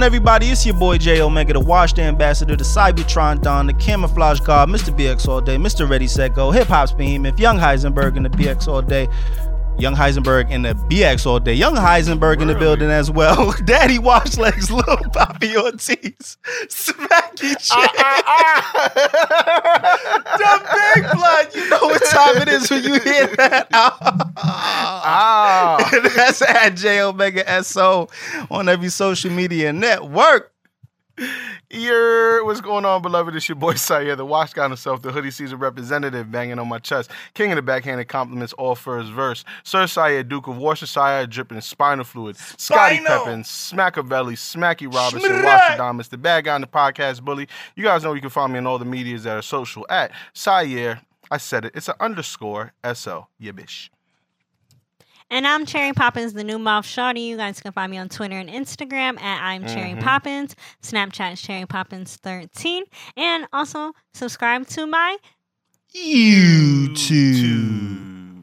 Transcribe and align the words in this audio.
On, 0.00 0.04
everybody? 0.04 0.46
It's 0.46 0.64
your 0.64 0.76
boy 0.76 0.96
J 0.96 1.20
Omega, 1.20 1.52
the 1.52 1.60
washed 1.60 1.98
ambassador, 1.98 2.56
the 2.56 2.64
Cybertron 2.64 3.42
Don, 3.42 3.66
the 3.66 3.74
camouflage 3.74 4.40
god, 4.40 4.70
Mr. 4.70 4.96
BX 4.96 5.28
all 5.28 5.42
day, 5.42 5.56
Mr. 5.56 5.86
Ready 5.86 6.06
Set 6.06 6.34
Go, 6.34 6.50
hip 6.50 6.68
hop's 6.68 6.90
behemoth, 6.90 7.38
Young 7.38 7.58
Heisenberg 7.58 8.16
in 8.16 8.22
the 8.22 8.30
BX 8.30 8.66
all 8.66 8.80
day. 8.80 9.08
Young 9.80 9.94
Heisenberg 9.94 10.50
in 10.50 10.62
the 10.62 10.74
BX 10.74 11.26
all 11.26 11.40
day. 11.40 11.54
Young 11.54 11.74
Heisenberg 11.74 12.42
in 12.42 12.48
the 12.48 12.54
building 12.54 12.90
as 12.90 13.10
well. 13.10 13.52
Daddy 13.64 13.98
Wash 13.98 14.36
Legs, 14.36 14.70
Lil 14.70 14.82
Poppy 14.84 15.56
Ortiz, 15.56 16.36
Smacky 16.68 17.56
J. 17.58 17.74
the 20.38 20.60
big 20.74 21.10
blood. 21.12 21.54
You 21.54 21.70
know 21.70 21.86
what 21.86 22.02
time 22.10 22.36
it 22.42 22.48
is 22.48 22.70
when 22.70 22.82
you 22.82 23.00
hear 23.00 23.26
that. 23.36 23.68
Ah. 23.72 25.78
That's 26.14 26.42
at 26.42 26.76
J 26.76 27.00
Omega 27.00 27.64
SO 27.64 28.08
on 28.50 28.68
every 28.68 28.90
social 28.90 29.30
media 29.30 29.72
network. 29.72 30.49
Yer, 31.70 32.44
what's 32.44 32.60
going 32.60 32.84
on, 32.84 33.02
beloved? 33.02 33.36
It's 33.36 33.48
your 33.48 33.56
boy 33.56 33.74
Sire, 33.74 34.16
the 34.16 34.24
wash 34.24 34.52
guy 34.52 34.66
himself, 34.66 35.02
the 35.02 35.12
hoodie 35.12 35.30
season 35.30 35.58
representative, 35.58 36.30
banging 36.30 36.58
on 36.58 36.68
my 36.68 36.78
chest. 36.78 37.10
King 37.34 37.52
of 37.52 37.56
the 37.56 37.62
backhanded 37.62 38.08
compliments, 38.08 38.52
all 38.54 38.74
first 38.74 39.10
verse. 39.12 39.44
Sir 39.62 39.86
Sire, 39.86 40.22
Duke 40.22 40.48
of 40.48 40.58
Worcestershire, 40.58 41.26
dripping 41.26 41.60
spinal 41.60 42.04
fluid. 42.04 42.36
Scotty. 42.36 43.00
Peppin, 43.04 43.42
Smackavelli, 43.42 44.34
Smacky 44.34 44.92
Robinson, 44.92 45.30
Schmack. 45.30 45.76
Washadamus, 45.76 46.08
the 46.08 46.18
bad 46.18 46.44
guy 46.44 46.54
in 46.56 46.62
the 46.62 46.66
podcast 46.66 47.22
bully. 47.22 47.48
You 47.76 47.84
guys 47.84 48.02
know 48.02 48.14
you 48.14 48.20
can 48.20 48.30
find 48.30 48.52
me 48.52 48.58
on 48.58 48.66
all 48.66 48.78
the 48.78 48.84
medias 48.84 49.24
that 49.24 49.36
are 49.36 49.42
social 49.42 49.86
at 49.90 50.12
Sire. 50.32 51.00
I 51.30 51.36
said 51.36 51.64
it. 51.66 51.72
It's 51.74 51.88
an 51.88 51.94
underscore 52.00 52.72
S-O. 52.82 53.28
Yeah, 53.38 53.52
bitch. 53.52 53.90
And 55.32 55.46
I'm 55.46 55.64
Cherry 55.64 55.92
Poppins, 55.92 56.32
the 56.32 56.42
new 56.42 56.58
mouth 56.58 56.84
shawty. 56.84 57.24
You 57.26 57.36
guys 57.36 57.60
can 57.60 57.70
find 57.72 57.90
me 57.90 57.98
on 57.98 58.08
Twitter 58.08 58.36
and 58.36 58.48
Instagram 58.50 59.20
at 59.20 59.42
I'm 59.42 59.64
Cherry 59.66 59.92
Mhm. 59.94 60.02
Poppins. 60.02 60.56
Snapchat 60.82 61.34
is 61.34 61.42
Cherry 61.42 61.66
Poppins 61.66 62.16
13. 62.16 62.84
And 63.16 63.46
also 63.52 63.92
subscribe 64.12 64.66
to 64.68 64.86
my 64.86 65.16
YouTube. 66.90 68.42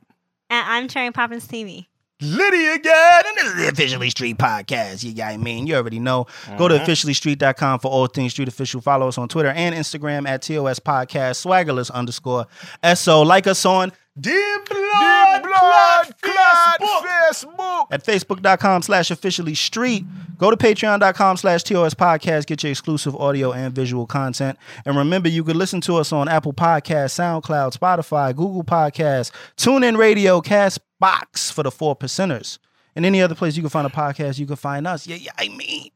at 0.50 0.66
I'm 0.70 0.88
Cherry 0.88 1.12
Poppins 1.12 1.46
TV. 1.46 1.88
Lydia 2.20 2.74
again, 2.74 3.22
and 3.28 3.38
this 3.38 3.46
is 3.46 3.56
the 3.56 3.68
Officially 3.68 4.10
Street 4.10 4.40
Podcast. 4.40 5.04
You 5.04 5.14
got 5.14 5.40
mean 5.40 5.68
You 5.68 5.76
already 5.76 6.00
know. 6.00 6.26
Go 6.58 6.68
to 6.68 6.80
Mhm. 6.80 6.86
officiallystreet.com 6.86 7.80
for 7.80 7.92
all 7.92 8.08
things 8.08 8.32
street 8.32 8.48
official. 8.48 8.82
Follow 8.82 9.08
us 9.08 9.20
on 9.20 9.28
Twitter 9.28 9.50
and 9.50 9.76
Instagram 9.76 10.28
at 10.28 10.42
TOS 10.42 10.80
Podcast, 10.80 11.46
swaggerless 11.46 11.92
underscore 11.92 12.48
SO. 12.82 13.22
Like 13.22 13.46
us 13.46 13.64
on 13.66 13.92
Dear 14.20 14.60
Blood, 14.68 15.00
Dear 15.00 15.42
Blood 15.42 16.22
Clot 16.22 16.80
Clot 16.80 16.80
Facebook. 16.80 17.48
Facebook. 17.52 17.88
at 17.92 18.04
facebook.com 18.04 18.82
slash 18.82 19.12
officially 19.12 19.54
street. 19.54 20.06
Go 20.38 20.50
to 20.50 20.58
patreon.com 20.58 21.38
slash 21.38 21.64
TOS 21.64 21.94
podcast. 21.94 22.48
Get 22.48 22.64
your 22.64 22.72
exclusive 22.72 23.16
audio 23.16 23.52
and 23.52 23.74
visual 23.74 24.06
content. 24.08 24.58
And 24.86 24.98
remember, 24.98 25.30
you 25.30 25.44
can 25.44 25.58
listen 25.58 25.82
to 25.82 25.98
us 25.98 26.12
on 26.12 26.28
Apple 26.28 26.54
Podcasts, 26.54 27.14
SoundCloud, 27.20 27.78
Spotify, 27.78 28.36
Google 28.36 28.64
Podcasts, 28.64 29.32
TuneIn 29.58 29.98
Radio, 29.98 30.42
Castbox 30.42 31.52
for 31.52 31.64
the 31.64 31.72
four 31.72 31.96
percenters. 31.96 32.58
And 32.96 33.06
any 33.06 33.22
other 33.22 33.36
place 33.36 33.56
you 33.56 33.62
can 33.62 33.70
find 33.70 33.86
a 33.86 33.92
podcast, 33.92 34.40
you 34.40 34.48
can 34.48 34.56
find 34.56 34.88
us. 34.88 35.06
Yeah, 35.06 35.18
yeah, 35.18 35.32
I 35.38 35.50
mean. 35.50 35.92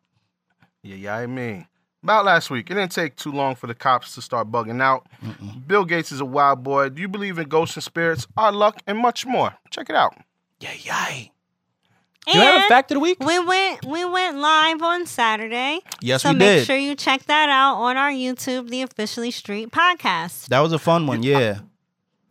Yeah, 0.84 0.96
yeah, 0.96 1.16
I 1.16 1.26
mean. 1.28 1.66
About 2.04 2.26
last 2.26 2.50
week, 2.50 2.72
it 2.72 2.74
didn't 2.74 2.92
take 2.92 3.16
too 3.16 3.32
long 3.32 3.54
for 3.56 3.68
the 3.68 3.76
cops 3.76 4.16
to 4.16 4.22
start 4.24 4.50
bugging 4.52 4.82
out. 4.82 5.06
Bill 5.68 5.86
Gates 5.86 6.12
is 6.12 6.20
a 6.20 6.26
wild 6.26 6.64
boy. 6.64 6.90
Do 6.90 7.00
you 7.02 7.08
believe 7.08 7.38
in 7.38 7.48
ghosts 7.48 7.76
and 7.76 7.84
spirits, 7.84 8.26
our 8.36 8.52
luck, 8.52 8.82
and 8.88 8.98
much 8.98 9.26
more? 9.28 9.54
Check 9.70 9.90
it 9.90 9.96
out. 9.96 10.16
Yeah, 10.60 10.72
yeah. 10.82 11.08
And 12.28 12.36
You 12.36 12.42
have 12.42 12.66
a 12.66 12.68
fact 12.68 12.92
of 12.92 12.96
the 12.96 13.00
week? 13.00 13.20
we 13.20 13.38
went 13.40 13.86
we 13.86 14.06
went 14.06 14.38
live 14.38 14.82
on 14.82 15.06
Saturday. 15.06 15.80
Yes, 16.02 16.24
so 16.24 16.32
we 16.32 16.38
make 16.40 16.66
sure 16.66 16.76
you 16.76 16.96
check 16.96 17.24
that 17.26 17.50
out 17.50 17.76
on 17.76 17.98
our 17.98 18.12
YouTube, 18.12 18.70
the 18.70 18.82
Officially 18.84 19.32
Street 19.32 19.72
Podcast. 19.72 20.48
That 20.48 20.60
was 20.60 20.72
a 20.74 20.80
fun 20.80 21.06
one. 21.08 21.22
Yeah. 21.24 21.60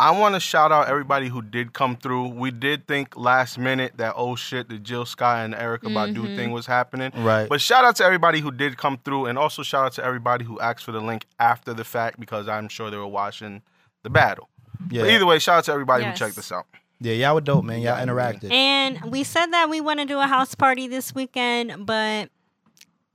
I 0.00 0.12
want 0.12 0.34
to 0.34 0.40
shout 0.40 0.72
out 0.72 0.88
everybody 0.88 1.28
who 1.28 1.42
did 1.42 1.72
come 1.74 1.94
through. 1.96 2.28
We 2.28 2.50
did 2.50 2.86
think 2.88 3.16
last 3.18 3.58
minute 3.58 3.92
that 3.98 4.14
oh 4.16 4.34
shit, 4.34 4.68
the 4.70 4.78
Jill 4.78 5.04
Scott 5.04 5.44
and 5.44 5.54
Erykah 5.54 5.92
Badu 5.92 6.16
Mhm. 6.24 6.36
thing 6.36 6.50
was 6.52 6.64
happening. 6.66 7.12
Right. 7.14 7.48
But 7.48 7.60
shout 7.60 7.84
out 7.84 7.96
to 7.96 8.04
everybody 8.04 8.40
who 8.40 8.50
did 8.50 8.78
come 8.78 8.98
through, 9.04 9.26
and 9.26 9.36
also 9.38 9.62
shout 9.62 9.84
out 9.84 9.92
to 9.92 10.04
everybody 10.04 10.44
who 10.46 10.58
asked 10.58 10.84
for 10.84 10.92
the 10.92 11.00
link 11.00 11.26
after 11.38 11.74
the 11.74 11.84
fact 11.84 12.18
because 12.18 12.48
I'm 12.48 12.68
sure 12.68 12.90
they 12.90 12.96
were 12.96 13.06
watching 13.06 13.60
the 14.02 14.10
battle. 14.10 14.48
yeah. 14.90 15.02
But 15.02 15.10
either 15.10 15.26
way, 15.26 15.38
shout 15.38 15.58
out 15.58 15.64
to 15.64 15.72
everybody 15.72 16.04
Yes. 16.04 16.18
who 16.18 16.24
checked 16.24 16.36
this 16.36 16.50
out. 16.50 16.64
yeah, 17.00 17.12
y'all 17.12 17.34
were 17.34 17.40
dope, 17.42 17.64
man. 17.64 17.80
Y'all 17.82 17.96
interacted. 17.98 18.50
And 18.52 19.02
we 19.12 19.22
said 19.24 19.46
that 19.52 19.68
we 19.68 19.80
want 19.82 20.00
to 20.00 20.06
do 20.06 20.18
a 20.18 20.26
house 20.26 20.54
party 20.54 20.88
this 20.88 21.14
weekend, 21.14 21.84
but 21.84 22.30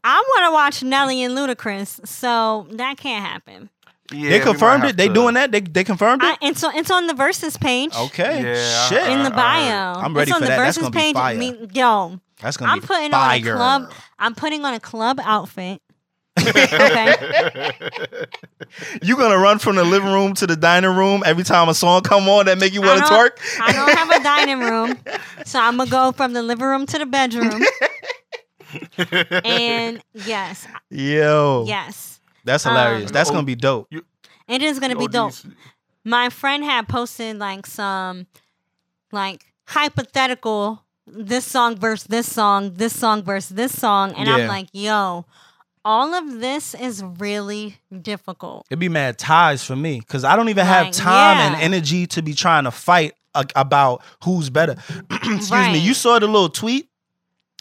I 0.04 0.16
want 0.28 0.46
to 0.50 0.52
watch 0.52 0.84
Nelly 0.84 1.24
and 1.24 1.36
Ludacris, 1.36 2.08
so 2.08 2.68
that 2.72 2.98
can't 2.98 3.26
happen. 3.26 3.70
Yeah, 4.12 4.30
they 4.30 4.40
confirmed 4.40 4.84
it. 4.86 4.98
They 4.98 5.08
to- 5.08 5.14
doing 5.14 5.34
that. 5.34 5.52
They 5.52 5.62
they 5.62 5.84
confirmed 5.84 6.22
it. 6.24 6.38
I, 6.42 6.48
it's 6.48 6.64
on 6.64 6.76
it's 6.76 6.92
on 6.92 7.08
the 7.08 7.14
Verzuz 7.14 7.60
page. 7.60 7.92
okay. 7.96 8.44
Yeah, 8.44 8.88
Shit. 8.90 9.08
In 9.10 9.24
the 9.24 9.32
bio, 9.32 9.94
I'm 10.00 10.14
ready 10.16 10.30
it's 10.30 10.36
on 10.36 10.42
for 10.42 10.46
the 10.46 10.52
that. 10.52 10.58
That's 10.58 10.78
Verzuz 10.78 10.82
gonna 10.82 10.92
be 10.92 11.00
page. 11.00 11.14
fire. 11.16 11.36
Me, 11.38 11.68
yo, 11.74 12.20
That's 12.42 12.58
gonna 12.58 12.72
I'm 12.72 12.80
be 12.82 12.86
putting 12.86 13.12
fire. 13.12 13.56
on 13.56 13.82
a 13.82 13.86
club. 13.86 13.92
I'm 14.20 14.36
putting 14.36 14.64
on 14.64 14.74
a 14.76 14.80
club 14.80 15.20
outfit. 15.24 15.82
okay, 16.40 17.16
You 19.02 19.16
gonna 19.16 19.38
run 19.38 19.58
from 19.58 19.78
the 19.78 19.86
living 19.86 20.12
room 20.12 20.34
to 20.36 20.46
the 20.46 20.56
dining 20.58 20.94
room 20.96 21.24
every 21.26 21.46
time 21.46 21.70
a 21.70 21.74
song 21.74 22.02
come 22.02 22.28
on 22.28 22.46
that 22.48 22.58
make 22.60 22.74
you 22.74 22.82
want 22.82 23.00
to 23.00 23.06
I 23.06 23.10
twerk? 23.10 23.40
I 23.62 23.72
don't 23.72 23.90
have 23.98 24.10
a 24.12 24.24
dining 24.24 24.60
room, 24.60 24.98
so 25.46 25.60
I'm 25.60 25.78
gonna 25.78 25.90
go 25.90 26.12
from 26.12 26.34
the 26.34 26.44
living 26.44 26.66
room 26.68 26.86
to 26.88 26.98
the 27.00 27.06
bedroom. 27.06 27.64
and 29.46 30.02
yes, 30.14 30.68
Yo, 30.90 31.64
yes, 31.68 32.15
that's 32.46 32.64
hilarious. 32.64 33.10
Um, 33.10 33.14
that's 33.14 33.30
Oh. 33.30 33.34
gonna 33.34 33.46
be 33.46 33.56
dope. 33.56 33.88
it 34.48 34.62
is 34.62 34.80
gonna 34.80 34.96
be 34.96 35.06
Oh, 35.06 35.08
dope. 35.08 35.34
my 36.04 36.30
friend 36.30 36.64
had 36.64 36.88
posted 36.88 37.38
like 37.40 37.66
some 37.66 38.28
like 39.12 39.46
hypothetical 39.68 40.84
this 41.08 41.46
song 41.46 41.76
verse 41.78 42.04
this 42.04 42.32
song 42.32 42.74
this 42.74 42.98
song 42.98 43.24
verse 43.24 43.48
this 43.50 43.78
song 43.78 44.14
and 44.14 44.28
Yeah. 44.28 44.36
i'm 44.36 44.48
like 44.48 44.68
yo 44.74 45.26
all 45.84 46.14
of 46.16 46.40
this 46.40 46.74
is 46.74 47.04
really 47.20 47.78
difficult 48.02 48.66
It'd 48.72 48.80
be 48.80 48.90
mad 48.90 49.20
ties 49.20 49.64
for 49.64 49.76
me 49.76 50.00
because 50.00 50.24
I 50.24 50.36
don't 50.36 50.50
even 50.50 50.66
have 50.66 50.86
Like, 50.88 50.94
time 50.96 51.38
and 51.38 51.56
energy 51.62 52.08
to 52.08 52.24
be 52.24 52.34
trying 52.34 52.64
to 52.64 52.72
fight 52.72 53.14
a- 53.36 53.46
about 53.56 54.02
who's 54.24 54.50
better. 54.50 54.78
Excuse 55.12 55.52
me. 55.52 55.78
You 55.78 55.94
saw 55.94 56.18
the 56.18 56.26
little 56.26 56.50
tweet 56.50 56.90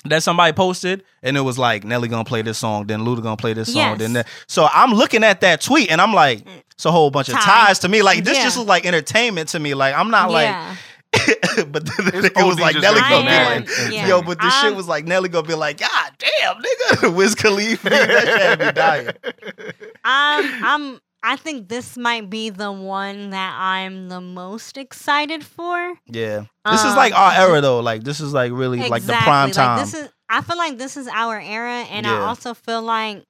that 0.07 0.23
somebody 0.23 0.53
posted, 0.53 1.03
and 1.23 1.37
it 1.37 1.41
was 1.41 1.59
like 1.59 1.85
Nelly 1.85 2.09
gonna 2.09 2.25
play 2.25 2.43
this 2.43 2.59
song, 2.59 2.87
then 2.87 3.01
Luda 3.01 3.23
gonna 3.23 3.37
play 3.37 3.53
this 3.55 3.69
song, 3.73 3.77
Yes. 3.77 3.99
then 3.99 4.13
that. 4.15 4.29
So 4.47 4.69
I'm 4.73 4.93
looking 4.93 5.25
at 5.25 5.41
that 5.43 5.61
tweet, 5.61 5.91
and 5.91 6.01
I'm 6.01 6.13
like, 6.13 6.47
it's 6.73 6.85
a 6.85 6.91
whole 6.93 7.11
bunch 7.11 7.29
of 7.29 7.35
Tie. 7.37 7.67
ties 7.67 7.79
to 7.81 7.89
me. 7.89 8.03
Like 8.03 8.25
this 8.25 8.37
Yeah. 8.37 8.45
just 8.45 8.59
was 8.59 8.67
like 8.67 8.85
entertainment 8.87 9.49
to 9.51 9.59
me. 9.59 9.75
Like 9.75 9.95
I'm 9.95 10.11
not 10.11 10.31
like. 10.31 10.47
yeah 10.49 10.77
but 11.69 11.87
then 11.87 12.11
It's 12.13 12.27
it 12.27 12.45
was 12.45 12.59
like 12.59 12.75
Nelly 12.75 13.01
gonna 13.01 13.23
be 13.23 13.61
like, 13.71 13.93
yeah. 13.93 14.09
yo, 14.09 14.21
but 14.21 14.41
the 14.41 14.51
shit 14.51 14.75
was 14.75 14.89
like 14.89 15.05
Nelly 15.05 15.29
gonna 15.29 15.47
be 15.47 15.55
like, 15.55 15.79
God 15.79 16.11
damn, 16.19 16.57
nigga, 16.57 17.15
Wiz 17.17 17.37
Khalifa, 17.37 17.89
that 17.91 18.09
shit 18.27 18.41
had 18.41 18.59
me 18.59 18.73
dying. 18.73 19.09
Um, 19.09 19.95
i'm 20.05 20.65
i'm 20.65 21.01
i 21.25 21.37
think 21.37 21.69
this 21.69 21.97
might 21.97 22.29
be 22.31 22.51
the 22.51 22.71
one 22.71 23.31
that 23.31 23.57
i'm 23.59 24.09
the 24.09 24.21
most 24.21 24.77
excited 24.77 25.43
for 25.45 25.95
Yeah, 26.07 26.45
this 26.71 26.81
is 26.85 26.91
Um, 26.93 26.97
like 26.97 27.13
our 27.19 27.33
era 27.33 27.61
though. 27.61 27.81
Like 27.81 28.05
this 28.05 28.21
is 28.21 28.33
like 28.33 28.53
really 28.53 28.79
like 28.89 29.03
the 29.03 29.15
prime 29.15 29.51
time. 29.51 29.79
Like 29.79 29.87
this 29.87 29.95
is 29.95 30.09
I 30.29 30.41
feel 30.43 30.57
like 30.57 30.79
this 30.79 30.97
is 30.97 31.07
our 31.09 31.39
era 31.41 31.85
and 31.91 32.07
I 32.07 32.19
also 32.21 32.55
feel 32.55 32.83
like 32.83 33.25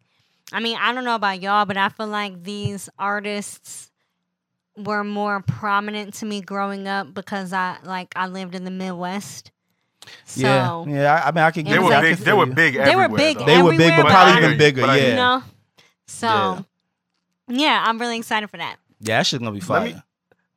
I 0.52 0.60
mean, 0.60 0.76
I 0.80 0.92
don't 0.92 1.04
know 1.04 1.14
about 1.16 1.40
y'all, 1.40 1.64
but 1.64 1.76
I 1.76 1.88
feel 1.88 2.06
like 2.06 2.42
these 2.44 2.88
artists 2.98 3.90
were 4.76 5.02
more 5.04 5.40
prominent 5.40 6.14
to 6.14 6.26
me 6.26 6.40
growing 6.40 6.86
up 6.88 7.12
because 7.14 7.52
I 7.52 7.78
like 7.84 8.12
I 8.16 8.26
lived 8.28 8.54
in 8.54 8.64
the 8.64 8.70
Midwest. 8.70 9.50
So 10.24 10.40
yeah, 10.40 10.84
yeah. 10.86 11.14
I, 11.14 11.28
I 11.28 11.32
mean, 11.32 11.44
I 11.44 11.50
could 11.50 11.66
They 11.66 11.78
were 11.78 11.86
I 11.92 12.00
like- 12.00 12.02
big. 12.02 12.18
They 12.18 12.32
were 12.32 12.46
you. 12.46 12.52
big. 12.52 12.74
They 12.74 12.80
were 12.96 13.02
everywhere, 13.04 13.18
big 13.18 13.38
though. 13.38 13.44
They 13.46 13.62
were 13.62 13.70
big, 13.76 13.96
but 13.96 14.02
but 14.04 14.10
probably 14.12 14.44
even 14.44 14.58
bigger. 14.58 14.80
yeah, 14.82 14.94
you 15.08 15.14
know. 15.16 15.42
So 16.06 16.26
Yeah. 16.26 16.62
Yeah. 17.48 17.84
I'm 17.86 17.98
really 17.98 18.16
excited 18.18 18.50
for 18.50 18.56
that. 18.58 18.76
yeah. 19.00 19.18
That 19.18 19.26
shit's 19.26 19.42
gonna 19.42 19.58
be 19.58 19.60
Let 19.66 19.82
me- 19.84 20.02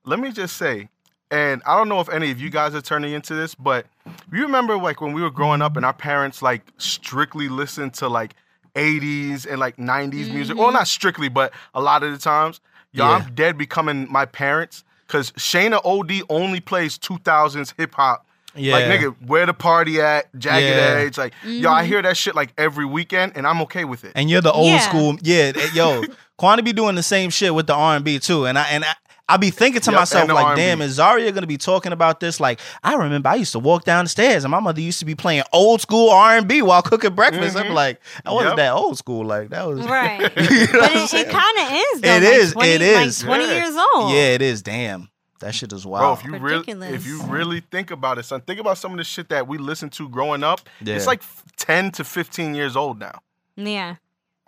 Let 0.06 0.20
me 0.20 0.32
just 0.32 0.56
say, 0.58 0.88
and 1.32 1.62
I 1.66 1.76
don't 1.76 1.90
know 1.90 2.00
if 2.00 2.08
any 2.10 2.32
of 2.32 2.40
you 2.40 2.50
guys 2.50 2.74
are 2.74 2.82
turning 2.82 3.12
into 3.14 3.36
this, 3.36 3.54
but 3.56 3.86
you 4.32 4.42
remember 4.44 4.78
like 4.78 5.02
when 5.02 5.12
we 5.14 5.22
were 5.22 5.30
growing 5.32 5.62
up 5.62 5.76
and 5.76 5.86
our 5.86 5.94
parents 5.94 6.42
like 6.42 6.62
strictly 6.78 7.50
listened 7.50 7.94
to 7.96 8.08
like 8.08 8.34
80s 8.76 9.46
and 9.46 9.60
like 9.60 9.78
90s 9.78 10.32
music. 10.32 10.56
Well, 10.56 10.68
mm-hmm. 10.68 10.76
not 10.76 10.88
strictly, 10.88 11.30
but 11.30 11.52
a 11.74 11.82
lot 11.82 12.04
of 12.04 12.12
the 12.12 12.18
times. 12.18 12.62
Yo, 12.94 13.04
Yeah. 13.04 13.12
I'm 13.12 13.34
dead 13.36 13.58
becoming 13.58 14.08
my 14.12 14.26
parents 14.26 14.84
because 15.06 15.32
Shayna 15.32 15.82
OD 15.84 16.24
only 16.30 16.60
plays 16.62 16.98
2000s 16.98 17.74
hip 17.78 17.96
hop. 17.96 18.27
Yeah, 18.58 18.74
Like, 18.74 18.86
nigga, 18.86 19.16
where 19.26 19.46
the 19.46 19.54
party 19.54 20.02
at? 20.02 20.26
Jagged 20.38 20.68
Yeah. 20.68 20.84
Edge. 21.06 21.18
Like, 21.18 21.34
yo, 21.44 21.72
I 21.72 21.86
hear 21.86 22.02
that 22.02 22.18
shit 22.18 22.36
like 22.36 22.54
every 22.58 22.86
weekend 22.86 23.34
and 23.36 23.46
I'm 23.48 23.62
okay 23.62 23.86
with 23.86 24.04
it. 24.04 24.12
and 24.16 24.30
you're 24.30 24.42
the 24.42 24.52
old 24.54 24.68
Yeah. 24.68 24.80
school. 24.80 25.18
Yeah, 25.22 25.52
eh, 25.56 25.70
yo, 25.74 26.04
Quana 26.38 26.62
be 26.64 26.74
doing 26.74 26.96
the 26.96 27.04
same 27.04 27.30
shit 27.30 27.54
with 27.54 27.68
the 27.68 27.74
R 27.76 27.96
and 27.96 28.06
B 28.06 28.20
too. 28.20 28.46
And 28.46 28.58
I 28.60 28.64
and 28.70 28.84
I, 28.84 28.94
I 29.30 29.36
be 29.36 29.50
thinking 29.50 29.82
to 29.82 29.92
Yep, 29.92 30.00
myself 30.00 30.30
like, 30.32 30.46
R&B. 30.46 30.62
damn, 30.62 30.82
is 30.82 30.94
Zaria 30.94 31.32
gonna 31.34 31.48
be 31.48 31.58
talking 31.58 31.92
about 31.92 32.22
this? 32.22 32.40
Like, 32.40 32.62
I 32.82 32.94
remember 32.96 33.28
I 33.28 33.36
used 33.36 33.52
to 33.52 33.60
walk 33.60 33.84
down 33.84 34.06
the 34.06 34.10
stairs 34.10 34.46
and 34.46 34.52
my 34.52 34.62
mother 34.62 34.80
used 34.80 35.00
to 35.00 35.06
be 35.06 35.16
playing 35.16 35.44
old 35.52 35.82
school 35.82 36.12
R 36.12 36.38
and 36.38 36.48
B 36.48 36.62
while 36.62 36.82
cooking 36.82 37.14
breakfast. 37.14 37.58
I'm 37.58 37.66
Mhm. 37.66 37.74
like, 37.74 38.00
that 38.24 38.34
wasn't 38.34 38.52
Yep. 38.52 38.58
that 38.58 38.72
old 38.74 38.98
school. 38.98 39.26
Like 39.26 39.50
that 39.50 39.68
was 39.68 39.86
Right. 39.86 40.22
You 40.38 40.60
know 40.68 40.68
but 40.72 40.94
what 40.94 41.14
it, 41.14 41.28
it 41.28 41.30
kind 41.30 41.58
of 41.60 41.72
is. 41.94 42.02
Though, 42.02 42.10
It 42.10 42.24
like 42.24 42.34
is, 42.34 42.52
20, 42.54 42.70
it 42.70 42.82
is. 42.82 43.24
Like 43.24 43.28
20 43.28 43.46
Yeah. 43.48 43.54
years 43.66 43.76
old. 43.96 44.12
Yeah, 44.14 44.18
it 44.36 44.42
is. 44.42 44.62
Damn, 44.62 45.10
that 45.40 45.54
shit 45.56 45.72
is 45.74 45.84
Bro, 45.84 45.92
wild. 45.92 46.20
if 46.20 46.26
you 46.26 46.38
really, 46.38 46.66
if 46.94 47.06
you 47.06 47.22
really 47.24 47.60
think 47.60 47.92
about 47.92 48.18
it, 48.18 48.24
son, 48.24 48.42
think 48.42 48.60
about 48.60 48.78
some 48.78 48.92
of 48.92 48.98
the 48.98 49.04
shit 49.04 49.30
that 49.30 49.48
we 49.48 49.58
listened 49.58 49.92
to 49.94 50.10
growing 50.10 50.44
up. 50.44 50.62
Yeah. 50.82 50.96
It's 50.96 51.08
like 51.08 51.22
ten 51.58 51.92
to 51.92 52.04
fifteen 52.04 52.56
years 52.56 52.76
old 52.76 53.00
now. 53.00 53.20
Yeah. 53.56 53.96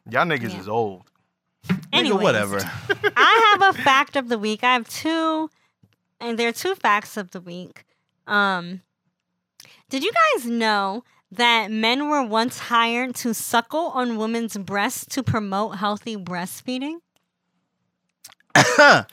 Y'all 0.10 0.26
niggas 0.26 0.54
Yeah. 0.54 0.60
is 0.60 0.68
old. 0.70 1.04
Nigga, 1.68 1.78
Anyways, 1.94 2.24
whatever. 2.24 2.58
I 3.18 3.58
have 3.60 3.76
a 3.76 3.78
fact 3.84 4.16
of 4.16 4.30
the 4.30 4.40
week. 4.40 4.64
I 4.64 4.74
have 4.74 4.88
two, 4.90 5.50
and 6.20 6.40
there 6.40 6.48
are 6.50 6.54
two 6.54 6.76
facts 6.76 7.18
of 7.18 7.32
the 7.32 7.42
week. 7.42 7.84
Um, 8.28 8.82
did 9.90 10.04
you 10.04 10.12
guys 10.36 10.46
know 10.46 11.04
that 11.32 11.70
men 11.70 12.10
were 12.10 12.24
once 12.24 12.58
hired 12.60 13.14
to 13.16 13.34
suckle 13.34 13.88
on 13.94 14.18
women's 14.18 14.58
breasts 14.58 15.06
to 15.14 15.22
promote 15.22 15.76
healthy 15.78 16.16
breastfeeding? 16.16 16.96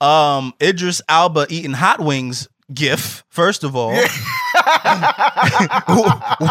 um, 0.00 0.52
Idris 0.60 1.00
Elba 1.08 1.46
eating 1.48 1.72
hot 1.72 2.00
wings. 2.00 2.48
GIF. 2.72 3.24
First 3.28 3.62
of 3.64 3.76
all, 3.76 3.90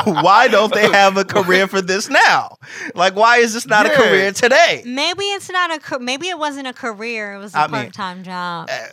why 0.05 0.47
don't 0.49 0.73
they 0.73 0.89
have 0.91 1.17
a 1.17 1.25
career 1.25 1.67
for 1.67 1.81
this 1.81 2.09
now? 2.09 2.57
Like, 2.93 3.15
why 3.15 3.37
is 3.37 3.53
this 3.53 3.65
not 3.67 3.85
a 3.85 3.89
career 3.89 4.31
today? 4.31 4.83
Maybe 4.85 5.23
it's 5.25 5.49
not 5.51 5.73
a. 5.75 5.79
ca- 5.79 5.99
Maybe 5.99 6.27
it 6.29 6.37
wasn't 6.39 6.67
a 6.67 6.73
career. 6.73 7.33
It 7.33 7.39
was 7.39 7.53
a 7.55 7.59
I 7.59 7.67
mean, 7.67 7.71
part-time 7.83 8.23
job. 8.23 8.69
Eh, 8.69 8.87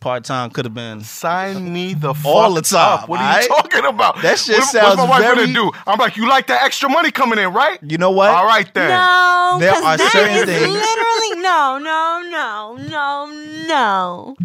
Part 0.00 0.24
time 0.24 0.50
could 0.50 0.64
have 0.64 0.74
been. 0.74 1.02
Sign 1.02 1.72
me 1.72 1.94
the 1.94 2.14
fuck 2.14 2.26
All 2.26 2.54
the 2.54 2.62
time, 2.62 3.00
up. 3.00 3.08
What 3.08 3.20
are 3.20 3.34
aight? 3.38 3.42
you 3.42 3.48
talking 3.48 3.84
about? 3.84 4.20
That 4.22 4.38
shit 4.38 4.56
what, 4.58 4.64
sounds 4.68 4.96
What's 4.96 5.08
my 5.08 5.08
wife 5.08 5.22
very- 5.22 5.36
gonna 5.46 5.52
do? 5.52 5.70
I'm 5.86 5.98
like, 5.98 6.16
you 6.16 6.28
like 6.28 6.46
that 6.48 6.62
extra 6.64 6.88
money 6.88 7.10
coming 7.10 7.38
in, 7.38 7.52
right? 7.52 7.78
You 7.82 7.98
know 7.98 8.10
what? 8.10 8.30
All 8.30 8.46
right 8.46 8.72
then. 8.74 8.88
No, 8.90 9.58
There 9.60 9.70
because 9.72 9.84
are 9.84 9.96
that 9.98 10.12
certain 10.12 10.46
things- 10.46 10.72
literally 10.72 11.42
no, 11.42 11.78
no, 11.78 12.22
no, 12.30 12.76
no, 12.88 13.66
no. 13.68 14.36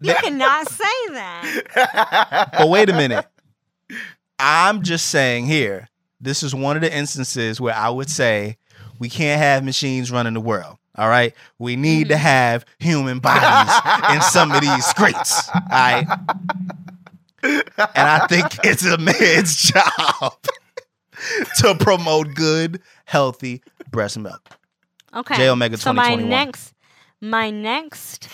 You 0.00 0.14
cannot 0.14 0.68
say 0.68 1.08
that. 1.10 2.50
But 2.58 2.68
wait 2.68 2.88
a 2.88 2.92
minute. 2.92 3.26
I'm 4.38 4.82
just 4.82 5.08
saying 5.08 5.46
here, 5.46 5.88
this 6.20 6.42
is 6.42 6.54
one 6.54 6.76
of 6.76 6.82
the 6.82 6.94
instances 6.94 7.60
where 7.60 7.74
I 7.74 7.90
would 7.90 8.08
say 8.10 8.56
we 8.98 9.08
can't 9.08 9.40
have 9.40 9.64
machines 9.64 10.10
running 10.10 10.34
the 10.34 10.40
world. 10.40 10.78
All 10.96 11.08
right. 11.08 11.34
We 11.58 11.76
need 11.76 12.08
to 12.08 12.14
mm-hmm. 12.14 12.22
have 12.22 12.64
human 12.78 13.20
bodies 13.20 13.74
in 14.14 14.22
some 14.22 14.52
of 14.52 14.60
these 14.60 14.92
crates. 14.94 15.48
All 15.48 15.62
right. 15.70 16.06
And 17.42 17.64
I 17.96 18.26
think 18.26 18.46
it's 18.64 18.84
a 18.84 18.98
man's 18.98 19.56
job 19.72 20.34
to 21.58 21.74
promote 21.76 22.34
good, 22.34 22.80
healthy 23.04 23.62
breast 23.90 24.18
milk. 24.18 24.42
Okay. 25.14 25.36
J 25.36 25.48
Omega 25.48 25.76
So 25.78 25.92
my 25.92 26.14
next, 26.14 26.74
my 27.20 27.50
next 27.50 28.28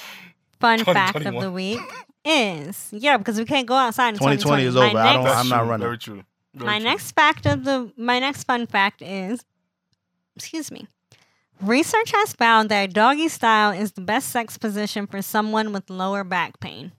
fun 0.60 0.84
fact 0.84 1.16
of 1.24 1.40
the 1.40 1.50
week 1.52 1.80
is 2.24 2.88
yeah 2.92 3.16
because 3.16 3.38
we 3.38 3.44
can't 3.44 3.66
go 3.66 3.74
outside 3.74 4.08
in 4.10 4.14
2020 4.14 4.64
2020. 4.64 4.64
is 4.64 4.74
My 4.74 4.88
over. 4.90 4.98
I 4.98 5.12
don't- 5.14 5.24
next- 5.24 5.36
I'm 5.36 5.48
not 5.48 5.66
running. 5.66 5.84
Very 5.84 5.98
true. 5.98 6.24
Very 6.54 6.66
my 6.66 6.78
true. 6.78 6.84
next 6.88 7.12
fact 7.12 7.46
of 7.46 7.64
the 7.64 7.92
my 7.96 8.18
next 8.18 8.44
fun 8.44 8.66
fact 8.66 9.02
is 9.02 9.44
excuse 10.34 10.70
me 10.70 10.86
research 11.62 12.10
has 12.12 12.32
found 12.34 12.68
that 12.70 12.92
doggy 12.92 13.28
style 13.28 13.70
is 13.70 13.92
the 13.92 14.00
best 14.00 14.28
sex 14.30 14.58
position 14.58 15.06
for 15.06 15.22
someone 15.22 15.72
with 15.72 15.88
lower 15.88 16.24
back 16.24 16.58
pain 16.60 16.92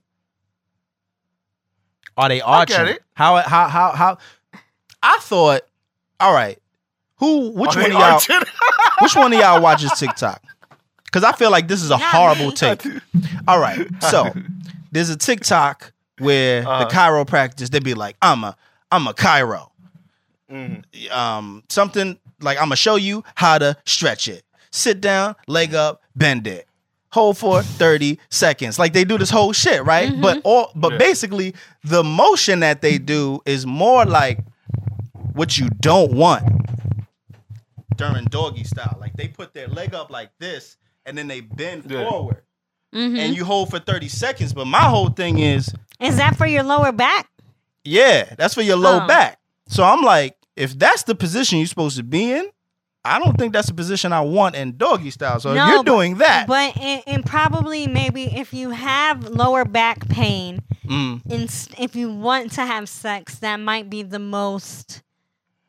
Are 2.16 2.28
they 2.28 2.40
I 2.42 2.64
get 2.64 2.78
arching? 2.80 2.94
it. 2.96 3.02
How 3.14 3.36
how 3.36 3.68
how 3.68 3.92
how? 3.92 4.18
I 5.02 5.18
thought. 5.20 5.62
All 6.18 6.32
right. 6.34 6.58
Who? 7.18 7.50
Which 7.50 7.76
Are 7.76 7.82
one 7.82 7.92
of 7.92 7.98
y'all? 8.28 8.38
Which 9.00 9.14
one 9.14 9.32
of 9.32 9.38
y'all 9.38 9.62
watches 9.62 9.92
TikTok? 9.92 10.42
Because 11.10 11.24
I 11.24 11.32
feel 11.32 11.50
like 11.50 11.68
this 11.68 11.82
is 11.82 11.90
a 11.90 11.96
Not 11.98 12.02
horrible 12.14 12.46
me. 12.48 12.52
take. 12.52 12.84
All 13.46 13.58
right. 13.58 13.86
So 14.02 14.32
there's 14.92 15.08
a 15.10 15.16
TikTok 15.16 15.92
where 16.18 16.66
Uh-huh. 16.66 16.84
the 16.84 16.90
chiropractors 16.94 17.70
they 17.70 17.78
be 17.80 17.94
like, 17.94 18.16
I'm 18.22 18.44
a 18.44 18.56
I'm 18.92 19.06
a 19.06 19.14
chiro. 19.14 19.68
Mhm. 20.50 21.10
Um, 21.10 21.62
something 21.68 22.18
like 22.40 22.56
I'm 22.58 22.64
gonna 22.64 22.76
show 22.76 22.96
you 22.96 23.24
how 23.34 23.58
to 23.58 23.76
stretch 23.84 24.28
it. 24.28 24.44
Sit 24.70 25.00
down, 25.00 25.34
leg 25.46 25.74
up, 25.74 26.02
bend 26.16 26.46
it. 26.46 26.66
Hold 27.12 27.38
for 27.38 27.62
30 27.62 28.18
seconds. 28.30 28.78
Like 28.78 28.92
they 28.92 29.04
do 29.04 29.16
this 29.16 29.30
whole 29.30 29.52
shit, 29.54 29.82
right? 29.84 30.10
Mm-hmm. 30.10 30.20
But 30.20 30.40
all 30.44 30.72
but 30.74 30.92
Yeah. 30.92 30.98
basically 30.98 31.54
the 31.84 32.04
motion 32.04 32.60
that 32.60 32.82
they 32.82 32.98
do 32.98 33.40
is 33.46 33.64
more 33.66 34.04
like 34.04 34.40
what 35.32 35.56
you 35.56 35.68
don't 35.80 36.12
want 36.12 36.44
during 37.96 38.24
doggy 38.26 38.64
style. 38.64 38.96
Like 39.00 39.14
they 39.16 39.28
put 39.28 39.54
their 39.54 39.68
leg 39.68 39.94
up 39.94 40.10
like 40.10 40.30
this 40.38 40.76
and 41.08 41.16
then 41.18 41.26
they 41.28 41.40
bend 41.40 41.84
Yeah. 41.90 42.08
forward 42.08 42.42
Mhm. 42.94 43.18
and 43.18 43.36
you 43.36 43.44
hold 43.44 43.70
for 43.70 43.78
30 43.78 44.08
seconds. 44.08 44.52
But 44.52 44.66
my 44.66 44.82
whole 44.82 45.08
thing 45.08 45.38
is, 45.38 45.72
is 46.00 46.16
that 46.16 46.36
for 46.36 46.46
your 46.46 46.62
lower 46.62 46.92
back 46.92 47.28
yeah, 47.84 48.34
that's 48.36 48.52
for 48.54 48.60
your 48.62 48.76
low 48.76 49.00
Oh. 49.02 49.06
back. 49.06 49.38
So 49.66 49.82
I'm 49.82 50.02
like, 50.02 50.36
if 50.56 50.78
that's 50.78 51.04
the 51.04 51.14
position 51.14 51.56
you're 51.58 51.66
supposed 51.66 51.96
to 51.96 52.02
be 52.02 52.32
in, 52.32 52.46
I 53.04 53.18
don't 53.18 53.38
think 53.38 53.54
that's 53.54 53.68
the 53.68 53.74
position 53.74 54.12
I 54.12 54.20
want 54.20 54.56
in 54.56 54.76
doggy 54.76 55.10
style. 55.10 55.40
So 55.40 55.54
No, 55.54 55.66
you're 55.68 55.76
but- 55.78 55.86
doing 55.86 56.16
that, 56.18 56.46
But 56.46 56.76
and, 56.76 57.02
and 57.06 57.24
probably 57.24 57.86
maybe 57.86 58.24
if 58.36 58.52
you 58.52 58.70
have 58.70 59.26
lower 59.28 59.64
back 59.64 60.06
pain, 60.10 60.60
mm, 60.86 61.22
and 61.30 61.68
if 61.78 61.96
you 61.96 62.12
want 62.12 62.52
to 62.52 62.66
have 62.66 62.88
sex, 62.90 63.36
that 63.36 63.56
might 63.58 63.88
be 63.88 64.02
the 64.02 64.18
most. 64.18 65.02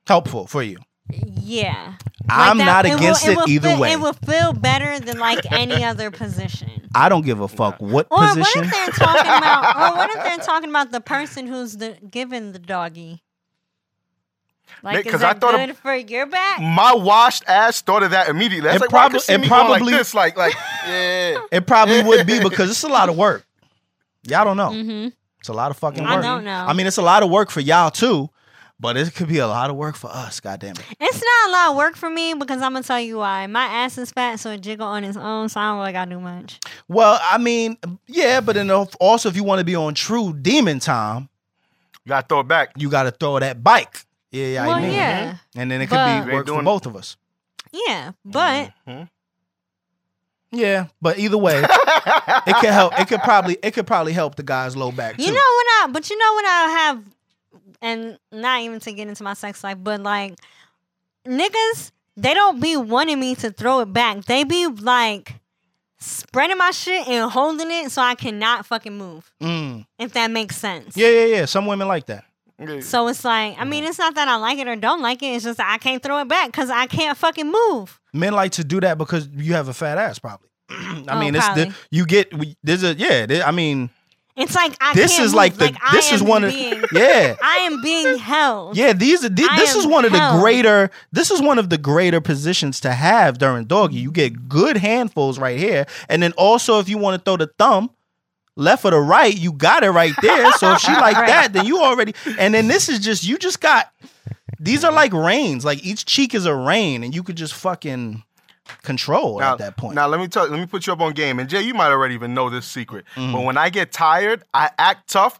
helpful 0.07 0.47
for 0.47 0.63
you. 0.63 0.77
Yeah, 1.11 1.93
I'm 2.29 2.57
that- 2.59 2.65
not 2.65 2.85
against 2.85 3.27
it, 3.27 3.35
will 3.35 3.49
either 3.49 3.69
feel, 3.69 3.79
way. 3.79 3.91
It 3.93 3.99
will 3.99 4.13
feel 4.13 4.53
better 4.53 4.99
than 4.99 5.17
like 5.19 5.51
any 5.51 5.83
other 5.83 6.11
position. 6.11 6.87
I 6.93 7.09
don't 7.09 7.23
give 7.25 7.39
a 7.39 7.47
fuck 7.47 7.77
what 7.79 8.07
Or 8.11 8.19
position. 8.19 8.41
what 8.41 8.55
if 8.65 8.71
they're 8.71 8.87
talking 9.07 9.21
about? 9.21 9.75
Or 9.93 9.97
what 9.97 10.09
if 10.09 10.23
they're 10.23 10.37
talking 10.45 10.69
about 10.69 10.91
the 10.91 11.01
person 11.01 11.47
who's 11.47 11.77
the 11.77 11.97
given 12.09 12.51
the 12.51 12.59
doggy? 12.59 13.23
Like, 14.83 14.97
Mate, 14.97 15.05
is 15.07 15.11
'cause 15.11 15.23
I 15.23 15.33
that 15.33 15.41
thought 15.41 15.55
of- 15.55 15.59
good 15.67 15.77
for 15.77 15.95
your 15.95 16.25
back? 16.27 16.59
My 16.61 16.93
washed 16.93 17.43
ass 17.47 17.81
thought 17.81 18.03
of 18.03 18.11
that 18.11 18.29
immediately. 18.29 18.69
That's 18.69 18.77
It 18.83 18.91
like, 18.91 19.11
why 19.11 19.15
I 19.15 19.17
see 19.19 19.33
it 19.33 19.41
me 19.41 19.49
going 19.49 19.65
probably- 19.65 19.91
like 19.91 19.97
this, 19.99 20.13
like, 20.13 20.37
like, 20.37 20.53
yeah. 20.87 21.39
It 21.51 21.65
probably 21.67 22.03
would 22.03 22.25
be 22.27 22.39
because 22.43 22.69
it's 22.69 22.83
a 22.83 22.87
lot 22.87 23.09
of 23.09 23.17
work. 23.17 23.45
Y'all 24.27 24.45
don't 24.45 24.57
know. 24.57 24.71
hmm 24.71 25.07
It's 25.39 25.49
a 25.49 25.53
lot 25.53 25.71
of 25.71 25.77
fucking 25.77 26.05
I 26.05 26.15
work. 26.15 26.23
don't 26.23 26.43
know. 26.43 26.65
I 26.67 26.73
mean, 26.73 26.85
it's 26.87 26.97
a 26.97 27.01
lot 27.01 27.23
of 27.23 27.29
work 27.29 27.49
for 27.49 27.59
y'all 27.61 27.89
too, 27.91 28.29
but 28.79 28.95
it 28.97 29.13
could 29.13 29.27
be 29.27 29.39
a 29.39 29.47
lot 29.47 29.69
of 29.69 29.75
work 29.75 29.95
for 29.95 30.09
us. 30.09 30.39
God 30.39 30.59
damn 30.59 30.71
it. 30.71 30.83
It's 30.99 31.21
not 31.23 31.49
a 31.49 31.51
lot 31.51 31.69
of 31.71 31.75
work 31.77 31.95
for 31.95 32.09
me 32.09 32.33
because 32.33 32.61
I'm 32.61 32.73
gonna 32.73 32.83
tell 32.83 32.99
you 32.99 33.17
why. 33.17 33.45
My 33.47 33.63
ass 33.65 33.97
is 33.97 34.11
fat, 34.11 34.39
so 34.39 34.51
it 34.51 34.61
jiggle 34.61 34.87
on 34.87 35.03
its 35.03 35.17
own, 35.17 35.49
so 35.49 35.59
I 35.59 35.69
don't 35.69 35.79
really 35.79 35.91
gotta 35.93 36.11
do 36.11 36.19
much. 36.19 36.59
Well, 36.87 37.19
I 37.21 37.37
mean, 37.37 37.77
yeah, 38.07 38.41
but 38.41 38.55
then 38.55 38.69
also 38.71 39.29
if 39.29 39.35
you 39.35 39.43
want 39.43 39.59
to 39.59 39.65
be 39.65 39.75
on 39.75 39.93
true 39.93 40.33
demon 40.33 40.79
time, 40.79 41.29
You 42.05 42.09
gotta 42.09 42.27
throw 42.27 42.39
it 42.39 42.47
back. 42.47 42.71
you 42.77 42.89
got 42.89 43.03
to 43.03 43.11
throw 43.11 43.37
that 43.39 43.63
bike. 43.63 44.05
Yeah, 44.31 44.45
yeah, 44.45 44.67
well, 44.67 44.75
I 44.77 44.81
mean, 44.81 44.93
yeah, 44.93 45.35
and 45.55 45.69
then 45.71 45.81
it 45.81 45.87
could 45.87 45.95
But- 45.95 46.25
be 46.25 46.31
work 46.33 46.47
for 46.47 46.61
both 46.63 46.85
of 46.85 46.95
us. 46.95 47.17
yeah, 47.71 48.11
but 48.23 48.71
Mhm. 48.87 49.09
Yeah, 50.51 50.87
but 50.99 51.19
either 51.19 51.37
way, 51.37 51.61
it 51.63 52.55
could 52.59 52.69
help. 52.71 52.99
It 52.99 53.07
could 53.07 53.21
probably 53.21 53.57
it 53.61 53.71
could 53.75 53.85
probably 53.85 54.13
help 54.13 54.35
the 54.35 54.41
guy's 54.43 54.75
low 54.75 54.91
back 54.91 55.17
too. 55.17 55.23
you 55.23 55.31
know 55.31 55.35
what 55.35 55.65
I? 55.83 55.87
But 55.91 56.09
you 56.09 56.17
know 56.17 56.33
what 56.33 56.45
I 56.45 56.69
have, 56.69 57.03
and 57.81 58.17
not 58.31 58.61
even 58.61 58.79
to 58.81 58.91
get 58.93 59.07
into 59.07 59.23
my 59.23 59.33
sex 59.33 59.63
life, 59.63 59.77
but 59.81 60.01
like 60.01 60.35
niggas, 61.27 61.91
they 62.17 62.33
don't 62.33 62.59
be 62.59 62.77
wanting 62.77 63.19
me 63.19 63.35
to 63.35 63.51
throw 63.51 63.79
it 63.81 63.93
back. 63.93 64.25
They 64.25 64.43
be 64.43 64.67
like 64.67 65.35
spreading 65.99 66.57
my 66.57 66.71
shit 66.71 67.07
and 67.07 67.29
holding 67.31 67.69
it 67.71 67.91
so 67.91 68.01
I 68.01 68.15
cannot 68.15 68.65
fucking 68.65 68.97
move. 68.97 69.31
Mm. 69.41 69.85
If 69.97 70.13
that 70.13 70.31
makes 70.31 70.57
sense. 70.57 70.95
Yeah, 70.95 71.09
yeah, 71.09 71.25
yeah. 71.25 71.45
Some 71.45 71.65
women 71.65 71.87
like 71.87 72.05
that. 72.07 72.25
So 72.81 73.07
it's 73.07 73.23
like, 73.23 73.55
I 73.57 73.63
mean, 73.63 73.85
it's 73.85 73.97
not 73.97 74.15
that 74.15 74.27
I 74.27 74.35
like 74.35 74.57
it 74.59 74.67
or 74.67 74.75
don't 74.75 75.01
like 75.01 75.23
it. 75.23 75.27
It's 75.27 75.45
just 75.45 75.57
that 75.59 75.71
I 75.71 75.77
can't 75.77 76.03
throw 76.03 76.17
it 76.19 76.27
back 76.27 76.47
because 76.47 76.69
I 76.69 76.87
can't 76.87 77.17
fucking 77.17 77.49
move. 77.49 77.97
Men 78.13 78.33
like 78.33 78.51
to 78.53 78.65
do 78.65 78.81
that 78.81 78.97
because 78.97 79.29
you 79.29 79.53
have 79.53 79.69
a 79.69 79.73
fat 79.73 79.97
ass, 79.97 80.19
probably. 80.19 80.49
I 80.69 81.03
Oh, 81.07 81.19
mean, 81.19 81.35
it's 81.35 81.47
the, 81.49 81.73
you 81.89 82.05
get 82.05 82.37
we- 82.37 82.57
there's 82.61 82.83
a 82.83 82.95
yeah. 82.95 83.25
there- 83.25 83.43
I 83.45 83.51
mean, 83.51 83.89
It's 84.35 84.55
like 84.55 84.73
I 84.79 84.93
this 84.93 85.13
can't 85.17 85.25
is 85.25 85.33
like 85.33 85.55
the 85.55 85.75
I 85.83 85.91
this 85.91 86.11
is 86.13 86.23
one 86.23 86.45
of 86.45 86.53
being, 86.53 86.81
yeah. 86.93 87.35
I 87.43 87.57
am 87.57 87.81
being 87.81 88.17
held. 88.17 88.77
Yeah, 88.77 88.93
these 88.93 89.25
are 89.25 89.29
the- 89.29 89.47
I 89.49 89.57
this 89.59 89.75
is 89.75 89.85
one 89.85 90.05
of 90.05 90.11
the 90.13 90.37
greater 90.39 90.91
this 91.11 91.29
is 91.29 91.41
one 91.41 91.59
of 91.59 91.69
the 91.69 91.77
greater 91.77 92.21
positions 92.21 92.79
to 92.81 92.91
have 92.93 93.37
during 93.37 93.65
doggy. 93.65 93.97
You 93.97 94.11
get 94.11 94.47
good 94.47 94.77
handfuls 94.77 95.37
right 95.39 95.57
here, 95.59 95.85
and 96.07 96.23
then 96.23 96.31
also 96.37 96.79
if 96.79 96.87
you 96.87 96.97
want 96.97 97.19
to 97.19 97.23
throw 97.23 97.35
the 97.37 97.47
thumb 97.57 97.89
left 98.55 98.85
or 98.85 98.91
the 98.91 98.99
right, 98.99 99.35
you 99.37 99.51
got 99.51 99.83
it 99.83 99.89
right 99.91 100.13
there. 100.21 100.51
So 100.53 100.71
if 100.73 100.79
she 100.79 100.91
like 100.93 101.17
Right. 101.17 101.27
that, 101.27 101.53
then 101.53 101.65
you 101.65 101.79
already 101.81 102.13
and 102.37 102.53
then 102.53 102.67
this 102.67 102.87
is 102.87 102.99
just 102.99 103.25
you 103.27 103.37
just 103.37 103.59
got 103.59 103.91
these 104.57 104.83
are 104.85 104.91
like 104.91 105.11
reins. 105.11 105.65
Like 105.65 105.83
each 105.85 106.05
cheek 106.05 106.33
is 106.33 106.45
a 106.45 106.55
rein, 106.55 107.03
and 107.03 107.13
you 107.13 107.23
could 107.23 107.35
just 107.35 107.53
fucking 107.55 108.23
control 108.83 109.39
Now, 109.39 109.53
at 109.53 109.59
that 109.59 109.77
point. 109.77 109.95
now 109.95 110.07
let 110.07 110.19
me 110.19 110.27
tell 110.27 110.45
you, 110.45 110.51
let 110.51 110.59
me 110.59 110.65
put 110.65 110.87
you 110.87 110.93
up 110.93 111.01
on 111.01 111.13
game. 111.13 111.39
And 111.39 111.49
Jay, 111.49 111.61
you 111.61 111.73
might 111.73 111.91
already 111.91 112.15
even 112.15 112.33
know 112.33 112.49
this 112.49 112.65
secret. 112.65 113.05
Mm-hmm. 113.15 113.33
But 113.33 113.43
when 113.43 113.57
I 113.57 113.69
get 113.69 113.91
tired, 113.91 114.43
I 114.53 114.69
act 114.77 115.09
tough. 115.09 115.39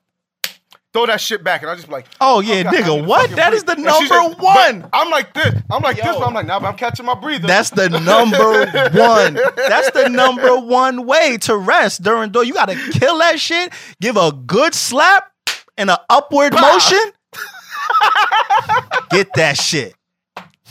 Throw 0.91 1.05
that 1.05 1.21
shit 1.21 1.43
back, 1.43 1.61
and 1.61 1.69
I 1.69 1.75
just 1.75 1.85
be 1.85 1.93
like, 1.93 2.07
oh 2.19 2.39
yeah, 2.39 2.63
God, 2.63 2.73
nigga, 2.73 3.05
what? 3.05 3.21
fucking 3.21 3.35
That 3.35 3.53
is 3.53 3.63
the 3.63 3.75
breathe. 3.75 3.85
And 3.85 3.95
she's 3.97 4.09
number 4.09 4.41
like, 4.41 4.81
one. 4.81 4.89
I'm 4.91 5.11
like 5.11 5.35
this. 5.35 5.53
I'm 5.69 5.83
like 5.83 5.97
this, 5.97 6.05
Yo. 6.07 6.17
but 6.17 6.27
I'm 6.27 6.33
like, 6.33 6.47
now, 6.47 6.59
but 6.59 6.65
I'm 6.65 6.77
catching 6.77 7.05
my 7.05 7.13
breather. 7.13 7.45
That's 7.45 7.69
the 7.69 7.89
number 7.99 8.65
one. 8.97 9.35
That's 9.55 9.91
the 9.91 10.09
number 10.09 10.59
one 10.59 11.05
way 11.05 11.37
to 11.41 11.55
rest 11.57 12.01
during 12.01 12.31
door. 12.31 12.43
You 12.43 12.55
gotta 12.55 12.73
kill 12.93 13.19
that 13.19 13.39
shit. 13.39 13.71
Give 14.01 14.17
a 14.17 14.31
good 14.31 14.73
slap 14.73 15.31
and 15.77 15.91
an 15.91 15.97
upward 16.09 16.53
Bah. 16.53 16.61
motion. 16.61 16.97
Get 19.11 19.31
that 19.35 19.57
shit. 19.57 19.93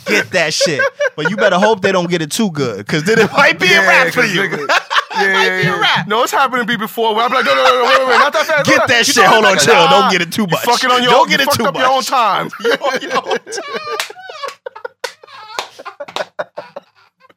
Get 0.09 0.31
that 0.31 0.53
shit. 0.53 0.81
But 1.15 1.29
you 1.29 1.35
better 1.37 1.57
hope 1.57 1.81
they 1.81 1.91
don't 1.91 2.09
get 2.09 2.21
it 2.21 2.31
too 2.31 2.51
good, 2.51 2.77
because 2.85 3.03
then 3.03 3.19
it 3.19 3.31
might 3.33 3.59
be 3.59 3.71
a 3.73 3.81
rap 3.81 4.07
for 4.13 4.21
'cause 4.21 4.33
you. 4.33 4.41
nigga- 4.41 4.67
yeah, 5.15 5.21
yeah, 5.21 5.61
be 5.61 5.67
a 5.67 5.75
yeah. 5.81 6.03
No, 6.07 6.23
it's 6.23 6.31
happened 6.31 6.61
to 6.61 6.67
me 6.67 6.77
before. 6.77 7.13
Where 7.15 7.25
I'm 7.25 7.31
like, 7.33 7.45
no, 7.45 7.53
no, 7.55 7.63
no, 7.63 7.69
no, 7.69 7.83
wait, 7.83 7.99
wait, 7.99 8.07
wait, 8.09 8.17
not 8.19 8.33
that 8.33 8.45
fast. 8.45 8.65
Get 8.65 8.77
not 8.77 8.87
that 8.87 9.07
You 9.07 9.13
shit. 9.13 9.23
know, 9.23 9.29
Hold 9.29 9.45
on, 9.45 9.51
like, 9.53 9.61
chill. 9.61 9.73
ah, 9.75 9.89
Don't 10.01 10.11
get 10.11 10.21
it 10.21 10.31
too 10.31 10.41
you 10.43 10.47
much. 10.47 10.61
fucking 10.63 10.89
on 10.91 11.01
your 11.03 11.11
Don't 11.11 11.21
own. 11.21 11.27
get 11.29 11.39
you 11.39 11.43
it 11.43 11.45
fucked 11.45 11.57
too 11.57 11.65
up 11.65 11.75
your 11.75 11.87
own 11.87 11.95
much. 11.97 12.07
time. 12.07 12.49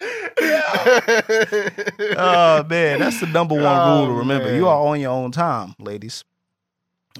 oh 2.17 2.64
man, 2.69 2.99
that's 3.00 3.21
the 3.21 3.26
number 3.33 3.55
one 3.55 3.64
Oh, 3.83 3.99
rule 4.00 4.07
to 4.09 4.12
remember. 4.21 4.49
man. 4.49 4.57
You 4.57 4.69
are 4.69 4.76
on 4.87 5.00
your 5.00 5.11
own 5.12 5.31
time, 5.33 5.75
ladies. 5.79 6.25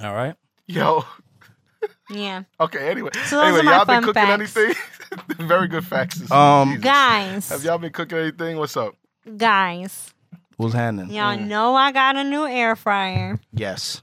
All 0.03 0.15
right. 0.15 0.35
Yo. 0.67 1.05
Yeah. 2.11 2.43
Okay. 2.61 2.89
Anyway, 2.91 3.11
So 3.27 3.37
those 3.37 3.47
anyway, 3.47 3.61
are 3.61 3.63
my 3.65 3.73
y'all 3.77 3.85
been 3.85 3.95
fun 3.97 4.05
cooking 4.05 4.23
facts. 4.23 4.57
anything? 4.57 4.75
Very 5.39 5.69
good 5.69 5.85
facts. 5.87 6.31
Um, 6.31 6.69
Jesus. 6.71 6.85
Guys. 6.85 7.49
have 7.51 7.65
y'all 7.65 7.79
been 7.79 7.93
cooking 7.93 8.19
anything? 8.19 8.57
What's 8.59 8.77
up? 8.77 8.95
Guys. 9.37 10.13
What's 10.57 10.75
happening? 10.75 11.11
Y'all 11.11 11.37
Mm. 11.37 11.47
know 11.49 11.75
I 11.75 11.93
got 11.93 12.17
a 12.17 12.25
new 12.25 12.47
air 12.47 12.77
fryer. 12.77 13.41
Yes. 13.53 14.03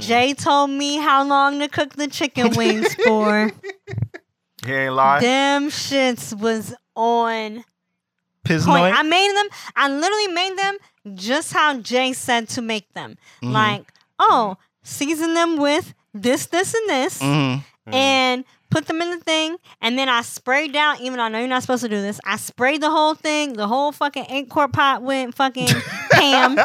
Jay 0.00 0.34
told 0.34 0.70
me 0.70 0.96
how 0.96 1.22
long 1.24 1.60
to 1.60 1.68
cook 1.68 1.94
the 1.94 2.08
chicken 2.08 2.50
wings 2.56 2.94
for. 2.94 3.50
He 4.66 4.72
ain't 4.74 4.92
lying. 4.94 5.22
Them 5.22 5.68
shits 5.70 6.36
was 6.38 6.74
on 6.96 7.64
point. 8.44 8.96
I 8.96 9.02
made 9.02 9.32
them. 9.36 9.46
I 9.76 9.88
literally 9.88 10.26
made 10.28 10.58
them 10.58 10.76
just 11.14 11.52
how 11.52 11.78
Jay 11.78 12.12
said 12.12 12.48
to 12.50 12.60
make 12.60 12.92
them. 12.92 13.16
Mhm. 13.40 13.52
Like, 13.52 13.92
oh, 14.18 14.56
season 14.82 15.34
them 15.34 15.58
with 15.58 15.94
this, 16.12 16.46
this, 16.46 16.74
and 16.74 16.88
this, 16.90 17.18
Mhm. 17.20 17.62
and 17.86 18.44
put 18.70 18.86
them 18.86 19.00
in 19.02 19.10
the 19.10 19.18
thing. 19.18 19.56
And 19.80 19.98
then 19.98 20.08
I 20.08 20.22
sprayed 20.22 20.72
down. 20.72 21.00
Even 21.00 21.18
though 21.18 21.24
I 21.24 21.28
know 21.28 21.38
you're 21.38 21.48
not 21.48 21.62
supposed 21.62 21.82
to 21.82 21.88
do 21.88 22.00
this, 22.00 22.20
I 22.24 22.36
sprayed 22.36 22.80
the 22.80 22.90
whole 22.90 23.14
thing, 23.14 23.54
the 23.54 23.66
whole 23.66 23.92
fucking 23.92 24.26
eight 24.28 24.48
quart 24.50 24.72
pot 24.72 25.02
went 25.02 25.34
fucking 25.34 25.68
Pam. 26.12 26.58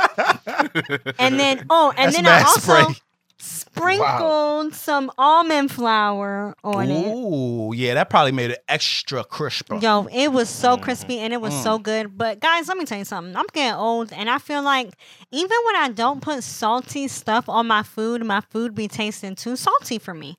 and 1.20 1.40
then 1.40 1.66
oh, 1.70 1.94
and 1.98 2.14
That's 2.14 2.16
then 2.16 2.26
I 2.28 2.42
also 2.42 2.60
spray. 2.92 2.96
sprinkled 3.38 4.74
some 4.74 5.12
almond 5.18 5.72
flour 5.72 6.56
on 6.64 6.90
it. 6.92 7.14
Ooh, 7.16 7.74
yeah, 7.76 7.94
that 7.96 8.10
probably 8.10 8.32
made 8.32 8.52
it 8.52 8.64
extra 8.68 9.24
crispy. 9.24 9.78
Yo, 9.78 10.08
it 10.12 10.32
was 10.32 10.50
so 10.50 10.76
Mm-hmm. 10.76 10.84
crispy 10.84 11.20
and 11.20 11.34
it 11.34 11.42
was 11.42 11.54
so 11.64 11.78
good. 11.80 12.18
But 12.18 12.40
guys, 12.40 12.68
let 12.68 12.78
me 12.78 12.86
tell 12.86 12.98
you 12.98 13.06
something. 13.06 13.36
I'm 13.36 13.46
getting 13.54 13.74
old 13.76 14.12
and 14.14 14.30
I 14.30 14.38
feel 14.38 14.62
like 14.64 14.94
even 15.32 15.58
when 15.66 15.76
I 15.76 15.90
don't 15.90 16.22
put 16.22 16.44
salty 16.44 17.08
stuff 17.08 17.50
on 17.50 17.68
my 17.68 17.84
food, 17.84 18.24
my 18.26 18.42
food 18.50 18.74
be 18.76 18.88
tasting 18.88 19.36
too 19.36 19.56
salty 19.56 20.00
for 20.00 20.14
me. 20.14 20.36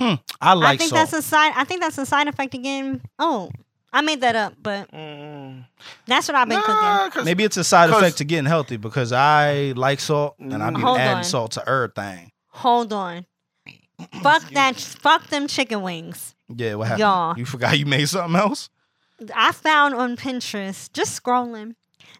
I 0.00 0.18
I 0.40 0.52
like 0.54 0.74
I 0.74 0.76
think 0.76 0.90
salt. 0.90 1.00
that's 1.00 1.12
a 1.12 1.22
side 1.22 1.52
I 1.56 1.64
think 1.64 1.80
that's 1.80 1.98
a 1.98 2.06
side 2.06 2.28
effect 2.28 2.54
again. 2.54 3.00
Oh, 3.18 3.50
I 3.92 4.02
made 4.02 4.20
that 4.20 4.36
up, 4.36 4.54
but 4.62 4.90
Mm. 4.92 5.64
that's 6.06 6.28
what 6.28 6.34
I've 6.34 6.48
been 6.48 6.60
cooking. 6.60 7.24
Maybe 7.24 7.44
it's 7.44 7.56
a 7.56 7.64
side 7.64 7.88
effect 7.90 8.18
to 8.18 8.24
getting 8.24 8.44
healthy 8.46 8.76
because 8.76 9.12
I 9.12 9.72
like 9.76 10.00
salt 10.00 10.36
and 10.38 10.62
I 10.62 10.70
be 10.70 10.80
Hold 10.80 10.98
adding 10.98 11.18
on. 11.18 11.24
salt 11.24 11.52
to 11.52 11.68
everything. 11.68 12.30
Hold 12.48 12.92
on. 12.92 13.24
fuck 14.22 14.42
that 14.50 14.76
fuck 14.76 15.28
them 15.28 15.46
chicken 15.48 15.80
wings. 15.82 16.34
Yeah, 16.54 16.74
what 16.74 16.88
happened? 16.88 17.00
Y'all. 17.00 17.38
You 17.38 17.46
forgot 17.46 17.78
you 17.78 17.86
made 17.86 18.08
something 18.08 18.38
else? 18.38 18.68
I 19.34 19.52
found 19.52 19.94
on 19.94 20.16
Pinterest, 20.18 20.92
just 20.92 21.22
scrolling, 21.22 21.74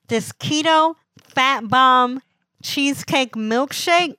this 0.09 0.33
keto 0.33 0.95
fat 1.29 1.69
bomb 1.69 2.23
cheesecake 2.63 3.33
milkshake. 3.35 4.17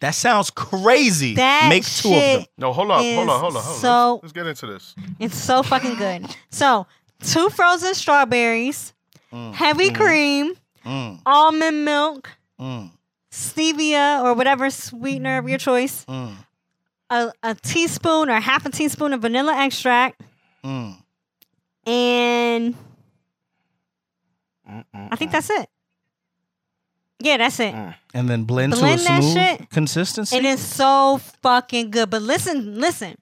That 0.00 0.14
sounds 0.14 0.50
crazy. 0.50 1.34
That 1.34 1.66
Make 1.68 1.84
two 1.84 2.08
of 2.08 2.14
them. 2.14 2.44
No, 2.56 2.72
hold 2.72 2.90
up, 2.90 2.98
hold 2.98 3.06
is 3.06 3.18
on, 3.18 3.26
hold 3.28 3.32
on, 3.32 3.40
hold 3.40 3.56
on. 3.56 3.62
so- 3.80 4.12
let's, 4.14 4.22
let's 4.24 4.32
get 4.32 4.46
into 4.46 4.66
this. 4.66 4.94
It's 5.18 5.36
so 5.36 5.62
fucking 5.62 5.96
good. 5.96 6.26
So, 6.50 6.86
two 7.22 7.48
frozen 7.50 7.94
strawberries, 7.94 8.94
Mm, 9.32 9.52
heavy 9.52 9.90
cream, 9.92 10.54
mm, 10.86 11.20
almond 11.26 11.84
milk, 11.84 12.30
mm, 12.58 12.90
stevia 13.30 14.22
or 14.24 14.32
whatever 14.32 14.70
sweetener 14.70 15.36
of 15.36 15.46
your 15.48 15.58
choice, 15.58 16.06
mm, 16.06 16.34
a, 17.10 17.30
a 17.42 17.54
teaspoon 17.56 18.30
or 18.30 18.40
half 18.40 18.64
a 18.64 18.70
teaspoon 18.70 19.12
of 19.12 19.20
vanilla 19.20 19.54
extract, 19.54 20.22
mm. 20.64 20.96
and 21.86 22.74
Mm-mm. 24.66 25.08
I 25.10 25.16
think 25.16 25.30
that's 25.32 25.50
it. 25.50 25.68
Yeah, 27.20 27.36
that's 27.38 27.58
it. 27.60 27.74
And 28.14 28.28
then 28.28 28.44
blend, 28.44 28.72
Blend 28.74 28.98
to 29.00 29.04
that 29.06 29.18
a 29.18 29.22
smooth 29.22 29.34
shit. 29.34 29.70
consistency. 29.70 30.36
It 30.36 30.44
is 30.44 30.60
so 30.60 31.20
fucking 31.42 31.90
good. 31.90 32.10
But 32.10 32.22
listen, 32.22 32.78
listen. 32.80 33.16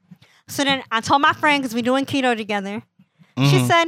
So 0.48 0.64
then 0.64 0.82
I 0.92 1.00
told 1.00 1.22
my 1.22 1.32
friend 1.32 1.62
because 1.62 1.74
we're 1.74 1.82
doing 1.82 2.04
keto 2.04 2.36
together. 2.36 2.82
She 3.38 3.42
Mhm. 3.58 3.66
said, 3.66 3.84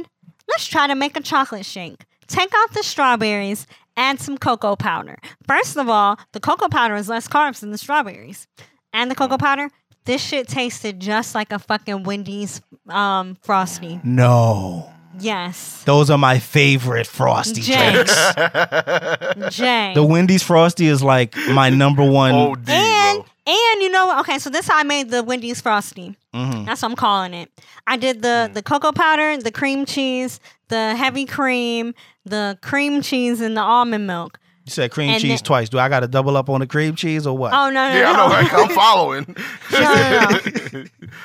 "Let's 0.47 0.65
try 0.65 0.87
to 0.87 0.95
make 0.95 1.15
a 1.15 1.21
chocolate 1.21 1.65
shake. 1.65 2.05
Take 2.27 2.51
out 2.55 2.73
the 2.73 2.83
strawberries, 2.83 3.65
add 3.97 4.19
some 4.19 4.37
cocoa 4.37 4.75
powder. 4.75 5.17
First 5.47 5.77
of 5.77 5.89
all, 5.89 6.19
the 6.33 6.39
cocoa 6.39 6.69
powder 6.69 6.95
is 6.95 7.07
less 7.09 7.27
carbs 7.27 7.59
than 7.61 7.71
the 7.71 7.77
strawberries, 7.77 8.47
and 8.93 9.09
the 9.09 9.15
cocoa 9.15 9.37
powder. 9.37 9.69
This 10.05 10.23
shit 10.23 10.47
tasted 10.47 10.99
just 10.99 11.33
like 11.35 11.51
a 11.51 11.59
fucking 11.59 12.03
Wendy's 12.03 12.61
um, 12.89 13.37
frosty. 13.43 13.99
No. 14.03 14.91
Yes, 15.19 15.83
Those 15.85 16.09
are 16.09 16.17
my 16.17 16.39
favorite 16.39 17.07
frosty 17.07 17.61
Jay. 17.61 17.91
drinks. 17.93 18.13
Jay. 19.55 19.91
The 19.95 20.03
Wendy's 20.07 20.43
frosty 20.43 20.87
is 20.87 21.01
like 21.03 21.35
my 21.51 21.69
number 21.69 22.03
one. 22.09 22.31
OD, 22.35 22.69
and 22.69 23.23
and 23.47 23.81
you 23.81 23.89
know 23.89 24.07
what? 24.07 24.19
Okay, 24.21 24.37
so 24.39 24.49
this 24.49 24.65
is 24.65 24.71
how 24.71 24.77
I 24.77 24.83
made 24.83 25.09
the 25.09 25.23
Wendy's 25.23 25.59
frosty. 25.61 26.15
Mhm. 26.35 26.65
That's 26.65 26.81
what 26.81 26.89
I'm 26.91 26.95
calling 26.95 27.33
it. 27.33 27.51
I 27.87 27.97
did 27.97 28.21
the 28.21 28.49
the 28.53 28.61
cocoa 28.61 28.91
powder, 28.91 29.37
the 29.37 29.51
cream 29.51 29.85
cheese, 29.85 30.39
the 30.67 30.95
heavy 30.95 31.25
cream, 31.25 31.93
the 32.25 32.57
cream 32.61 33.01
cheese, 33.01 33.41
and 33.41 33.57
the 33.57 33.61
almond 33.61 34.05
milk. 34.07 34.39
You 34.65 34.71
said 34.71 34.91
cream 34.91 35.09
And 35.09 35.19
cheese 35.21 35.39
then- 35.41 35.45
twice. 35.45 35.69
Do 35.69 35.79
I 35.79 35.89
got 35.89 36.01
to 36.01 36.07
double 36.07 36.37
up 36.37 36.47
on 36.47 36.59
the 36.59 36.67
cream 36.67 36.95
cheese 36.95 37.25
or 37.25 37.35
what? 37.35 37.53
Oh 37.53 37.69
no 37.71 37.89
no 37.89 37.95
Yeah, 37.97 38.11
I 38.11 38.13
no 38.13 38.27
know, 38.27 38.33
right? 38.33 38.53
I'm 38.53 38.69
following. 38.75 39.35
no 39.71 40.69
no 40.71 40.83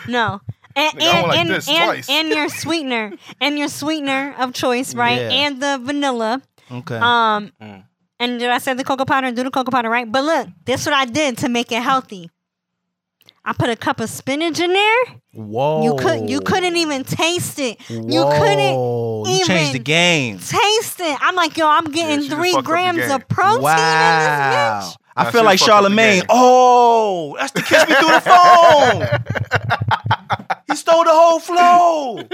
no. 0.09 0.41
And 0.77 0.93
Nigga, 0.99 1.03
and 1.15 1.29
like 1.29 1.39
and, 1.39 1.51
this 1.51 1.69
and, 1.69 1.85
twice. 1.85 2.09
and 2.11 2.29
your 2.31 2.49
sweetener 2.49 3.13
and 3.41 3.59
your 3.59 3.69
sweetener 3.69 4.35
of 4.39 4.53
choice, 4.55 4.95
right? 4.95 5.21
Yeah. 5.21 5.31
And 5.31 5.63
the 5.63 5.79
vanilla. 5.83 6.43
Okay. 6.71 6.97
Um, 6.97 7.53
Mm. 7.61 7.85
and 8.21 8.39
did 8.41 8.51
I 8.51 8.59
say 8.59 8.75
the 8.75 8.85
cocoa 8.85 9.05
powder? 9.05 9.31
Do 9.33 9.45
the 9.45 9.51
cocoa 9.51 9.71
powder, 9.71 9.89
right? 9.91 10.11
But 10.11 10.25
look, 10.25 10.49
this 10.65 10.85
what 10.87 10.95
I 10.95 11.05
did 11.05 11.39
to 11.39 11.49
make 11.49 11.71
it 11.73 11.83
healthy. 11.83 12.31
I 13.47 13.53
put 13.53 13.69
a 13.69 13.77
cup 13.77 14.01
of 14.01 14.09
spinach 14.09 14.59
in 14.59 14.73
there. 14.73 15.05
Whoa. 15.35 15.85
You 15.85 15.97
could 15.97 16.31
you 16.31 16.41
couldn't 16.41 16.77
even 16.77 17.05
taste 17.05 17.59
it. 17.59 17.79
You 17.91 18.25
couldn't 18.25 18.75
Whoa. 18.75 19.25
You 19.29 19.45
changed 19.45 19.75
the 19.75 19.79
game. 19.81 20.39
taste 20.39 20.99
it. 21.01 21.19
I'm 21.21 21.35
like, 21.37 21.57
yo, 21.59 21.69
I'm 21.69 21.85
getting 21.93 22.23
she 22.23 22.29
just 22.29 22.37
three 22.39 22.53
fucked 22.53 22.61
up 22.61 22.65
the 22.65 22.71
grams 22.71 23.13
of 23.13 23.29
protein 23.29 23.59
in 23.59 23.63
Wow. 23.65 24.81
this 24.81 24.89
bitch. 24.95 24.97
I 25.17 25.25
Nah, 25.25 25.31
feel 25.31 25.45
like 25.45 25.59
fucked 25.61 25.71
up 25.71 25.83
the 25.83 25.83
Charlemagne. 25.83 26.23
Oh, 26.31 27.37
that's 27.39 27.53
the 27.53 27.61
kiss 27.63 27.87
me 27.87 27.95
through 27.95 28.09
the 28.09 28.21
phone. 28.23 30.09
he 30.69 30.77
stole 30.77 31.05
the 31.05 31.11
whole 31.13 31.41
flow. 31.41 32.21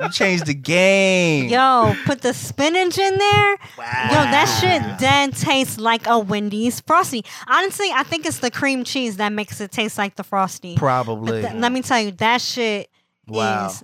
You 0.00 0.10
changed 0.10 0.46
the 0.46 0.54
game. 0.54 1.48
Yo, 1.50 1.94
put 2.06 2.20
the 2.22 2.32
spinach 2.32 2.96
in 2.98 3.18
there. 3.18 3.56
Wow. 3.76 4.08
Yo, 4.10 4.14
that 4.30 4.46
shit 4.60 4.98
then 5.00 5.32
tastes 5.32 5.76
like 5.78 6.06
a 6.06 6.18
Wendy's 6.18 6.80
frosty. 6.80 7.24
Honestly, 7.48 7.88
I 7.92 8.04
think 8.04 8.24
it's 8.24 8.38
the 8.38 8.50
cream 8.50 8.84
cheese 8.84 9.16
that 9.16 9.32
makes 9.32 9.60
it 9.60 9.72
taste 9.72 9.98
like 9.98 10.14
the 10.16 10.22
frosty. 10.22 10.76
Probably. 10.76 11.42
Th- 11.42 11.54
let 11.54 11.72
me 11.72 11.82
tell 11.82 12.00
you, 12.00 12.12
that 12.12 12.40
shit 12.40 12.88
Wow. 13.26 13.66
is. 13.66 13.82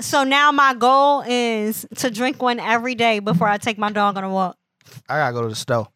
So 0.00 0.22
now 0.24 0.52
my 0.52 0.74
goal 0.74 1.24
is 1.26 1.84
to 1.96 2.10
drink 2.10 2.40
one 2.40 2.60
every 2.60 2.94
day 2.94 3.18
before 3.18 3.48
I 3.48 3.58
take 3.58 3.76
my 3.76 3.90
dog 3.90 4.16
on 4.16 4.22
a 4.24 4.30
walk. 4.30 4.56
I 5.08 5.18
gotta 5.18 5.32
go 5.34 5.42
to 5.42 5.48
the 5.48 5.54
store. 5.56 5.88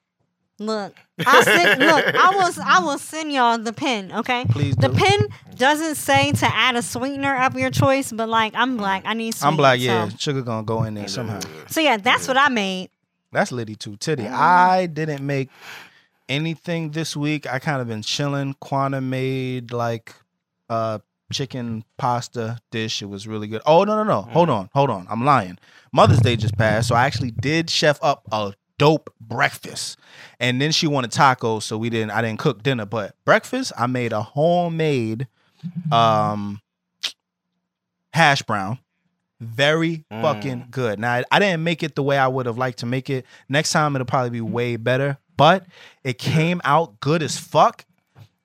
Look, 0.59 0.95
I 1.27 1.43
send, 1.43 1.81
look, 1.81 2.05
I 2.15 2.37
was 2.37 2.59
I 2.59 2.79
will 2.81 2.99
send 2.99 3.33
y'all 3.33 3.59
the 3.59 3.73
pin, 3.73 4.13
okay? 4.13 4.45
Please 4.51 4.77
The 4.77 4.89
do. 4.89 4.95
pin 4.95 5.29
doesn't 5.57 5.97
say 5.97 6.33
to 6.33 6.47
add 6.47 6.77
a 6.77 6.83
sweetener 6.83 7.43
of 7.43 7.55
your 7.57 7.71
choice, 7.71 8.13
but 8.13 8.29
like 8.29 8.55
I'm 8.55 8.77
black, 8.77 9.03
I 9.07 9.15
need. 9.15 9.35
Sweet, 9.35 9.47
I'm 9.49 9.57
black, 9.57 9.81
yeah. 9.81 10.09
So, 10.09 10.17
Sugar 10.19 10.43
gonna 10.43 10.63
go 10.65 10.85
in 10.85 10.95
there 10.95 11.09
somehow. 11.09 11.41
so 11.69 11.81
yeah, 11.81 11.97
that's 11.97 12.27
what 12.29 12.37
I 12.37 12.49
made. 12.49 12.91
That's 13.33 13.53
Liddy 13.53 13.77
too 13.77 13.97
titty. 13.97 14.25
Mm. 14.25 14.33
I 14.33 14.87
didn't 14.87 15.25
make 15.25 15.51
anything 16.29 16.91
this 16.91 17.17
week. 17.17 17.47
I 17.53 17.59
kind 17.59 17.81
of 17.81 17.89
been 17.89 18.03
chilling. 18.03 18.55
Quana 18.61 19.01
made 19.01 19.73
like 19.73 20.15
uh 20.69 20.99
chicken 21.33 21.85
pasta 21.97 22.59
dish. 22.71 23.03
It 23.03 23.07
was 23.07 23.27
really 23.29 23.47
good. 23.47 23.63
Oh 23.67 23.85
no 23.85 23.97
no 23.97 24.05
no! 24.05 24.23
Hold 24.23 24.51
on 24.51 24.69
hold 24.73 24.91
on. 24.91 25.07
I'm 25.11 25.25
lying. 25.25 25.59
Mother's 25.93 26.21
Day 26.21 26.37
just 26.37 26.57
passed, 26.57 26.89
so 26.89 26.95
I 26.95 27.05
actually 27.07 27.33
did 27.33 27.69
chef 27.71 27.99
up 28.03 28.23
a 28.33 28.53
dope 28.81 29.13
breakfast, 29.21 29.99
and 30.41 30.61
then 30.61 30.73
she 30.73 30.87
wanted 30.87 31.11
tacos, 31.13 31.63
so 31.65 31.77
we 31.77 31.91
didn't. 31.91 32.11
I 32.13 32.23
didn't 32.23 32.39
cook 32.41 32.63
dinner, 32.63 32.87
but 32.87 33.15
breakfast 33.27 33.73
I 33.79 33.87
made 33.87 34.13
a 34.13 34.23
homemade 34.23 35.29
um 35.93 36.61
hash 38.13 38.43
brown. 38.43 38.79
Very 39.41 40.05
Mm. 40.11 40.23
fucking 40.23 40.67
good. 40.71 40.99
Now 40.99 41.13
I, 41.15 41.25
I 41.31 41.39
didn't 41.39 41.63
make 41.65 41.83
it 41.83 41.95
the 41.95 42.03
way 42.03 42.19
I 42.19 42.27
would 42.29 42.47
have 42.47 42.59
liked 42.59 42.79
to 42.81 42.87
make 42.87 43.09
it. 43.09 43.25
Next 43.49 43.71
time 43.73 43.95
it'll 43.97 44.05
probably 44.07 44.31
be 44.31 44.41
way 44.41 44.77
better, 44.77 45.19
but 45.37 45.65
it 46.05 46.19
came 46.19 46.61
out 46.65 47.01
good 47.01 47.23
as 47.23 47.39
fuck. 47.39 47.85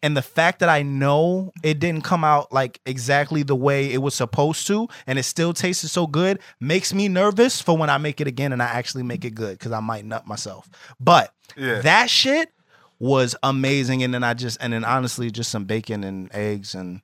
And 0.05 0.15
the 0.15 0.21
fact 0.21 0.59
that 0.59 0.69
I 0.69 0.83
know 0.83 1.51
it 1.63 1.79
didn't 1.79 2.03
come 2.03 2.23
out 2.23 2.53
like 2.53 2.79
exactly 2.85 3.41
the 3.41 3.55
way 3.55 3.91
it 3.91 3.97
was 4.03 4.13
supposed 4.13 4.67
to, 4.67 4.87
and 5.07 5.17
it 5.17 5.23
still 5.23 5.51
tasted 5.51 5.87
so 5.89 6.05
good, 6.05 6.37
makes 6.59 6.93
me 6.93 7.07
nervous 7.07 7.59
for 7.59 7.75
when 7.75 7.89
I 7.89 7.97
make 7.97 8.21
it 8.21 8.27
again 8.27 8.53
and 8.53 8.61
I 8.61 8.67
actually 8.67 9.01
make 9.01 9.25
it 9.25 9.33
good 9.33 9.57
because 9.57 9.71
I 9.71 9.79
might 9.79 10.05
nut 10.05 10.27
myself. 10.27 10.69
But 10.99 11.33
Yeah. 11.57 11.81
that 11.81 12.11
shit 12.11 12.51
was 12.99 13.35
amazing. 13.41 14.03
And 14.03 14.13
then 14.13 14.23
I 14.23 14.35
just, 14.35 14.59
and 14.61 14.73
then 14.73 14.85
honestly, 14.85 15.31
just 15.31 15.49
some 15.49 15.65
bacon 15.65 16.03
and 16.03 16.29
eggs 16.35 16.75
and. 16.75 17.01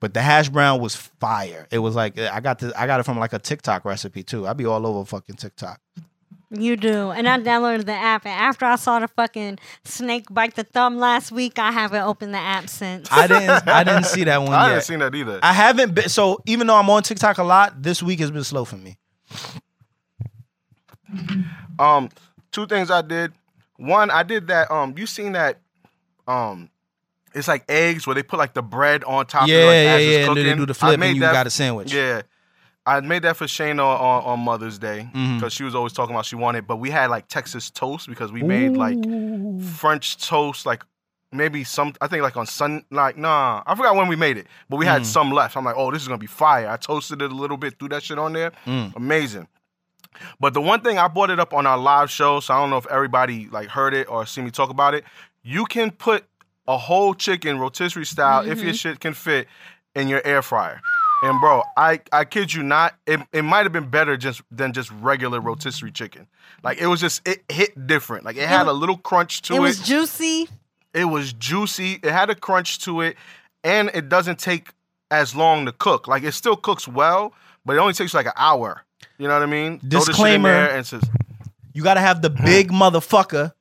But 0.00 0.12
the 0.12 0.20
hash 0.20 0.50
brown 0.50 0.82
was 0.82 0.94
fire. 0.94 1.66
It 1.70 1.78
was 1.78 1.94
like 1.94 2.18
I 2.18 2.40
got 2.40 2.58
the 2.58 2.78
I 2.78 2.86
got 2.86 3.00
it 3.00 3.04
from 3.04 3.18
like 3.18 3.32
a 3.32 3.38
TikTok 3.38 3.86
recipe 3.86 4.22
too. 4.22 4.46
I'd 4.46 4.58
be 4.58 4.66
all 4.66 4.86
over 4.86 5.02
fucking 5.06 5.36
TikTok. 5.36 5.80
You 6.60 6.76
do. 6.76 7.10
And 7.10 7.28
I 7.28 7.38
downloaded 7.38 7.86
the 7.86 7.92
app. 7.92 8.24
And 8.26 8.32
after 8.34 8.64
I 8.66 8.76
saw 8.76 8.98
the 9.00 9.08
fucking 9.08 9.58
snake 9.84 10.26
bite 10.30 10.54
the 10.56 10.64
thumb 10.64 10.96
last 10.98 11.32
week, 11.32 11.58
I 11.58 11.70
haven't 11.72 12.02
opened 12.02 12.34
the 12.34 12.38
app 12.38 12.68
since. 12.68 13.08
I 13.10 13.26
didn't 13.26 13.68
I 13.68 13.84
didn't 13.84 14.04
see 14.06 14.24
that 14.24 14.38
one 14.42 14.52
I 14.52 14.62
yet. 14.62 14.68
haven't 14.68 14.82
seen 14.84 14.98
that 15.00 15.14
either. 15.14 15.40
I 15.42 15.52
haven't 15.52 15.94
been 15.94 16.08
so 16.08 16.42
even 16.46 16.66
though 16.66 16.76
I'm 16.76 16.88
on 16.90 17.02
TikTok 17.02 17.38
a 17.38 17.44
lot, 17.44 17.82
this 17.82 18.02
week 18.02 18.20
has 18.20 18.30
been 18.30 18.44
slow 18.44 18.64
for 18.64 18.76
me. 18.76 18.96
Um, 21.78 22.08
two 22.52 22.66
things 22.66 22.90
I 22.90 23.02
did. 23.02 23.32
One, 23.76 24.10
I 24.10 24.22
did 24.22 24.46
that. 24.48 24.70
Um, 24.70 24.94
you 24.96 25.06
seen 25.06 25.32
that? 25.32 25.58
Um, 26.26 26.70
it's 27.34 27.48
like 27.48 27.64
eggs 27.68 28.06
where 28.06 28.14
they 28.14 28.22
put 28.22 28.38
like 28.38 28.54
the 28.54 28.62
bread 28.62 29.02
on 29.04 29.26
top. 29.26 29.48
Yeah, 29.48 29.56
of 29.56 29.62
it, 29.62 29.66
like, 29.66 29.74
yeah, 29.74 29.92
as 29.94 30.00
it's 30.02 30.10
yeah. 30.12 30.26
And 30.28 30.36
then 30.36 30.44
they 30.46 30.54
do 30.54 30.66
the 30.66 30.70
I 30.72 30.74
flip 30.88 31.00
made 31.00 31.06
and 31.08 31.16
you 31.16 31.22
that- 31.22 31.32
got 31.32 31.46
a 31.46 31.50
sandwich. 31.50 31.92
Yeah, 31.92 32.22
I 32.86 33.00
made 33.00 33.22
that 33.22 33.36
for 33.36 33.46
Shayna 33.46 33.78
on, 33.80 34.22
on 34.24 34.40
Mother's 34.40 34.78
Day 34.78 35.08
because 35.12 35.52
she 35.52 35.64
was 35.64 35.74
always 35.74 35.92
talking 35.94 36.14
about 36.14 36.26
she 36.26 36.36
wanted. 36.36 36.66
But 36.66 36.76
we 36.76 36.90
had 36.90 37.08
like 37.10 37.28
Texas 37.28 37.70
toast 37.70 38.08
because 38.08 38.30
we 38.30 38.42
made 38.42 38.76
like 38.76 38.98
French 39.62 40.18
toast, 40.18 40.66
like 40.66 40.82
maybe 41.32 41.64
some. 41.64 41.94
I 42.00 42.08
think 42.08 42.22
like 42.22 42.36
on 42.36 42.46
Sun. 42.46 42.84
Like 42.90 43.16
nah, 43.16 43.62
I 43.66 43.74
forgot 43.74 43.96
when 43.96 44.08
we 44.08 44.16
made 44.16 44.36
it, 44.36 44.46
but 44.68 44.76
we 44.76 44.84
had 44.86 45.02
Mm. 45.02 45.06
some 45.06 45.30
left. 45.32 45.56
I'm 45.56 45.64
like, 45.64 45.76
oh, 45.78 45.90
this 45.90 46.02
is 46.02 46.08
gonna 46.08 46.18
be 46.18 46.26
fire. 46.26 46.68
I 46.68 46.76
toasted 46.76 47.22
it 47.22 47.32
a 47.32 47.34
little 47.34 47.56
bit, 47.56 47.78
threw 47.78 47.88
that 47.88 48.02
shit 48.02 48.18
on 48.18 48.32
there. 48.34 48.52
Mm. 48.66 48.94
Amazing. 48.96 49.48
But 50.38 50.54
the 50.54 50.60
one 50.60 50.80
thing 50.80 50.98
I 50.98 51.08
brought 51.08 51.30
it 51.30 51.40
up 51.40 51.52
on 51.54 51.66
our 51.66 51.78
live 51.78 52.10
show, 52.10 52.38
so 52.40 52.54
I 52.54 52.58
don't 52.58 52.70
know 52.70 52.76
if 52.76 52.86
everybody 52.86 53.48
like 53.50 53.68
heard 53.68 53.94
it 53.94 54.08
or 54.10 54.26
seen 54.26 54.44
me 54.44 54.50
talk 54.50 54.70
about 54.70 54.94
it. 54.94 55.04
You 55.42 55.64
can 55.64 55.90
put 55.90 56.24
a 56.68 56.76
whole 56.76 57.14
chicken 57.14 57.58
rotisserie 57.58 58.04
style 58.06 58.46
if 58.48 58.62
your 58.62 58.72
shit 58.74 59.00
can 59.00 59.12
fit 59.14 59.48
in 59.94 60.08
your 60.08 60.20
air 60.24 60.40
fryer. 60.42 60.80
And 61.24 61.40
bro, 61.40 61.62
I 61.76 62.00
I 62.12 62.24
kid 62.24 62.52
you 62.52 62.62
not, 62.62 62.94
it, 63.06 63.20
it 63.32 63.42
might 63.42 63.62
have 63.64 63.72
been 63.72 63.88
better 63.88 64.16
just 64.16 64.42
than 64.50 64.72
just 64.72 64.90
regular 64.92 65.40
rotisserie 65.40 65.90
chicken. 65.92 66.26
Like 66.62 66.78
it 66.78 66.86
was 66.86 67.00
just 67.00 67.26
it 67.26 67.42
hit 67.50 67.86
different. 67.86 68.24
Like 68.24 68.36
it 68.36 68.48
had 68.48 68.66
a 68.66 68.72
little 68.72 68.96
crunch 68.98 69.42
to 69.42 69.54
it 69.54 69.56
it. 69.56 69.60
was 69.60 69.80
juicy. 69.80 70.48
It 70.92 71.06
was 71.06 71.32
juicy. 71.32 71.94
It 72.02 72.10
had 72.12 72.30
a 72.30 72.34
crunch 72.34 72.78
to 72.80 73.00
it, 73.00 73.16
and 73.64 73.90
it 73.94 74.08
doesn't 74.08 74.38
take 74.38 74.68
as 75.10 75.34
long 75.34 75.66
to 75.66 75.72
cook. 75.72 76.06
Like 76.06 76.22
it 76.24 76.32
still 76.32 76.56
cooks 76.56 76.86
well, 76.86 77.32
but 77.64 77.76
it 77.76 77.78
only 77.78 77.94
takes 77.94 78.14
like 78.14 78.26
an 78.26 78.32
hour. 78.36 78.82
You 79.18 79.28
know 79.28 79.34
what 79.34 79.42
I 79.42 79.46
mean? 79.46 79.78
Throw 79.80 79.88
this 79.88 80.04
shit 80.04 80.08
in 80.08 80.12
Disclaimer. 80.12 80.48
and 80.48 80.86
says, 80.86 81.02
You 81.72 81.82
gotta 81.82 82.00
have 82.00 82.20
the 82.22 82.30
big 82.30 82.70
motherfucker 82.70 83.52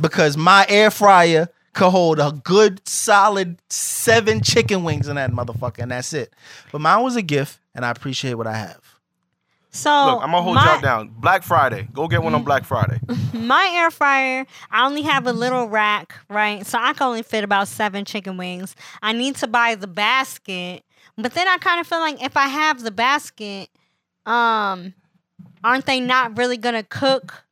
because 0.00 0.36
my 0.36 0.66
air 0.68 0.90
fryer 0.90 1.48
could 1.74 1.90
hold 1.90 2.18
a 2.18 2.32
good 2.44 2.86
solid 2.86 3.58
seven 3.70 4.40
chicken 4.42 4.84
wings 4.84 5.08
in 5.08 5.16
that 5.16 5.30
motherfucker, 5.30 5.78
and 5.78 5.90
that's 5.90 6.12
it. 6.12 6.34
But 6.70 6.80
mine 6.80 7.02
was 7.02 7.16
a 7.16 7.22
gift, 7.22 7.60
and 7.74 7.84
I 7.84 7.90
appreciate 7.90 8.34
what 8.34 8.46
I 8.46 8.56
have. 8.56 8.80
So 9.70 9.90
"Look, 9.90 10.22
I'm 10.22 10.30
gonna 10.32 10.42
hold 10.42 10.56
my, 10.56 10.66
y'all 10.66 10.80
down. 10.82 11.08
Black 11.16 11.42
Friday, 11.42 11.88
go 11.92 12.06
get 12.08 12.22
one 12.22 12.34
on 12.34 12.44
Black 12.44 12.64
Friday." 12.64 13.00
my 13.32 13.70
air 13.74 13.90
fryer, 13.90 14.46
I 14.70 14.84
only 14.84 15.02
have 15.02 15.26
a 15.26 15.32
little 15.32 15.66
rack, 15.66 16.14
right? 16.28 16.66
So 16.66 16.78
I 16.78 16.92
can 16.92 17.06
only 17.06 17.22
fit 17.22 17.42
about 17.42 17.68
seven 17.68 18.04
chicken 18.04 18.36
wings. 18.36 18.76
I 19.02 19.12
need 19.12 19.36
to 19.36 19.46
buy 19.46 19.74
the 19.74 19.86
basket, 19.86 20.84
but 21.16 21.32
then 21.32 21.48
I 21.48 21.56
kind 21.56 21.80
of 21.80 21.86
feel 21.86 22.00
like 22.00 22.22
if 22.22 22.36
I 22.36 22.48
have 22.48 22.82
the 22.82 22.90
basket, 22.90 23.70
um, 24.26 24.92
aren't 25.64 25.86
they 25.86 26.00
not 26.00 26.36
really 26.36 26.58
gonna 26.58 26.82
cook 26.82 27.44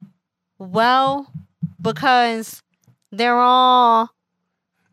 well 0.59 1.33
because 1.81 2.63
they're 3.13 3.39
all 3.39 4.11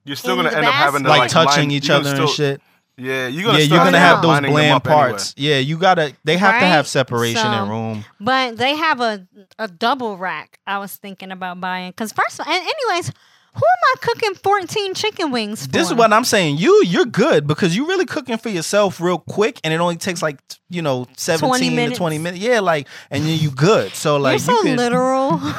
You're 0.06 0.16
still 0.16 0.32
In 0.40 0.46
gonna 0.46 0.52
the 0.52 0.58
end 0.58 0.66
up 0.68 0.74
having 0.74 1.04
to. 1.04 1.10
Like, 1.10 1.20
like, 1.20 1.30
touching 1.32 1.70
line- 1.70 1.72
each 1.72 1.90
other 1.90 2.12
gonna 2.12 2.22
and 2.24 2.30
shit. 2.30 2.62
Yeah, 3.00 3.28
you're 3.28 3.44
gonna 3.44 3.60
Yeah, 3.60 3.66
you're 3.66 3.78
gonna 3.84 4.00
have 4.00 4.22
those 4.24 4.40
bland 4.40 4.74
up 4.74 4.88
anyway. 4.88 5.02
parts. 5.10 5.34
Yeah, 5.38 5.58
you 5.60 5.78
gotta. 5.78 6.14
They 6.24 6.36
have 6.38 6.60
to 6.60 6.66
have 6.66 6.88
separation 6.88 7.42
So- 7.42 7.48
and 7.48 7.70
room. 7.70 8.06
But 8.20 8.58
they 8.58 8.76
have 8.76 9.00
a 9.02 9.28
a 9.60 9.68
double 9.68 10.18
rack. 10.18 10.60
I 10.66 10.80
was 10.80 10.96
thinking 10.96 11.32
about 11.32 11.62
buying 11.62 11.92
because 11.92 12.12
first, 12.12 12.40
of 12.40 12.48
and 12.48 12.56
anyways, 12.56 13.10
who 13.54 13.62
am 13.62 13.84
I 13.86 13.94
cooking 14.02 14.34
fourteen 14.42 14.96
chicken 14.96 15.30
wings 15.30 15.68
for? 15.68 15.72
This 15.74 15.88
is 15.90 15.94
what 15.94 16.12
I'm 16.12 16.24
saying. 16.24 16.58
You 16.58 16.84
you're 16.86 17.06
good 17.06 17.46
because 17.46 17.76
you're 17.76 17.86
really 17.88 18.06
cooking 18.08 18.38
for 18.40 18.50
yourself 18.50 19.00
real 19.00 19.20
quick, 19.20 19.60
and 19.64 19.72
it 19.74 19.80
only 19.80 19.98
takes 19.98 20.24
like 20.24 20.40
you 20.70 20.82
know 20.82 21.06
17 21.18 21.92
to 21.92 21.96
20 21.96 22.18
minutes. 22.18 22.42
Yeah, 22.44 22.62
like 22.62 22.88
and 23.12 23.24
then 23.26 23.38
you 23.38 23.52
good. 23.52 23.94
So 23.94 24.18
like 24.18 24.40
You're 24.40 24.40
so 24.40 24.54
you 24.58 24.64
can. 24.64 24.78
literal. 24.78 25.40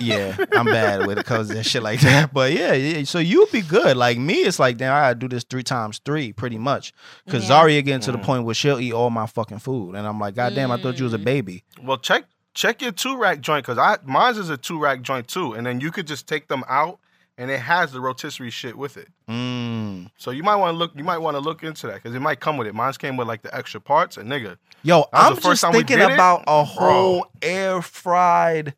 Yeah, 0.00 0.36
I'm 0.52 0.66
bad 0.66 1.06
with 1.06 1.18
it 1.18 1.24
because 1.24 1.50
and 1.50 1.64
shit 1.64 1.82
like 1.82 2.00
that. 2.00 2.32
But 2.32 2.52
yeah, 2.52 2.72
yeah, 2.74 3.04
so 3.04 3.18
you'll 3.18 3.46
be 3.46 3.62
good. 3.62 3.96
Like 3.96 4.18
me, 4.18 4.34
it's 4.34 4.58
like 4.58 4.76
damn, 4.76 4.92
I 4.94 5.00
gotta 5.08 5.14
do 5.16 5.28
this 5.28 5.44
three 5.44 5.62
times 5.62 6.00
three, 6.04 6.32
pretty 6.32 6.58
much. 6.58 6.92
Because 7.24 7.42
Yeah. 7.44 7.48
Zaria 7.60 7.82
getting 7.82 8.00
to 8.02 8.12
the 8.12 8.18
point 8.18 8.44
where 8.44 8.54
she'll 8.54 8.78
eat 8.80 8.92
all 8.92 9.10
my 9.10 9.26
fucking 9.26 9.58
food, 9.60 9.94
and 9.94 10.06
I'm 10.06 10.18
like, 10.20 10.34
God 10.34 10.54
damn, 10.54 10.70
I 10.70 10.80
thought 10.80 10.98
you 10.98 11.04
was 11.04 11.14
a 11.14 11.18
Mm. 11.18 11.24
baby. 11.24 11.64
Well, 11.82 11.98
check 11.98 12.24
check 12.54 12.80
your 12.82 12.92
two 12.92 13.16
rack 13.16 13.40
joint 13.40 13.64
because 13.66 13.78
I 13.78 13.98
mine's 14.04 14.38
is 14.38 14.50
a 14.50 14.56
two 14.56 14.78
rack 14.78 15.02
joint 15.02 15.28
too, 15.28 15.52
and 15.54 15.66
then 15.66 15.80
you 15.80 15.90
could 15.90 16.06
just 16.06 16.26
take 16.28 16.48
them 16.48 16.64
out, 16.68 16.98
and 17.38 17.50
it 17.50 17.60
has 17.60 17.92
the 17.92 18.00
rotisserie 18.00 18.50
shit 18.50 18.76
with 18.76 18.96
it. 18.96 19.08
Mm. 19.28 20.10
So 20.18 20.30
you 20.30 20.42
might 20.42 20.56
want 20.56 20.74
to 20.74 20.78
look. 20.78 20.92
You 20.94 21.04
might 21.04 21.18
want 21.18 21.36
to 21.36 21.40
look 21.40 21.62
into 21.62 21.86
that 21.88 21.94
because 21.96 22.14
it 22.14 22.20
might 22.20 22.40
come 22.40 22.56
with 22.56 22.66
it. 22.66 22.74
Mine's 22.74 22.96
came 22.98 23.16
with 23.16 23.28
like 23.28 23.42
the 23.42 23.54
extra 23.54 23.80
parts, 23.80 24.16
and 24.16 24.30
nigga, 24.30 24.56
Yo, 24.82 24.98
was 24.98 25.06
I'm 25.12 25.34
the 25.34 25.40
first 25.40 25.52
just 25.52 25.62
time 25.62 25.72
we 25.72 25.78
thinking 25.78 25.98
did 25.98 26.10
it, 26.10 26.14
about 26.14 26.40
a 26.42 26.44
bro. 26.44 26.64
whole 26.64 27.26
air 27.42 27.82
fried 27.82 28.74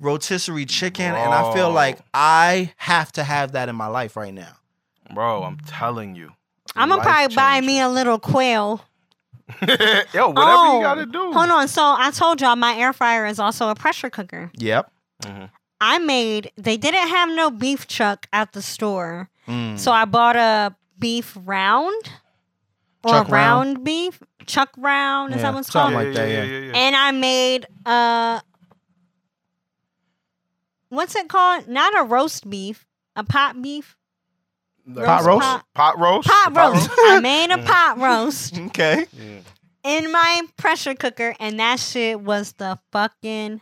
rotisserie 0.00 0.66
chicken, 0.66 1.06
and 1.14 1.32
I 1.34 1.52
feel 1.54 1.70
like 1.70 1.98
I 2.14 2.72
have 2.76 3.10
to 3.12 3.24
have 3.24 3.52
that 3.52 3.68
in 3.68 3.76
my 3.76 3.86
life 3.88 4.16
right 4.16 4.32
now. 4.34 4.52
bro, 5.12 5.42
I'm 5.44 5.58
telling 5.66 6.14
you, 6.14 6.32
I'm 6.76 6.88
gonna 6.90 7.02
probably 7.02 7.34
buy 7.34 7.60
me 7.60 7.80
a 7.80 7.88
little 7.88 8.18
quail. 8.18 8.84
Yo, 9.62 9.66
whatever 9.68 10.34
oh, 10.36 10.76
you 10.76 10.82
gotta 10.84 11.06
do. 11.06 11.32
Hold 11.32 11.48
on. 11.50 11.68
So 11.68 11.82
I 11.82 12.10
told 12.10 12.40
y'all 12.40 12.54
my 12.56 12.76
air 12.76 12.92
fryer 12.92 13.24
is 13.26 13.38
also 13.38 13.70
a 13.70 13.74
pressure 13.74 14.10
cooker. 14.10 14.50
Yep. 14.58 14.90
I 15.80 15.98
made. 15.98 16.52
They 16.56 16.76
didn't 16.76 17.08
have 17.08 17.30
no 17.30 17.50
beef 17.50 17.86
chuck 17.86 18.26
at 18.32 18.52
the 18.52 18.62
store, 18.62 19.30
Mm. 19.48 19.78
so 19.78 19.90
I 19.92 20.04
bought 20.04 20.36
a 20.36 20.74
beef 20.98 21.34
round 21.44 22.10
or 23.02 23.12
Chuck 23.12 23.28
round? 23.30 23.32
round 23.76 23.84
beef 23.84 24.22
chuck 24.44 24.68
round. 24.76 25.32
Is 25.32 25.36
Yeah, 25.38 25.42
that 25.44 25.54
what 25.54 25.60
it's 25.60 25.70
called? 25.70 25.94
like 25.94 26.12
that, 26.12 26.28
yeah. 26.28 26.42
yeah. 26.44 26.72
and 26.74 26.94
I 26.94 27.10
made 27.12 27.66
uh 27.86 28.40
what's 30.88 31.14
it 31.16 31.28
called? 31.28 31.68
Not 31.68 31.98
a 31.98 32.04
roast 32.04 32.48
beef, 32.48 32.86
a 33.16 33.24
pot 33.24 33.60
beef. 33.62 33.96
Like 34.86 35.04
Pot 35.04 35.24
roast? 35.24 35.42
Pot, 35.44 35.64
Pot 35.74 35.98
roast. 35.98 36.28
pot 36.28 36.56
roast. 36.56 36.90
I 36.92 37.20
made 37.20 37.50
Mm. 37.50 37.62
a 37.62 37.66
pot 37.66 37.98
roast 37.98 38.58
Okay. 38.68 39.04
Yeah. 39.12 39.40
in 39.84 40.10
my 40.10 40.42
pressure 40.56 40.94
cooker, 40.94 41.34
and 41.38 41.60
that 41.60 41.78
shit 41.78 42.20
was 42.20 42.52
the 42.52 42.78
fucking 42.92 43.60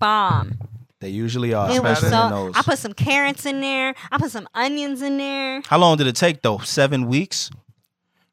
bomb. 0.00 0.58
They 1.00 1.10
usually 1.10 1.52
are, 1.54 1.70
it 1.70 1.82
was 1.82 1.98
so. 2.00 2.08
those. 2.28 2.56
I 2.56 2.62
put 2.62 2.78
some 2.78 2.92
carrots 2.92 3.44
in 3.46 3.60
there. 3.60 3.94
I 4.10 4.18
put 4.18 4.30
some 4.32 4.48
onions 4.54 5.00
in 5.02 5.16
there. 5.18 5.60
How 5.66 5.78
long 5.78 5.96
did 5.96 6.06
it 6.08 6.16
take 6.16 6.42
though? 6.42 6.58
Seven 6.58 7.06
weeks. 7.08 7.50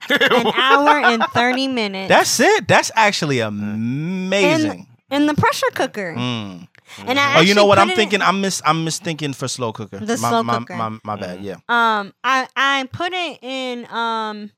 An 0.09 0.47
hour 0.55 0.89
and 0.99 1.23
thirty 1.33 1.67
minutes. 1.67 2.09
That's 2.09 2.39
it. 2.39 2.67
That's 2.67 2.89
actually 2.95 3.39
amazing. 3.39 4.87
in 5.11 5.25
the 5.27 5.33
pressure 5.35 5.69
cooker. 5.75 6.15
Mm. 6.15 6.67
And 7.05 7.19
I 7.19 7.37
Oh, 7.37 7.41
you 7.41 7.53
know 7.53 7.65
what? 7.65 7.77
I'm 7.79 7.89
it 7.89 7.91
in- 7.91 7.97
thinking. 7.97 8.21
I'm 8.21 8.41
mis. 8.41 8.61
I'm 8.65 8.85
misthinking 8.85 9.35
for 9.35 9.47
slow 9.47 9.71
cooker. 9.73 9.99
The 9.99 10.17
my, 10.17 10.29
slow 10.29 10.43
my, 10.43 10.59
cooker. 10.59 10.75
My, 10.75 10.97
my 11.03 11.15
bad. 11.15 11.41
Yeah. 11.41 11.55
Um, 11.69 12.13
I 12.23 12.47
I 12.55 12.87
put 12.91 13.13
it 13.13 13.39
in 13.43 13.85
um, 13.91 14.51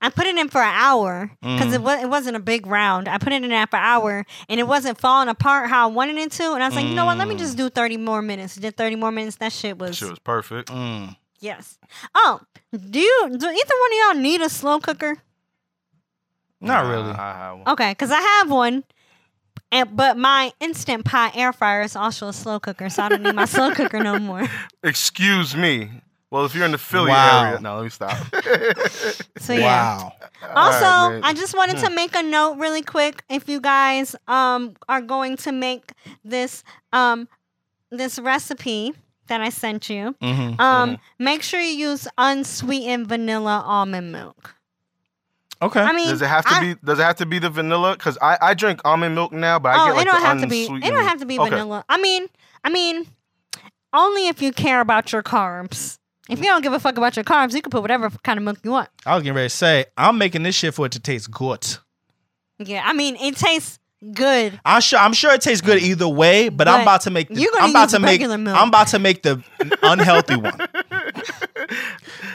I 0.00 0.10
put 0.10 0.26
it 0.26 0.36
in 0.36 0.48
for 0.48 0.60
an 0.62 0.74
hour 0.74 1.30
because 1.42 1.72
it 1.72 1.80
Mm. 1.80 1.84
was 1.84 2.02
it 2.02 2.08
wasn't 2.08 2.36
a 2.36 2.40
big 2.40 2.66
round. 2.66 3.08
I 3.08 3.18
put 3.18 3.32
it 3.32 3.42
in 3.42 3.48
there 3.50 3.66
for 3.66 3.76
an 3.76 3.84
hour 3.84 4.26
and 4.48 4.60
it 4.60 4.64
wasn't 4.68 4.98
falling 4.98 5.28
apart 5.28 5.68
how 5.70 5.88
I 5.88 5.92
wanted 5.92 6.16
it 6.16 6.32
to. 6.32 6.52
And 6.54 6.62
I 6.62 6.66
was 6.68 6.74
like, 6.76 6.86
you 6.86 6.94
know 6.94 7.04
what? 7.06 7.18
Let 7.18 7.28
me 7.28 7.34
Mm. 7.34 7.38
just 7.38 7.56
do 7.56 7.68
thirty 7.70 7.96
more 7.96 8.22
minutes. 8.22 8.56
Did 8.56 8.76
thirty 8.76 8.96
more 8.96 9.10
minutes. 9.12 9.36
That 9.36 9.52
shit 9.52 9.78
was 9.78 9.96
Shit 9.96 10.10
was 10.10 10.18
perfect. 10.18 10.68
Mm. 10.70 11.16
yes. 11.40 11.78
Oh, 12.14 12.40
do 12.72 13.00
you 13.00 13.28
do 13.30 13.34
either 13.46 13.46
one 13.46 13.50
of 13.52 14.14
y'all 14.14 14.22
need 14.22 14.40
a 14.40 14.48
slow 14.48 14.78
cooker? 14.78 15.16
Not 16.60 16.86
really. 16.86 17.12
I. 17.12 17.62
Okay, 17.68 17.90
because 17.92 18.10
I 18.10 18.20
have 18.20 18.50
one. 18.50 18.84
And, 19.70 19.94
but 19.96 20.16
my 20.16 20.52
instant 20.60 21.04
pot 21.04 21.32
air 21.36 21.52
fryer 21.52 21.82
is 21.82 21.94
also 21.94 22.28
a 22.28 22.32
slow 22.32 22.58
cooker, 22.58 22.88
so 22.88 23.02
I 23.02 23.08
don't 23.10 23.22
need 23.22 23.34
my 23.34 23.44
slow 23.44 23.70
cooker 23.70 24.00
no 24.00 24.18
more. 24.18 24.44
Excuse 24.82 25.54
me. 25.54 25.90
Well, 26.30 26.44
if 26.44 26.54
you're 26.54 26.64
in 26.64 26.72
the 26.72 26.78
Philly 26.78 27.10
Wow. 27.10 27.44
area, 27.44 27.60
no, 27.60 27.76
let 27.76 27.84
me 27.84 27.90
stop. 27.90 28.16
So 29.38 29.52
yeah. 29.54 29.94
Wow. 29.96 30.12
Also, 30.56 30.84
All 30.84 31.10
right, 31.10 31.10
man. 31.12 31.20
I 31.24 31.32
just 31.34 31.54
wanted 31.56 31.78
to 31.78 31.90
make 31.90 32.14
a 32.14 32.22
note 32.22 32.58
really 32.58 32.82
quick. 32.82 33.22
If 33.30 33.48
you 33.48 33.60
guys 33.60 34.14
um 34.26 34.74
are 34.88 35.00
going 35.00 35.36
to 35.38 35.52
make 35.52 35.92
this 36.24 36.64
um 36.92 37.28
this 37.90 38.18
recipe 38.18 38.94
that 39.28 39.40
I 39.40 39.50
sent 39.50 39.88
you, 39.88 40.14
Mm-hmm. 40.20 40.60
um 40.60 40.98
make 41.18 41.42
sure 41.42 41.60
you 41.60 41.88
use 41.90 42.08
unsweetened 42.18 43.06
vanilla 43.08 43.62
almond 43.66 44.12
milk. 44.12 44.54
Okay. 45.60 45.80
I 45.80 45.92
mean, 45.92 46.08
Does 46.08 46.22
it 46.22 46.28
have 46.28 46.44
to 46.44 46.54
I- 46.54 46.60
be? 46.60 46.80
Does 46.84 46.98
it 46.98 47.02
have 47.02 47.16
to 47.16 47.26
be 47.26 47.38
the 47.38 47.50
vanilla? 47.50 47.94
Because 47.94 48.16
I, 48.22 48.38
I 48.40 48.54
drink 48.54 48.80
almond 48.84 49.14
milk 49.14 49.32
now, 49.32 49.58
but 49.58 49.70
I 49.70 49.82
oh, 49.82 49.86
get 49.86 49.94
like 49.96 50.02
it 50.06 50.10
don't 50.10 50.20
the 50.20 50.26
have 50.26 50.40
to 50.40 50.46
be. 50.46 50.64
It 50.64 50.90
don't 50.90 51.04
have 51.04 51.18
to 51.20 51.26
be 51.26 51.38
Okay. 51.38 51.50
vanilla. 51.50 51.84
I 51.88 52.00
mean, 52.00 52.26
I 52.64 52.70
mean, 52.70 53.06
only 53.92 54.28
if 54.28 54.40
you 54.40 54.52
care 54.52 54.80
about 54.80 55.12
your 55.12 55.22
carbs. 55.22 55.98
If 56.28 56.40
you 56.40 56.44
don't 56.44 56.62
give 56.62 56.74
a 56.74 56.78
fuck 56.78 56.98
about 56.98 57.16
your 57.16 57.24
carbs, 57.24 57.54
you 57.54 57.62
can 57.62 57.70
put 57.70 57.80
whatever 57.80 58.10
kind 58.22 58.38
of 58.38 58.44
milk 58.44 58.58
you 58.62 58.70
want. 58.70 58.90
I 59.06 59.14
was 59.14 59.22
getting 59.22 59.34
ready 59.34 59.48
to 59.48 59.54
say, 59.54 59.86
I'm 59.96 60.18
making 60.18 60.42
this 60.42 60.54
shit 60.54 60.74
for 60.74 60.84
it 60.84 60.92
to 60.92 61.00
taste 61.00 61.30
good. 61.30 61.66
Yeah, 62.58 62.82
I 62.84 62.92
mean, 62.92 63.16
it 63.16 63.36
tastes 63.36 63.77
good. 64.14 64.60
I'm 64.64 64.80
sure. 64.80 64.98
I'm 64.98 65.12
sure 65.12 65.32
it 65.32 65.40
tastes 65.40 65.60
good 65.60 65.82
either 65.82 66.08
way, 66.08 66.48
but, 66.48 66.68
I'm 66.68 66.82
about 66.82 67.02
to 67.02 67.10
make. 67.10 67.28
The, 67.28 67.40
you're 67.40 67.52
gonna 67.52 67.64
I'm 67.64 67.70
about 67.70 67.82
use 67.84 67.92
to 67.92 67.98
make. 68.00 68.08
regular 68.12 68.38
milk. 68.38 68.56
I'm 68.58 68.68
about 68.68 68.88
to 68.88 68.98
make 68.98 69.22
the 69.22 69.42
unhealthy 69.82 70.36
one. 70.36 70.58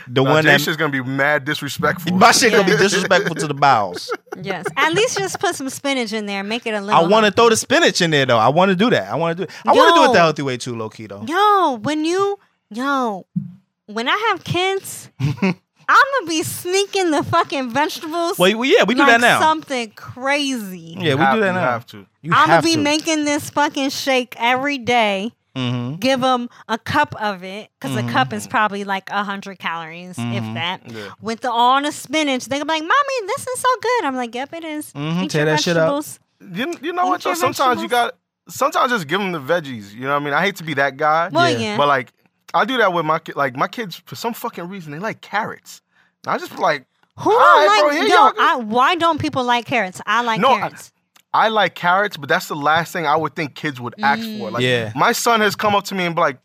The 0.08 0.22
Nah, 0.22 0.32
one 0.32 0.44
Jay 0.44 0.50
that 0.52 0.62
shit's 0.62 0.78
gonna 0.78 0.92
be 0.92 1.02
mad 1.02 1.46
disrespectful. 1.46 2.16
my 2.16 2.32
shit 2.32 2.52
gonna 2.52 2.66
be 2.66 2.78
disrespectful 2.78 3.36
to 3.36 3.48
the 3.48 3.54
bowels. 3.54 4.12
Yes, 4.42 4.66
at 4.76 4.94
least 4.94 5.18
just 5.18 5.40
put 5.40 5.56
some 5.56 5.70
spinach 5.70 6.14
in 6.14 6.26
there. 6.26 6.44
Make 6.44 6.66
it 6.68 6.74
a 6.74 6.82
little. 6.82 7.04
I 7.04 7.08
want 7.08 7.26
to 7.26 7.32
throw 7.32 7.50
the 7.50 7.56
spinach 7.58 8.02
in 8.02 8.12
there 8.12 8.26
though. 8.26 8.38
I 8.38 8.50
want 8.50 8.70
to 8.70 8.76
do 8.76 8.90
that. 8.92 9.08
I 9.10 9.16
want 9.16 9.38
to 9.38 9.46
do. 9.46 9.54
I 9.66 9.74
want 9.74 9.96
to 9.96 10.02
do 10.02 10.10
it 10.10 10.14
the 10.14 10.20
healthy 10.20 10.42
way 10.44 10.58
too, 10.58 10.76
low 10.76 10.90
key 10.90 11.08
though. 11.08 11.24
Yo, 11.26 11.80
when 11.82 12.06
you, 12.06 12.38
yo, 12.70 13.26
when 13.88 14.08
I 14.08 14.18
have 14.32 14.44
kids, 14.44 15.10
I'm 15.88 16.06
gonna 16.20 16.30
be 16.30 16.44
sneaking 16.44 17.12
the 17.12 17.24
fucking 17.24 17.72
vegetables. 17.72 18.38
Well, 18.40 18.58
well, 18.58 18.66
yeah, 18.70 18.84
we 18.84 18.94
do 18.96 19.02
like 19.02 19.10
that 19.10 19.22
now. 19.22 19.40
something 19.40 19.92
crazy. 19.92 20.96
yeah, 20.98 21.16
we 21.16 21.22
have, 21.22 21.36
do 21.36 21.40
that 21.42 21.48
you 21.48 21.54
now. 21.54 21.60
have 21.72 21.86
to. 21.88 22.06
You 22.22 22.32
I'm 22.34 22.48
gonna 22.48 22.62
be 22.62 22.74
to. 22.76 22.80
making 22.82 23.26
this 23.26 23.50
fucking 23.50 23.90
shake 23.90 24.36
every 24.40 24.78
day. 24.78 25.34
Mhm. 25.56 26.00
Give 26.00 26.20
them 26.20 26.50
a 26.68 26.80
cup 26.80 27.14
of 27.22 27.44
it 27.44 27.70
because 27.80 27.96
Mm-hmm. 27.96 28.10
a 28.10 28.12
cup 28.12 28.34
is 28.34 28.48
probably 28.48 28.84
like 28.86 29.10
a 29.12 29.24
hundred 29.24 29.60
calories, 29.60 30.16
if 30.18 30.44
that. 30.56 30.82
Yeah. 30.90 31.10
With 31.22 31.42
the 31.42 31.52
all 31.52 31.80
the 31.82 31.92
spinach, 31.92 32.46
they 32.46 32.56
gonna 32.56 32.66
be 32.66 32.72
like, 32.74 32.82
"Mommy, 32.82 33.28
this 33.28 33.46
is 33.48 33.60
so 33.60 33.68
good." 33.82 34.06
I'm 34.06 34.16
like, 34.16 34.34
"Yep, 34.34 34.54
it 34.54 34.64
is." 34.64 34.92
Mhm, 34.94 35.24
Eat 35.26 35.32
tear 35.32 35.46
your 35.46 35.56
that 35.56 35.62
shit 35.64 35.78
up. 35.78 36.04
You, 36.42 36.74
you 36.82 36.92
know 36.94 37.06
what? 37.06 37.20
Eat 37.20 37.24
Though? 37.26 37.30
your 37.32 37.36
Sometimes 37.36 37.82
you 37.84 37.88
got. 37.88 38.16
Sometimes 38.50 38.92
just 38.92 39.08
give 39.08 39.20
them 39.20 39.32
the 39.32 39.40
veggies. 39.40 39.94
You 39.94 40.02
know 40.02 40.14
what 40.14 40.22
I 40.22 40.26
mean? 40.26 40.34
I 40.34 40.42
hate 40.42 40.56
to 40.58 40.64
be 40.64 40.74
that 40.74 40.98
guy, 40.98 41.30
Well, 41.32 41.50
Yeah. 41.52 41.58
yeah. 41.60 41.78
but 41.78 41.88
like 41.88 42.12
I 42.54 42.66
do 42.66 42.78
that 42.78 42.94
with 42.94 43.06
my 43.06 43.20
ki- 43.20 43.34
like 43.36 43.56
my 43.56 43.68
kids 43.68 44.02
for 44.06 44.16
some 44.16 44.34
fucking 44.34 44.68
reason 44.68 44.92
they 44.92 45.00
like 45.00 45.22
carrots. 45.22 45.82
And 46.26 46.34
I 46.34 46.38
just 46.38 46.58
like 46.60 46.86
Who 47.20 47.32
All 47.32 47.38
don't 47.40 47.68
right, 47.68 47.80
bro, 47.82 47.88
like? 47.90 47.98
here 47.98 48.08
yo, 48.08 48.16
y'all. 48.16 48.34
I, 48.40 48.56
why 48.58 48.96
don't 48.96 49.20
people 49.20 49.44
like 49.44 49.66
carrots? 49.66 50.02
I 50.06 50.22
like 50.24 50.40
No, 50.40 50.56
carrots. 50.58 50.92
I 51.34 51.48
like 51.50 51.74
carrots, 51.74 52.16
but 52.18 52.30
that's 52.30 52.48
the 52.48 52.56
last 52.56 52.94
thing 52.94 53.08
I 53.08 53.16
would 53.16 53.36
think 53.36 53.56
kids 53.56 53.82
would 53.82 53.96
ask 54.02 54.22
Mm. 54.22 54.38
for. 54.40 54.52
Like 54.52 54.62
Yeah. 54.64 54.92
my 54.96 55.12
son 55.14 55.42
has 55.42 55.56
come 55.56 55.74
up 55.76 55.84
to 55.86 55.96
me 55.96 56.06
and 56.06 56.14
be 56.16 56.22
like, 56.22 56.38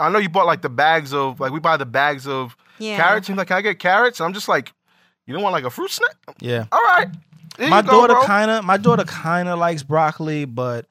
I 0.00 0.10
know 0.10 0.18
you 0.18 0.28
bought 0.28 0.46
like 0.46 0.62
the 0.62 0.68
bags 0.70 1.12
of 1.14 1.40
like 1.40 1.52
we 1.52 1.60
buy 1.60 1.76
the 1.76 1.86
bags 1.86 2.26
of 2.26 2.56
yeah. 2.78 2.96
carrots. 2.96 3.28
He's 3.28 3.36
like, 3.36 3.48
Can 3.48 3.56
I 3.56 3.62
get 3.62 3.78
carrots? 3.78 4.20
And 4.20 4.26
I'm 4.26 4.32
just 4.34 4.48
like, 4.48 4.72
You 5.26 5.34
don't 5.34 5.42
want 5.42 5.52
like 5.54 5.64
a 5.64 5.70
fruit 5.70 5.90
snack? 5.90 6.14
Yeah. 6.40 6.64
All 6.72 6.80
right. 6.82 7.08
Here 7.58 7.68
my 7.68 7.78
you 7.78 7.82
go, 7.84 8.06
daughter 8.06 8.26
kind 8.26 8.50
of 8.50 8.64
my 8.64 8.76
daughter 8.78 9.04
kind 9.04 9.48
of 9.48 9.58
likes 9.58 9.82
broccoli 9.82 10.46
but 10.46 10.86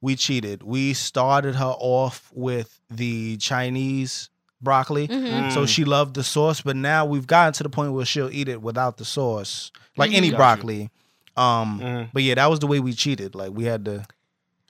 we 0.00 0.14
cheated 0.16 0.62
we 0.62 0.92
started 0.94 1.54
her 1.54 1.74
off 1.78 2.30
with 2.34 2.80
the 2.90 3.36
chinese 3.38 4.28
broccoli 4.60 5.08
Mhm. 5.08 5.52
so 5.52 5.62
Mm. 5.64 5.68
she 5.68 5.84
loved 5.84 6.14
the 6.14 6.24
sauce 6.24 6.60
but 6.60 6.76
now 6.76 7.04
we've 7.04 7.26
gotten 7.26 7.52
to 7.54 7.62
the 7.62 7.68
point 7.68 7.92
where 7.92 8.04
she'll 8.04 8.30
eat 8.30 8.48
it 8.48 8.62
without 8.62 8.96
the 8.98 9.04
sauce 9.04 9.70
like 9.96 10.12
any 10.12 10.30
Got 10.30 10.34
you. 10.34 10.36
broccoli 10.36 10.90
um 11.36 11.80
Mhm. 11.80 12.08
but 12.12 12.22
yeah 12.22 12.34
that 12.34 12.48
was 12.50 12.58
the 12.60 12.66
way 12.66 12.80
we 12.80 12.92
cheated 12.92 13.34
like 13.34 13.52
we 13.52 13.64
had 13.64 13.84
to 13.86 14.04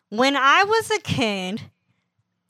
When 0.08 0.36
I 0.36 0.62
was 0.62 0.90
a 0.92 1.00
kid, 1.00 1.62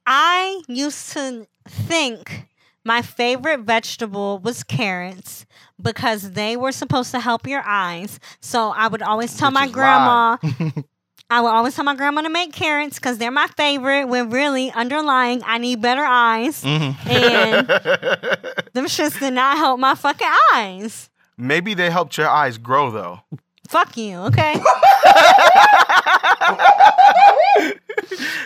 I 0.07 0.61
used 0.69 1.13
to 1.15 1.47
think 1.67 2.47
my 2.85 3.01
favorite 3.03 3.61
vegetable 3.61 4.39
was 4.41 4.63
carrots 4.63 5.47
because 5.81 6.33
they 6.33 6.57
were 6.57 6.71
supposed 6.71 7.11
to 7.13 7.19
help 7.21 7.47
your 7.47 7.63
eyes. 7.67 8.21
So 8.41 8.71
I 8.71 8.89
would 8.89 9.01
always 9.03 9.37
tell 9.39 9.51
my 9.51 9.69
grandma. 9.69 10.37
I 11.29 11.41
will 11.41 11.49
always 11.49 11.75
tell 11.75 11.85
my 11.85 11.97
grandma 11.97 12.23
to 12.23 12.29
make 12.29 12.53
carrots 12.53 12.97
because 13.01 13.19
they're 13.19 13.33
my 13.33 13.49
favorite. 13.57 14.07
When 14.07 14.31
really 14.31 14.71
underlying, 14.71 15.43
I 15.45 15.59
need 15.59 15.83
better 15.83 16.05
eyes, 16.05 16.63
Mhm. 16.63 16.95
and 17.11 17.67
them 18.75 18.85
shits 18.87 19.19
did 19.19 19.33
not 19.35 19.57
help 19.57 19.81
my 19.81 19.95
fucking 19.97 20.29
eyes. 20.55 21.11
Maybe 21.37 21.75
they 21.75 21.91
helped 21.91 22.17
your 22.17 22.29
eyes 22.29 22.59
grow 22.59 22.91
though. 22.93 23.21
Fuck 23.69 23.97
you, 23.97 24.17
okay? 24.19 24.55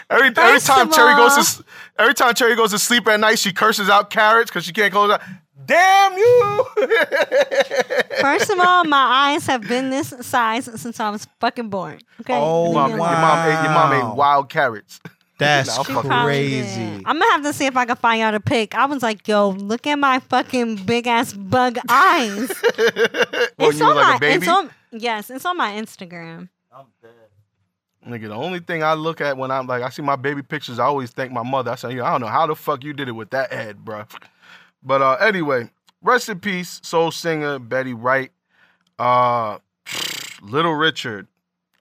Every 0.09 0.29
every 0.37 0.61
time 0.61 0.91
Cherry 0.91 1.15
goes 1.15 1.57
to 1.57 1.65
every 1.99 2.15
time 2.15 2.35
Cherry 2.35 2.57
goes 2.57 2.71
to 2.73 2.79
sleep 2.79 3.07
at 3.09 3.21
night, 3.21 3.39
she 3.39 3.53
curses 3.53 3.89
out 3.89 4.11
carrots 4.11 4.51
because 4.51 4.65
she 4.65 4.73
can't 4.73 4.93
close 4.93 5.11
out. 5.11 5.21
Damn 5.67 6.17
you! 6.17 6.65
First 8.21 8.51
of 8.51 8.59
all, 8.59 8.85
my 8.85 9.33
eyes 9.35 9.47
have 9.47 9.63
been 9.69 9.91
this 9.91 10.13
size 10.23 10.65
since 10.81 10.99
I 11.01 11.11
was 11.11 11.27
fucking 11.41 11.69
born. 11.71 11.99
Okay. 12.23 12.37
Oh, 12.37 12.65
Leave 12.71 12.75
Your 12.75 12.87
me 12.89 12.93
mom, 12.97 13.01
alone. 13.01 13.11
your 13.11 13.21
mom 13.21 13.49
ate 13.49 13.65
your 13.65 13.73
mom 13.73 13.91
Wow. 13.91 14.13
ate 14.13 14.17
wild 14.17 14.49
carrots. 14.49 15.01
that's 15.39 15.69
Nah, 15.69 15.77
I'm 15.79 15.85
fucking 15.85 16.11
probably 16.11 16.33
crazy 16.33 16.81
did. 16.81 17.03
I'm 17.07 17.19
gonna 17.19 17.33
have 17.33 17.43
to 17.45 17.53
see 17.53 17.67
if 17.67 17.77
I 17.77 17.85
can 17.87 17.97
find 17.97 18.23
out 18.23 18.35
a 18.35 18.41
pic. 18.41 18.75
I 18.75 18.87
was 18.87 19.03
like, 19.03 19.27
"Yo, 19.29 19.51
look 19.51 19.87
at 19.87 19.97
my 19.99 20.19
fucking 20.21 20.77
big 20.85 21.07
ass 21.07 21.33
bug 21.33 21.79
eyes." 21.89 22.51
Well, 23.59 23.69
it's 23.71 23.79
you 23.79 23.85
on 23.87 23.95
was 23.95 23.97
like 23.97 24.07
my. 24.09 24.17
a 24.17 24.19
baby. 24.21 24.35
It's 24.37 24.49
on. 24.49 24.71
Yes, 24.93 25.31
it's 25.31 25.45
on 25.45 25.57
my 25.57 25.73
Instagram. 25.73 26.49
Nigga, 28.09 28.29
the 28.29 28.35
only 28.35 28.61
thing 28.61 28.83
I 28.83 28.95
look 28.95 29.21
at 29.21 29.37
when 29.37 29.51
I'm 29.51 29.67
like, 29.67 29.83
I 29.83 29.91
see 29.91 30.01
my 30.01 30.17
baby 30.17 30.41
pictures, 30.43 30.79
I 30.79 30.85
always 30.85 31.11
thank 31.11 31.31
my 31.33 31.43
mother. 31.43 31.71
I 31.71 31.75
say, 31.75 31.93
"Yo, 31.95 32.03
I 32.05 32.13
don't 32.13 32.23
know 32.23 32.27
how 32.29 32.47
the 32.47 32.57
fuck 32.57 32.83
you 32.83 32.95
did 32.95 33.09
it 33.09 33.13
with 33.13 33.29
that 33.31 33.53
head, 33.53 33.79
bruh. 33.85 34.07
But 34.83 35.03
uh, 35.03 35.17
anyway, 35.21 35.71
rest 36.03 36.29
in 36.29 36.41
peace, 36.41 36.81
soul 36.83 37.11
singer 37.11 37.59
Betty 37.59 37.95
Wright, 37.95 38.31
uh, 38.99 39.59
Little 40.43 40.75
Richard, 40.75 41.27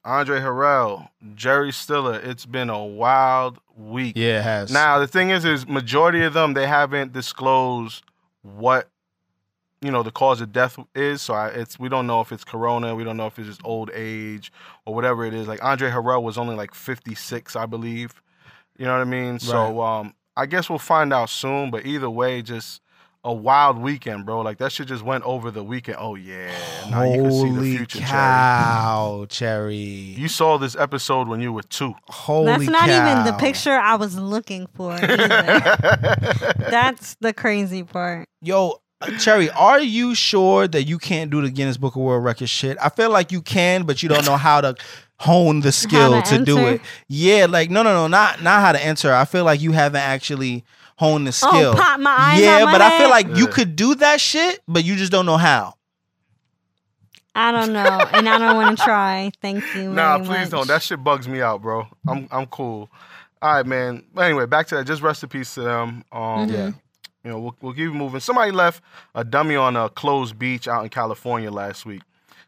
Andre 0.03 0.39
Harrell, 0.39 1.09
Jerry 1.35 1.71
Stiller. 1.71 2.19
It's 2.19 2.45
been 2.45 2.69
a 2.69 2.83
wild 2.83 3.59
week. 3.75 4.13
yeah 4.17 4.39
it 4.39 4.43
has 4.43 4.71
Now 4.71 4.99
the 4.99 5.07
thing 5.07 5.29
is, 5.29 5.45
is 5.45 5.67
majority 5.67 6.23
of 6.23 6.33
them 6.33 6.53
they 6.53 6.67
haven't 6.67 7.13
disclosed 7.13 8.03
what 8.41 8.89
you 9.81 9.91
know 9.91 10.03
the 10.03 10.11
cause 10.11 10.41
of 10.41 10.51
death 10.51 10.77
is. 10.95 11.21
So 11.21 11.33
I, 11.33 11.47
it's 11.49 11.79
we 11.79 11.89
don't 11.89 12.07
know 12.07 12.21
if 12.21 12.31
it's 12.31 12.43
corona, 12.43 12.95
we 12.95 13.03
don't 13.03 13.17
know 13.17 13.27
if 13.27 13.39
it's 13.39 13.47
just 13.47 13.61
old 13.63 13.89
age 13.93 14.51
or 14.85 14.93
whatever 14.93 15.25
it 15.25 15.33
is. 15.33 15.47
Like 15.47 15.63
Andre 15.63 15.89
Harrell 15.89 16.21
was 16.21 16.37
only 16.37 16.55
like 16.55 16.73
56, 16.73 17.55
I 17.55 17.65
believe. 17.65 18.21
You 18.77 18.85
know 18.85 18.93
what 18.93 19.01
I 19.01 19.05
mean? 19.05 19.39
So 19.39 19.81
um, 19.81 20.13
I 20.37 20.45
guess 20.45 20.69
we'll 20.69 20.79
find 20.79 21.13
out 21.13 21.29
soon. 21.29 21.69
But 21.71 21.85
either 21.85 22.09
way, 22.09 22.41
just 22.41 22.81
a 23.23 23.33
wild 23.33 23.77
weekend, 23.77 24.25
bro. 24.25 24.41
Like 24.41 24.57
that 24.59 24.71
shit 24.71 24.87
just 24.87 25.03
went 25.03 25.23
over 25.25 25.51
the 25.51 25.63
weekend. 25.63 25.97
Oh 25.99 26.15
yeah, 26.15 26.51
now 26.89 27.03
you 27.03 27.21
can 27.21 27.31
see 27.31 27.43
the 27.43 27.53
holy 27.55 27.77
future, 27.77 27.99
cow 27.99 29.25
cherry 29.29 29.75
You 29.75 30.27
saw 30.27 30.57
this 30.57 30.75
episode 30.75 31.27
when 31.27 31.41
you 31.41 31.51
were 31.51 31.63
two. 31.63 31.93
holy 32.07 32.45
That's 32.45 32.63
not 32.69 32.89
even 32.89 33.25
the 33.25 33.33
picture 33.39 33.73
I 33.73 33.95
was 33.95 34.17
looking 34.17 34.67
for. 34.73 34.97
That's 36.69 37.15
the 37.19 37.33
crazy 37.33 37.83
part. 37.83 38.27
Yo, 38.41 38.81
uh, 39.01 39.17
Cherry, 39.17 39.49
are 39.51 39.79
you 39.79 40.15
sure 40.15 40.67
that 40.67 40.83
you 40.83 40.97
can't 40.97 41.31
do 41.31 41.41
the 41.41 41.49
Guinness 41.49 41.77
Book 41.77 41.95
of 41.95 42.01
World 42.01 42.23
Records 42.23 42.49
shit? 42.49 42.77
I 42.81 42.89
feel 42.89 43.09
like 43.09 43.31
you 43.31 43.41
can, 43.41 43.83
but 43.83 44.01
you 44.03 44.09
don't 44.09 44.25
know 44.25 44.37
how 44.37 44.61
to 44.61 44.75
hone 45.19 45.59
the 45.59 45.71
skill 45.71 46.21
to 46.21 46.37
to, 46.37 46.45
do 46.45 46.67
it. 46.67 46.81
Yeah, 47.07 47.47
like 47.49 47.69
no, 47.69 47.83
no, 47.83 47.93
no, 47.93 48.07
not 48.07 48.41
not 48.41 48.61
how 48.61 48.71
to 48.71 48.83
enter. 48.83 49.13
I 49.13 49.25
feel 49.25 49.43
like 49.43 49.61
you 49.61 49.73
haven't 49.73 50.01
actually 50.01 50.63
honed 50.99 51.25
the 51.25 51.31
skill. 51.31 51.71
Oh, 51.71 51.75
pop 51.75 51.99
my 51.99 52.13
eyes. 52.17 52.41
yeah, 52.41 52.57
out 52.59 52.65
my 52.65 52.71
but 52.73 52.81
I 52.81 52.89
feel 52.97 53.07
head? 53.07 53.09
like 53.09 53.37
you 53.37 53.47
could 53.47 53.75
do 53.75 53.95
that 53.95 54.19
shit, 54.21 54.59
but 54.67 54.83
you 54.83 54.95
just 54.97 55.11
don't 55.11 55.25
know 55.25 55.37
how. 55.37 55.75
I 57.35 57.51
don't 57.51 57.71
know, 57.71 57.99
and 58.11 58.27
I 58.27 58.37
don't 58.37 58.55
want 58.57 58.77
to 58.77 58.83
try. 58.83 59.31
Thank 59.41 59.63
you. 59.75 59.89
Nah, 59.93 60.17
very 60.17 60.27
please 60.27 60.41
much. 60.43 60.49
don't. 60.51 60.67
That 60.67 60.83
shit 60.83 61.03
bugs 61.03 61.27
me 61.27 61.41
out, 61.41 61.61
bro. 61.61 61.87
I'm 62.07 62.27
I'm 62.31 62.45
cool. 62.47 62.89
All 63.41 63.53
right, 63.53 63.65
man. 63.65 64.03
But 64.13 64.23
anyway, 64.23 64.45
back 64.45 64.67
to 64.67 64.75
that. 64.75 64.85
Just 64.87 65.01
rest 65.01 65.23
in 65.23 65.29
peace 65.29 65.53
to 65.55 65.61
them. 65.61 66.03
Um, 66.11 66.21
Mhm. 66.21 66.51
Yeah. 66.51 66.71
You 67.23 67.31
know, 67.31 67.39
we'll, 67.39 67.55
we'll 67.61 67.73
keep 67.73 67.91
moving. 67.91 68.19
Somebody 68.21 68.51
left 68.51 68.81
a 69.13 69.23
dummy 69.25 69.55
on 69.55 69.75
a 69.75 69.89
closed 69.89 70.39
beach 70.39 70.67
out 70.69 70.83
in 70.83 70.89
California 70.89 71.51
last 71.51 71.85
week. 71.85 72.01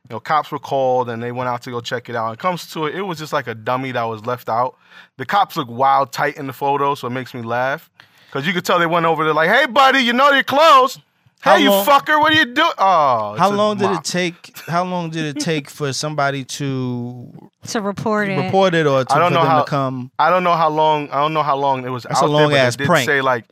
You 0.09 0.15
know, 0.15 0.19
cops 0.21 0.49
were 0.51 0.59
called 0.59 1.09
and 1.09 1.21
they 1.21 1.31
went 1.33 1.49
out 1.49 1.61
to 1.63 1.71
go 1.71 1.79
check 1.81 2.09
it 2.09 2.15
out. 2.15 2.31
It 2.33 2.39
comes 2.39 2.69
to 2.71 2.85
it, 2.85 2.95
it 2.95 3.01
was 3.01 3.19
just 3.19 3.33
like 3.33 3.47
a 3.47 3.53
dummy 3.55 3.91
that 3.91 4.03
was 4.03 4.25
left 4.25 4.49
out. 4.49 4.77
The 5.17 5.25
cops 5.25 5.55
look 5.57 5.69
wild 5.69 6.11
tight 6.11 6.37
in 6.37 6.47
the 6.47 6.53
photo, 6.53 6.95
so 6.95 7.07
it 7.07 7.11
makes 7.11 7.33
me 7.33 7.41
laugh. 7.41 7.89
Cause 8.31 8.47
you 8.47 8.53
could 8.53 8.63
tell 8.65 8.79
they 8.79 8.85
went 8.85 9.05
over 9.05 9.23
there 9.25 9.33
like, 9.33 9.49
"Hey, 9.49 9.65
buddy, 9.65 9.99
you 9.99 10.13
know 10.13 10.31
you're 10.31 10.43
closed." 10.43 11.01
How 11.41 11.57
hey, 11.57 11.67
long- 11.67 11.85
you 11.85 11.91
fucker! 11.91 12.19
What 12.19 12.31
are 12.33 12.35
you 12.35 12.45
doing? 12.45 12.71
Oh, 12.77 13.35
How 13.37 13.49
long 13.51 13.77
did 13.77 13.91
it 13.91 14.03
take? 14.03 14.55
How 14.67 14.83
long 14.85 15.09
did 15.09 15.35
it 15.35 15.41
take 15.41 15.69
for 15.69 15.91
somebody 15.91 16.45
to 16.45 17.49
to 17.67 17.81
report 17.81 18.29
it. 18.29 18.37
report 18.37 18.73
it 18.75 18.85
or 18.85 19.03
to, 19.03 19.13
I 19.13 19.17
don't 19.19 19.29
for 19.29 19.33
know 19.33 19.41
them 19.41 19.49
how- 19.49 19.63
to 19.63 19.69
come? 19.69 20.11
I 20.19 20.29
don't 20.29 20.43
know 20.43 20.53
how 20.53 20.69
long. 20.69 21.09
I 21.09 21.15
don't 21.15 21.33
know 21.33 21.43
how 21.43 21.57
long 21.57 21.85
it 21.85 21.89
was. 21.89 22.03
That's 22.03 22.21
a 22.21 22.25
out 22.25 22.27
there, 22.27 22.35
long-ass 22.37 22.75
they 22.75 22.83
did 22.83 22.87
prank. 22.87 23.05
Say 23.07 23.21
like, 23.21 23.45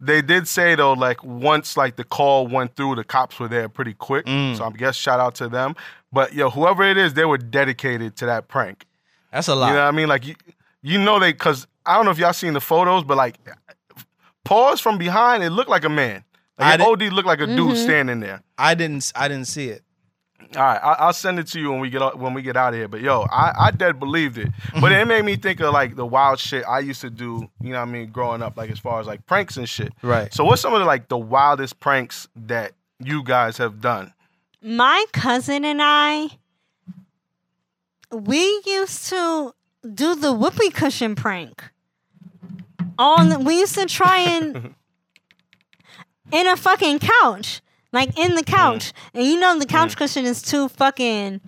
they 0.00 0.22
did 0.22 0.46
say 0.46 0.76
though, 0.76 0.92
like 0.92 1.22
once 1.24 1.76
like 1.76 1.96
the 1.96 2.04
call 2.04 2.46
went 2.46 2.76
through, 2.76 2.94
the 2.94 3.04
cops 3.04 3.38
were 3.40 3.48
there 3.48 3.68
pretty 3.68 3.94
quick. 3.94 4.26
Mm. 4.26 4.56
So 4.56 4.64
I 4.64 4.70
guess 4.70 4.94
shout 4.96 5.18
out 5.20 5.34
to 5.36 5.48
them. 5.48 5.74
But 6.12 6.32
yo, 6.32 6.48
whoever 6.50 6.84
it 6.84 6.96
is, 6.96 7.14
they 7.14 7.24
were 7.24 7.38
dedicated 7.38 8.16
to 8.16 8.26
that 8.26 8.46
prank. 8.48 8.86
That's 9.32 9.48
a 9.48 9.54
lot. 9.54 9.68
You 9.68 9.74
know 9.74 9.82
what 9.82 9.88
I 9.88 9.96
mean? 9.96 10.08
Like 10.08 10.26
you, 10.26 10.36
you 10.80 10.98
know 10.98 11.18
they 11.18 11.32
because 11.32 11.66
I 11.84 11.96
don't 11.96 12.04
know 12.04 12.12
if 12.12 12.18
y'all 12.18 12.32
seen 12.32 12.52
the 12.52 12.60
photos, 12.60 13.02
but 13.02 13.16
like, 13.16 13.36
pause 14.46 14.80
from 14.80 14.96
behind, 14.98 15.42
it 15.42 15.50
looked 15.50 15.70
like 15.70 15.84
a 15.84 15.88
man. 15.88 16.24
I 16.58 16.70
Like 16.76 16.78
did- 16.78 16.86
OD 17.08 17.12
looked 17.12 17.26
like 17.28 17.40
a 17.40 17.46
dude 17.46 17.76
Mhm. 17.76 17.82
standing 17.84 18.20
there. 18.20 18.42
I 18.56 18.74
didn't. 18.74 19.12
I 19.14 19.28
didn't 19.28 19.46
see 19.48 19.68
it. 19.68 19.82
All 20.54 20.62
right, 20.62 20.80
I, 20.82 20.92
I'll 21.00 21.12
send 21.12 21.38
it 21.40 21.48
to 21.48 21.60
you 21.60 21.72
when 21.72 21.80
we 21.80 21.90
get 21.90 22.00
out, 22.02 22.18
when 22.18 22.32
we 22.32 22.40
get 22.40 22.56
out 22.56 22.72
of 22.72 22.78
here. 22.78 22.86
But 22.86 23.00
yo, 23.00 23.22
I, 23.30 23.52
I 23.66 23.70
dead 23.72 23.98
believed 23.98 24.38
it. 24.38 24.48
But 24.80 24.92
it 24.92 25.04
made 25.06 25.24
me 25.24 25.34
think 25.36 25.60
of 25.60 25.72
like 25.74 25.96
the 25.96 26.06
wild 26.06 26.38
shit 26.38 26.64
I 26.68 26.78
used 26.78 27.00
to 27.00 27.10
do. 27.10 27.50
You 27.60 27.70
know 27.72 27.80
what 27.80 27.88
I 27.88 27.92
mean? 27.92 28.10
Growing 28.10 28.42
up, 28.42 28.56
like 28.56 28.70
as 28.70 28.78
far 28.78 29.00
as 29.00 29.06
like 29.06 29.26
pranks 29.26 29.56
and 29.56 29.68
shit. 29.68 29.92
Right. 30.02 30.32
So 30.32 30.44
what's 30.44 30.62
some 30.62 30.72
of 30.72 30.78
the 30.80 30.86
like 30.86 31.08
the 31.08 31.18
wildest 31.18 31.80
pranks 31.80 32.28
that 32.36 32.72
you 33.00 33.22
guys 33.24 33.58
have 33.58 33.80
done? 33.80 34.12
My 34.62 35.04
cousin 35.12 35.64
and 35.64 35.80
I, 35.82 36.28
we 38.12 38.62
used 38.66 39.08
to 39.08 39.52
do 39.94 40.14
the 40.14 40.32
whoopee 40.32 40.70
cushion 40.70 41.14
prank. 41.16 41.64
On 42.98 43.44
we 43.44 43.60
used 43.60 43.74
to 43.74 43.86
try 43.86 44.18
and 44.18 44.74
in 46.32 46.46
a 46.46 46.56
fucking 46.56 46.98
couch, 46.98 47.60
like 47.92 48.18
in 48.18 48.34
the 48.34 48.42
couch, 48.42 48.92
and 49.14 49.24
you 49.24 49.38
know 49.38 49.58
the 49.58 49.66
couch 49.66 49.96
cushion 49.96 50.24
is 50.24 50.42
too 50.42 50.68
fucking 50.68 51.40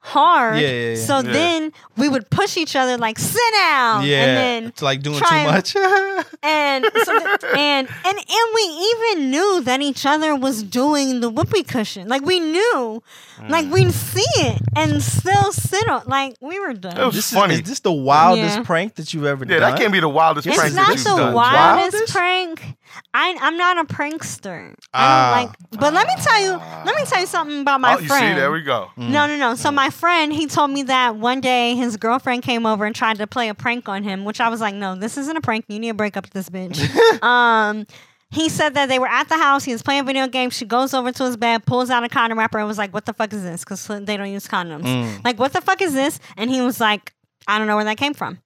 hard. 0.00 0.58
Yeah, 0.58 0.68
yeah, 0.68 0.90
yeah. 0.94 0.96
So 1.04 1.16
Yeah. 1.16 1.32
then 1.32 1.72
we 1.96 2.08
would 2.08 2.28
push 2.30 2.56
each 2.56 2.74
other 2.74 2.96
like 2.96 3.18
sit 3.18 3.40
down, 3.54 4.04
yeah. 4.04 4.16
and 4.24 4.36
then 4.36 4.64
it's 4.68 4.82
like 4.82 5.02
doing 5.02 5.18
try 5.18 5.60
too 5.60 5.78
and- 5.78 6.14
much. 6.16 6.26
and 6.42 6.84
so 7.04 7.18
th- 7.18 7.44
and 7.56 7.88
and 7.88 8.16
and 8.18 8.46
we 8.54 8.62
even 8.62 9.30
knew 9.30 9.60
that 9.62 9.80
each 9.82 10.06
other 10.06 10.34
was 10.34 10.62
doing 10.62 11.20
the 11.20 11.28
whoopee 11.28 11.62
cushion. 11.62 12.08
Like 12.08 12.22
we 12.22 12.40
knew, 12.40 13.02
like 13.48 13.66
Mm. 13.66 13.72
we'd 13.72 13.92
see 13.92 14.24
it 14.36 14.60
and 14.76 15.02
still 15.02 15.52
sit 15.52 15.88
on. 15.88 16.02
Like 16.06 16.36
we 16.40 16.58
were 16.58 16.72
done. 16.72 16.96
It 16.96 17.04
was 17.06 17.14
this 17.14 17.30
funny. 17.32 17.54
Is, 17.54 17.60
is 17.60 17.68
this 17.68 17.80
the 17.80 17.92
wildest 17.92 18.56
Yeah. 18.58 18.64
prank 18.64 18.94
that 18.96 19.12
you've 19.12 19.26
ever 19.26 19.44
yeah, 19.44 19.58
done? 19.58 19.70
that 19.72 19.78
can't 19.80 19.92
be 19.92 20.00
the 20.00 20.08
wildest 20.08 20.46
It's 20.46 20.56
prank 20.56 20.74
not 20.74 20.88
that 20.88 20.94
you've 20.96 21.04
the 21.04 21.16
done. 21.16 21.34
wildest, 21.34 21.92
Wildest? 21.94 22.12
prank. 22.12 22.76
I 23.14 23.36
I'm 23.40 23.56
not 23.56 23.78
a 23.78 23.84
prankster. 23.84 24.72
I 24.72 24.74
Ah. 24.94 25.34
don't 25.34 25.44
like. 25.46 25.80
But 25.80 25.94
let 25.94 26.06
me 26.06 26.14
tell 26.22 26.40
you. 26.42 26.50
Let 26.84 26.96
me 26.96 27.04
tell 27.04 27.20
you 27.20 27.26
something 27.26 27.60
about 27.60 27.80
my 27.80 27.94
oh, 27.94 27.98
you 27.98 28.06
friend. 28.08 28.34
see, 28.34 28.40
there 28.40 28.50
we 28.52 28.62
go. 28.62 28.88
Mm. 28.98 29.08
No, 29.10 29.26
no, 29.26 29.36
no. 29.36 29.54
So 29.54 29.70
my 29.70 29.90
friend, 29.90 30.32
he 30.32 30.46
told 30.46 30.70
me 30.70 30.82
that 30.84 31.16
one 31.16 31.40
day 31.40 31.74
his 31.74 31.96
girlfriend 31.96 32.42
came 32.42 32.66
over 32.66 32.84
and 32.84 32.94
tried 32.94 33.18
to 33.18 33.26
play 33.26 33.48
a 33.48 33.54
prank 33.54 33.88
on 33.88 34.02
him, 34.02 34.24
which 34.24 34.40
I 34.40 34.48
was 34.48 34.60
like, 34.60 34.74
no, 34.74 34.94
this 34.94 35.16
isn't 35.16 35.36
a 35.36 35.40
prank. 35.40 35.64
You 35.68 35.78
need 35.78 35.88
to 35.88 35.94
break 35.94 36.16
up 36.16 36.24
with 36.24 36.32
this 36.32 36.48
bitch. 36.50 37.22
um, 37.22 37.86
he 38.32 38.48
said 38.48 38.74
that 38.74 38.88
they 38.88 38.98
were 39.00 39.08
at 39.08 39.28
the 39.28 39.36
house. 39.36 39.64
He 39.64 39.72
was 39.72 39.82
playing 39.82 40.00
a 40.02 40.04
video 40.04 40.28
game. 40.28 40.50
She 40.50 40.64
goes 40.64 40.94
over 40.94 41.10
to 41.10 41.24
his 41.24 41.36
bed, 41.36 41.66
pulls 41.66 41.90
out 41.90 42.04
a 42.04 42.08
condom 42.08 42.38
wrapper, 42.38 42.58
and 42.58 42.68
was 42.68 42.78
like, 42.78 42.94
"What 42.94 43.04
the 43.06 43.12
fuck 43.12 43.32
is 43.32 43.42
this?" 43.42 43.64
Because 43.64 43.86
they 43.86 44.16
don't 44.16 44.30
use 44.30 44.46
condoms. 44.46 44.84
Mm. 44.84 45.24
Like, 45.24 45.38
what 45.38 45.52
the 45.52 45.60
fuck 45.60 45.82
is 45.82 45.94
this? 45.94 46.20
And 46.36 46.48
he 46.48 46.60
was 46.60 46.78
like, 46.80 47.12
"I 47.48 47.58
don't 47.58 47.66
know 47.66 47.74
where 47.76 47.84
that 47.86 47.96
came 47.96 48.14
from." 48.14 48.38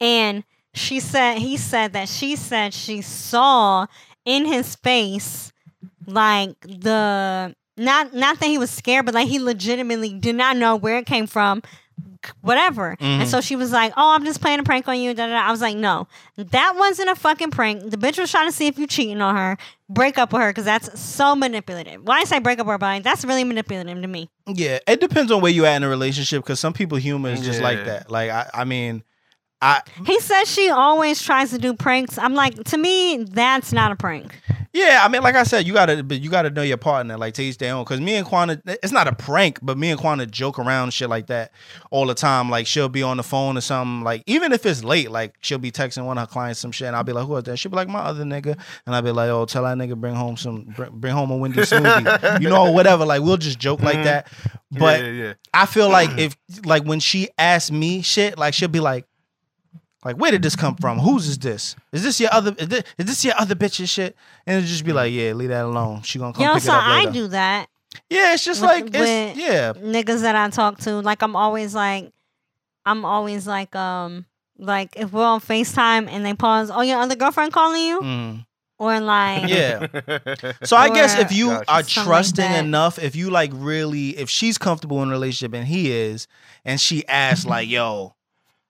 And 0.00 0.44
she 0.74 1.00
said, 1.00 1.38
he 1.38 1.56
said 1.56 1.92
that 1.92 2.08
she 2.08 2.36
said 2.36 2.72
she 2.74 3.02
saw 3.02 3.86
in 4.24 4.44
his 4.46 4.74
face 4.76 5.52
like 6.06 6.58
the 6.60 7.54
not 7.76 8.12
not 8.14 8.38
that 8.40 8.46
he 8.46 8.58
was 8.58 8.70
scared, 8.70 9.06
but 9.06 9.14
like 9.14 9.28
he 9.28 9.38
legitimately 9.38 10.14
did 10.14 10.34
not 10.34 10.56
know 10.56 10.76
where 10.76 10.98
it 10.98 11.06
came 11.06 11.26
from, 11.26 11.62
whatever. 12.40 12.96
And 13.00 13.22
Mhm. 13.22 13.26
so 13.26 13.40
she 13.40 13.56
was 13.56 13.72
like, 13.72 13.92
"Oh, 13.96 14.14
I'm 14.14 14.24
just 14.24 14.40
playing 14.40 14.60
a 14.60 14.62
prank 14.62 14.86
on 14.88 14.98
you." 15.00 15.14
Da, 15.14 15.26
da, 15.26 15.32
da. 15.32 15.48
I 15.48 15.50
was 15.50 15.60
like, 15.60 15.76
"No, 15.76 16.06
that 16.36 16.74
wasn't 16.76 17.08
a 17.10 17.14
fucking 17.14 17.50
prank. 17.50 17.90
The 17.90 17.96
bitch 17.96 18.18
was 18.18 18.30
trying 18.30 18.46
to 18.48 18.52
see 18.52 18.66
if 18.66 18.78
you 18.78 18.86
cheating 18.86 19.20
on 19.20 19.36
her. 19.36 19.56
Break 19.88 20.18
up 20.18 20.32
with 20.32 20.42
her 20.42 20.50
because 20.50 20.64
that's 20.64 21.00
so 21.00 21.34
manipulative. 21.34 22.02
Why 22.04 22.20
I 22.20 22.24
say 22.24 22.38
break 22.38 22.58
up 22.58 22.66
with 22.66 22.74
her, 22.74 22.78
but 22.78 23.02
that's 23.02 23.24
really 23.24 23.44
manipulative 23.44 24.00
to 24.00 24.08
me. 24.08 24.28
Yeah, 24.46 24.78
it 24.86 25.00
depends 25.00 25.30
on 25.32 25.40
where 25.40 25.52
you 25.52 25.66
at 25.66 25.76
in 25.76 25.82
a 25.82 25.88
relationship 25.88 26.42
because 26.42 26.60
some 26.60 26.72
people 26.72 26.98
humor 26.98 27.30
is 27.30 27.40
just 27.42 27.60
like 27.60 27.84
that. 27.84 28.10
Like 28.10 28.30
I, 28.30 28.50
I 28.54 28.64
mean, 28.64 29.02
I 29.62 29.80
He 30.04 30.18
says 30.20 30.50
she 30.50 30.68
always 30.70 31.22
tries 31.22 31.50
to 31.50 31.58
do 31.58 31.72
pranks. 31.72 32.18
I'm 32.18 32.34
like, 32.34 32.62
to 32.64 32.76
me, 32.76 33.24
that's 33.24 33.72
not 33.72 33.92
a 33.92 33.96
prank. 33.96 34.36
yeah, 34.74 35.00
I 35.04 35.08
mean, 35.08 35.22
like 35.22 35.34
I 35.36 35.44
said, 35.44 35.66
you 35.66 35.72
gotta, 35.74 36.02
but 36.02 36.20
you 36.20 36.30
gotta 36.30 36.50
know 36.50 36.62
your 36.62 36.78
partner. 36.78 37.16
Like 37.16 37.34
to 37.34 37.42
each 37.44 37.58
their 37.58 37.74
own. 37.74 37.84
Because 37.84 38.00
me 38.00 38.14
and 38.16 38.26
Quana, 38.26 38.60
it's 38.66 38.90
not 38.92 39.06
a 39.06 39.14
prank, 39.14 39.60
but 39.62 39.78
me 39.78 39.90
and 39.90 40.00
Quana 40.00 40.26
joke 40.26 40.58
around 40.58 40.92
shit 40.92 41.08
like 41.08 41.28
that 41.28 41.52
all 41.92 42.06
the 42.06 42.14
time. 42.14 42.50
Like 42.50 42.66
she'll 42.66 42.88
be 42.88 43.02
on 43.04 43.18
the 43.18 43.22
phone 43.22 43.56
or 43.56 43.60
something. 43.60 44.02
Like 44.02 44.24
even 44.26 44.52
if 44.52 44.66
it's 44.66 44.82
late, 44.82 45.10
like 45.12 45.36
she'll 45.42 45.58
be 45.58 45.70
texting 45.70 46.04
one 46.06 46.18
of 46.18 46.22
her 46.28 46.32
clients 46.32 46.58
some 46.58 46.72
shit, 46.72 46.88
and 46.88 46.96
I'll 46.96 47.04
be 47.04 47.12
like, 47.12 47.26
"Who 47.26 47.36
is 47.36 47.44
that?" 47.44 47.56
She'll 47.58 47.70
be 47.70 47.76
like, 47.76 47.88
"My 47.88 48.00
other 48.00 48.24
nigga," 48.24 48.58
and 48.86 48.96
I'll 48.96 49.02
be 49.02 49.12
like, 49.12 49.28
"Oh, 49.30 49.44
tell 49.44 49.62
that 49.62 49.76
nigga 49.78 49.94
bring 49.94 50.14
home 50.16 50.36
some, 50.36 50.64
bring, 50.74 50.90
bring 50.98 51.12
home 51.14 51.30
a 51.30 51.36
Wendy 51.36 51.60
smoothie," 51.62 52.40
you 52.40 52.48
know, 52.48 52.66
or 52.66 52.74
whatever. 52.74 53.04
Like 53.06 53.22
we'll 53.22 53.36
just 53.36 53.60
joke 53.60 53.80
like 53.82 53.98
Mhm. 53.98 54.04
that. 54.04 54.28
But 54.72 55.02
yeah, 55.02 55.06
yeah, 55.10 55.22
yeah. 55.24 55.32
I 55.54 55.66
feel 55.66 55.88
like 55.90 56.18
if 56.18 56.34
like 56.64 56.82
when 56.84 56.98
she 56.98 57.28
asks 57.38 57.70
me 57.70 58.02
shit, 58.02 58.38
like 58.38 58.54
she'll 58.54 58.68
be 58.68 58.80
like, 58.80 59.04
like 60.04 60.16
where 60.16 60.30
did 60.30 60.42
this 60.42 60.56
come 60.56 60.74
from? 60.76 60.98
Whose 60.98 61.28
is 61.28 61.38
this? 61.38 61.76
Is 61.92 62.02
this 62.02 62.18
your 62.20 62.32
other? 62.32 62.54
Is 62.58 62.68
this, 62.68 62.82
is 62.98 63.06
this 63.06 63.24
your 63.24 63.34
other 63.38 63.54
bitch's 63.54 63.88
shit? 63.90 64.16
And 64.46 64.56
it'll 64.58 64.66
just 64.68 64.84
be 64.84 64.92
like, 64.92 65.12
yeah, 65.12 65.32
leave 65.32 65.50
that 65.50 65.64
alone. 65.64 66.02
She 66.02 66.18
gonna 66.18 66.32
come 66.32 66.42
Yo, 66.44 66.54
pick 66.54 66.62
so 66.62 66.72
it 66.72 66.76
up 66.76 66.82
I 66.84 67.06
do 67.10 67.28
that. 67.28 67.68
Yeah, 68.08 68.32
it's 68.34 68.44
just 68.44 68.62
With- 68.62 68.70
like 68.70 68.84
it's 68.86 68.98
with- 68.98 69.36
yeah, 69.36 69.72
Niggas 69.74 70.22
that 70.22 70.34
I 70.34 70.48
talk 70.50 70.78
to, 70.80 71.00
like 71.02 71.22
I'm 71.22 71.36
always 71.36 71.74
like, 71.74 72.10
I'm 72.86 73.04
always 73.04 73.46
like, 73.46 73.76
um, 73.76 74.24
like 74.58 74.96
if 74.96 75.12
we're 75.12 75.24
on 75.24 75.40
Facetime 75.40 76.08
and 76.08 76.24
they 76.24 76.34
pause, 76.34 76.70
oh, 76.70 76.80
your 76.80 76.98
other 76.98 77.16
girlfriend 77.16 77.52
calling 77.52 77.84
you, 77.84 78.00
mm, 78.00 78.46
or 78.78 78.98
like, 79.00 79.48
yeah. 79.48 79.86
So 80.64 80.76
I 80.76 80.88
guess 80.88 81.18
if 81.18 81.32
you 81.32 81.48
Gotcha. 81.48 81.70
are 81.70 81.82
Something 81.82 82.00
like 82.00 82.06
trusting 82.06 82.52
enough, 82.52 82.98
if 82.98 83.14
you 83.14 83.28
like 83.30 83.50
really, 83.54 84.16
if 84.18 84.30
she's 84.30 84.56
comfortable 84.58 85.02
in 85.02 85.08
a 85.10 85.12
relationship 85.12 85.54
and 85.54 85.66
he 85.66 85.90
is, 85.92 86.26
and 86.64 86.80
she 86.80 87.06
asks 87.06 87.44
like, 87.44 87.68
"Yo, 87.68 88.14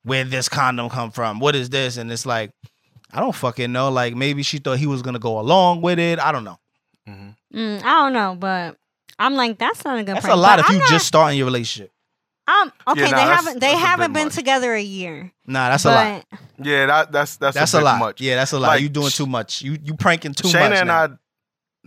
where 0.05 0.25
this 0.25 0.49
condom 0.49 0.89
come 0.89 1.11
from? 1.11 1.39
What 1.41 1.55
is 1.55 1.71
this?" 1.71 1.97
and 1.97 2.11
it's 2.13 2.27
like, 2.27 2.51
I 3.13 3.21
don't 3.21 3.35
fucking 3.35 3.73
know. 3.73 3.91
Like 3.91 4.15
maybe 4.15 4.43
she 4.43 4.59
thought 4.59 4.79
he 4.79 4.87
was 4.87 5.03
gonna 5.03 5.19
go 5.19 5.39
along 5.39 5.83
with 5.83 5.99
it. 5.99 6.19
I 6.19 6.33
don't 6.33 6.45
know. 6.45 6.59
Mhm. 7.09 7.35
mm, 7.55 7.79
I 7.83 8.03
don't 8.03 8.13
know, 8.13 8.37
but 8.39 8.77
I'm 9.19 9.35
like, 9.35 9.59
that's 9.59 9.85
not 9.85 9.99
a 9.99 10.05
good. 10.05 10.17
That's 10.17 10.25
prank. 10.27 10.37
a 10.37 10.41
lot 10.41 10.57
But 10.57 10.61
if 10.61 10.67
I'm 10.71 10.75
you 10.77 10.81
not- 10.81 10.91
just 10.91 11.07
starting 11.07 11.37
your 11.39 11.47
relationship. 11.47 11.91
Um, 12.49 12.73
okay, 12.89 13.03
nah, 13.03 13.07
they 13.07 13.11
that's- 13.13 13.37
haven't 13.45 13.61
they 13.61 13.69
that's 13.73 13.81
haven't 13.81 14.13
been 14.15 14.27
much. 14.27 14.35
together 14.35 14.75
a 14.75 14.83
year, 14.83 15.31
Nah, 15.47 15.69
that's 15.71 15.85
a 15.85 15.91
lot. 15.91 16.25
Yeah, 16.61 16.87
that 16.87 17.13
that's 17.13 17.37
that's, 17.37 17.57
That's 17.57 17.75
a, 17.75 17.77
a, 17.77 17.81
bit 17.81 17.85
lot. 17.85 17.99
much. 18.01 18.21
Yeah, 18.21 18.35
that's 18.35 18.53
a 18.53 18.59
lot. 18.59 18.69
Like, 18.69 18.83
you 18.83 18.89
doing 18.89 19.11
too 19.11 19.27
much. 19.27 19.63
You 19.63 19.79
you 19.83 19.95
pranking 19.95 20.35
too 20.35 20.49
Shayna 20.49 20.71
much. 20.71 20.79
and 20.79 20.89
now. 20.89 21.03
I, 21.05 21.09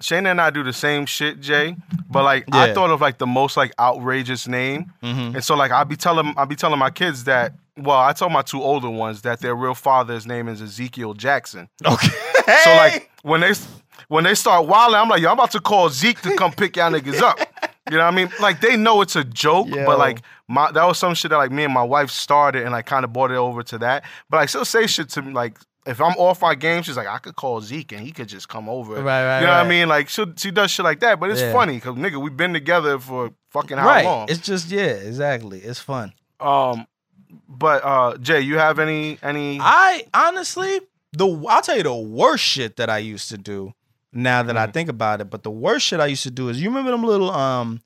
Shayna 0.02 0.32
and 0.32 0.42
I 0.42 0.50
do 0.50 0.64
the 0.64 0.74
same 0.74 1.06
shit, 1.06 1.40
Jay. 1.42 1.76
But 2.10 2.24
like, 2.24 2.46
I 2.54 2.74
thought 2.74 2.90
of 2.90 3.00
like 3.02 3.18
the 3.18 3.28
most 3.28 3.56
like 3.58 3.74
outrageous 3.80 4.48
name, 4.48 4.92
Mhm. 5.04 5.36
and 5.36 5.44
so 5.44 5.56
like 5.56 5.72
I'll 5.72 5.86
be 5.86 5.96
telling 5.98 6.34
I'll 6.38 6.46
be 6.46 6.56
telling 6.56 6.80
my 6.80 6.90
kids 6.90 7.26
that. 7.26 7.54
Well, 7.78 7.98
I 8.00 8.14
told 8.14 8.32
my 8.32 8.42
two 8.42 8.62
older 8.64 8.90
ones 8.90 9.22
that 9.24 9.42
their 9.42 9.56
real 9.56 9.76
father's 9.76 10.26
name 10.26 10.48
is 10.48 10.62
Ezekiel 10.62 11.14
Jackson. 11.14 11.70
Okay. 11.86 12.08
So 12.64 12.70
like 12.76 13.10
when 13.24 13.42
they 13.42 13.54
when 14.08 14.24
they 14.24 14.36
start 14.36 14.68
wilding, 14.68 14.98
I'm 14.98 15.10
like, 15.10 15.22
yo, 15.22 15.30
I'm 15.30 15.34
about 15.34 15.52
to 15.52 15.60
call 15.60 15.90
Zeke 15.90 16.22
to 16.22 16.36
come 16.36 16.52
pick 16.52 16.76
y'all 16.78 16.92
niggas 16.92 17.20
up. 17.22 17.40
You 17.90 17.98
know 17.98 18.04
what 18.06 18.14
I 18.14 18.16
mean? 18.16 18.30
Like 18.40 18.62
they 18.62 18.78
know 18.78 19.02
it's 19.02 19.16
a 19.16 19.24
joke, 19.24 19.68
Yo. 19.68 19.84
but 19.86 19.98
like 20.00 20.22
my 20.48 20.72
that 20.72 20.84
was 20.86 20.98
some 21.00 21.14
shit 21.16 21.32
that 21.32 21.38
like 21.38 21.52
me 21.52 21.64
and 21.64 21.74
my 21.74 21.84
wife 21.84 22.10
started 22.12 22.64
and 22.64 22.72
like 22.72 22.86
kind 22.86 23.04
of 23.04 23.12
brought 23.14 23.32
it 23.32 23.38
over 23.38 23.64
to 23.64 23.78
that. 23.80 24.04
But 24.30 24.38
like 24.38 24.50
she'll 24.50 24.64
say 24.66 24.86
shit 24.88 25.10
to 25.10 25.22
me 25.22 25.34
like 25.34 25.58
if 25.88 26.00
I'm 26.02 26.14
off 26.18 26.42
my 26.42 26.56
game, 26.56 26.82
she's 26.82 26.98
like, 26.98 27.08
I 27.08 27.20
could 27.20 27.36
call 27.36 27.62
Zeke 27.62 27.92
and 27.92 28.02
he 28.02 28.12
could 28.12 28.28
just 28.28 28.48
come 28.50 28.68
over. 28.70 28.94
Right, 28.94 29.04
right, 29.26 29.40
You 29.42 29.46
know 29.48 29.52
what. 29.54 29.66
I 29.66 29.70
mean? 29.70 29.88
Like 29.88 30.10
she 30.10 30.24
she 30.38 30.50
does 30.52 30.72
shit 30.72 30.84
like 30.84 31.00
that, 31.02 31.20
but 31.20 31.30
it's 31.32 31.42
Yeah. 31.42 31.52
funny 31.54 31.76
because 31.76 31.96
nigga, 31.96 32.22
we've 32.22 32.36
been 32.38 32.54
together 32.54 32.98
for 33.00 33.32
fucking 33.52 33.78
how 33.78 33.88
right. 33.88 34.06
long? 34.06 34.28
It's 34.30 34.40
just 34.42 34.70
yeah, 34.72 34.82
exactly. 34.86 35.60
It's 35.60 35.80
fun. 35.80 36.14
um, 36.40 36.86
but 37.48 37.84
uh, 37.84 38.18
Jay, 38.18 38.42
you 38.42 38.58
have 38.58 38.80
any 38.80 39.18
any? 39.24 39.60
I 39.62 40.06
honestly, 40.14 40.80
the 41.14 41.28
I'll 41.50 41.62
tell 41.62 41.78
you 41.78 41.84
the 41.84 41.96
worst 41.96 42.44
shit 42.44 42.78
that 42.78 42.90
I 42.90 43.00
used 43.00 43.30
to 43.30 43.38
do. 43.38 43.74
Now 44.12 44.44
that 44.44 44.56
I 44.58 44.68
Mhm. 44.68 44.74
think 44.74 44.90
about 44.90 45.20
it, 45.22 45.30
but 45.30 45.44
the 45.44 45.52
worst 45.52 45.86
shit 45.88 46.00
I 46.00 46.06
used 46.06 46.24
to 46.24 46.32
do 46.32 46.48
is 46.50 46.62
you 46.62 46.70
remember 46.70 46.92
them 46.92 47.04
little 47.04 47.32
um. 47.32 47.82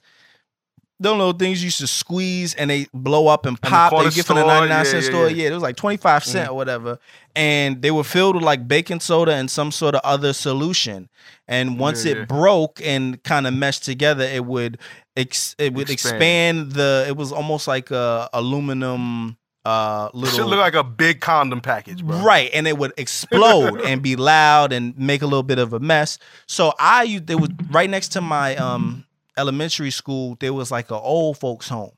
Them 1.02 1.18
little 1.18 1.32
things 1.32 1.62
you 1.62 1.68
used 1.68 1.80
to 1.80 1.88
squeeze 1.88 2.54
and 2.56 2.70
they 2.70 2.86
blow 2.94 3.28
up 3.28 3.46
and 3.46 3.56
the 3.56 3.62
pop. 3.62 3.92
They 3.92 3.96
corner 3.96 4.12
get 4.12 4.26
from 4.26 4.36
the 4.36 4.46
99 4.46 4.84
cent 4.84 4.96
yeah, 4.96 5.00
yeah, 5.00 5.10
store. 5.10 5.30
yeah. 5.30 5.44
Yeah, 5.44 5.50
it 5.52 5.54
was 5.54 5.64
like 5.64 5.78
25 5.78 6.26
cent 6.26 6.50
or 6.50 6.56
whatever. 6.56 7.00
And 7.38 7.82
they 7.82 7.90
were 7.90 8.04
filled 8.04 8.36
with 8.36 8.44
like 8.44 8.68
baking 8.68 9.00
soda 9.00 9.32
and 9.34 9.50
some 9.50 9.72
sort 9.72 9.96
of 9.96 10.02
other 10.04 10.34
solution. 10.34 11.08
And 11.48 11.80
once 11.80 12.04
it 12.04 12.28
broke 12.28 12.82
and 12.84 13.24
kind 13.24 13.48
of 13.48 13.54
meshed 13.54 13.86
together, 13.86 14.26
it 14.26 14.44
would 14.44 14.78
ex- 15.20 15.56
it 15.58 15.74
would 15.74 15.90
Expand. 15.90 16.16
expand 16.16 16.72
the 16.74 17.06
it 17.08 17.16
was 17.18 17.32
almost 17.32 17.68
like 17.68 17.92
a 17.92 18.30
aluminum 18.34 19.38
uh 19.66 20.10
little 20.14 20.38
Should 20.38 20.48
look 20.48 20.60
like 20.60 20.74
a 20.74 20.84
big 20.84 21.20
condom 21.20 21.62
package, 21.62 22.04
bro. 22.04 22.22
Right, 22.22 22.50
and 22.54 22.68
it 22.68 22.78
would 22.78 22.94
explode 22.98 23.82
and 23.86 24.02
be 24.02 24.16
loud 24.16 24.72
and 24.72 24.98
make 24.98 25.22
a 25.22 25.26
little 25.26 25.44
bit 25.44 25.60
of 25.60 25.74
a 25.74 25.80
mess. 25.80 26.18
So 26.48 26.74
I 26.80 27.04
used 27.04 27.28
there 27.28 27.38
was 27.38 27.50
right 27.70 27.90
next 27.90 28.10
to 28.10 28.22
my 28.22 28.56
um 28.56 29.06
elementary 29.38 29.92
school. 29.92 30.38
There 30.40 30.54
was 30.54 30.72
like 30.72 30.90
an 30.92 31.00
old 31.02 31.38
folks 31.38 31.68
home. 31.68 31.92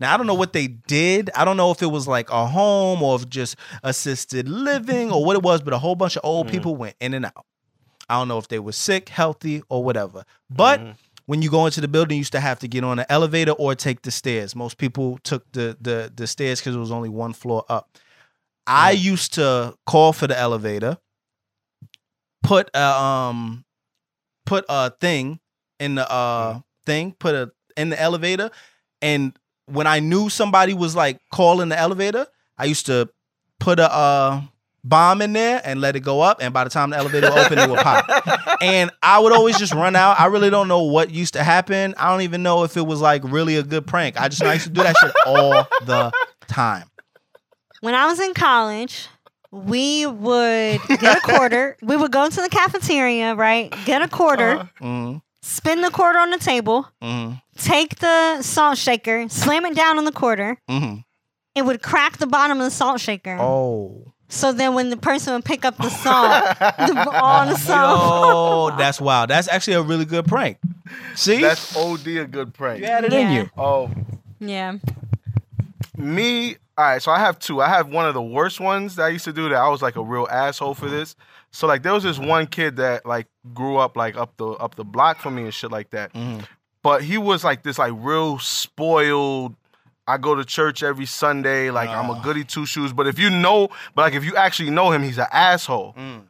Now 0.00 0.12
I 0.14 0.16
don't 0.16 0.26
know 0.26 0.34
what 0.34 0.52
they 0.52 0.66
did. 0.68 1.30
I 1.34 1.44
don't 1.44 1.56
know 1.56 1.70
if 1.70 1.82
it 1.82 1.86
was 1.86 2.06
like 2.06 2.30
a 2.30 2.46
home 2.46 3.02
or 3.02 3.16
if 3.16 3.28
just 3.28 3.56
assisted 3.82 4.48
living 4.48 5.10
or 5.10 5.24
what 5.24 5.36
it 5.36 5.42
was, 5.42 5.62
but 5.62 5.72
a 5.72 5.78
whole 5.78 5.94
bunch 5.94 6.16
of 6.16 6.22
old 6.24 6.48
people 6.48 6.76
went 6.76 6.96
in 7.00 7.14
and 7.14 7.26
out. 7.26 7.46
I 8.08 8.18
don't 8.18 8.28
know 8.28 8.38
if 8.38 8.48
they 8.48 8.58
were 8.58 8.72
sick, 8.72 9.08
healthy, 9.08 9.62
or 9.68 9.82
whatever. 9.82 10.24
But 10.48 10.80
when 11.26 11.42
you 11.42 11.50
go 11.50 11.66
into 11.66 11.80
the 11.80 11.88
building, 11.88 12.16
you 12.16 12.20
used 12.20 12.32
to 12.32 12.40
have 12.40 12.58
to 12.60 12.68
get 12.68 12.84
on 12.84 12.98
an 12.98 13.06
elevator 13.08 13.52
or 13.52 13.74
take 13.74 14.02
the 14.02 14.10
stairs. 14.10 14.54
Most 14.56 14.78
people 14.78 15.18
took 15.18 15.50
the 15.52 15.76
the 15.80 16.12
the 16.14 16.26
stairs 16.26 16.60
because 16.60 16.74
it 16.74 16.78
was 16.78 16.92
only 16.92 17.08
one 17.08 17.32
floor 17.32 17.64
up. 17.68 17.90
I 18.66 18.92
used 18.92 19.34
to 19.34 19.74
call 19.86 20.12
for 20.12 20.26
the 20.26 20.38
elevator, 20.38 20.98
put 22.42 22.70
a 22.74 22.82
um, 22.82 23.64
put 24.44 24.64
a 24.68 24.90
thing 24.90 25.40
in 25.78 25.96
the 25.96 26.10
uh 26.10 26.60
thing, 26.84 27.12
put 27.18 27.34
a 27.34 27.50
in 27.76 27.90
the 27.90 28.00
elevator, 28.00 28.50
and 29.02 29.36
when 29.66 29.86
I 29.86 30.00
knew 30.00 30.28
somebody 30.28 30.74
was 30.74 30.94
like 30.94 31.20
calling 31.32 31.68
the 31.68 31.78
elevator, 31.78 32.26
I 32.56 32.64
used 32.66 32.86
to 32.86 33.08
put 33.58 33.78
a 33.80 33.92
uh 33.92 34.42
bomb 34.88 35.20
in 35.22 35.32
there 35.32 35.60
and 35.64 35.80
let 35.80 35.96
it 35.96 36.00
go 36.00 36.20
up, 36.20 36.38
and 36.40 36.52
by 36.54 36.64
the 36.64 36.70
time 36.70 36.90
the 36.90 36.96
elevator 36.96 37.28
would 37.30 37.38
open, 37.38 37.58
it 37.58 37.68
would 37.70 37.80
pop. 37.80 38.04
And 38.62 38.90
I 39.02 39.18
would 39.18 39.32
always 39.32 39.58
just 39.58 39.72
run 39.74 39.96
out. 39.96 40.18
I 40.20 40.26
really 40.26 40.50
don't 40.50 40.68
know 40.68 40.82
what 40.84 41.10
used 41.10 41.34
to 41.34 41.42
happen. 41.42 41.94
I 41.98 42.10
don't 42.10 42.22
even 42.22 42.42
know 42.42 42.64
if 42.64 42.76
it 42.76 42.86
was 42.86 43.00
like 43.00 43.22
really 43.24 43.56
a 43.56 43.62
good 43.62 43.86
prank. 43.86 44.20
I 44.20 44.28
just 44.28 44.42
I 44.42 44.54
used 44.54 44.66
to 44.66 44.72
do 44.72 44.82
that 44.82 44.96
shit 44.96 45.12
all 45.26 45.50
the 45.84 46.12
time. 46.48 46.84
When 47.80 47.94
I 47.94 48.06
was 48.06 48.20
in 48.20 48.32
college, 48.34 49.08
we 49.50 50.06
would 50.06 50.80
get 50.88 51.18
a 51.18 51.20
quarter. 51.20 51.76
we 51.82 51.96
would 51.96 52.12
go 52.12 52.28
to 52.28 52.40
the 52.40 52.48
cafeteria, 52.48 53.34
right? 53.34 53.74
Get 53.84 54.02
a 54.02 54.08
quarter, 54.08 54.68
Mm, 54.80 55.22
spin 55.42 55.80
the 55.82 55.90
quarter 55.90 56.18
on 56.18 56.30
the 56.30 56.38
table, 56.38 56.88
mm, 57.02 57.40
take 57.58 57.96
the 57.98 58.42
salt 58.42 58.78
shaker, 58.78 59.28
slam 59.28 59.64
it 59.66 59.74
down 59.74 59.98
on 59.98 60.04
the 60.04 60.12
quarter. 60.12 60.58
mm. 60.68 61.02
It 61.54 61.64
would 61.64 61.82
crack 61.82 62.18
the 62.18 62.26
bottom 62.26 62.58
of 62.58 62.64
the 62.64 62.70
salt 62.70 63.00
shaker. 63.00 63.38
Oh. 63.40 64.12
So 64.28 64.52
then 64.52 64.74
when 64.74 64.90
the 64.90 64.96
person 64.96 65.34
would 65.34 65.44
pick 65.44 65.64
up 65.64 65.76
the 65.76 65.88
song, 65.88 66.30
the, 66.58 67.10
all 67.12 67.46
the 67.46 67.56
salt. 67.56 68.00
Oh, 68.72 68.76
that's 68.76 69.00
wild. 69.00 69.30
That's 69.30 69.46
actually 69.48 69.74
a 69.74 69.82
really 69.82 70.04
good 70.04 70.26
prank. 70.26 70.58
See? 71.14 71.40
That's 71.40 71.76
OD 71.76 72.06
a 72.08 72.24
good 72.26 72.52
prank. 72.52 72.80
you 72.80 72.86
had 72.86 73.04
it 73.04 73.12
in 73.12 73.20
Yeah. 73.30 73.42
you. 73.42 73.50
Oh, 73.56 73.90
Yeah. 74.40 74.78
me. 75.96 76.56
All 76.78 76.84
right, 76.84 77.00
so 77.02 77.10
I 77.10 77.18
have 77.20 77.38
two. 77.38 77.62
I 77.62 77.68
have 77.68 77.88
one 77.88 78.06
of 78.06 78.12
the 78.12 78.20
worst 78.22 78.60
ones 78.60 78.96
that 78.96 79.04
I 79.04 79.08
used 79.08 79.24
to 79.24 79.32
do 79.32 79.48
that 79.48 79.56
I 79.56 79.68
was 79.68 79.80
like 79.80 79.96
a 79.96 80.02
real 80.02 80.28
asshole 80.30 80.74
for 80.74 80.90
this. 80.90 81.16
So 81.50 81.66
like 81.66 81.82
there 81.82 81.94
was 81.94 82.02
this 82.02 82.18
one 82.18 82.46
kid 82.46 82.76
that 82.76 83.06
like 83.06 83.28
grew 83.54 83.76
up 83.78 83.96
like 83.96 84.14
up 84.16 84.36
the 84.36 84.48
up 84.48 84.74
the 84.74 84.84
block 84.84 85.18
from 85.18 85.36
me 85.36 85.44
and 85.44 85.54
shit 85.54 85.70
like 85.70 85.90
that. 85.90 86.12
Mhm. 86.12 86.44
But 86.82 87.02
he 87.02 87.16
was 87.16 87.44
like 87.44 87.62
this 87.62 87.78
like 87.78 87.94
real 87.96 88.38
spoiled. 88.38 89.54
I 90.08 90.18
go 90.18 90.34
to 90.34 90.44
church 90.44 90.82
every 90.82 91.06
Sunday. 91.06 91.70
Like 91.70 91.88
I'm 91.88 92.10
a 92.10 92.20
goody 92.22 92.44
two 92.44 92.66
shoes. 92.66 92.92
But 92.92 93.06
if 93.06 93.18
you 93.18 93.30
know, 93.30 93.68
but 93.94 94.02
like 94.02 94.14
if 94.14 94.24
you 94.24 94.36
actually 94.36 94.70
know 94.70 94.90
him, 94.92 95.02
he's 95.02 95.18
an 95.18 95.26
asshole. 95.32 95.94
Mm. 95.98 96.22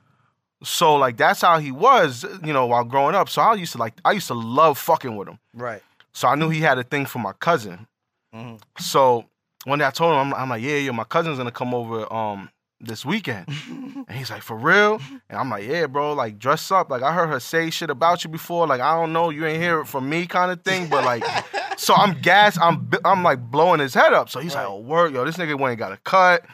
So 0.62 0.96
like 0.96 1.16
that's 1.16 1.42
how 1.42 1.58
he 1.58 1.70
was, 1.70 2.24
you 2.44 2.52
know, 2.52 2.66
while 2.66 2.84
growing 2.84 3.14
up. 3.14 3.28
So 3.28 3.42
I 3.42 3.54
used 3.54 3.72
to 3.72 3.78
like 3.78 3.94
I 4.04 4.12
used 4.12 4.28
to 4.28 4.34
love 4.34 4.78
fucking 4.78 5.14
with 5.16 5.28
him. 5.28 5.38
Right. 5.54 5.82
So 6.12 6.28
I 6.28 6.34
knew 6.34 6.48
he 6.48 6.60
had 6.60 6.78
a 6.78 6.82
thing 6.82 7.04
for 7.06 7.18
my 7.18 7.32
cousin. 7.34 7.86
Mhm. 8.34 8.60
So 8.78 9.26
one 9.64 9.78
day 9.78 9.86
I 9.86 9.90
told 9.90 10.12
him, 10.14 10.18
I'm, 10.18 10.34
I'm 10.34 10.48
like, 10.48 10.62
yeah, 10.62 10.76
yo, 10.76 10.92
my 10.92 11.04
cousin's 11.04 11.36
gonna 11.38 11.50
come 11.50 11.74
over 11.74 12.10
um 12.12 12.50
this 12.80 13.04
weekend. 13.06 13.46
and 13.68 14.10
he's 14.12 14.30
like, 14.30 14.42
for 14.42 14.56
real? 14.56 15.00
And 15.30 15.38
I'm 15.38 15.48
like, 15.50 15.64
yeah, 15.66 15.86
bro, 15.86 16.12
like 16.12 16.38
dress 16.38 16.70
up. 16.70 16.90
Like 16.90 17.02
I 17.02 17.12
heard 17.12 17.28
her 17.28 17.40
say 17.40 17.70
shit 17.70 17.90
about 17.90 18.24
you 18.24 18.30
before. 18.30 18.66
Like 18.66 18.80
I 18.80 18.94
don't 18.94 19.12
know, 19.12 19.30
you 19.30 19.46
ain't 19.46 19.62
hear 19.62 19.80
it 19.80 19.86
from 19.86 20.08
me, 20.08 20.26
kind 20.26 20.50
of 20.50 20.62
thing. 20.62 20.88
But 20.88 21.04
like, 21.04 21.24
so 21.78 21.94
I'm 21.94 22.20
gas. 22.20 22.58
I'm 22.60 22.90
I'm 23.04 23.22
like 23.22 23.40
blowing 23.50 23.80
his 23.80 23.94
head 23.94 24.12
up. 24.12 24.28
So 24.28 24.40
he's 24.40 24.54
like, 24.54 24.66
oh, 24.66 24.78
word, 24.80 25.14
yo, 25.14 25.24
this 25.24 25.36
nigga 25.36 25.58
went 25.58 25.72
and 25.72 25.78
got 25.78 25.92
a 25.92 25.96
cut. 25.98 26.44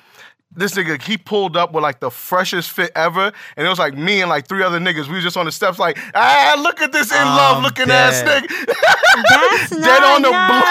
This 0.54 0.74
nigga, 0.74 1.00
he 1.00 1.16
pulled 1.16 1.56
up 1.56 1.72
with 1.72 1.82
like 1.82 2.00
the 2.00 2.10
freshest 2.10 2.70
fit 2.72 2.92
ever, 2.94 3.32
and 3.56 3.66
it 3.66 3.70
was 3.70 3.78
like 3.78 3.94
me 3.96 4.20
and 4.20 4.28
like 4.28 4.46
three 4.46 4.62
other 4.62 4.78
niggas. 4.78 5.08
We 5.08 5.14
was 5.14 5.24
just 5.24 5.38
on 5.38 5.46
the 5.46 5.52
steps, 5.52 5.78
like, 5.78 5.98
ah, 6.14 6.60
look 6.62 6.82
at 6.82 6.92
this 6.92 7.10
in 7.10 7.16
love 7.24 7.56
I'm 7.56 7.62
looking 7.62 7.90
ass 7.90 8.22
nigga. 8.22 8.48
That's 8.68 9.70
Dead 9.70 9.80
not 9.80 10.02
on 10.02 10.22
the 10.22 10.28
block. 10.28 10.64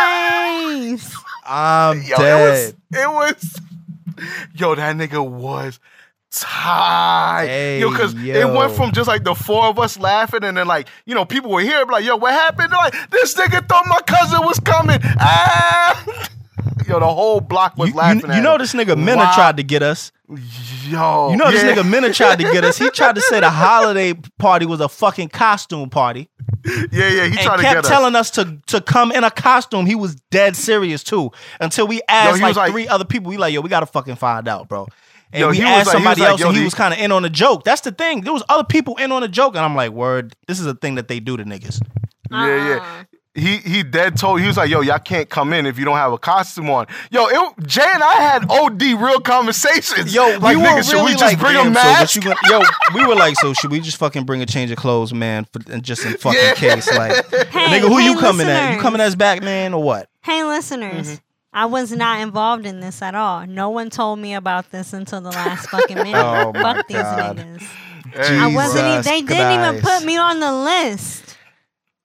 nice. 0.92 1.16
I'm 1.46 2.04
Yo, 2.04 2.16
dead. 2.18 2.76
it 2.94 3.02
was, 3.02 3.02
it 3.02 3.10
was, 3.10 3.62
yo, 4.56 4.76
that 4.76 4.96
nigga 4.96 5.28
was 5.28 5.80
tight. 6.32 7.78
yo, 7.80 7.90
because 7.90 8.14
it 8.16 8.46
went 8.58 8.72
from 8.74 8.92
just 8.92 9.08
like 9.08 9.24
the 9.24 9.36
four 9.36 9.66
of 9.66 9.80
us 9.80 9.98
laughing, 10.00 10.44
and 10.44 10.58
then 10.58 10.68
like, 10.68 10.88
you 11.06 11.14
know, 11.16 11.26
people 11.26 11.52
were 11.52 11.62
here, 11.62 11.84
like, 11.86 12.06
yo, 12.06 12.16
what 12.16 12.34
happened? 12.34 12.72
They're 12.72 12.80
like, 12.80 13.10
this 13.12 13.34
nigga 13.36 13.68
thought 13.68 13.86
my 13.88 14.00
cousin 14.08 14.42
was 14.42 14.60
coming. 14.60 15.00
Ah! 15.20 16.06
yo, 16.88 17.00
the 17.00 17.08
whole 17.08 17.42
block 17.42 17.78
was 17.78 17.90
You, 17.90 17.96
laughing. 17.96 18.22
you, 18.22 18.30
at 18.32 18.36
you 18.38 18.42
know 18.42 18.58
this 18.58 18.74
nigga 18.74 18.98
Minna 18.98 19.24
Wow. 19.24 19.36
tried 19.36 19.58
to 19.58 19.64
get 19.64 19.84
us. 19.84 20.12
Yo, 20.88 21.32
You 21.32 21.38
know 21.38 21.52
this 21.52 21.64
nigga 21.64 21.88
Minna 21.90 22.14
tried 22.14 22.40
to 22.40 22.44
get 22.44 22.64
us. 22.64 22.78
He 22.78 22.90
tried 22.90 23.16
to 23.16 23.22
say 23.22 23.40
the 23.42 23.50
holiday 23.50 24.14
party 24.40 24.66
was 24.66 24.80
a 24.80 24.88
fucking 24.88 25.30
costume 25.30 25.90
party. 25.90 26.30
Yeah, 26.66 26.82
yeah, 26.92 27.10
he 27.10 27.32
and 27.32 27.40
tried 27.40 27.58
to 27.58 27.64
kept 27.64 27.76
get 27.76 27.78
us. 27.86 27.88
telling 27.90 28.16
us. 28.16 28.32
to 28.32 28.58
to 28.68 28.80
come 28.82 29.12
in 29.12 29.24
a 29.24 29.32
costume. 29.32 29.86
He 29.86 29.96
was 29.96 30.16
dead 30.32 30.56
serious 30.56 31.04
too. 31.04 31.32
Until 31.60 31.86
we 31.88 32.02
asked 32.08 32.38
he 32.38 32.44
like, 32.44 32.56
like- 32.56 32.72
three 32.72 32.88
other 32.88 33.04
people. 33.06 33.30
We 33.30 33.38
like, 33.38 33.54
yo, 33.54 33.62
we 33.62 33.70
gotta 33.70 33.86
fucking 33.86 34.16
find 34.16 34.48
out, 34.48 34.70
bro. 34.70 34.88
And 35.34 35.42
Yo, 35.42 35.50
we 35.50 35.62
asked 35.62 35.88
like- 35.88 35.94
somebody 35.94 36.24
else, 36.24 36.40
yo, 36.42 36.48
and 36.48 36.56
he 36.56 36.62
the- 36.62 36.66
was 36.66 36.74
kind 36.76 36.94
of 36.94 37.00
in 37.00 37.12
on 37.12 37.24
the 37.24 37.30
joke. 37.30 37.64
That's 37.64 37.82
the 37.82 37.92
thing. 37.92 38.22
There 38.22 38.34
was 38.34 38.44
other 38.50 38.64
people 38.66 38.96
in 38.98 39.12
on 39.12 39.22
the 39.22 39.28
joke, 39.30 39.56
and 39.56 39.64
I'm 39.66 39.76
like, 39.76 39.92
word, 39.92 40.36
this 40.48 40.60
is 40.60 40.66
a 40.66 40.74
thing 40.76 40.96
that 40.96 41.08
they 41.08 41.20
do 41.20 41.36
to 41.38 41.44
niggas. 41.46 41.80
Yeah, 42.30 42.46
yeah. 42.48 42.76
Uh-uh. 42.76 43.04
He 43.34 43.58
he 43.58 43.82
dead 43.84 44.18
told 44.18 44.42
he 44.42 44.48
was 44.48 44.58
like, 44.58 44.70
yo, 44.70 44.82
y'all 44.82 45.00
can't 45.00 45.30
come 45.30 45.54
in 45.54 45.66
if 45.66 45.80
you 45.80 45.86
don't 45.86 45.96
have 45.96 46.12
a 46.12 46.18
costume 46.18 46.70
on. 46.70 46.88
Yo, 47.12 47.28
it, 47.28 47.54
Jay 47.66 47.82
and 47.94 48.04
I 48.04 48.16
had 48.16 48.52
OD 48.52 48.82
real 48.82 49.22
conversations. 49.22 50.14
Yo, 50.14 50.38
like 50.40 50.58
we 50.58 50.64
nigga, 50.64 50.76
were 50.76 50.84
should 50.84 50.94
really 50.96 51.06
we 51.06 51.12
just 51.14 51.24
like, 51.24 51.40
bring 51.40 51.54
damn, 51.54 51.68
a 51.68 51.72
mask? 51.72 52.00
what 52.02 52.16
you 52.16 52.22
gonna, 52.22 52.36
yo, 52.50 52.62
we 52.94 53.06
were 53.08 53.16
like, 53.16 53.38
so 53.38 53.54
should 53.54 53.72
we 53.72 53.80
just 53.80 53.96
fucking 53.98 54.26
bring 54.26 54.42
a 54.42 54.46
change 54.46 54.70
of 54.70 54.78
clothes, 54.78 55.14
man, 55.14 55.46
for, 55.54 55.60
just 55.80 56.06
in 56.06 56.18
fucking 56.18 56.40
Yeah. 56.42 56.54
case, 56.56 56.92
like, 56.94 57.26
Hey, 57.32 57.80
nigga, 57.80 57.88
who 57.88 58.00
hey, 58.00 58.06
you 58.06 58.20
coming 58.20 58.48
at? 58.50 58.54
You 58.64 58.68
listeners. 58.68 58.82
coming 58.82 59.00
as 59.02 59.16
Batman 59.16 59.74
or 59.74 59.82
what? 59.82 60.10
Hey, 60.24 60.44
listeners. 60.44 61.08
Mm-hmm. 61.08 61.16
I 61.54 61.66
was 61.68 61.92
not 61.94 62.20
involved 62.20 62.66
in 62.66 62.82
this 62.82 63.02
at 63.02 63.16
all. 63.16 63.48
No 63.48 63.70
one 63.70 63.90
told 63.90 64.20
me 64.20 64.34
about 64.34 64.72
this 64.72 64.92
until 64.92 65.22
the 65.22 65.32
last 65.32 65.70
fucking 65.70 65.96
minute. 66.04 66.16
Oh, 66.16 66.52
my 66.54 66.62
Fuck 66.62 66.88
these 66.88 66.98
niggas. 66.98 67.62
Hey, 68.14 68.38
I 68.40 68.48
wasn't. 68.48 68.86
Jesus 68.88 69.06
They 69.06 69.22
didn't 69.22 69.52
even 69.60 69.82
put 69.82 70.04
me 70.04 70.18
on 70.18 70.42
the 70.42 70.52
list. 70.52 71.31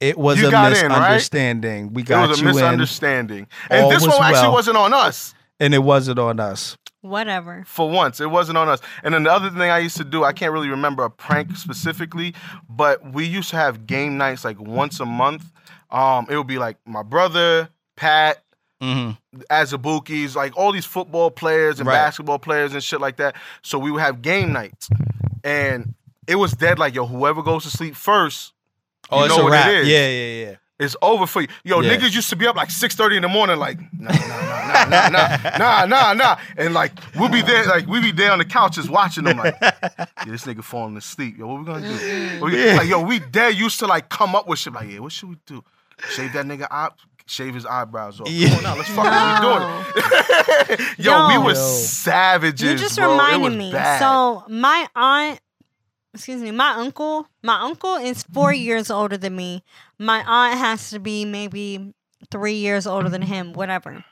It 0.01 0.19
was 0.19 0.41
You 0.41 0.49
a 0.49 0.51
got 0.51 0.73
in, 0.73 0.91
right? 0.91 0.91
misunderstanding. 0.91 1.93
We 1.95 2.03
it 2.03 2.07
got 2.07 2.29
was 2.29 2.39
a 2.39 2.43
you 2.43 2.49
in, 2.51 2.55
misunderstanding. 2.55 3.47
And 3.71 3.85
All 3.85 3.91
this 3.91 4.03
one 4.03 4.11
actually 4.13 4.33
well. 4.33 4.53
wasn't 4.53 4.77
on 4.77 4.93
us. 4.93 5.35
and 5.59 5.75
it 5.75 5.79
wasn't 5.83 6.19
on 6.19 6.39
us. 6.41 6.77
Whatever. 7.01 7.63
For 7.67 7.89
once, 7.89 8.21
it 8.21 8.31
wasn't 8.31 8.59
on 8.59 8.69
us. 8.69 8.81
And 9.05 9.15
then 9.15 9.23
the 9.23 9.33
other 9.33 9.49
thing 9.49 9.71
I 9.71 9.79
used 9.79 9.97
to 9.99 10.05
do, 10.05 10.25
I 10.25 10.33
can't 10.33 10.53
really 10.53 10.69
remember 10.69 11.05
a 11.05 11.11
prank 11.11 11.57
specifically, 11.57 12.35
but 12.69 13.13
we 13.13 13.25
used 13.25 13.51
to 13.51 13.57
have 13.57 13.87
game 13.87 14.17
nights 14.19 14.45
like 14.45 14.61
once 14.61 14.99
a 15.01 15.07
month. 15.07 15.51
Um, 15.91 16.27
it 16.29 16.37
would 16.37 16.49
be 16.49 16.59
like 16.59 16.77
my 16.85 17.03
brother, 17.05 17.69
Pat, 17.97 18.43
hmm 18.81 19.13
Azabukis, 19.51 20.35
like 20.35 20.57
all 20.57 20.73
these 20.73 20.85
football 20.85 21.31
players 21.31 21.79
and 21.81 21.87
Right. 21.87 21.95
basketball 21.95 22.39
players 22.39 22.73
and 22.75 22.83
shit 22.83 23.01
like 23.01 23.17
that. 23.17 23.37
So 23.63 23.79
we 23.79 23.91
would 23.91 24.03
have 24.03 24.21
game 24.21 24.53
nights. 24.53 24.89
And 25.45 25.95
it 26.27 26.35
was 26.37 26.53
dead 26.53 26.79
like, 26.79 26.95
yo, 26.95 27.07
whoever 27.07 27.43
goes 27.43 27.63
to 27.65 27.71
sleep 27.71 27.95
first, 27.95 28.53
Oh, 29.11 29.19
You 29.21 29.25
it's 29.27 29.37
know 29.37 29.41
a 29.43 29.45
what 29.45 29.53
it 29.53 29.57
wrap. 29.57 29.71
is. 29.73 29.89
Yeah, 29.89 30.09
yeah, 30.09 30.45
yeah. 30.51 30.55
it's 30.79 30.97
over 31.01 31.27
for 31.27 31.43
you. 31.43 31.49
Yo, 31.65 31.81
Yeah. 31.81 31.97
niggas 31.97 32.15
used 32.15 32.29
to 32.31 32.37
be 32.37 32.47
up 32.47 32.57
like 32.57 32.69
6.30 32.71 33.17
in 33.17 33.23
the 33.23 33.29
morning, 33.29 33.59
like, 33.59 33.79
nah, 33.99 34.11
nah, 34.13 34.85
nah, 34.85 35.09
nah, 35.09 35.09
nah, 35.11 35.59
nah, 35.59 35.85
nah, 35.87 36.13
nah. 36.13 36.37
And 36.57 36.75
like, 36.75 36.93
we'll 37.15 37.29
be 37.31 37.41
there, 37.43 37.65
like, 37.67 37.87
we 37.87 38.01
be 38.01 38.13
there 38.13 38.33
on 38.33 38.39
the 38.39 38.45
couches 38.45 38.91
watching 38.91 39.25
them, 39.25 39.39
like, 39.39 39.57
yeah, 39.63 40.07
this 40.27 40.45
nigga 40.45 40.63
falling 40.65 40.97
asleep. 40.97 41.39
Yo, 41.39 41.47
what 41.47 41.59
we 41.61 41.65
gonna 41.65 41.89
do? 41.89 42.41
We- 42.45 42.65
Yeah. 42.65 42.77
Like, 42.77 42.89
yo, 42.89 43.01
we 43.01 43.21
dead 43.21 43.55
used 43.55 43.79
to 43.79 43.87
like 43.87 44.09
come 44.09 44.35
up 44.35 44.47
with 44.49 44.59
shit, 44.59 44.73
like, 44.73 44.91
yeah, 44.91 44.99
what 44.99 45.13
should 45.13 45.29
we 45.31 45.37
do? 45.47 45.63
Shave 46.11 46.33
that 46.35 46.45
nigga 46.45 46.67
up, 46.71 46.99
shave 47.27 47.55
his 47.55 47.65
eyebrows 47.65 48.21
off. 48.21 48.29
Yeah. 48.29 48.49
Come 48.49 48.59
on 48.59 48.63
now, 48.65 48.77
let's 48.77 48.91
fuck 48.91 49.05
we 49.05 49.47
doing 49.47 50.79
it. 50.79 50.99
yo, 50.99 51.29
we 51.29 51.39
were 51.39 51.55
savages. 51.55 52.63
You 52.63 52.77
just 52.77 52.97
bro. 52.97 53.09
It 53.09 53.13
reminded 53.13 53.43
was 53.43 53.57
me. 53.57 53.73
bad. 53.73 53.99
So 54.01 54.45
my 54.49 54.87
aunt, 54.95 55.41
excuse 56.17 56.43
me, 56.43 56.51
my 56.51 56.71
uncle, 56.73 57.29
my 57.43 57.61
uncle 57.63 57.95
is 57.97 58.23
four 58.35 58.53
years 58.53 58.91
older 58.91 59.17
than 59.17 59.37
me. 59.37 59.63
My 59.99 60.23
aunt 60.27 60.59
has 60.59 60.91
to 60.91 60.99
be 60.99 61.25
maybe 61.25 61.95
three 62.31 62.55
years 62.55 62.87
older 62.87 63.09
than 63.09 63.23
him. 63.23 63.53
Whatever. 63.53 64.05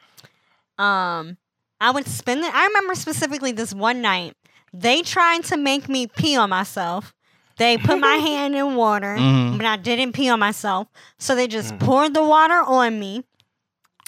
Um, 0.79 1.37
I 1.81 1.91
would 1.91 2.07
spend 2.07 2.45
it. 2.45 2.55
I 2.55 2.67
remember 2.67 2.95
specifically 2.95 3.53
this 3.53 3.75
one 3.75 4.01
night. 4.01 4.35
They 4.73 5.03
tried 5.03 5.45
to 5.45 5.57
make 5.57 5.89
me 5.89 6.07
pee 6.07 6.37
on 6.37 6.51
myself. 6.51 7.15
They 7.59 7.79
put 7.79 7.99
my 8.01 8.15
hand 8.29 8.55
in 8.57 8.75
water, 8.75 9.17
Mhm. 9.19 9.57
but 9.59 9.67
I 9.67 9.77
didn't 9.77 10.13
pee 10.13 10.29
on 10.29 10.41
myself. 10.41 10.89
So 11.19 11.35
they 11.35 11.47
just 11.47 11.75
Mm. 11.75 11.81
poured 11.81 12.15
the 12.15 12.23
water 12.25 12.61
on 12.61 12.99
me. 12.99 13.25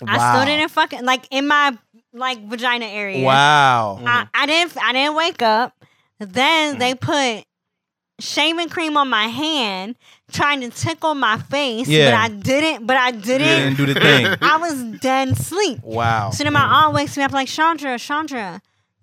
I 0.07 0.19
Wow. 0.19 0.35
stood 0.35 0.49
in 0.49 0.61
and 0.61 0.71
fucking 0.71 1.05
like 1.05 1.27
in 1.31 1.47
my 1.47 1.77
like 2.13 2.39
vagina 2.49 2.87
area. 2.87 3.25
Wow. 3.25 4.01
I, 4.05 4.27
I 4.35 4.47
didn't 4.47 4.77
I 4.83 4.93
didn't 4.93 5.15
wake 5.15 5.41
up. 5.43 5.73
Then 6.19 6.77
Mm. 6.77 6.79
they 6.79 6.95
put 6.95 7.45
shaving 8.19 8.69
cream 8.69 8.97
on 8.97 9.09
my 9.09 9.27
hand, 9.29 9.97
trying 10.33 10.61
to 10.63 10.71
tickle 10.71 11.15
my 11.15 11.39
face. 11.39 11.89
Yeah. 11.89 12.11
But 12.11 12.15
I 12.19 12.29
didn't. 12.37 12.87
But 12.87 12.97
I 12.97 13.11
didn't. 13.11 13.77
didn't 13.77 13.77
do 13.77 13.87
the 13.87 14.01
thing. 14.01 14.27
I 14.43 14.57
was 14.59 14.83
dead 15.01 15.29
asleep. 15.29 15.81
Wow. 15.83 16.31
So 16.31 16.45
then 16.45 16.53
my 16.53 16.61
aunt 16.65 16.95
wakes 16.95 17.17
me 17.17 17.23
up 17.23 17.33
like 17.33 17.49
Chandra, 17.49 17.99
Chandra, 17.99 18.61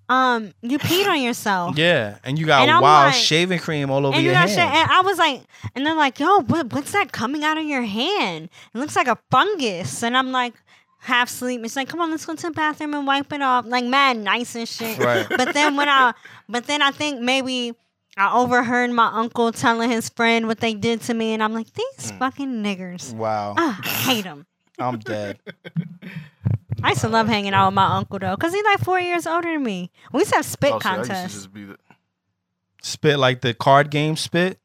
um, 0.09 0.53
you 0.61 0.77
peed 0.79 1.07
on 1.07 1.21
yourself. 1.21 1.77
Yeah, 1.77 2.17
and 2.23 2.37
you 2.37 2.45
got 2.45 2.67
And 2.67 2.81
wild 2.81 3.07
like- 3.13 3.15
shaving 3.15 3.59
cream 3.59 3.89
all 3.89 4.05
over 4.05 4.19
your 4.19 4.33
got 4.33 4.49
hands. 4.49 4.51
shit, 4.51 4.59
and 4.59 4.91
I 4.91 5.01
was 5.01 5.17
like, 5.17 5.41
and 5.75 5.85
they're 5.85 5.95
like, 5.95 6.19
"Yo, 6.19 6.41
what, 6.41 6.73
what's 6.73 6.91
that 6.91 7.11
coming 7.11 7.43
out 7.43 7.57
of 7.57 7.63
your 7.65 7.83
hand? 7.83 8.49
It 8.73 8.77
looks 8.77 8.95
like 8.95 9.07
a 9.07 9.17
fungus." 9.31 10.03
And 10.03 10.15
I'm 10.17 10.31
like, 10.31 10.53
half 10.99 11.29
sleep. 11.29 11.61
It's 11.63 11.75
like, 11.77 11.87
"Come 11.87 12.01
on, 12.01 12.11
let's 12.11 12.25
go 12.25 12.35
to 12.35 12.47
the 12.47 12.51
bathroom 12.51 12.93
and 12.93 13.07
wipe 13.07 13.31
it 13.31 13.41
off." 13.41 13.65
Like 13.65 13.85
mad 13.85 14.17
nice 14.17 14.55
and 14.55 14.67
shit. 14.67 14.97
Right. 14.99 15.25
But 15.29 15.53
then 15.53 15.77
when 15.77 15.87
I, 15.87 16.13
but 16.49 16.65
then 16.67 16.81
I 16.81 16.91
think 16.91 17.21
maybe 17.21 17.73
I 18.15 18.31
overheard 18.37 18.91
my 18.91 19.07
uncle 19.13 19.51
telling 19.51 19.89
his 19.89 20.09
friend 20.09 20.47
what 20.47 20.59
they 20.59 20.73
did 20.73 21.01
to 21.03 21.13
me, 21.13 21.33
and 21.33 21.41
I'm 21.43 21.53
like, 21.53 21.73
"These 21.73 22.11
Mm. 22.11 22.19
fucking 22.19 22.63
niggers, 22.63 23.13
Wow, 23.13 23.55
I 23.57 23.71
hate 23.83 24.23
them." 24.23 24.45
I'm 24.79 24.99
dead. 24.99 25.39
I 26.83 26.89
used 26.89 27.01
to 27.01 27.07
love 27.09 27.27
hanging 27.27 27.53
out 27.53 27.67
with 27.67 27.75
my 27.75 27.95
uncle 27.95 28.19
though, 28.19 28.35
cause 28.37 28.53
he's 28.53 28.63
like 28.65 28.79
four 28.79 28.99
years 28.99 29.25
older 29.25 29.51
than 29.51 29.63
me. 29.63 29.89
We 30.11 30.19
used 30.21 30.31
to 30.31 30.37
have 30.37 30.45
spit 30.45 30.73
Oh, 30.73 30.79
see, 30.79 30.89
I 30.89 30.97
used 30.97 31.09
to 31.09 31.15
contests. 31.15 31.33
just 31.35 31.53
be 31.53 31.65
the- 31.65 31.77
Spit 32.81 33.17
like 33.17 33.41
the 33.41 33.53
card 33.53 33.89
game 33.89 34.15
spit. 34.17 34.59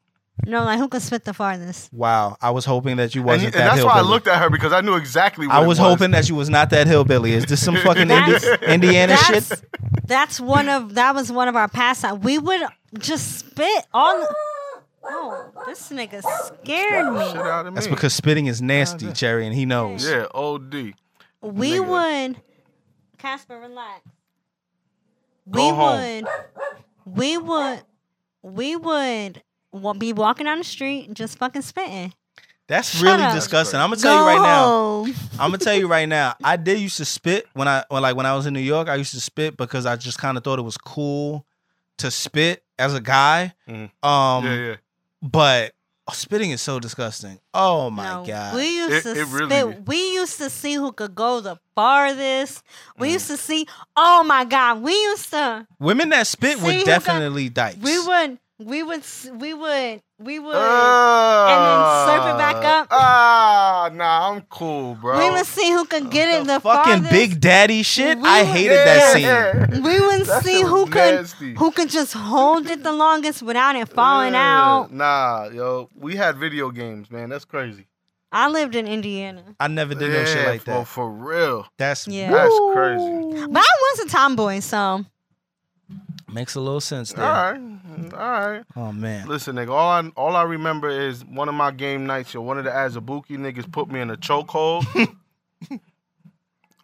No, 0.46 0.64
like 0.64 0.78
who 0.78 0.88
could 0.88 1.02
spit 1.02 1.24
the 1.24 1.34
farthest? 1.34 1.92
Wow, 1.92 2.36
I 2.40 2.50
was 2.50 2.64
hoping 2.64 2.96
that 2.96 3.14
you 3.14 3.22
wasn't 3.22 3.54
and 3.54 3.60
that 3.64 3.74
that's 3.74 3.84
why 3.84 3.94
I 3.98 4.00
looked 4.00 4.28
at 4.28 4.40
her 4.40 4.48
because 4.50 4.72
I 4.72 4.80
knew 4.80 4.94
exactly 4.94 5.46
what 5.46 5.56
I 5.56 5.58
it 5.62 5.66
was, 5.66 5.78
was 5.80 5.88
hoping 5.88 6.12
that 6.12 6.28
you 6.28 6.34
was 6.36 6.48
not 6.48 6.70
that 6.70 6.86
hillbilly. 6.86 7.32
Is 7.32 7.44
this 7.46 7.62
some 7.62 7.76
fucking 7.84 8.02
Indi- 8.10 8.14
That's- 8.32 8.62
Indiana 8.62 9.16
That's 9.28 9.48
shit? 9.48 9.64
that's 10.06 10.40
one 10.40 10.68
of 10.68 10.94
that 10.94 11.14
was 11.14 11.30
one 11.30 11.48
of 11.48 11.56
our 11.56 11.68
pastimes. 11.68 12.22
We 12.24 12.38
would 12.38 12.62
just 12.98 13.38
spit 13.40 13.86
on. 13.92 14.24
Oh, 15.10 15.50
this 15.64 15.88
nigga 15.90 16.20
scared 16.22 17.14
me. 17.14 17.20
me. 17.32 17.70
That's 17.74 17.86
because 17.86 18.12
spitting 18.12 18.44
is 18.46 18.60
nasty, 18.60 19.10
Cherry, 19.12 19.46
and 19.46 19.54
he 19.54 19.64
knows. 19.64 20.06
yeah, 20.06 20.26
OD. 20.34 20.92
We 21.40 21.70
Nigga. 21.70 21.86
would. 22.32 22.42
Casper, 23.16 23.58
relax. 23.58 24.02
Go 25.48 25.64
we 25.70 25.74
home. 25.74 26.24
would. 26.26 26.26
We 27.06 27.38
would. 27.38 27.82
We 28.42 28.76
would 28.76 29.42
wa- 29.72 29.92
be 29.94 30.12
walking 30.12 30.44
down 30.46 30.58
the 30.58 30.64
street 30.64 31.12
just 31.14 31.38
fucking 31.38 31.62
spitting. 31.62 32.12
That's 32.66 32.90
Shut 32.90 33.02
really 33.02 33.22
up. 33.22 33.34
disgusting. 33.34 33.80
I'm 33.80 33.88
gonna 33.88 34.00
tell 34.02 34.18
you 34.20 34.26
right 34.26 34.42
now. 34.42 35.04
I'm 35.40 35.50
gonna 35.50 35.56
tell 35.58 35.74
you 35.74 35.88
right 35.88 36.06
now. 36.08 36.34
I 36.44 36.56
did 36.56 36.78
used 36.78 36.98
to 36.98 37.04
spit 37.06 37.46
when 37.54 37.66
I 37.66 37.82
when 37.88 38.02
like 38.02 38.14
when 38.16 38.26
I 38.26 38.34
was 38.36 38.44
in 38.46 38.52
New 38.52 38.60
York. 38.60 38.88
I 38.88 38.96
used 38.96 39.14
to 39.14 39.20
spit 39.20 39.56
because 39.56 39.86
I 39.86 39.96
just 39.96 40.18
kind 40.18 40.36
of 40.36 40.44
thought 40.44 40.58
it 40.58 40.62
was 40.62 40.76
cool 40.76 41.46
to 41.96 42.10
spit 42.10 42.62
as 42.78 42.94
a 42.94 43.00
guy. 43.00 43.54
Mhm. 43.66 43.90
Um, 44.06 44.44
yeah, 44.44 44.54
yeah. 44.54 44.74
but 45.22 45.72
spitting 46.12 46.50
is 46.50 46.60
so 46.60 46.78
disgusting. 46.78 47.38
Oh 47.54 47.88
my 47.90 48.04
No, 48.04 48.24
god. 48.26 48.54
We 48.54 48.68
used 48.76 49.06
It- 49.06 49.14
to 49.14 49.20
it 49.20 49.26
really- 49.28 49.76
We 49.86 50.12
used 50.14 50.36
to 50.38 50.50
see 50.50 50.74
who 50.74 50.92
could 50.92 51.14
go 51.14 51.40
the 51.40 51.56
farthest. 51.74 52.62
We 52.98 53.08
Mm. 53.08 53.12
used 53.12 53.26
to 53.28 53.36
see. 53.38 53.66
Oh 53.96 54.22
my 54.24 54.44
god, 54.44 54.82
we 54.82 54.92
used 54.92 55.30
to. 55.30 55.66
Women 55.78 56.10
that 56.10 56.26
spit 56.26 56.58
See 56.58 56.64
would 56.64 56.74
who 56.74 56.80
got- 56.80 56.86
definitely 57.04 57.48
dice. 57.48 57.76
We 57.80 57.98
would. 57.98 58.38
We 58.58 58.82
would. 58.82 59.02
We 59.34 59.54
would. 59.54 60.02
We 60.18 60.40
would. 60.40 60.54
Uh, 60.56 61.46
and 61.48 61.60
then 61.64 61.80
slurp 62.20 62.34
it 62.34 62.38
back 62.38 62.56
up. 62.64 62.88
Ah, 62.90 63.88
nah, 63.92 64.30
I'm 64.32 64.40
cool, 64.50 64.96
bro. 64.96 65.16
we 65.16 65.30
would 65.30 65.46
see 65.46 65.70
who 65.70 65.84
could 65.84 66.10
get 66.10 66.40
it 66.40 66.46
the 66.46 66.58
fucking 66.58 67.04
farthest. 67.04 67.10
big 67.12 67.40
daddy 67.40 67.84
shit. 67.84 68.18
We 68.18 68.28
I 68.28 68.42
would- 68.42 68.48
hated 68.50 68.76
that 68.78 69.12
scene. 69.12 69.82
We 69.84 70.00
would 70.00 70.26
That 70.26 70.42
see 70.44 70.60
who 70.62 70.86
was 70.86 71.34
could 71.34 71.56
who 71.56 71.70
could 71.70 71.88
just 71.88 72.14
hold 72.14 72.66
it 72.66 72.82
the 72.82 72.92
longest 72.92 73.42
without 73.42 73.76
it 73.76 73.88
falling 73.90 74.32
Yeah. 74.32 74.60
out. 74.64 74.92
Nah, 74.92 75.48
yo, 75.52 75.88
we 75.94 76.16
had 76.16 76.36
video 76.36 76.70
games, 76.72 77.12
man. 77.12 77.28
That's 77.28 77.44
crazy. 77.44 77.86
I 78.32 78.48
lived 78.48 78.74
in 78.74 78.86
Indiana, 78.88 79.42
I 79.60 79.68
never 79.68 79.94
did 79.94 80.10
no 80.12 80.24
shit 80.24 80.46
like 80.46 80.60
For, 80.62 80.70
that. 80.72 80.86
for 80.88 81.08
real. 81.10 81.66
That's 81.78 82.08
Yeah. 82.08 82.30
That's 82.32 82.54
crazy. 82.74 83.46
but 83.46 83.62
I 83.62 83.74
was 83.92 83.98
a 84.00 84.08
tomboy, 84.08 84.58
so 84.60 85.04
makes 86.32 86.54
a 86.54 86.60
little 86.60 86.80
sense 86.80 87.12
there. 87.12 87.24
All 87.24 87.52
right, 87.52 87.60
all 88.14 88.48
right. 88.50 88.64
Oh 88.76 88.92
man. 88.92 89.26
Listen, 89.28 89.56
nigga, 89.56 89.70
all 89.70 89.88
I 89.90 90.08
all 90.16 90.36
I 90.36 90.42
remember 90.42 90.88
is 90.88 91.24
one 91.24 91.48
of 91.48 91.54
my 91.54 91.70
game 91.70 92.06
nights. 92.06 92.34
Yo, 92.34 92.40
one 92.42 92.58
of 92.58 92.64
the 92.64 92.70
Azabuki 92.70 93.38
niggas 93.38 93.70
put 93.70 93.90
me 93.90 94.00
in 94.00 94.10
a 94.10 94.16
chokehold. 94.16 94.84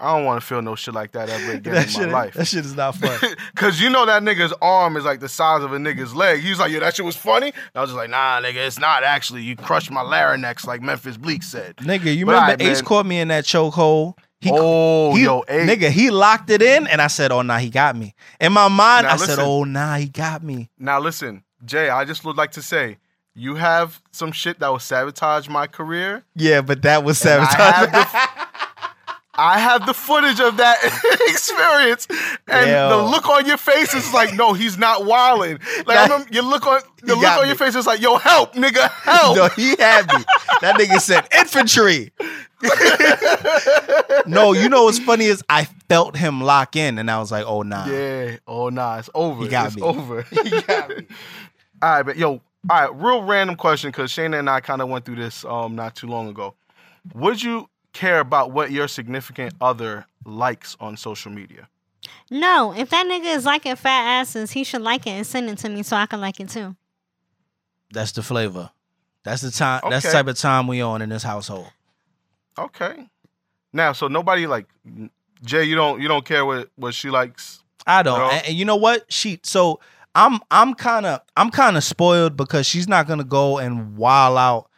I 0.00 0.16
don't 0.16 0.24
want 0.24 0.40
to 0.40 0.46
feel 0.46 0.60
no 0.60 0.74
shit 0.74 0.92
like 0.92 1.12
that 1.12 1.28
ever 1.30 1.52
again 1.52 1.72
That 1.74 1.84
in 1.84 1.88
shit, 1.88 2.06
my 2.08 2.24
life. 2.24 2.34
that 2.34 2.46
shit 2.46 2.64
is 2.64 2.74
not 2.74 2.96
fun. 2.96 3.16
Cause 3.54 3.80
you 3.80 3.88
know 3.88 4.04
that 4.06 4.22
nigga's 4.22 4.52
arm 4.60 4.96
is 4.96 5.04
like 5.04 5.20
the 5.20 5.28
size 5.28 5.62
of 5.62 5.72
a 5.72 5.78
nigga's 5.78 6.14
leg. 6.14 6.40
He 6.40 6.50
was 6.50 6.58
like, 6.58 6.72
"Yo, 6.72 6.80
that 6.80 6.96
shit 6.96 7.04
was 7.04 7.14
funny." 7.16 7.46
And 7.48 7.54
I 7.76 7.80
was 7.80 7.90
just 7.90 7.96
like, 7.96 8.10
"Nah, 8.10 8.40
nigga, 8.40 8.66
it's 8.66 8.78
not 8.78 9.04
actually. 9.04 9.42
You 9.42 9.54
crushed 9.54 9.92
my 9.92 10.02
larynx, 10.02 10.66
like 10.66 10.82
Memphis 10.82 11.16
Bleek 11.16 11.44
said." 11.44 11.76
Nigga, 11.76 12.14
you 12.14 12.26
But 12.26 12.32
remember 12.32 12.52
alright, 12.52 12.62
Ace 12.62 12.78
man. 12.78 12.84
caught 12.86 13.06
me 13.06 13.20
in 13.20 13.28
that 13.28 13.44
chokehold. 13.44 14.14
He, 14.40 14.50
oh, 14.52 15.14
he, 15.14 15.24
yo, 15.24 15.42
hey, 15.48 15.66
nigga, 15.66 15.88
he 15.90 16.10
locked 16.10 16.50
it 16.50 16.60
in, 16.60 16.86
and 16.86 17.00
I 17.00 17.06
said, 17.06 17.32
"Oh, 17.32 17.40
nah, 17.42 17.58
he 17.58 17.70
got 17.70 17.96
me." 17.96 18.14
In 18.40 18.52
my 18.52 18.68
mind, 18.68 19.06
Now 19.06 19.14
I 19.14 19.16
said, 19.16 19.38
"Oh, 19.38 19.64
nah, 19.64 19.96
he 19.96 20.06
got 20.08 20.42
me." 20.42 20.70
Now 20.78 21.00
listen, 21.00 21.44
Jay, 21.64 21.88
I 21.88 22.04
just 22.04 22.24
would 22.24 22.36
like 22.36 22.50
to 22.52 22.62
say, 22.62 22.98
you 23.34 23.54
have 23.56 24.00
some 24.12 24.30
shit 24.32 24.60
that 24.60 24.68
will 24.68 24.78
sabotage 24.78 25.48
my 25.48 25.66
career. 25.66 26.24
Yeah, 26.36 26.60
but 26.60 26.82
that 26.82 27.02
was 27.04 27.24
And 27.24 27.42
I 27.42 27.46
sabotage. 27.46 28.08
have 28.12 28.30
I 29.36 29.58
have 29.58 29.84
the 29.86 29.94
footage 29.94 30.40
of 30.40 30.58
that 30.58 30.78
experience, 31.28 32.06
and 32.46 32.70
Yo. 32.70 32.88
the 32.90 32.96
look 33.10 33.28
on 33.28 33.46
your 33.46 33.56
face 33.56 33.92
is 33.94 34.12
like, 34.14 34.34
no, 34.34 34.52
he's 34.52 34.78
not 34.78 35.04
wilding. 35.04 35.58
Like 35.86 35.88
I 35.98 36.06
Nah. 36.06 36.14
remember, 36.14 36.28
you 36.32 36.42
look 36.42 36.66
on 36.66 36.80
the 37.02 37.16
look 37.16 37.24
on 37.24 37.42
me. 37.42 37.48
your 37.48 37.56
face 37.56 37.74
is 37.74 37.86
like, 37.86 38.00
yo, 38.00 38.16
help, 38.16 38.54
nigga, 38.54 38.88
help. 38.90 39.36
no, 39.36 39.48
he 39.48 39.70
had 39.78 40.06
me. 40.12 40.24
That 40.60 40.76
nigga 40.78 41.00
said 41.00 41.26
infantry. 41.36 42.12
no, 44.26 44.52
you 44.52 44.68
know 44.68 44.84
what's 44.84 44.98
funny 44.98 45.26
is 45.26 45.42
I 45.48 45.64
felt 45.88 46.16
him 46.16 46.40
lock 46.40 46.76
in, 46.76 46.98
and 46.98 47.10
I 47.10 47.18
was 47.18 47.30
like, 47.30 47.44
"Oh, 47.46 47.62
nah." 47.62 47.86
Yeah. 47.86 48.36
Oh 48.46 48.68
nah, 48.70 48.98
it's 48.98 49.10
over. 49.14 49.42
He 49.42 49.48
got 49.48 49.66
it's 49.68 49.76
me. 49.76 49.82
over. 49.82 50.22
He 50.30 50.50
got 50.62 50.88
me. 50.90 51.06
All 51.82 51.90
right, 51.90 52.02
but 52.02 52.16
yo, 52.16 52.30
all 52.30 52.40
right, 52.70 52.94
real 52.94 53.22
random 53.24 53.56
question 53.56 53.90
because 53.90 54.10
Shayna 54.10 54.38
and 54.38 54.48
I 54.48 54.60
kind 54.60 54.80
of 54.80 54.88
went 54.88 55.04
through 55.04 55.16
this 55.16 55.44
um 55.44 55.74
not 55.74 55.94
too 55.96 56.06
long 56.06 56.28
ago. 56.28 56.54
Would 57.14 57.42
you 57.42 57.68
care 57.94 58.20
about 58.20 58.50
what 58.50 58.70
your 58.70 58.86
significant 58.88 59.54
other 59.60 60.04
likes 60.26 60.76
on 60.80 60.96
social 60.98 61.32
media? 61.32 61.68
no. 62.30 62.74
If 62.76 62.90
that 62.90 63.06
nigga 63.06 63.34
is 63.34 63.46
liking 63.46 63.76
fat 63.76 64.20
asses, 64.20 64.50
he 64.50 64.64
should 64.64 64.82
like 64.82 65.06
it 65.06 65.10
and 65.10 65.26
send 65.26 65.48
it 65.48 65.56
to 65.58 65.70
me 65.70 65.82
so 65.82 65.96
I 65.96 66.04
can 66.04 66.20
like 66.20 66.38
it 66.40 66.50
too. 66.50 66.76
That's 67.92 68.12
the 68.12 68.22
flavor. 68.22 68.70
That's 69.22 69.40
the 69.40 69.50
time. 69.50 69.80
That's 69.88 70.04
the 70.04 70.12
type 70.12 70.26
of 70.26 70.36
time 70.36 70.66
we 70.66 70.82
on 70.82 71.00
in 71.00 71.08
this 71.08 71.22
household. 71.22 71.70
Okay. 72.58 73.08
Now, 73.72 73.92
so 73.92 74.06
nobody 74.08 74.46
like 74.46 74.66
Jay, 75.42 75.64
you 75.64 75.74
don't 75.74 76.00
you 76.00 76.08
don't 76.08 76.24
care 76.24 76.44
what 76.44 76.70
what 76.76 76.92
she 76.94 77.10
likes. 77.10 77.62
I 77.86 78.02
don't. 78.02 78.18
No. 78.18 78.30
And, 78.30 78.46
and 78.46 78.54
you 78.54 78.64
know 78.64 78.76
what? 78.76 79.10
She 79.10 79.40
so 79.42 79.80
I'm 80.14 80.40
I'm 80.50 80.74
kind 80.74 81.06
of 81.06 81.20
I'm 81.36 81.50
kind 81.50 81.76
of 81.76 81.84
spoiled 81.84 82.36
because 82.36 82.66
she's 82.66 82.86
not 82.86 83.06
gonna 83.06 83.24
go 83.24 83.58
and 83.58 83.96
wild 83.96 84.38
out 84.38 84.70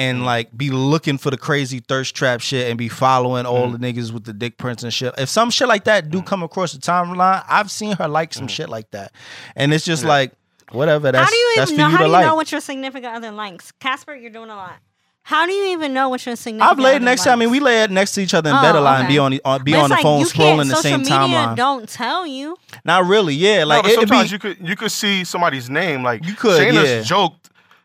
and 0.00 0.20
mm. 0.20 0.24
like 0.24 0.56
be 0.56 0.70
looking 0.70 1.18
for 1.18 1.30
the 1.30 1.36
crazy 1.36 1.80
thirst 1.80 2.14
trap 2.14 2.40
shit 2.40 2.68
and 2.68 2.78
be 2.78 2.88
following 2.88 3.44
all 3.44 3.68
Mm. 3.68 3.78
the 3.78 3.92
niggas 3.92 4.12
with 4.12 4.24
the 4.24 4.32
dick 4.32 4.56
prints 4.56 4.82
and 4.82 4.92
shit. 4.92 5.12
If 5.18 5.28
some 5.28 5.50
shit 5.50 5.68
like 5.68 5.84
that 5.84 6.10
do 6.10 6.22
mm. 6.22 6.26
come 6.26 6.42
across 6.42 6.72
the 6.72 6.78
timeline, 6.80 7.44
I've 7.48 7.70
seen 7.70 7.96
her 7.96 8.08
like 8.08 8.32
some 8.32 8.46
mm. 8.46 8.50
shit 8.50 8.68
like 8.68 8.90
that, 8.92 9.12
and 9.54 9.74
it's 9.74 9.84
just 9.84 10.02
Yeah. 10.04 10.08
like 10.08 10.32
whatever. 10.72 11.12
That's 11.12 11.24
how 11.24 11.30
do 11.30 11.36
you 11.36 11.52
that's 11.56 11.70
even 11.72 11.76
for 11.76 11.80
know? 11.82 11.86
you 11.88 11.92
How 11.92 11.98
do 11.98 12.04
you 12.04 12.12
like. 12.12 12.26
know 12.26 12.34
what 12.34 12.50
your 12.52 12.60
significant 12.60 13.14
other 13.14 13.30
likes? 13.32 13.72
Casper, 13.72 14.14
you're 14.14 14.30
doing 14.30 14.50
a 14.50 14.56
lot. 14.56 14.76
How 15.22 15.46
do 15.46 15.52
you 15.52 15.72
even 15.72 15.92
know 15.92 16.08
what 16.08 16.24
your 16.24 16.34
significant? 16.34 16.72
I've 16.72 16.82
laid 16.82 16.96
other 16.96 17.04
next 17.04 17.24
to. 17.24 17.30
I 17.30 17.36
mean, 17.36 17.50
we 17.50 17.60
lay 17.60 17.86
next 17.88 18.14
to 18.14 18.22
each 18.22 18.34
other 18.34 18.50
in 18.50 18.56
Oh, 18.56 18.62
bed 18.62 18.74
a 18.74 18.80
lot 18.80 19.00
and 19.00 19.08
be 19.08 19.18
on 19.18 19.30
the 19.30 19.40
on, 19.44 19.60
uh, 19.60 19.62
be 19.62 19.74
on 19.74 19.90
the 19.90 19.96
like, 19.96 20.02
phone 20.02 20.24
scrolling 20.24 20.68
the 20.68 20.76
same 20.76 21.00
media 21.00 21.14
timeline. 21.14 21.56
Don't 21.56 21.88
tell 21.88 22.26
you. 22.26 22.56
Not 22.84 23.04
really. 23.04 23.34
Yeah, 23.34 23.64
like 23.64 23.78
no, 23.78 23.82
but 23.82 23.90
it'd 23.92 24.00
be, 24.00 24.08
sometimes 24.08 24.32
you 24.32 24.38
could 24.38 24.68
you 24.68 24.76
could 24.76 24.90
see 24.90 25.22
somebody's 25.24 25.68
name. 25.70 26.02
Like 26.02 26.24
You 26.26 26.34
could, 26.34 26.60
Shayna's 26.60 26.88
yeah. 26.90 27.02
joked. 27.02 27.39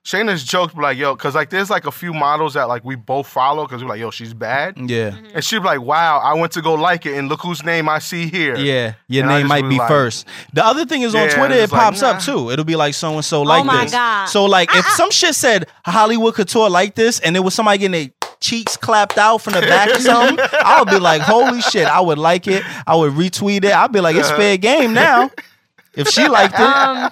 Shayna's 0.05 0.43
joked 0.43 0.77
like 0.77 0.97
yo, 0.99 1.15
because 1.15 1.33
like 1.33 1.49
there's 1.49 1.71
like 1.71 1.87
a 1.87 1.91
few 1.91 2.13
models 2.13 2.53
that 2.53 2.67
like 2.67 2.85
we 2.85 2.95
both 2.95 3.27
follow 3.27 3.65
because 3.65 3.81
we're 3.83 3.89
like 3.89 3.99
yo, 3.99 4.11
she's 4.11 4.35
bad, 4.35 4.77
yeah. 4.77 5.09
Mm-hmm. 5.09 5.25
and 5.33 5.43
she'd 5.43 5.57
be 5.59 5.65
like, 5.65 5.81
wow, 5.81 6.19
I 6.19 6.35
went 6.35 6.51
to 6.53 6.61
go 6.61 6.75
like 6.75 7.07
it, 7.07 7.17
and 7.17 7.27
look 7.27 7.41
whose 7.41 7.63
name 7.63 7.89
I 7.89 7.97
see 7.97 8.27
here. 8.27 8.55
Yeah, 8.55 8.93
your 9.07 9.23
And 9.23 9.31
name 9.33 9.47
might 9.47 9.67
be 9.67 9.79
like- 9.79 9.87
first. 9.87 10.27
The 10.53 10.63
other 10.63 10.85
thing 10.85 11.01
is 11.01 11.15
on 11.15 11.23
Yeah, 11.27 11.35
Twitter, 11.35 11.55
it 11.55 11.63
it's 11.63 11.73
like, 11.73 11.81
pops 11.81 12.03
up 12.03 12.19
too. 12.21 12.51
It'll 12.51 12.63
be 12.65 12.75
like 12.75 12.93
so 12.93 13.15
and 13.15 13.25
so 13.25 13.41
like 13.41 13.61
oh 13.61 13.63
my 13.63 13.83
this. 13.83 13.91
god. 13.93 14.25
So 14.27 14.45
like 14.45 14.69
if 14.69 14.85
I- 14.85 14.89
I- 14.91 14.95
some 14.95 15.09
shit 15.09 15.33
said 15.33 15.67
Hollywood 15.85 16.35
Couture 16.35 16.69
like 16.69 16.93
this, 16.93 17.19
and 17.19 17.35
it 17.35 17.39
was 17.39 17.55
somebody 17.55 17.79
getting 17.79 17.91
their 18.03 18.29
cheeks 18.39 18.77
clapped 18.77 19.17
out 19.17 19.39
from 19.39 19.53
the 19.53 19.61
back 19.61 19.89
or 19.89 19.99
something, 19.99 20.37
I 20.53 20.81
would 20.81 20.89
be 20.91 20.99
like, 20.99 21.21
holy 21.23 21.61
shit, 21.61 21.87
I 21.87 21.99
would 21.99 22.19
like 22.19 22.45
it. 22.47 22.63
I 22.85 22.95
would 22.95 23.13
retweet 23.13 23.63
it. 23.63 23.73
I'd 23.75 23.91
be 23.91 24.01
like, 24.01 24.15
it's 24.15 24.29
fair 24.29 24.57
game 24.57 24.93
now. 24.93 25.31
If 25.95 26.09
she 26.09 26.27
liked 26.27 26.53
it, 26.53 26.59
um, 26.59 27.09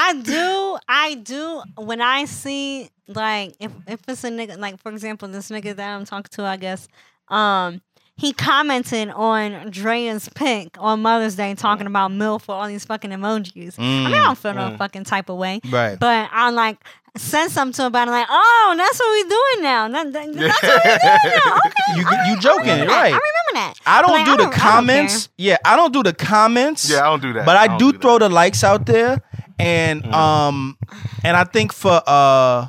I 0.00 0.12
do, 0.14 0.78
I 0.88 1.14
do. 1.14 1.62
When 1.76 2.00
I 2.00 2.24
see 2.26 2.90
like 3.08 3.54
if 3.60 3.72
if 3.86 4.00
it's 4.08 4.22
a 4.24 4.30
nigga, 4.30 4.58
like 4.58 4.80
for 4.80 4.90
example, 4.92 5.28
this 5.28 5.50
nigga 5.50 5.74
that 5.76 5.94
I'm 5.96 6.04
talking 6.04 6.30
to, 6.32 6.44
I 6.44 6.56
guess, 6.56 6.88
um, 7.28 7.80
he 8.16 8.32
commented 8.32 9.10
on 9.10 9.70
Drea's 9.70 10.28
pic 10.34 10.76
on 10.78 11.02
Mother's 11.02 11.36
Day 11.36 11.54
talking 11.54 11.86
about 11.86 12.10
MILF 12.10 12.42
for 12.42 12.54
all 12.54 12.66
these 12.68 12.84
fucking 12.84 13.10
emojis. 13.10 13.78
I 13.78 13.82
mean, 13.82 14.06
I 14.14 14.24
don't 14.24 14.38
feel 14.38 14.54
no 14.54 14.76
fucking 14.76 15.04
type 15.04 15.28
of 15.28 15.36
way. 15.36 15.60
Mm. 15.64 15.72
Right. 15.72 15.98
But 15.98 16.28
I'm 16.32 16.54
like 16.54 16.78
send 17.16 17.50
something 17.50 17.72
to 17.72 17.82
him 17.82 17.86
about 17.88 18.06
it, 18.06 18.12
like, 18.12 18.26
oh, 18.30 18.74
that's 18.76 18.98
what 19.00 19.10
we 19.12 19.22
doing 19.24 19.62
now. 19.64 19.88
That, 19.88 20.12
that- 20.12 20.34
that's 20.34 20.62
what 20.62 20.84
we 20.84 20.90
doing 20.90 21.40
now. 21.44 21.58
Okay. 21.66 22.00
You 22.00 22.04
I 22.06 22.30
you 22.30 22.40
joking, 22.40 22.66
that. 22.66 22.86
right? 22.88 23.12
I 23.14 23.20
remember 23.28 23.52
that. 23.54 23.74
I 23.86 24.02
don't 24.02 24.10
Like, 24.12 24.24
do 24.26 24.30
the 24.32 24.36
don't- 24.36 24.46
I 24.46 24.50
don't 24.50 24.60
comments. 24.60 25.28
yeah, 25.36 25.56
I 25.64 25.74
don't 25.74 25.92
do 25.92 26.02
the 26.04 26.12
comments. 26.12 26.88
Yeah, 26.88 27.00
I 27.00 27.10
don't 27.10 27.22
do 27.22 27.32
that. 27.32 27.44
But 27.46 27.56
I, 27.56 27.66
don't 27.66 27.78
do, 27.78 27.92
that. 27.92 28.00
throw 28.02 28.18
the 28.20 28.28
likes 28.28 28.62
out 28.62 28.86
there, 28.86 29.20
and 29.58 30.02
Mm. 30.04 30.12
um, 30.12 30.78
and 31.24 31.36
I 31.36 31.44
think 31.44 31.72
for 31.72 32.02
uh, 32.06 32.68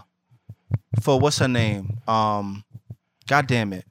for 1.02 1.20
what's 1.20 1.40
her 1.40 1.48
name? 1.48 2.00
Um, 2.08 2.64
God 3.28 3.48
damn 3.48 3.74
it. 3.74 3.86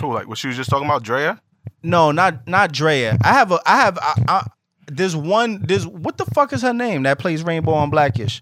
Who, 0.00 0.12
like 0.12 0.26
what 0.28 0.38
she 0.38 0.48
was 0.48 0.56
just 0.56 0.70
talking 0.70 0.86
about, 0.86 1.02
Drea? 1.02 1.40
No, 1.82 2.10
not 2.10 2.46
not 2.48 2.72
Drea. 2.72 3.16
I 3.22 3.32
have 3.32 3.52
a 3.52 3.60
I 3.66 3.76
have 3.80 3.98
I, 4.00 4.14
I, 4.28 4.46
there's 4.86 5.14
one 5.16 5.62
there's 5.66 5.86
what 5.86 6.18
the 6.18 6.24
fuck 6.26 6.52
is 6.52 6.62
her 6.62 6.72
name 6.74 7.04
that 7.04 7.18
plays 7.18 7.42
Rainbow 7.42 7.72
on 7.72 7.90
Blackish? 7.90 8.40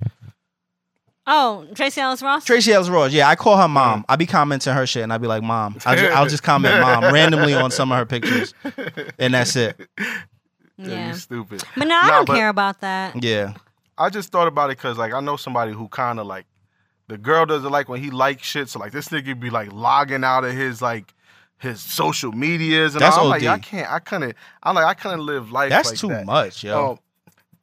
Oh, 1.25 1.67
Tracee 1.77 2.01
Ellis 2.01 2.21
Ross? 2.21 2.45
Tracee 2.45 2.73
Ellis 2.73 2.89
Ross. 2.89 3.13
Yeah, 3.13 3.29
I 3.29 3.37
call 3.37 3.57
her 3.57 3.65
Mm. 3.69 3.71
mom. 3.71 4.05
I 4.09 4.17
be 4.17 4.27
commenting 4.27 4.73
her 4.75 4.87
shit 4.89 5.05
and 5.05 5.13
I 5.13 5.19
be 5.19 5.29
like, 5.29 5.43
mom. 5.43 5.77
I'll 5.87 5.95
just, 5.97 6.13
I'll 6.17 6.27
just 6.27 6.43
comment 6.43 6.81
mom 6.81 7.05
randomly 7.15 7.55
on 7.55 7.71
some 7.71 7.93
of 7.93 7.99
her 7.99 8.07
pictures, 8.07 8.55
and 9.21 9.35
that's 9.35 9.55
it. 9.55 9.81
Yeah, 10.83 10.95
yeah. 10.95 11.09
you 11.09 11.15
stupid. 11.15 11.63
But 11.77 11.89
no, 11.89 11.97
I 11.97 12.03
Nah, 12.03 12.09
don't 12.17 12.27
but- 12.27 12.37
care 12.37 12.49
about 12.49 12.81
that. 12.81 13.23
Yeah, 13.23 13.55
I 13.99 14.11
just 14.11 14.31
thought 14.33 14.49
about 14.49 14.71
it 14.71 14.79
because 14.79 14.99
like 14.99 15.13
I 15.13 15.21
know 15.21 15.37
somebody 15.37 15.73
who 15.73 15.89
kind 15.89 16.19
of 16.21 16.27
like 16.27 16.47
the 17.09 17.19
girl 17.19 17.45
doesn't 17.47 17.71
like 17.71 17.89
when 17.89 18.01
he 18.03 18.11
likes 18.11 18.43
shit. 18.47 18.69
So 18.69 18.79
like 18.79 18.93
this 18.93 19.09
nigga 19.09 19.39
be 19.39 19.51
like 19.51 19.73
logging 19.73 20.25
out 20.25 20.45
of 20.45 20.53
his 20.53 20.81
like 20.83 21.13
his 21.59 21.81
social 21.81 22.33
medias 22.33 22.95
and 22.95 23.03
That's 23.03 23.17
all. 23.17 23.25
I'm 23.25 23.31
like 23.31 23.45
I 23.45 23.59
can't. 23.59 23.91
I 23.91 23.99
couldn't. 23.99 24.35
I'm 24.63 24.75
like 24.75 24.85
I 24.87 24.95
couldn't 24.95 25.25
live 25.27 25.53
life. 25.53 25.71
that's 25.71 25.91
like 25.91 25.99
too 25.99 26.09
that. 26.09 26.27
much, 26.27 26.65
yo. 26.65 26.93
Um, 26.93 26.99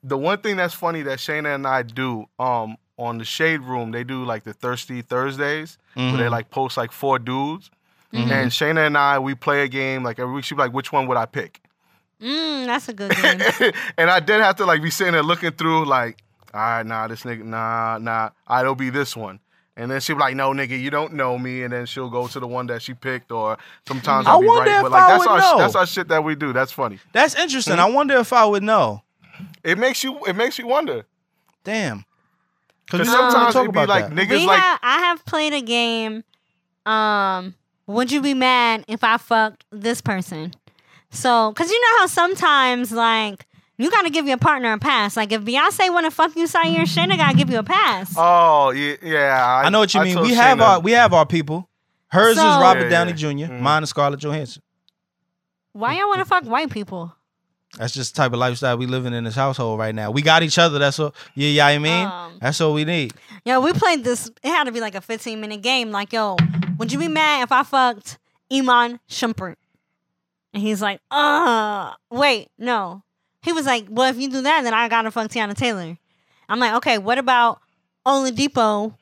the 0.03 0.17
one 0.17 0.37
thing 0.39 0.55
that's 0.55 0.73
funny 0.73 1.01
that 1.01 1.19
Shayna 1.19 1.53
and 1.55 1.67
I 1.67 1.81
do 1.83 2.25
um 2.39 2.77
on 2.97 3.17
the 3.17 3.25
Shade 3.25 3.61
Room, 3.61 3.91
they 3.91 4.03
do 4.03 4.23
like 4.25 4.43
the 4.43 4.53
Thirsty 4.53 5.01
Thursdays 5.01 5.77
where 5.95 6.11
they 6.17 6.23
Mhm. 6.23 6.31
like 6.31 6.49
post 6.51 6.77
like 6.77 6.91
four 6.91 7.17
dudes. 7.19 7.71
Mm-hmm. 8.13 8.31
And 8.31 8.51
Shayna 8.51 8.87
and 8.87 8.97
I, 8.97 9.19
we 9.19 9.35
play 9.35 9.61
a 9.63 9.67
game 9.67 10.03
like 10.03 10.17
every 10.19 10.33
week. 10.33 10.43
She 10.43 10.55
be 10.55 10.59
like, 10.59 10.73
which 10.73 10.91
one 10.91 11.05
would 11.07 11.17
I 11.17 11.25
pick? 11.25 11.61
Mm, 12.21 12.65
that's 12.65 12.89
a 12.89 12.93
good 12.93 13.11
game. 13.11 13.73
and 13.97 14.09
I 14.09 14.19
did 14.19 14.41
have 14.41 14.55
to 14.57 14.65
like 14.65 14.81
be 14.81 14.89
sitting 14.89 15.13
there 15.13 15.23
looking 15.23 15.51
through 15.51 15.85
like, 15.85 16.21
all 16.53 16.59
right, 16.59 16.85
nah, 16.85 17.07
this 17.07 17.23
nigga, 17.23 17.43
nah, 17.43 17.97
nah, 17.99 18.31
I 18.47 18.63
will 18.63 18.75
be 18.75 18.89
this 18.89 19.15
one. 19.15 19.39
And 19.77 19.89
then 19.89 20.01
she'll 20.01 20.17
be 20.17 20.19
like, 20.21 20.35
no, 20.35 20.51
nigga, 20.51 20.77
you 20.77 20.89
don't 20.89 21.13
know 21.13 21.37
me. 21.37 21.63
And 21.63 21.71
then 21.71 21.85
she'll 21.85 22.09
go 22.09 22.27
to 22.27 22.39
the 22.39 22.47
one 22.47 22.67
that 22.67 22.81
she 22.81 22.93
picked, 22.93 23.31
or 23.31 23.57
sometimes 23.87 24.27
I 24.27 24.31
I'll 24.31 24.41
be 24.41 24.47
wonder 24.47 24.69
right. 24.69 24.77
if 24.77 24.81
But 24.83 24.91
like 24.91 25.03
I 25.03 25.07
that's 25.11 25.19
would 25.19 25.29
our 25.29 25.39
know. 25.39 25.57
that's 25.59 25.75
our 25.75 25.85
shit 25.85 26.07
that 26.09 26.21
we 26.23 26.35
do. 26.35 26.51
That's 26.51 26.73
funny. 26.73 26.99
That's 27.13 27.35
interesting. 27.35 27.75
Hmm? 27.75 27.79
I 27.79 27.89
wonder 27.89 28.17
if 28.17 28.33
I 28.33 28.43
would 28.45 28.63
know. 28.63 29.03
It 29.63 29.77
makes 29.77 30.03
you 30.03 30.19
it 30.25 30.35
makes 30.35 30.59
you 30.59 30.67
wonder. 30.67 31.05
Damn. 31.63 32.03
Because 32.85 33.07
we 33.07 33.13
sometimes 33.13 33.53
talk 33.53 33.65
it 33.69 33.71
be 33.71 33.79
about 33.79 33.87
like 33.87 34.09
that. 34.09 34.15
niggas 34.15 34.31
we 34.31 34.47
like 34.47 34.59
have, 34.59 34.79
I 34.81 34.97
have 34.99 35.23
played 35.25 35.53
a 35.53 35.61
game. 35.61 36.23
Um, 36.85 37.53
would 37.87 38.11
you 38.11 38.21
be 38.21 38.33
mad 38.33 38.83
if 38.89 39.03
I 39.03 39.15
fucked 39.17 39.63
this 39.71 40.01
person? 40.01 40.53
So, 41.11 41.51
cause 41.53 41.69
you 41.71 41.79
know 41.81 41.99
how 41.99 42.05
sometimes 42.07 42.91
like 42.91 43.45
you 43.77 43.89
gotta 43.89 44.09
give 44.09 44.27
your 44.27 44.37
partner 44.37 44.73
a 44.73 44.77
pass. 44.77 45.17
Like 45.17 45.31
if 45.31 45.41
Beyonce 45.41 45.91
wanna 45.91 46.11
fuck 46.11 46.35
you, 46.35 46.45
Sayer, 46.47 46.81
Shayna 46.81 47.17
gotta 47.17 47.35
give 47.35 47.49
you 47.49 47.59
a 47.59 47.63
pass. 47.63 48.13
Oh 48.17 48.71
yeah, 48.71 48.95
yeah. 49.01 49.61
I 49.65 49.69
know 49.69 49.79
what 49.79 49.93
you 49.93 50.01
mean. 50.01 50.13
told 50.15 50.27
We 50.27 50.33
have 50.35 50.57
Shayna- 50.59 50.61
our 50.67 50.79
we 50.79 50.91
have 50.91 51.13
our 51.13 51.25
people. 51.25 51.67
Hers 52.11 52.35
So- 52.37 52.41
is 52.47 52.55
Robert 52.61 52.83
Yeah, 52.85 52.89
Downey 52.89 53.11
yeah. 53.11 53.15
Jr. 53.47 53.53
Mhm. 53.53 53.59
Mine 53.61 53.83
is 53.83 53.89
Scarlett 53.89 54.19
Johansson. 54.19 54.61
Why 55.73 55.97
y'all 55.97 56.09
wanna 56.09 56.25
fuck 56.25 56.43
white 56.45 56.69
people? 56.69 57.13
That's 57.77 57.93
just 57.93 58.15
the 58.15 58.21
type 58.23 58.33
of 58.33 58.39
lifestyle 58.39 58.77
we 58.77 58.87
living 58.87 59.13
in 59.13 59.23
this 59.25 59.35
household 59.35 59.77
right 59.79 59.93
now. 59.93 60.09
We 60.09 60.23
got 60.23 60.41
each 60.41 60.57
other. 60.57 60.79
That's 60.79 60.99
all. 60.99 61.13
Yeah, 61.35 61.49
yeah. 61.49 61.67
I 61.67 61.77
mean, 61.77 62.05
Um, 62.07 62.37
that's 62.41 62.59
all 62.61 62.73
we 62.73 62.83
need. 62.83 63.13
Yo, 63.45 63.59
we 63.59 63.73
played 63.73 64.03
this. 64.03 64.27
It 64.43 64.49
had 64.49 64.63
to 64.63 64.71
be 64.71 64.79
like 64.81 64.95
a 64.95 65.01
15 65.01 65.39
minute 65.39 65.61
game. 65.61 65.91
Like, 65.91 66.11
yo, 66.11 66.35
would 66.79 66.91
you 66.91 66.97
be 66.97 67.07
mad 67.07 67.43
if 67.43 67.51
I 67.51 67.61
fucked 67.61 68.17
Iman 68.51 68.99
Shumpert? 69.07 69.55
And 70.53 70.63
he's 70.63 70.81
like, 70.81 70.99
uh, 71.11 71.93
wait, 72.11 72.49
no. 72.57 73.03
He 73.43 73.53
was 73.53 73.65
like, 73.65 73.85
well, 73.89 74.09
if 74.09 74.17
you 74.17 74.29
do 74.29 74.41
that, 74.41 74.63
then 74.63 74.73
I 74.73 74.89
gotta 74.89 75.11
fuck 75.11 75.29
Teyana 75.31 75.55
Taylor. 75.55 75.97
I'm 76.49 76.59
like, 76.59 76.73
okay, 76.75 76.97
what 76.97 77.17
about 77.17 77.59
Oladipo, 78.05 78.93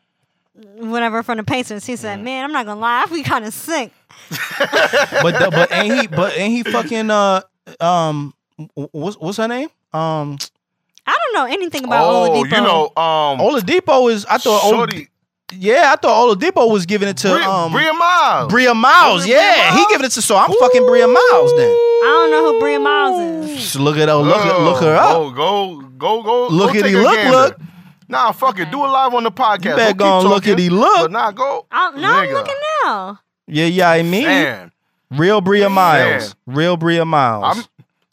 whatever 0.75 1.23
from 1.23 1.37
the 1.37 1.43
Pacers? 1.43 1.85
He 1.85 1.95
said, 1.95 2.21
man, 2.21 2.43
I'm 2.43 2.51
not 2.51 2.65
gonna 2.65 2.79
lie, 2.79 3.03
I 3.03 3.05
feel 3.07 3.23
kind 3.23 3.45
of 3.45 3.53
sick. 3.53 3.91
But 4.59 5.39
the, 5.39 5.49
but 5.51 5.71
ain't 5.71 6.01
he? 6.01 6.07
But 6.07 6.37
ain't 6.37 6.51
he 6.53 6.63
fucking? 6.71 7.09
Uh, 7.09 7.41
um, 7.79 8.33
what's 8.73 9.17
what's 9.17 9.37
her 9.37 9.47
name? 9.47 9.69
Um, 9.93 10.37
I 11.05 11.15
don't 11.15 11.33
know 11.33 11.45
anything 11.45 11.85
about 11.85 12.03
Oh, 12.13 12.29
Oladipo. 12.29 12.43
you 12.45 12.61
know, 12.61 12.83
um, 13.01 13.39
Oladipo 13.39 14.11
is. 14.11 14.25
I 14.25 14.37
thought. 14.37 14.61
Olad- 14.63 14.69
Shorty, 14.71 15.07
yeah, 15.53 15.93
I 15.93 15.95
thought 15.95 16.37
Oladipo 16.37 16.69
was 16.71 16.85
giving 16.85 17.07
it 17.07 17.17
to 17.17 17.29
Bria, 17.29 17.49
um 17.49 17.71
Bria 17.71 17.93
Myles. 17.93 18.51
Bria 18.51 18.73
Myles. 18.73 19.23
Bria 19.23 19.35
Yeah, 19.35 19.77
he 19.77 19.85
giving 19.89 20.05
it 20.05 20.11
to. 20.11 20.21
So 20.21 20.35
I'm 20.35 20.51
fucking 20.51 20.85
Bria 20.85 21.07
Myles 21.07 21.55
then. 21.55 21.69
I 21.69 22.03
don't 22.03 22.31
know 22.31 22.53
who 22.53 22.59
Bria 22.59 22.79
Myles 22.79 23.49
is. 23.49 23.55
Just 23.57 23.75
look 23.79 23.97
at 23.97 24.09
her. 24.09 24.15
Look 24.15 24.37
at 24.37 24.61
look 24.61 24.81
her 24.81 24.95
up. 24.95 25.13
Go, 25.13 25.31
go, 25.31 25.81
go, 25.97 26.23
go. 26.23 26.47
Look 26.47 26.73
go 26.73 26.79
at 26.79 26.83
take 26.83 26.91
he 26.91 26.97
look, 26.97 27.15
gander. 27.15 27.31
look. 27.31 27.59
Nah, 28.09 28.31
fuck 28.31 28.59
it. 28.59 28.71
Do 28.71 28.83
it 28.85 28.87
live 28.87 29.13
on 29.13 29.23
the 29.23 29.31
podcast. 29.31 29.65
You 29.65 29.75
better 29.75 29.93
go 29.93 30.05
keep 30.05 30.21
and 30.21 30.29
look 30.29 30.43
at 30.43 30.49
talking, 30.51 30.63
he 30.63 30.69
look. 30.69 30.97
But 30.97 31.11
nah, 31.11 31.31
go. 31.31 31.65
I, 31.71 31.91
no, 31.91 32.07
I'm 32.11 32.29
looking 32.33 32.55
now. 32.83 33.19
Yeah, 33.47 33.65
yeah. 33.65 33.89
I 33.89 34.03
mean, 34.03 34.23
Man, 34.25 34.71
real 35.11 35.41
Bria 35.41 35.69
Myles. 35.69 36.35
Real 36.45 36.77
Bria 36.77 37.05
Myles. 37.05 37.65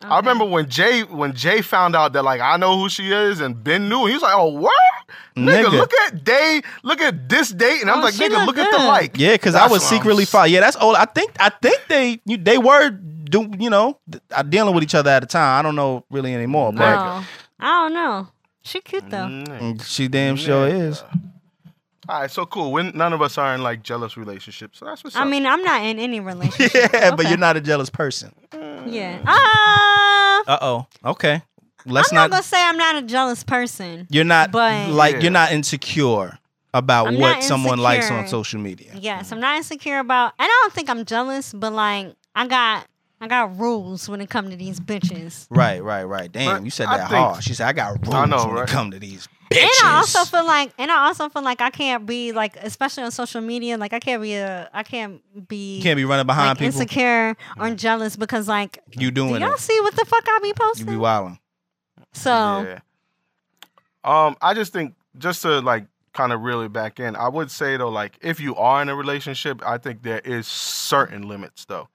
I'm, 0.03 0.11
I 0.11 0.18
remember 0.18 0.45
when 0.45 0.68
Jay 0.68 1.03
when 1.03 1.35
Jay 1.35 1.62
found 1.62 1.97
out 1.97 2.12
that 2.12 2.22
like 2.22 2.41
I 2.41 2.57
know 2.59 2.78
who 2.78 2.89
she 2.89 3.12
is 3.12 3.41
and 3.41 3.62
Ben 3.62 3.89
knew. 3.89 4.07
He 4.07 4.14
was 4.14 4.22
like, 4.22 4.35
"Oh, 4.37 4.49
what? 4.49 4.72
Nigga, 5.36 5.64
Nigga. 5.64 5.72
look 5.72 5.92
at 6.06 6.24
day, 6.24 6.62
look 6.82 7.00
at 7.00 7.28
this 7.28 7.50
date." 7.50 7.80
And 7.82 7.90
I'm 7.90 7.98
Oh, 7.98 8.02
like, 8.02 8.14
"Nigga, 8.14 8.46
look 8.46 8.56
look 8.56 8.58
at 8.58 8.70
the 8.70 8.84
like." 8.86 9.16
Yeah, 9.18 9.32
because 9.32 9.54
I 9.54 9.66
was 9.66 9.82
secretly 9.84 10.22
s- 10.24 10.30
fine. 10.30 10.50
Yeah, 10.50 10.60
that's 10.60 10.76
old. 10.76 10.96
I 10.96 11.04
think 11.06 11.32
I 11.40 11.50
think 11.50 11.80
they 11.88 12.20
you, 12.24 12.36
they 12.36 12.58
were 12.58 12.90
do 12.90 13.50
you 13.58 13.70
know 13.70 13.98
th- 14.10 14.22
uh, 14.30 14.42
dealing 14.42 14.74
with 14.74 14.84
each 14.84 14.94
other 14.94 15.10
at 15.10 15.20
the 15.20 15.26
time. 15.26 15.58
I 15.58 15.62
don't 15.62 15.74
know 15.76 16.04
really 16.10 16.34
anymore, 16.34 16.72
but 16.72 16.78
No, 16.94 17.24
I 17.60 17.82
don't 17.82 17.94
know. 17.94 18.28
She 18.62 18.80
cute 18.80 19.10
though. 19.10 19.26
Mm. 19.26 19.46
mm, 19.60 19.82
she 19.84 20.08
damn 20.08 20.36
sure 20.36 20.66
is. 20.68 21.02
All 22.06 22.20
right, 22.20 22.30
so 22.30 22.44
cool. 22.44 22.70
When 22.70 22.92
none 22.94 23.14
of 23.14 23.22
us 23.22 23.38
are 23.38 23.54
in 23.54 23.62
like 23.62 23.82
jealous 23.82 24.16
relationships, 24.18 24.78
so 24.78 24.84
that's 24.84 25.02
what's 25.02 25.16
I 25.16 25.22
up. 25.22 25.28
mean, 25.28 25.46
I'm 25.46 25.62
not 25.62 25.82
in 25.82 25.98
any 25.98 26.20
relationship. 26.32 26.92
Yeah, 26.92 27.14
but 27.14 27.28
you're 27.28 27.38
not 27.38 27.56
a 27.56 27.60
jealous 27.62 27.88
person. 27.90 28.32
Yeah. 28.86 29.22
Ah. 29.26 30.42
Uh 30.46 30.58
oh. 30.60 30.86
Okay. 31.04 31.42
Let's 31.87 32.11
I'm 32.12 32.16
not, 32.16 32.22
not. 32.22 32.30
gonna 32.30 32.43
say 32.43 32.62
I'm 32.64 32.76
not 32.78 32.97
a 32.97 33.03
jealous 33.03 33.45
person. 33.45 34.07
you're 34.11 34.24
not 34.24 34.51
but- 34.53 34.91
like 34.91 35.16
Yeah. 35.16 35.20
you're 35.20 35.30
not 35.32 35.53
insecure 35.53 36.39
about 36.72 37.07
I'm 37.09 37.18
what 37.18 37.35
not 37.35 37.43
someone 37.45 37.78
likes 37.78 38.11
on 38.11 38.26
social 38.26 38.61
media. 38.61 38.93
Yes, 38.99 39.30
I'm 39.32 39.39
not 39.41 39.57
insecure 39.57 39.99
about, 39.99 40.32
and 40.39 40.47
I 40.47 40.59
don't 40.62 40.72
think 40.72 40.91
I'm 40.91 41.05
jealous, 41.05 41.53
but 41.53 41.72
like 41.72 42.14
I 42.35 42.47
got, 42.49 42.87
I 43.20 43.28
got 43.28 43.59
rules 43.61 44.09
when 44.09 44.20
it 44.20 44.28
come 44.28 44.51
to 44.51 44.57
these 44.57 44.80
bitches. 44.80 45.47
Right, 45.51 45.82
right, 45.82 46.03
right. 46.05 46.30
Damn, 46.32 46.57
But 46.59 46.64
you 46.64 46.70
said 46.70 46.89
I 46.89 46.97
that 46.99 47.11
think- 47.11 47.24
hard. 47.24 47.45
She 47.45 47.55
said, 47.55 47.68
"I 47.68 47.72
got 47.72 48.03
rules 48.05 48.14
I 48.14 48.26
know, 48.26 48.45
when 48.47 48.55
right? 48.57 48.68
it 48.68 48.72
come 48.72 48.91
to 48.91 48.99
these 48.99 49.28
bitches." 49.53 49.62
And 49.62 49.70
I 49.85 49.97
also 49.99 50.24
feel 50.24 50.45
like, 50.45 50.72
and 50.76 50.91
I 50.91 51.07
also 51.07 51.28
feel 51.28 51.43
like 51.43 51.61
I 51.61 51.70
can't 51.70 52.05
be 52.07 52.32
like, 52.32 52.57
especially 52.57 53.05
on 53.05 53.12
social 53.12 53.41
media, 53.41 53.78
like 53.78 53.93
I 53.93 54.01
can't 54.01 54.20
be 54.20 54.35
a, 54.35 54.68
I 54.74 54.82
can't 54.82 55.22
be 55.49 55.76
you 55.76 55.82
can't 55.82 55.97
be 55.97 56.05
running 56.05 56.26
behind 56.26 56.49
like 56.49 56.59
people. 56.59 56.80
insecure 56.80 57.30
or 57.57 57.66
mm. 57.68 57.76
jealous 57.76 58.16
because 58.16 58.49
like, 58.49 58.80
You 58.99 59.12
doing 59.12 59.28
do 59.28 59.39
doing 59.39 59.43
y'all 59.43 59.55
it. 59.55 59.61
see 59.61 59.78
what 59.80 59.95
the 59.95 60.05
fuck 60.07 60.24
I 60.26 60.41
be 60.43 60.53
posting? 60.53 60.57
You 60.57 60.57
posting? 60.57 60.87
be 60.87 60.97
wilding. 60.97 61.39
So 62.14 62.62
Yeah. 62.62 62.78
Um, 64.04 64.36
I 64.42 64.54
just 64.54 64.72
think 64.72 64.94
just 65.18 65.42
to 65.42 65.60
like 65.60 65.86
kind 66.12 66.32
of 66.32 66.42
reel 66.42 66.60
it 66.62 66.72
back 66.72 67.00
in, 67.00 67.16
I 67.16 67.28
would 67.28 67.50
say 67.50 67.76
though, 67.76 67.88
like 67.88 68.18
if 68.22 68.38
you 68.40 68.54
are 68.56 68.82
in 68.82 68.88
a 68.88 68.94
relationship, 68.94 69.62
I 69.66 69.78
think 69.78 70.02
there 70.02 70.20
is 70.20 70.46
certain 70.46 71.26
limits 71.28 71.64
though. 71.64 71.88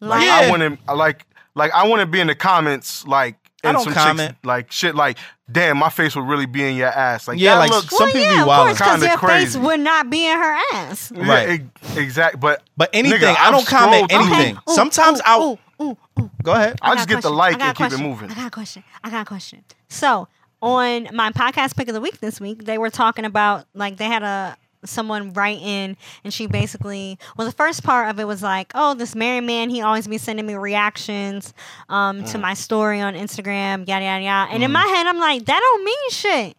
Like 0.00 0.20
like, 0.20 0.26
Yeah. 0.26 0.34
I 0.36 0.50
wouldn't 0.50 0.86
like 0.94 1.26
like 1.54 1.72
I 1.72 1.88
wouldn't 1.88 2.10
be 2.10 2.20
in 2.20 2.26
the 2.26 2.34
comments 2.34 3.06
like 3.06 3.36
I 3.64 3.68
and 3.68 3.76
don't 3.76 3.84
some 3.84 3.94
comment. 3.94 4.30
chicks 4.32 4.44
like 4.44 4.72
shit 4.72 4.94
like 4.94 5.16
damn 5.50 5.78
my 5.78 5.88
face 5.88 6.14
would 6.14 6.26
really 6.26 6.44
be 6.44 6.62
in 6.68 6.76
your 6.76 6.88
ass 6.88 7.26
like 7.28 7.38
Yeah, 7.38 7.54
that 7.54 7.60
like 7.60 7.70
looks 7.70 7.96
some 7.96 8.08
people 8.08 8.20
yeah, 8.20 8.34
be 8.34 8.40
of 8.42 8.46
wilding. 8.46 8.74
because 8.74 8.90
Kinda 8.90 9.06
your 9.06 9.18
face 9.18 9.20
crazy. 9.54 9.58
would 9.60 9.80
not 9.80 10.10
be 10.10 10.26
in 10.28 10.36
her 10.36 10.58
ass. 10.74 11.10
Right. 11.12 11.62
yeah, 11.94 11.98
exact 12.02 12.40
but 12.40 12.62
But 12.76 12.90
anything, 12.92 13.20
Nigga, 13.20 13.36
I 13.38 13.50
don't 13.50 13.66
comment 13.66 14.10
scrolled 14.10 14.26
through- 14.26 14.34
anything. 14.36 14.56
Ooh, 14.68 14.74
Sometimes 14.74 15.20
ooh, 15.20 15.24
I'll 15.24 15.42
ooh, 15.52 15.58
ooh, 15.80 15.96
ooh. 16.20 16.30
go 16.42 16.52
ahead. 16.52 16.78
I 16.82 16.90
got 16.90 16.96
just 16.96 17.08
get 17.08 17.22
the 17.22 17.30
like 17.30 17.60
and 17.60 17.76
keep 17.76 17.92
it 17.92 17.98
moving. 17.98 18.30
I 18.30 18.34
got 18.34 18.46
a 18.48 18.50
question. 18.50 18.84
I 19.02 19.10
got 19.10 19.22
a 19.22 19.24
question. 19.24 19.64
So 19.88 20.28
on 20.62 21.08
my 21.12 21.30
podcast 21.32 21.76
pick 21.76 21.88
of 21.88 21.94
the 21.94 22.00
week 22.00 22.20
this 22.20 22.40
week, 22.40 22.64
they 22.64 22.78
were 22.78 22.90
talking 22.90 23.24
about 23.24 23.66
like 23.74 23.96
they 23.96 24.06
had 24.06 24.22
a 24.22 24.56
someone 24.86 25.32
write 25.32 25.60
in 25.62 25.96
and 26.24 26.34
she 26.34 26.46
basically 26.46 27.18
well 27.38 27.46
the 27.46 27.52
first 27.54 27.82
part 27.82 28.10
of 28.10 28.20
it 28.20 28.24
was 28.26 28.42
like 28.42 28.70
oh 28.74 28.92
this 28.92 29.14
married 29.14 29.40
man 29.40 29.70
he 29.70 29.80
always 29.80 30.06
be 30.06 30.18
sending 30.18 30.44
me 30.44 30.54
reactions 30.56 31.54
um 31.88 32.20
Mm. 32.20 32.30
to 32.32 32.36
my 32.38 32.52
story 32.52 33.00
on 33.00 33.14
instagram 33.14 33.88
yada 33.88 34.04
yada 34.04 34.22
yada 34.22 34.52
and 34.52 34.62
in 34.62 34.70
my 34.70 34.84
head 34.86 35.06
i'm 35.06 35.16
like 35.16 35.46
that 35.46 35.58
don't 35.58 35.84
mean 35.86 36.10
shit 36.10 36.56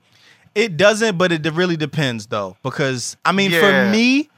It 0.55 0.75
doesn't, 0.75 1.19
but 1.19 1.31
it 1.33 1.45
really 1.53 1.77
depends 1.77 2.25
though, 2.25 2.57
because 2.63 3.15
I 3.23 3.31
mean, 3.31 3.51
Yeah. 3.51 3.59
for 3.59 3.91
me, 3.91 4.29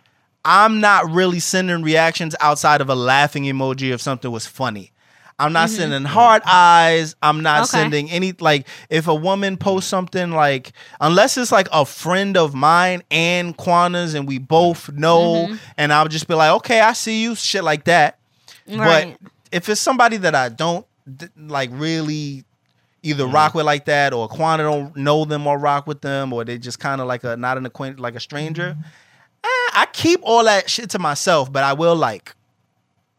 I'm 0.48 0.80
not 0.80 1.12
really 1.12 1.40
sending 1.40 1.82
reactions 1.84 2.36
outside 2.40 2.80
of 2.80 2.90
a 2.90 2.96
laughing 2.96 3.44
emoji 3.44 3.92
if 3.94 4.02
something 4.02 4.32
was 4.32 4.46
funny. 4.48 4.92
I'm 5.40 5.54
not 5.54 5.70
sending 5.70 6.04
hard 6.06 6.42
eyes. 6.48 7.16
I'm 7.22 7.44
not 7.44 7.56
Mm-hmm. 7.56 7.64
Okay. 7.76 7.84
sending 7.84 8.10
any 8.10 8.32
like 8.40 8.66
if 8.90 9.08
a 9.08 9.14
woman 9.14 9.58
posts 9.58 9.88
something 9.90 10.32
like 10.32 10.72
unless 11.00 11.38
it's 11.38 11.52
like 11.52 11.68
a 11.72 11.86
friend 11.86 12.36
of 12.38 12.56
mine 12.56 13.04
and 13.12 13.56
Quana's 13.56 14.16
and 14.16 14.28
we 14.28 14.40
both 14.40 14.90
know 14.94 15.46
Mm-hmm. 15.48 15.56
and 15.78 15.94
I'll 15.94 16.08
just 16.08 16.28
be 16.28 16.34
like, 16.34 16.52
okay, 16.58 16.80
I 16.82 16.94
see 16.94 17.22
you, 17.22 17.36
shit 17.36 17.64
like 17.64 17.84
that. 17.84 18.18
Right. 18.68 19.16
But 19.22 19.32
if 19.52 19.70
it's 19.70 19.82
somebody 19.82 20.18
that 20.18 20.34
I 20.34 20.50
don't 20.50 20.88
like 21.38 21.70
really 21.74 22.44
either 23.04 23.26
Mm-hmm. 23.26 23.36
rock 23.36 23.54
with 23.54 23.66
like 23.68 23.86
that 23.86 24.14
or 24.14 24.28
Quana 24.28 24.64
don't 24.64 24.96
know 24.98 25.24
them 25.24 25.46
or 25.46 25.60
rock 25.60 25.86
with 25.86 26.02
them 26.02 26.34
or 26.34 26.46
they 26.46 26.58
just 26.58 26.80
kind 26.80 27.00
of 27.00 27.06
like 27.08 27.24
a 27.24 27.38
not 27.38 27.58
an 27.60 27.66
acquaintance 27.68 28.00
like 28.02 28.16
a 28.16 28.20
stranger, 28.20 28.76
eh, 28.80 28.88
I 29.74 29.88
keep 29.94 30.20
all 30.24 30.44
that 30.46 30.70
shit 30.70 30.90
to 30.92 31.00
myself, 31.00 31.52
but 31.52 31.64
I 31.64 31.74
will 31.74 31.96
like. 31.96 32.34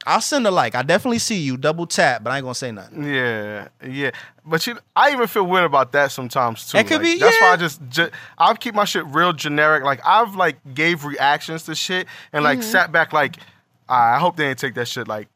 I'll 0.06 0.20
send 0.22 0.46
a 0.46 0.50
like. 0.50 0.74
I 0.74 0.82
definitely 0.82 1.18
see 1.18 1.38
you. 1.38 1.56
Double 1.58 1.86
tap, 1.86 2.24
but 2.24 2.30
I 2.32 2.36
ain't 2.38 2.44
gonna 2.44 2.54
say 2.54 2.72
nothing. 2.72 3.04
Yeah, 3.04 3.68
yeah. 3.86 4.12
But 4.46 4.66
you, 4.66 4.78
I 4.96 5.12
even 5.12 5.26
feel 5.26 5.44
weird 5.44 5.64
about 5.64 5.92
that 5.92 6.10
sometimes 6.12 6.70
too. 6.70 6.78
It 6.78 6.86
could 6.86 7.02
Like, 7.02 7.02
be- 7.02 7.18
That's 7.18 7.38
why. 7.40 7.52
I 7.52 7.56
just, 7.56 7.80
ju- 7.90 8.10
I'll 8.38 8.54
keep 8.54 8.74
my 8.74 8.84
shit 8.84 9.04
real 9.06 9.32
generic. 9.34 9.84
Like 9.84 10.00
I've 10.06 10.34
like 10.34 10.56
gave 10.74 11.04
reactions 11.04 11.64
to 11.64 11.74
shit 11.74 12.06
and 12.32 12.42
like 12.42 12.60
Mm-hmm. 12.60 12.70
sat 12.70 12.90
back 12.92 13.12
like, 13.12 13.36
"Ah, 13.88 14.14
I 14.16 14.18
hope 14.18 14.36
they 14.36 14.46
didn't 14.48 14.60
take 14.60 14.74
that 14.74 14.88
shit 14.88 15.06
like 15.08 15.28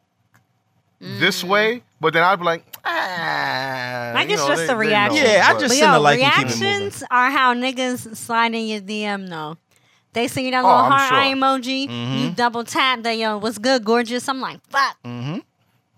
Mm. 1.03 1.18
this 1.18 1.43
way. 1.45 1.82
But 2.01 2.12
then 2.14 2.22
I'd 2.22 2.36
be 2.36 2.45
like, 2.45 2.64
ah. 2.84 4.12
Like, 4.14 4.28
you 4.28 4.34
it's 4.34 4.43
know, 4.43 4.49
just 4.49 4.59
they- 4.59 4.64
a 4.64 4.66
they 4.68 4.72
know, 4.74 4.78
reaction. 4.78 5.24
Yeah, 5.26 5.47
I 5.49 5.53
just 5.55 5.62
But 5.64 5.70
send 5.72 5.93
a 5.93 5.97
yo, 5.97 6.01
like 6.01 6.20
and 6.20 6.32
keep 6.32 6.43
it 6.47 6.49
moving. 6.51 6.62
reactions 6.68 7.05
are 7.11 7.30
how 7.30 7.55
niggas 7.55 8.16
slide 8.16 8.55
in 8.55 8.66
your 8.66 8.80
DM 8.80 9.28
though. 9.28 9.57
They 10.12 10.28
see 10.28 10.50
that 10.50 10.62
Oh, 10.62 10.66
little 10.66 10.80
I'm 10.82 10.90
heart 10.92 11.08
sure. 11.08 11.18
eye 11.18 11.32
emoji, 11.34 12.22
you 12.24 12.30
double 12.32 12.64
tap 12.64 13.02
that 13.02 13.16
yo, 13.16 13.38
what's 13.38 13.58
good, 13.58 13.84
gorgeous? 13.84 14.28
I'm 14.28 14.40
like, 14.40 14.60
fuck. 14.68 14.96
Mm-hmm. 15.04 15.38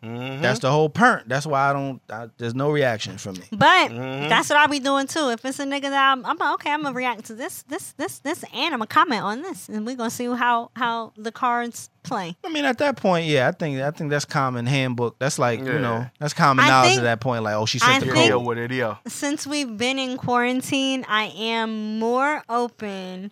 Mhm. 0.05 0.43
That's 0.43 0.59
the 0.59 0.71
whole 0.71 0.91
pernt. 0.91 1.31
That's 1.31 1.47
why 1.47 1.71
I 1.71 1.73
don't. 1.73 1.99
I, 2.11 2.27
there's 2.37 2.55
no 2.55 2.71
reaction 2.71 3.17
from 3.17 3.37
me. 3.37 3.45
But 3.51 3.89
Mhm. 3.91 4.29
that's 4.29 4.51
what 4.51 4.59
I'll 4.59 4.69
be 4.69 4.79
doing 4.79 5.07
too. 5.07 5.31
If 5.31 5.43
it's 5.47 5.59
a 5.59 5.65
nigga 5.65 5.83
that 5.89 6.13
I'm, 6.13 6.27
I'm 6.27 6.43
okay, 6.57 6.71
I'm 6.73 6.83
gonna 6.83 6.95
react 6.95 7.25
to 7.27 7.35
this, 7.35 7.63
this, 7.69 7.93
this, 7.93 8.19
this, 8.19 8.45
and 8.53 8.75
I'm 8.75 8.81
gonna 8.81 8.87
comment 8.87 9.23
on 9.23 9.41
this, 9.41 9.67
and 9.71 9.87
we're 9.87 9.97
gonna 9.97 10.11
see 10.11 10.27
how 10.27 10.71
how 10.77 11.15
the 11.17 11.33
cards 11.33 11.89
play. 12.03 12.37
I 12.45 12.51
mean, 12.51 12.67
at 12.67 12.77
that 12.79 12.99
point, 12.99 13.27
yeah, 13.29 13.49
I 13.49 13.53
think 13.53 13.81
I 13.81 13.91
think 13.93 14.11
that's 14.11 14.27
common 14.27 14.67
handbook. 14.67 15.19
That's 15.19 15.39
like 15.39 15.61
you 15.61 15.79
know, 15.79 16.05
that's 16.21 16.35
common 16.35 16.67
I 16.67 16.69
knowledge 16.69 16.89
think- 16.91 17.01
at 17.01 17.05
that 17.05 17.21
point. 17.21 17.43
Like, 17.43 17.55
oh, 17.55 17.65
she 17.65 17.81
I 17.81 17.87
sent 17.93 18.01
the 18.01 18.07
Yeah, 18.09 18.13
think- 18.13 18.27
deal 18.27 18.39
code. 18.41 18.47
with 18.47 18.59
it, 18.59 18.73
yeah. 18.73 18.97
Since 19.07 19.47
we've 19.47 19.75
been 19.79 19.99
in 19.99 20.19
quarantine, 20.19 21.07
I 21.09 21.33
am 21.35 21.99
more 21.99 22.43
open 22.51 23.31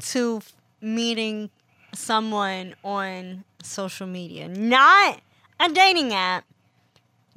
to 0.00 0.40
meeting 0.80 1.50
someone 1.94 2.74
on 2.84 3.44
social 3.62 4.06
media, 4.06 4.48
not 4.48 5.20
a 5.60 5.68
dating 5.70 6.12
app, 6.12 6.44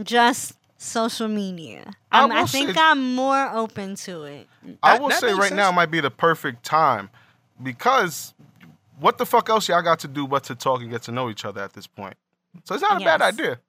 just 0.03 0.53
social 0.77 1.27
media. 1.27 1.91
I 2.11 2.23
Um, 2.23 2.31
I, 2.31 2.41
will 2.41 2.47
think 2.47 2.71
say- 2.75 2.81
I'm 2.81 3.15
more 3.15 3.49
open 3.53 3.95
to 3.95 4.23
it. 4.23 4.47
I 4.83 4.99
will 4.99 5.09
that 5.09 5.19
say 5.19 5.27
makes 5.27 5.39
right 5.39 5.53
now 5.53 5.71
might 5.71 5.91
be 5.91 5.99
the 5.99 6.11
perfect 6.11 6.63
time 6.63 7.09
because 7.61 8.33
what 8.99 9.17
the 9.17 9.25
fuck 9.25 9.49
else 9.49 9.67
y'all 9.69 9.81
got 9.81 9.99
to 9.99 10.07
do 10.07 10.27
but 10.27 10.43
to 10.45 10.55
talk 10.55 10.81
and 10.81 10.89
get 10.91 11.03
to 11.03 11.11
know 11.11 11.29
each 11.29 11.45
other 11.45 11.61
at 11.61 11.73
this 11.73 11.87
point. 11.87 12.15
So 12.65 12.73
it's 12.75 12.81
not 12.81 13.01
a 13.01 13.05
bad 13.05 13.21
idea. 13.21 13.59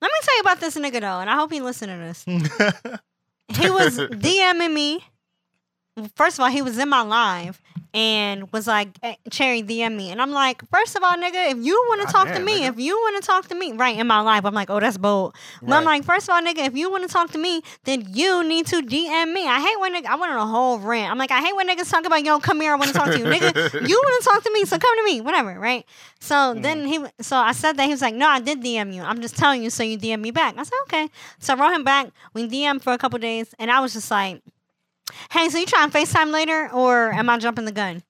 Let 0.00 0.08
me 0.08 0.18
tell 0.22 0.36
you 0.36 0.40
about 0.40 0.60
this 0.60 0.76
nigga 0.76 1.00
though, 1.00 1.20
and 1.20 1.28
I 1.28 1.34
hope 1.36 1.50
he 1.52 1.60
listen 1.60 1.88
to 1.88 1.96
this. 1.96 2.24
he 3.58 3.70
was 3.70 3.98
DMing 3.98 4.72
me. 4.72 5.04
First 6.14 6.38
of 6.38 6.42
all, 6.44 6.50
he 6.50 6.60
was 6.62 6.78
in 6.78 6.88
my 6.90 7.00
live 7.02 7.60
and 7.96 8.52
was 8.52 8.66
like, 8.66 8.90
"Eh, 9.02 9.14
"Cherry, 9.30 9.62
DM 9.62 9.96
me," 9.96 10.10
and 10.10 10.20
I'm 10.20 10.30
like, 10.30 10.62
first 10.70 10.96
of 10.96 11.02
all, 11.02 11.14
nigga, 11.14 11.50
if 11.52 11.64
you 11.64 11.72
want 11.88 12.06
to 12.06 12.12
talk 12.12 12.28
to 12.28 12.38
me, 12.38 12.60
nigga. 12.60 12.68
if 12.68 12.78
you 12.78 12.94
want 12.94 13.22
to 13.22 13.26
talk 13.26 13.48
to 13.48 13.54
me, 13.54 13.72
right 13.72 13.98
in 13.98 14.06
my 14.06 14.20
life, 14.20 14.44
I'm 14.44 14.52
like, 14.52 14.68
oh, 14.68 14.78
that's 14.78 14.98
bold. 14.98 15.34
But 15.62 15.72
I'm 15.72 15.84
like, 15.84 16.04
first 16.04 16.28
of 16.28 16.34
all, 16.34 16.42
nigga, 16.42 16.66
if 16.66 16.76
you 16.76 16.90
want 16.90 17.04
to 17.04 17.08
talk 17.08 17.30
to 17.32 17.38
me, 17.38 17.62
then 17.84 18.06
you 18.10 18.44
need 18.44 18.66
to 18.66 18.82
DM 18.82 19.32
me. 19.32 19.48
I 19.48 19.60
hate 19.60 19.80
when 19.80 19.94
nigga, 19.94 20.06
I 20.06 20.16
went 20.16 20.30
on 20.30 20.38
a 20.38 20.46
whole 20.46 20.78
rant. 20.78 21.10
I'm 21.10 21.16
like, 21.16 21.30
I 21.30 21.40
hate 21.40 21.56
when 21.56 21.66
niggas 21.68 21.90
talk 21.90 22.04
about, 22.04 22.22
yo, 22.22 22.38
come 22.38 22.60
here, 22.60 22.72
I 22.72 22.76
want 22.76 22.88
to 22.88 22.94
talk 22.94 23.06
to 23.06 23.18
you, 23.18 23.24
nigga. 23.34 23.88
You 23.88 23.96
want 23.96 24.22
to 24.22 24.28
talk 24.28 24.42
to 24.44 24.52
me, 24.52 24.66
so 24.66 24.78
come 24.78 24.94
to 24.98 25.04
me, 25.04 25.22
whatever, 25.22 25.58
right? 25.58 25.86
So 26.20 26.52
then 26.52 26.84
he, 26.86 27.02
so 27.22 27.36
I 27.38 27.52
said 27.52 27.78
that 27.78 27.84
he 27.84 27.90
was 27.92 28.02
like, 28.02 28.14
no, 28.14 28.28
I 28.28 28.40
did 28.40 28.60
DM 28.60 28.92
you. 28.92 29.02
I'm 29.02 29.22
just 29.22 29.36
telling 29.38 29.62
you, 29.62 29.70
so 29.70 29.82
you 29.82 29.96
DM 29.96 30.20
me 30.20 30.32
back. 30.32 30.58
I 30.58 30.64
said, 30.64 30.76
okay. 30.82 31.08
So 31.38 31.54
I 31.54 31.56
wrote 31.56 31.74
him 31.74 31.84
back. 31.84 32.08
We 32.34 32.46
DM 32.46 32.82
for 32.82 32.92
a 32.92 32.98
couple 32.98 33.18
days, 33.18 33.54
and 33.58 33.70
I 33.70 33.80
was 33.80 33.94
just 33.94 34.10
like, 34.10 34.42
hey, 35.30 35.48
so 35.48 35.58
you 35.58 35.66
trying 35.66 35.90
to 35.90 35.98
FaceTime 35.98 36.32
later, 36.32 36.70
or 36.72 37.12
am 37.12 37.28
I 37.28 37.38
jumping 37.38 37.64
the 37.64 37.72
gun? 37.72 38.02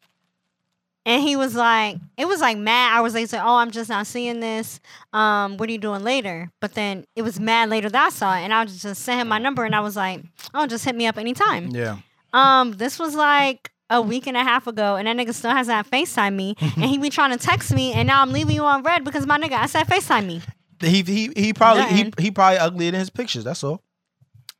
And 1.04 1.22
he 1.22 1.36
was 1.36 1.54
like, 1.54 1.98
it 2.16 2.26
was 2.26 2.40
like 2.40 2.58
mad 2.58 2.98
hours 2.98 3.14
later. 3.14 3.28
Said, 3.28 3.42
oh, 3.44 3.56
I'm 3.56 3.70
just 3.70 3.88
not 3.88 4.08
seeing 4.08 4.40
this. 4.40 4.80
Um, 5.12 5.56
what 5.56 5.68
are 5.68 5.72
you 5.72 5.78
doing 5.78 6.02
later? 6.02 6.50
But 6.60 6.74
then 6.74 7.04
it 7.14 7.22
was 7.22 7.38
mad 7.38 7.70
later 7.70 7.88
that 7.88 8.06
I 8.06 8.10
saw 8.10 8.36
it, 8.36 8.40
and 8.40 8.52
I 8.52 8.64
was 8.64 8.82
just 8.82 9.02
sent 9.02 9.20
him 9.20 9.28
my 9.28 9.38
number, 9.38 9.64
and 9.64 9.74
I 9.74 9.80
was 9.80 9.94
like, 9.94 10.22
oh, 10.52 10.66
just 10.66 10.84
hit 10.84 10.96
me 10.96 11.06
up 11.06 11.16
anytime. 11.16 11.68
yeah. 11.68 11.98
Um, 12.32 12.72
this 12.72 12.98
was 12.98 13.14
like 13.14 13.70
a 13.88 14.02
week 14.02 14.26
and 14.26 14.36
a 14.36 14.42
half 14.42 14.66
ago, 14.66 14.96
and 14.96 15.06
that 15.06 15.16
nigga 15.16 15.32
still 15.32 15.52
hasn't 15.52 15.88
FaceTime 15.90 16.34
me, 16.34 16.56
and 16.60 16.84
he 16.84 16.98
be 16.98 17.08
trying 17.08 17.30
to 17.30 17.38
text 17.38 17.72
me, 17.72 17.92
and 17.92 18.08
now 18.08 18.20
I'm 18.20 18.32
leaving 18.32 18.56
you 18.56 18.64
on 18.64 18.82
red 18.82 19.04
because 19.04 19.26
my 19.26 19.38
nigga, 19.38 19.52
I 19.52 19.66
said 19.66 19.86
FaceTime 19.86 20.26
me. 20.26 20.42
He 20.80 21.02
he 21.02 21.30
he 21.34 21.52
probably 21.54 21.84
he, 21.84 22.12
he 22.18 22.30
probably 22.30 22.58
uglier 22.58 22.90
than 22.90 23.00
his 23.00 23.10
pictures. 23.10 23.44
That's 23.44 23.64
all. 23.64 23.80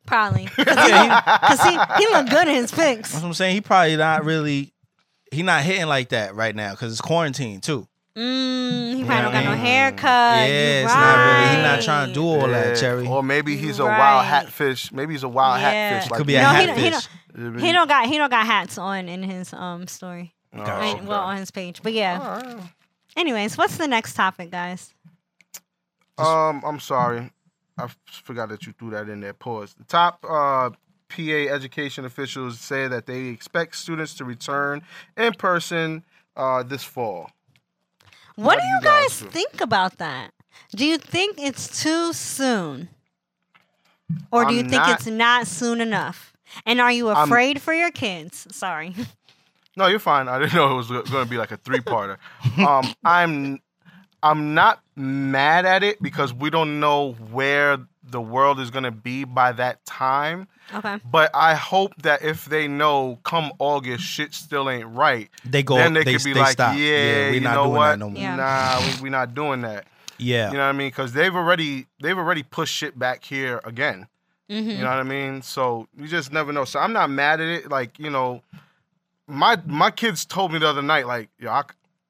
Probably. 0.07 0.48
Because 0.57 1.62
he, 1.62 1.70
he 1.98 2.07
look 2.12 2.28
good 2.30 2.48
in 2.48 2.54
his 2.54 2.70
pics. 2.72 3.11
That's 3.12 3.22
what 3.22 3.28
I'm 3.28 3.34
saying. 3.34 3.54
He 3.54 3.61
probably 3.61 3.96
not 3.96 4.24
really. 4.24 4.72
He 5.32 5.42
not 5.42 5.62
hitting 5.64 5.86
like 5.86 6.11
that 6.11 6.34
right 6.34 6.54
now 6.54 6.70
because 6.72 6.92
it's 6.92 7.00
quarantine 7.00 7.61
too. 7.61 7.86
Mm, 8.16 8.94
he 8.94 9.00
Yeah, 9.00 9.07
probably 9.07 9.22
don't 9.24 9.32
got 9.32 9.44
no 9.44 9.50
I 9.50 9.54
mean, 9.57 9.64
haircut. 9.64 10.00
yeah, 10.04 10.46
You 10.46 10.84
it's 10.86 10.94
not 10.94 11.16
really. 11.26 11.57
He 11.57 11.62
not 11.62 11.82
trying 11.82 12.09
to 12.09 12.14
do 12.14 12.24
all 12.24 12.48
that, 12.48 12.68
Yeah. 12.68 12.74
Cherry. 12.74 13.07
Or 13.07 13.22
maybe 13.22 13.57
he's 13.57 13.78
a 13.78 13.84
Right. 13.84 13.98
wild 13.98 14.24
hatfish. 14.24 14.90
Maybe 14.92 15.12
he's 15.14 15.22
a 15.24 15.28
wild 15.28 15.61
Yeah. 15.61 15.70
hatfish. 15.90 16.11
Like 16.11 16.18
Could 16.18 16.26
be 16.26 16.36
a 16.36 16.42
No, 16.42 16.52
me. 16.54 16.61
he 16.61 16.66
don't- 16.66 16.78
he 16.78 16.90
don't- 16.90 17.59
He 17.61 17.72
don't 17.72 17.88
got 17.88 18.07
he 18.07 18.16
don't 18.16 18.30
got 18.30 18.46
hats 18.46 18.78
on 18.78 19.09
in 19.11 19.22
his 19.22 19.52
um 19.52 19.86
story. 19.86 20.32
Oh, 20.57 20.62
I 20.62 20.80
mean, 20.80 20.96
okay. 20.96 21.07
well, 21.07 21.20
on 21.20 21.36
his 21.36 21.50
page. 21.50 21.82
But 21.82 21.92
yeah. 21.92 22.18
Alright. 22.18 22.62
Anyways, 23.16 23.59
what's 23.59 23.76
the 23.76 23.86
next 23.88 24.14
topic, 24.14 24.50
guys? 24.50 24.94
Um, 26.18 26.62
I'm 26.64 26.80
sorry. 26.80 27.30
I 27.79 27.89
forgot 28.22 28.49
that 28.49 28.66
you 28.66 28.72
threw 28.72 28.91
that 28.91 29.09
in 29.09 29.20
there. 29.20 29.33
Pause. 29.35 29.74
The 29.74 29.85
top 29.85 30.24
uh, 30.24 30.70
PA 31.09 31.22
education 31.55 32.05
officials 32.05 32.59
say 32.59 32.89
that 32.89 33.07
they 33.07 33.27
expect 33.27 33.77
students 33.77 34.14
to 34.14 34.24
return 34.24 34.83
in 35.16 35.33
person 35.35 36.05
uh, 36.37 36.62
this 36.62 36.83
fall. 36.83 37.31
What, 38.35 38.45
What 38.57 38.61
do 38.61 38.66
you 38.66 38.81
guys 38.83 39.20
guys 39.22 39.33
think 39.33 39.61
about 39.61 39.99
that? 39.99 40.33
Do 40.74 40.85
you 40.87 40.99
think 40.99 41.37
it's 41.39 41.83
too 41.83 42.12
soon? 42.12 42.89
Or 44.31 44.45
do 44.45 44.49
I'm 44.51 44.55
you 44.55 44.61
think 44.62 44.72
not- 44.72 45.01
it's 45.01 45.07
not 45.07 45.47
soon 45.47 45.81
enough? 45.81 46.33
And 46.64 46.81
are 46.81 46.93
you 46.93 47.09
I'm- 47.09 47.24
afraid 47.29 47.61
for 47.61 47.74
your 47.74 47.91
kids? 47.91 48.47
Sorry. 48.53 48.95
No, 49.79 49.89
you're 49.89 49.99
fine. 49.99 50.27
I 50.29 50.39
didn't 50.39 50.55
know 50.55 50.72
it 50.72 50.77
was 50.77 50.89
going 50.89 51.05
to 51.05 51.27
be 51.27 51.37
like 51.37 51.51
a 51.51 51.59
three-parter. 51.59 52.16
um, 52.66 52.95
I'm 53.05 53.61
I'm 54.31 54.55
not 54.55 54.81
mad 54.97 55.66
at 55.66 55.83
it 55.83 56.03
because 56.03 56.35
we 56.35 56.51
don't 56.51 56.81
know 56.81 57.12
where 57.31 57.79
the 58.03 58.20
world 58.20 58.59
is 58.61 58.70
going 58.70 58.85
to 58.85 58.91
be 58.91 59.24
by 59.24 59.53
that 59.53 59.85
time. 59.85 60.49
Okay. 60.74 60.99
But 61.11 61.31
I 61.33 61.55
hope 61.55 61.95
that 62.03 62.22
if 62.22 62.47
they 62.47 62.66
know 62.66 63.20
come 63.22 63.53
August 63.61 64.05
shit 64.05 64.35
still 64.35 64.68
ain't 64.68 64.89
right, 64.89 65.29
They 65.45 65.62
go. 65.62 65.77
then 65.77 65.93
they, 65.93 66.03
they 66.03 66.14
could 66.14 66.24
be 66.24 66.33
they 66.33 66.41
like, 66.41 66.53
stop. 66.53 66.77
yeah, 66.77 67.31
we 67.31 67.37
you 67.37 67.41
not 67.41 67.55
know 67.55 67.64
doing 67.64 67.77
what? 67.77 67.91
that 67.91 67.99
no 67.99 68.11
more. 68.11 68.20
Yeah. 68.20 68.37
Nah, 68.37 69.01
we, 69.01 69.09
are 69.09 69.12
not 69.12 69.35
doing 69.35 69.61
that. 69.62 69.87
Yeah. 70.18 70.49
You 70.49 70.55
know 70.55 70.64
what 70.64 70.66
I 70.66 70.72
mean? 70.72 70.89
Because 70.89 71.12
they've 71.12 71.35
already 71.35 71.87
they've 72.01 72.18
already 72.18 72.43
pushed 72.43 72.74
shit 72.74 72.99
back 72.99 73.22
here 73.22 73.61
again. 73.64 74.09
Mm-hmm. 74.51 74.70
You 74.70 74.79
know 74.79 74.85
what 74.89 74.99
I 74.99 75.03
mean? 75.05 75.43
So 75.43 75.87
you 75.97 76.09
just 76.09 76.33
never 76.33 76.53
know. 76.53 76.64
So 76.64 76.81
I'm 76.81 76.93
not 76.93 77.11
mad 77.11 77.41
at 77.41 77.49
it. 77.49 77.70
Like 77.70 77.99
you 77.99 78.11
know, 78.11 78.43
my 79.29 79.61
my 79.66 79.91
kids 79.91 80.24
told 80.24 80.53
me 80.53 80.59
the 80.59 80.68
other 80.68 80.83
night, 80.83 81.07
like, 81.07 81.29
yo, 81.39 81.51
I, 81.51 81.62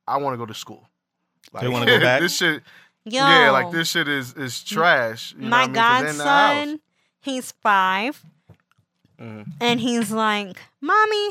I 0.06 0.16
want 0.18 0.34
to 0.34 0.38
go 0.38 0.46
to 0.46 0.54
school. 0.54 0.88
Like, 1.56 1.62
They 1.62 1.68
wanna 1.68 1.86
go 1.86 2.00
back? 2.00 2.20
this 2.22 2.36
shit, 2.36 2.62
Yo, 3.04 3.20
yeah, 3.26 3.50
like 3.50 3.70
this 3.70 3.88
shit 3.90 4.08
is 4.08 4.32
is 4.34 4.62
trash. 4.62 5.34
You 5.38 5.48
my 5.48 5.62
I 5.62 5.66
mean? 5.66 5.74
'Cause 5.74 5.98
they're 6.00 6.08
in 6.10 6.18
the 6.18 6.24
house. 6.24 6.54
godson, 6.54 6.80
he's 7.20 7.52
five, 7.62 8.22
Mhm. 9.20 9.46
and 9.60 9.80
he's 9.80 10.10
like, 10.10 10.56
"Mommy, 10.80 11.30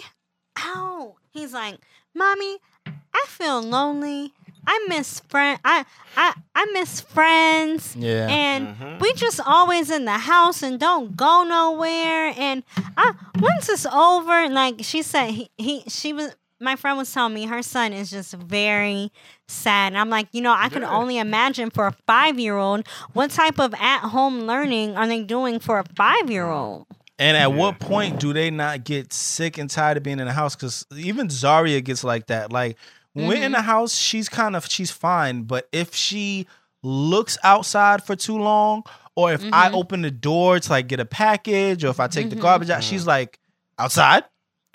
ow!" 0.59 1.15
He's 1.31 1.53
like, 1.53 1.79
"Mommy, 2.13 2.57
I 2.87 3.25
feel 3.27 3.61
lonely. 3.61 4.33
I 4.65 4.83
miss 4.89 5.19
friend. 5.29 5.59
I 5.63 5.85
I 6.17 6.33
I 6.55 6.65
miss 6.73 7.01
friends." 7.01 7.95
Yeah. 7.95 8.27
And 8.29 8.67
Mhm. 8.69 8.99
we 9.01 9.13
just 9.13 9.39
always 9.45 9.91
in 9.91 10.05
the 10.05 10.17
house 10.17 10.63
and 10.63 10.79
don't 10.79 11.15
go 11.15 11.43
nowhere. 11.43 12.33
And 12.37 12.63
I, 12.97 13.11
once 13.39 13.69
it's 13.69 13.85
over, 13.85 14.49
like 14.49 14.75
she 14.81 15.01
said, 15.03 15.31
he, 15.31 15.49
he 15.57 15.83
she 15.87 16.13
was 16.13 16.35
my 16.61 16.75
friend 16.75 16.97
was 16.97 17.11
telling 17.11 17.33
me 17.33 17.45
her 17.45 17.61
son 17.61 17.91
is 17.93 18.09
just 18.09 18.33
very 18.33 19.11
sad. 19.47 19.87
And 19.87 19.97
I'm 19.97 20.09
like, 20.09 20.27
you 20.31 20.41
know, 20.41 20.53
I 20.57 20.69
can 20.69 20.81
Yeah. 20.83 20.91
only 20.91 21.17
imagine 21.17 21.69
for 21.69 21.87
a 21.87 21.91
five 22.07 22.39
year 22.39 22.57
old 22.57 22.87
what 23.13 23.31
type 23.31 23.59
of 23.59 23.73
at 23.75 23.99
home 23.99 24.41
learning 24.41 24.95
are 24.95 25.07
they 25.07 25.21
doing 25.23 25.59
for 25.59 25.79
a 25.79 25.83
five 25.95 26.29
year 26.29 26.45
old? 26.49 26.85
And 27.19 27.35
at 27.37 27.49
Yeah. 27.49 27.55
what 27.55 27.79
point 27.79 28.19
do 28.19 28.33
they 28.33 28.49
not 28.51 28.83
get 28.83 29.13
sick 29.13 29.57
and 29.57 29.69
tired 29.69 29.97
of 29.97 30.03
being 30.03 30.19
in 30.19 30.27
the 30.27 30.33
house? 30.33 30.55
Because 30.55 30.85
even 30.95 31.29
Zaria 31.29 31.81
gets 31.81 32.03
like 32.03 32.27
that. 32.27 32.51
Like 32.51 32.77
When 33.13 33.27
we're 33.27 33.41
in 33.43 33.53
the 33.53 33.61
house, 33.61 33.95
she's 33.95 34.27
kind 34.27 34.57
of 34.57 34.65
she's 34.69 34.91
fine. 34.91 35.43
But 35.43 35.69
if 35.71 35.95
she 35.95 36.47
looks 36.83 37.37
outside 37.43 38.03
for 38.03 38.13
too 38.15 38.37
long, 38.37 38.83
or 39.15 39.31
if 39.31 39.41
I 39.53 39.69
Mhm. 39.69 39.73
open 39.73 40.01
the 40.01 40.11
door 40.11 40.59
to 40.59 40.69
like 40.69 40.87
get 40.87 40.99
a 40.99 41.05
package, 41.05 41.85
or 41.85 41.87
if 41.87 41.99
I 42.01 42.07
take 42.07 42.29
the 42.29 42.35
garbage 42.35 42.69
out, 42.69 42.83
she's 42.83 43.07
like, 43.07 43.39
outside. 43.79 44.25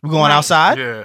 We're 0.03 0.09
going 0.09 0.22
Right. 0.31 0.37
outside? 0.37 0.78
Yeah. 0.78 1.05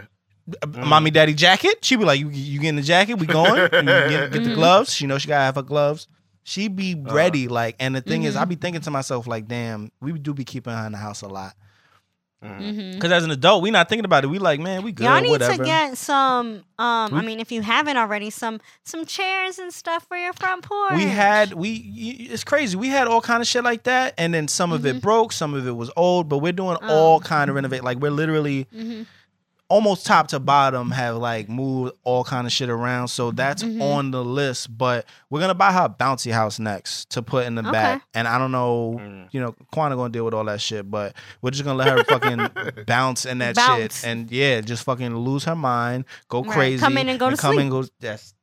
Uh, 0.61 0.67
Mommy, 0.67 1.09
daddy 1.11 1.33
jacket. 1.33 1.83
She 1.83 1.95
be 1.95 2.05
like, 2.05 2.19
you, 2.19 2.29
you 2.29 2.59
getting 2.59 2.75
the 2.75 2.81
jacket? 2.81 3.15
We 3.15 3.25
going? 3.25 3.55
You 3.73 3.81
get, 3.81 4.31
get 4.31 4.43
the 4.43 4.49
Mhm. 4.51 4.55
gloves. 4.55 4.93
She 4.93 5.07
know 5.07 5.17
she 5.17 5.27
gotta 5.27 5.43
have 5.45 5.55
her 5.55 5.61
gloves. 5.63 6.07
She 6.43 6.67
be 6.67 6.93
Uh. 6.93 7.13
ready. 7.13 7.47
Like, 7.47 7.75
and 7.79 7.95
the 7.95 8.01
thing 8.01 8.23
is, 8.23 8.35
Mhm. 8.35 8.41
I 8.41 8.45
be 8.45 8.55
thinking 8.55 8.81
to 8.81 8.91
myself, 8.91 9.25
like, 9.25 9.47
damn, 9.47 9.91
we 10.01 10.11
do 10.13 10.33
be 10.33 10.43
keeping 10.43 10.73
her 10.73 10.85
in 10.85 10.91
the 10.91 10.97
house 10.99 11.21
a 11.23 11.27
lot. 11.27 11.53
Because 12.41 13.11
as 13.11 13.23
an 13.23 13.31
adult, 13.31 13.63
we 13.63 13.71
not 13.71 13.89
thinking 13.89 14.05
about 14.05 14.23
it. 14.23 14.27
We 14.27 14.37
like, 14.37 14.59
man, 14.59 14.83
we 14.83 14.91
good. 14.91 15.05
Y'all 15.05 15.19
need 15.19 15.31
whatever. 15.31 15.57
to 15.57 15.63
get 15.63 15.97
some. 15.97 16.61
Um, 16.77 17.11
We- 17.11 17.17
I 17.19 17.21
mean, 17.23 17.39
if 17.39 17.51
you 17.51 17.63
haven't 17.63 17.97
already, 17.97 18.29
some 18.29 18.61
some 18.83 19.03
chairs 19.07 19.57
and 19.57 19.73
stuff 19.73 20.05
for 20.07 20.15
your 20.15 20.31
front 20.33 20.61
porch. 20.63 20.93
we 20.93 21.05
had 21.05 21.53
we 21.53 22.27
it's 22.29 22.43
crazy 22.43 22.77
we 22.77 22.89
had 22.89 23.07
all 23.07 23.21
kind 23.21 23.41
of 23.41 23.47
shit 23.47 23.63
like 23.63 23.83
that 23.83 24.13
and 24.19 24.31
then 24.31 24.47
some 24.47 24.71
of 24.71 24.85
it 24.85 25.01
broke 25.01 25.31
some 25.31 25.55
of 25.55 25.65
it 25.65 25.71
was 25.71 25.89
old 25.97 26.29
but 26.29 26.37
we're 26.37 26.51
doing 26.51 26.77
Oh. 26.83 26.87
all 26.87 27.19
kind 27.19 27.49
of 27.49 27.55
renovate 27.55 27.83
like 27.83 27.97
we're 27.97 28.11
literally 28.11 28.67
almost 29.67 30.05
top 30.05 30.27
to 30.27 30.39
bottom 30.39 30.91
have 30.91 31.15
like 31.17 31.49
moved 31.49 31.91
all 32.03 32.23
kind 32.23 32.45
of 32.45 32.53
shit 32.53 32.69
around 32.69 33.07
so 33.07 33.31
that's 33.31 33.63
Mhm. 33.63 33.81
on 33.81 34.11
the 34.11 34.23
list 34.23 34.77
but 34.77 35.07
we're 35.31 35.39
gonna 35.39 35.55
buy 35.55 35.71
her 35.73 35.85
a 35.85 35.89
bouncy 35.89 36.31
house 36.31 36.59
next 36.59 37.09
to 37.09 37.23
put 37.23 37.47
in 37.47 37.55
the 37.55 37.61
Okay. 37.63 37.71
back 37.71 38.03
and 38.13 38.27
i 38.27 38.37
don't 38.37 38.51
know 38.51 38.99
Mm. 39.01 39.27
you 39.31 39.41
know 39.41 39.55
Quana 39.73 39.95
gonna 39.95 40.09
deal 40.11 40.23
with 40.23 40.35
all 40.35 40.43
that 40.45 40.61
shit 40.61 40.89
but 40.91 41.15
we're 41.41 41.49
just 41.49 41.63
gonna 41.63 41.77
let 41.79 41.87
her 41.97 42.03
fucking 42.03 42.83
bounce 42.85 43.25
in 43.25 43.39
that 43.39 43.55
Bounce. 43.55 44.01
shit 44.01 44.05
and 44.07 44.31
yeah 44.31 44.61
just 44.61 44.83
fucking 44.83 45.15
lose 45.17 45.45
her 45.45 45.55
mind 45.55 46.05
go 46.29 46.43
Right. 46.43 46.51
crazy 46.53 46.79
Come 46.81 46.97
in 46.99 47.09
and 47.09 47.19
go 47.19 47.31
to 47.31 47.35
come 47.37 47.53
sleep. 47.55 47.61
and 47.61 47.71
go 47.71 47.85
that's 47.99 48.35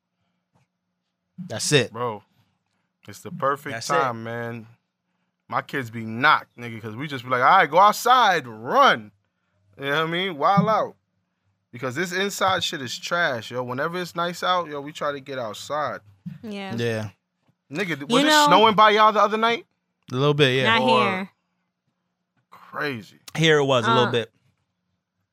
that's 1.38 1.70
it 1.72 1.92
Bro, 1.92 2.22
it's 3.08 3.20
the 3.20 3.30
perfect 3.30 3.74
That's 3.74 3.90
it. 3.90 3.92
time, 3.94 4.24
man. 4.24 4.66
My 5.48 5.60
kids 5.62 5.90
be 5.90 6.04
knocked, 6.04 6.56
nigga, 6.56 6.74
because 6.76 6.94
we 6.96 7.06
just 7.08 7.24
be 7.24 7.30
like, 7.30 7.42
all 7.42 7.58
right, 7.58 7.70
go 7.70 7.78
outside, 7.78 8.46
run. 8.46 9.10
You 9.78 9.86
know 9.86 9.90
what 9.90 10.08
I 10.08 10.10
mean? 10.10 10.38
Wild 10.38 10.68
out. 10.68 10.96
Because 11.72 11.94
this 11.94 12.12
inside 12.12 12.62
shit 12.62 12.82
is 12.82 12.96
trash, 12.98 13.50
yo. 13.50 13.62
Whenever 13.62 13.98
it's 14.00 14.14
nice 14.14 14.42
out, 14.42 14.68
yo, 14.68 14.80
we 14.80 14.92
try 14.92 15.10
to 15.12 15.20
get 15.20 15.38
outside. 15.38 16.00
Yeah. 16.42 16.74
yeah 16.76 17.08
Nigga, 17.72 18.00
was 18.02 18.10
You 18.10 18.18
it 18.28 18.30
know- 18.30 18.44
snowing 18.48 18.74
by 18.74 18.90
y'all 18.90 19.12
the 19.12 19.20
other 19.20 19.38
night? 19.38 19.64
a 20.10 20.14
little 20.14 20.34
bit 20.34 20.54
yeah 20.56 20.78
Not 20.78 20.82
Or- 20.82 21.00
here. 21.10 21.30
Crazy. 22.50 23.18
Here 23.36 23.58
it 23.58 23.64
was 23.64 23.86
a 23.86 23.90
little 23.90 24.08
Uh, 24.08 24.10
bit. 24.12 24.32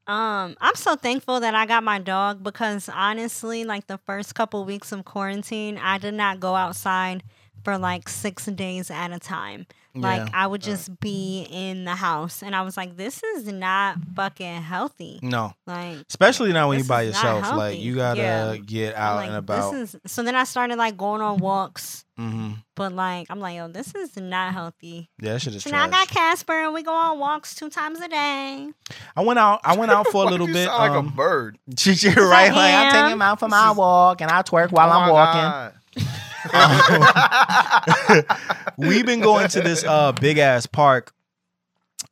Um, 0.07 0.55
I'm 0.59 0.75
so 0.75 0.95
thankful 0.95 1.39
that 1.41 1.53
I 1.53 1.65
got 1.65 1.83
my 1.83 1.99
dog 1.99 2.41
because 2.43 2.89
honestly, 2.89 3.63
like 3.65 3.87
the 3.87 3.97
first 3.99 4.33
couple 4.35 4.65
weeks 4.65 4.91
of 4.91 5.05
quarantine, 5.05 5.77
I 5.77 5.97
did 5.99 6.15
not 6.15 6.39
go 6.39 6.55
outside 6.55 7.21
for 7.63 7.77
like 7.77 8.07
six 8.09 8.45
days 8.45 8.89
at 8.91 9.11
a 9.11 9.19
time. 9.19 9.65
Like 9.95 10.19
Yeah. 10.21 10.29
I 10.33 10.45
would 10.47 10.61
just 10.61 10.99
be 10.99 11.47
in 11.49 11.83
the 11.83 11.95
house, 11.95 12.43
and 12.43 12.55
I 12.55 12.61
was 12.61 12.77
like, 12.77 12.95
"This 12.95 13.23
is 13.23 13.47
not 13.51 13.97
fucking 14.15 14.61
healthy." 14.61 15.19
No, 15.23 15.53
Like, 15.65 15.97
especially 16.07 16.53
not 16.53 16.67
when 16.69 16.77
This 16.77 16.85
you 16.85 16.89
by 16.89 17.01
yourself. 17.01 17.51
Like 17.53 17.79
you 17.79 17.95
gotta 17.95 18.19
Yeah. 18.21 18.57
get 18.57 18.95
out 18.95 19.15
like 19.17 19.27
and 19.29 19.37
about. 19.37 19.71
this 19.73 19.95
is. 19.95 20.01
So 20.11 20.21
then 20.21 20.35
I 20.35 20.43
started 20.43 20.77
like 20.77 20.95
going 20.95 21.21
on 21.21 21.39
walks, 21.39 22.05
hmm 22.17 22.51
but 22.75 22.93
like 22.93 23.27
I'm 23.31 23.39
like, 23.39 23.57
"Yo, 23.57 23.67
this 23.67 23.93
is 23.95 24.15
not 24.15 24.53
healthy." 24.53 25.09
Yeah, 25.19 25.33
that 25.33 25.39
shit 25.41 25.55
is 25.55 25.63
So 25.63 25.71
now 25.71 25.85
I 25.85 25.89
got 25.89 26.07
Casper, 26.07 26.53
and 26.53 26.73
we 26.73 26.83
go 26.83 26.93
on 26.93 27.17
walks 27.17 27.55
two 27.55 27.69
times 27.71 27.99
a 27.99 28.07
day. 28.07 28.69
I 29.17 29.21
went 29.23 29.39
out. 29.39 29.59
I 29.63 29.75
went 29.75 29.91
out 29.91 30.07
for 30.07 30.23
a 30.23 30.27
little 30.29 30.47
you 30.47 30.53
bit. 30.53 30.67
sound 30.67 30.77
like 30.79 30.91
a 30.91 30.99
um, 30.99 31.09
bird. 31.15 31.57
You're 31.83 32.29
right. 32.29 32.53
Like 32.53 32.73
I'm 32.75 32.91
taking 32.93 33.11
him 33.13 33.21
out 33.23 33.39
for 33.39 33.47
my 33.49 33.71
walk, 33.71 34.21
and 34.21 34.29
I 34.29 34.43
twerk 34.43 34.71
while 34.71 34.87
Oh 34.87 34.93
I'm 34.93 35.07
my 35.07 35.11
walking. 35.11 36.05
God. 36.51 38.25
We've 38.77 39.05
been 39.05 39.21
going 39.21 39.47
to 39.49 39.61
this 39.61 39.83
uh 39.83 40.11
big 40.13 40.37
ass 40.37 40.65
park. 40.65 41.13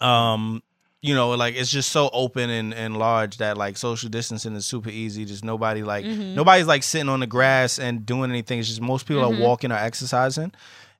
Um, 0.02 0.62
you 1.02 1.16
know, 1.16 1.30
like 1.32 1.56
it's 1.56 1.72
just 1.72 1.92
so 1.92 2.10
open 2.12 2.50
and, 2.50 2.74
and 2.74 2.98
large 2.98 3.38
that 3.38 3.58
like 3.58 3.78
social 3.78 4.10
distancing 4.10 4.56
is 4.56 4.66
super 4.66 4.90
easy. 4.90 5.26
Just 5.26 5.44
nobody 5.46 5.84
like 5.84 6.06
Mhm. 6.06 6.34
nobody's 6.36 6.68
like 6.68 6.84
sitting 6.84 7.10
on 7.10 7.20
the 7.20 7.28
grass 7.28 7.80
and 7.80 8.06
doing 8.06 8.30
anything. 8.32 8.60
It's 8.60 8.68
just 8.68 8.82
most 8.82 9.06
people 9.06 9.24
Mhm. 9.24 9.38
are 9.40 9.42
walking 9.42 9.72
or 9.72 9.76
exercising. 9.78 10.52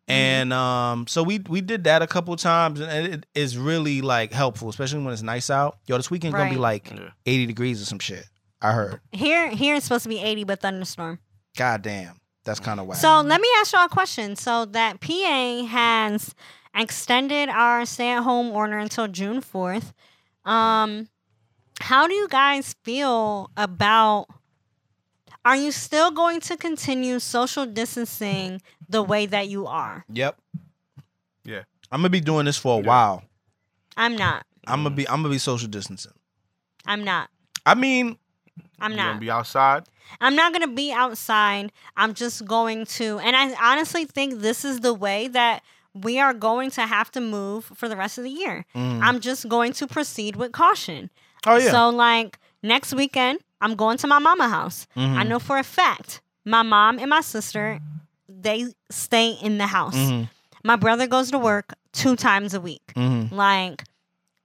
And 0.10 0.54
um, 0.54 1.06
so 1.08 1.22
we 1.22 1.40
we 1.50 1.60
did 1.60 1.84
that 1.84 2.02
a 2.02 2.08
couple 2.08 2.34
times, 2.38 2.80
and 2.80 3.08
it 3.14 3.26
is 3.36 3.58
really 3.58 4.02
like 4.02 4.32
helpful, 4.32 4.70
especially 4.70 5.04
when 5.04 5.12
it's 5.12 5.22
nice 5.22 5.50
out. 5.50 5.80
Yo, 5.86 5.98
this 5.98 6.10
weekend 6.10 6.34
gonna 6.34 6.50
be 6.50 6.56
like 6.56 6.90
Yeah. 6.92 7.10
eighty 7.26 7.46
degrees 7.46 7.82
or 7.82 7.86
some 7.86 8.00
shit. 8.00 8.26
I 8.62 8.72
heard. 8.72 9.02
Here, 9.12 9.50
here 9.50 9.76
it's 9.76 9.86
supposed 9.86 10.04
to 10.04 10.10
be 10.10 10.20
80, 10.20 10.44
but 10.46 10.62
thunderstorm. 10.62 11.20
God 11.58 11.82
damn, 11.84 12.20
that's 12.48 12.60
kind 12.60 12.80
of 12.80 12.88
whack. 12.88 12.98
So 12.98 13.22
let 13.22 13.40
me 13.40 13.48
ask 13.60 13.74
y'all 13.74 13.86
a 13.86 13.90
question. 13.90 14.36
So 14.36 14.66
that 14.66 15.00
PA 15.02 15.66
has 15.66 16.34
extended 16.76 17.50
our 17.50 17.86
stay-at-home 17.86 18.52
order 18.52 18.78
until 18.78 19.08
June 19.08 19.42
fourth. 19.42 19.94
Um, 20.46 21.10
how 21.82 22.08
do 22.08 22.14
you 22.16 22.28
guys 22.28 22.76
feel 22.84 23.52
about? 23.58 24.28
Are 25.46 25.56
you 25.56 25.72
still 25.72 26.12
going 26.12 26.42
to 26.42 26.58
continue 26.58 27.20
social 27.20 27.66
distancing 27.66 28.62
the 28.90 29.02
way 29.04 29.26
that 29.28 29.48
you 29.48 29.68
are? 29.68 30.04
yep. 30.12 30.38
Yeah. 31.46 31.62
I'm 31.92 32.00
gonna 32.00 32.10
be 32.10 32.20
doing 32.20 32.46
this 32.46 32.58
for 32.58 32.80
a 32.80 32.82
Yeah. 32.84 32.88
while. 32.88 33.24
I'm 33.96 34.16
not. 34.18 34.46
I'm 34.66 34.84
gonna 34.84 34.96
be 34.96 35.08
I'm 35.08 35.22
gonna 35.22 35.30
be 35.34 35.38
social 35.38 35.70
distancing. 35.70 36.12
I'm 36.86 37.04
not. 37.06 37.30
I 37.66 37.76
mean, 37.76 38.18
I'm 38.80 38.92
not. 38.92 38.98
You 38.98 38.98
not. 38.98 39.08
gonna 39.12 39.20
be 39.20 39.32
outside? 39.32 39.84
I'm 40.22 40.36
not 40.36 40.54
going 40.54 40.68
to 40.68 40.74
be 40.76 40.92
outside. 40.92 41.72
I'm 41.96 42.14
just 42.14 42.46
going 42.46 42.86
to, 42.98 43.20
and 43.20 43.36
I 43.36 43.72
honestly 43.72 44.06
think 44.06 44.40
this 44.40 44.64
is 44.66 44.80
the 44.82 44.94
way 44.94 45.28
that 45.30 45.64
we 45.94 46.20
are 46.20 46.34
going 46.34 46.70
to 46.72 46.82
have 46.82 47.12
to 47.12 47.22
move 47.22 47.66
for 47.76 47.88
the 47.90 47.96
rest 47.98 48.18
of 48.18 48.24
the 48.24 48.30
year. 48.30 48.66
mm. 48.76 49.00
I'm 49.02 49.20
just 49.20 49.48
going 49.50 49.74
to 49.74 49.88
proceed 49.88 50.36
with 50.36 50.52
caution. 50.52 51.10
oh 51.46 51.58
yeah. 51.58 51.72
So, 51.72 51.90
like, 51.90 52.40
next 52.62 52.94
weekend, 52.94 53.40
I'm 53.62 53.76
going 53.76 53.98
to 53.98 54.08
my 54.08 54.20
mama 54.20 54.48
house. 54.50 54.86
Mhm. 54.96 55.18
I 55.18 55.24
know 55.24 55.40
for 55.40 55.58
a 55.58 55.64
fact 55.64 56.22
my 56.46 56.62
mom 56.62 57.00
and 57.00 57.10
my 57.10 57.22
sister, 57.22 57.80
they 58.30 58.74
stay 58.92 59.32
in 59.42 59.58
the 59.58 59.68
house. 59.68 59.96
Mhm. 59.96 60.30
My 60.64 60.76
brother 60.76 61.08
goes 61.08 61.32
to 61.32 61.40
work 61.40 61.74
two 61.94 62.16
times 62.16 62.54
a 62.54 62.62
week. 62.62 62.94
Mhm. 62.96 63.32
Like, 63.32 63.84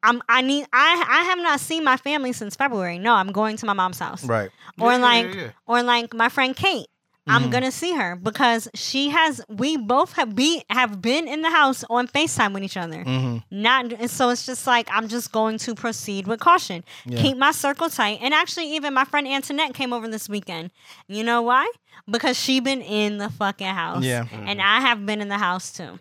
I'm, 0.03 0.22
I 0.28 0.40
need, 0.42 0.66
I, 0.72 1.05
I 1.09 1.22
have 1.24 1.38
not 1.38 1.61
seen 1.61 1.84
my 1.84 1.96
family 1.96 2.32
since 2.32 2.57
February. 2.57 2.98
No, 2.98 3.14
I'm 3.14 3.32
going 3.32 3.57
to 3.59 3.66
my 3.66 3.72
mom's 3.72 3.98
house 3.98 4.24
Right. 4.24 4.50
or 4.80 4.92
Yeah, 4.92 4.96
yeah, 4.98 5.03
like 5.03 5.34
yeah. 5.34 5.50
or 5.66 5.82
like 5.82 6.12
my 6.14 6.28
friend 6.28 6.55
Kate. 6.57 6.86
I'm 7.28 7.44
Mhm. 7.44 7.50
gonna 7.53 7.70
see 7.70 7.94
her 7.94 8.16
because 8.16 8.66
she 8.74 9.11
has. 9.11 9.40
We 9.48 9.76
both 9.76 10.14
have 10.14 10.34
be 10.34 10.64
have 10.68 11.00
been 11.00 11.28
in 11.28 11.42
the 11.42 11.50
house 11.50 11.84
on 11.88 12.09
Facetime 12.09 12.53
with 12.53 12.64
each 12.64 12.76
other. 12.76 13.05
hmm 13.05 13.36
Not 13.48 13.92
and 13.92 14.11
so 14.11 14.30
it's 14.30 14.44
just 14.44 14.66
like 14.66 14.88
I'm 14.90 15.07
just 15.07 15.30
going 15.30 15.59
to 15.59 15.76
proceed 15.76 16.26
with 16.26 16.40
caution. 16.40 16.82
Yeah. 17.07 17.22
Keep 17.22 17.36
my 17.36 17.53
circle 17.53 17.88
tight. 17.88 18.18
And 18.22 18.34
actually, 18.34 18.74
even 18.74 18.92
my 18.92 19.05
friend 19.05 19.28
Antoinette 19.28 19.72
came 19.72 19.92
over 19.92 20.09
this 20.09 20.28
weekend. 20.28 20.72
You 21.07 21.22
know 21.22 21.42
why? 21.42 21.70
Because 22.11 22.36
she 22.36 22.59
been 22.59 22.82
in 22.82 23.18
the 23.18 23.30
fucking 23.30 23.68
house. 23.68 24.03
Yeah. 24.03 24.26
and 24.32 24.61
I 24.61 24.80
have 24.80 25.07
been 25.07 25.20
in 25.20 25.28
the 25.28 25.38
house 25.38 25.72
too. 25.72 26.00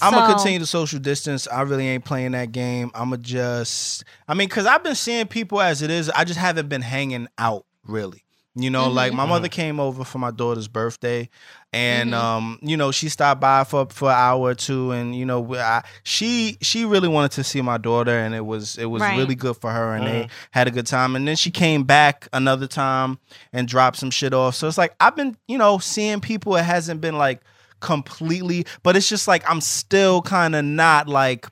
I'm 0.00 0.12
gonna 0.12 0.26
So- 0.28 0.34
continue 0.34 0.58
to 0.58 0.66
social 0.66 0.98
distance. 0.98 1.46
I 1.46 1.62
really 1.62 1.86
ain't 1.88 2.04
playing 2.04 2.32
that 2.32 2.50
game. 2.52 2.90
I'm 2.94 3.10
gonna 3.10 3.18
just, 3.22 4.04
I 4.26 4.34
mean, 4.34 4.48
cause 4.48 4.66
I've 4.66 4.82
been 4.82 4.94
seeing 4.94 5.26
people 5.26 5.60
as 5.60 5.82
it 5.82 5.90
is. 5.90 6.08
I 6.10 6.24
just 6.24 6.38
haven't 6.40 6.68
been 6.68 6.82
hanging 6.82 7.28
out 7.38 7.66
really. 7.86 8.24
You 8.54 8.68
know, 8.68 8.90
like 8.90 9.14
my 9.14 9.24
mother 9.24 9.48
came 9.48 9.80
over 9.80 10.04
for 10.04 10.18
my 10.18 10.30
daughter's 10.30 10.68
birthday, 10.68 11.30
and 11.72 12.10
Mhm. 12.12 12.16
um, 12.18 12.58
you 12.60 12.76
know, 12.76 12.90
she 12.92 13.08
stopped 13.08 13.40
by 13.40 13.64
for 13.64 13.86
for 13.88 14.10
an 14.10 14.14
hour 14.14 14.40
or 14.50 14.54
two, 14.54 14.90
and 14.92 15.16
you 15.16 15.24
know, 15.24 15.54
I, 15.54 15.80
she 16.02 16.58
she 16.60 16.84
really 16.84 17.08
wanted 17.08 17.30
to 17.32 17.44
see 17.44 17.62
my 17.62 17.78
daughter, 17.78 18.10
and 18.18 18.34
it 18.34 18.44
was 18.44 18.76
it 18.76 18.84
was 18.84 19.00
Right. 19.00 19.16
really 19.16 19.34
good 19.36 19.56
for 19.56 19.70
her, 19.70 19.94
and 19.94 20.06
they 20.06 20.28
had 20.50 20.68
a 20.68 20.70
good 20.70 20.86
time. 20.86 21.16
And 21.16 21.26
then 21.26 21.36
she 21.36 21.50
came 21.50 21.84
back 21.84 22.28
another 22.34 22.66
time 22.66 23.18
and 23.54 23.66
dropped 23.66 23.96
some 23.96 24.10
shit 24.10 24.34
off. 24.34 24.54
So 24.54 24.68
it's 24.68 24.76
like 24.76 24.94
I've 25.00 25.16
been, 25.16 25.34
you 25.48 25.56
know, 25.56 25.78
seeing 25.78 26.20
people. 26.20 26.54
It 26.56 26.64
hasn't 26.64 27.00
been 27.00 27.16
like 27.16 27.40
completely, 27.82 28.64
but 28.82 28.96
it's 28.96 29.08
just 29.08 29.28
like 29.28 29.42
I'm 29.50 29.60
still 29.60 30.22
kind 30.22 30.54
of 30.56 30.64
not 30.64 31.08
like 31.08 31.46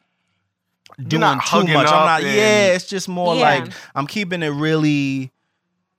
doing 1.07 1.20
not 1.20 1.45
too 1.47 1.59
much. 1.66 1.68
I'm 1.68 2.07
not. 2.07 2.22
and- 2.22 2.35
Yeah, 2.35 2.66
it's 2.68 2.87
just 2.87 3.09
more 3.09 3.35
Yeah. 3.35 3.41
like 3.43 3.72
I'm 3.95 4.07
keeping 4.07 4.43
it 4.43 4.49
really. 4.49 5.31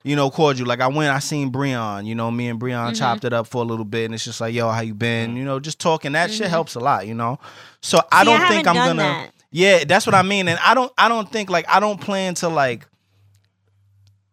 You 0.04 0.16
know, 0.16 0.32
cordial. 0.32 0.66
Like 0.66 0.80
I 0.80 0.88
went, 0.88 1.14
I 1.14 1.20
seen 1.20 1.52
Breon. 1.52 2.06
You 2.06 2.16
know, 2.16 2.28
me 2.32 2.48
and 2.48 2.60
Breon 2.60 2.90
Mhm. 2.90 2.98
chopped 2.98 3.24
it 3.24 3.32
up 3.32 3.46
for 3.46 3.62
a 3.62 3.64
little 3.64 3.84
bit, 3.84 4.06
and 4.06 4.14
it's 4.14 4.24
just 4.24 4.40
like, 4.40 4.52
yo, 4.52 4.68
how 4.68 4.80
you 4.80 4.94
been? 4.94 5.36
You 5.36 5.44
know, 5.44 5.60
just 5.60 5.78
talking. 5.78 6.10
That 6.10 6.32
shit 6.32 6.48
Mhm. 6.48 6.50
helps 6.50 6.74
a 6.74 6.80
lot. 6.80 7.06
You 7.06 7.14
know, 7.14 7.38
so 7.82 8.00
I 8.10 8.24
See, 8.24 8.30
don't 8.32 8.40
I 8.40 8.48
think 8.48 8.66
I'm 8.66 8.74
gonna. 8.74 8.94
that. 9.02 9.30
Yeah, 9.52 9.84
that's 9.84 10.04
what 10.04 10.16
I 10.16 10.22
mean. 10.22 10.48
And 10.48 10.58
I 10.64 10.74
don't 10.74 10.90
I 10.98 11.08
don't 11.08 11.30
think 11.30 11.50
like 11.50 11.66
I 11.68 11.78
don't 11.78 12.00
plan 12.00 12.34
to 12.36 12.48
like 12.48 12.88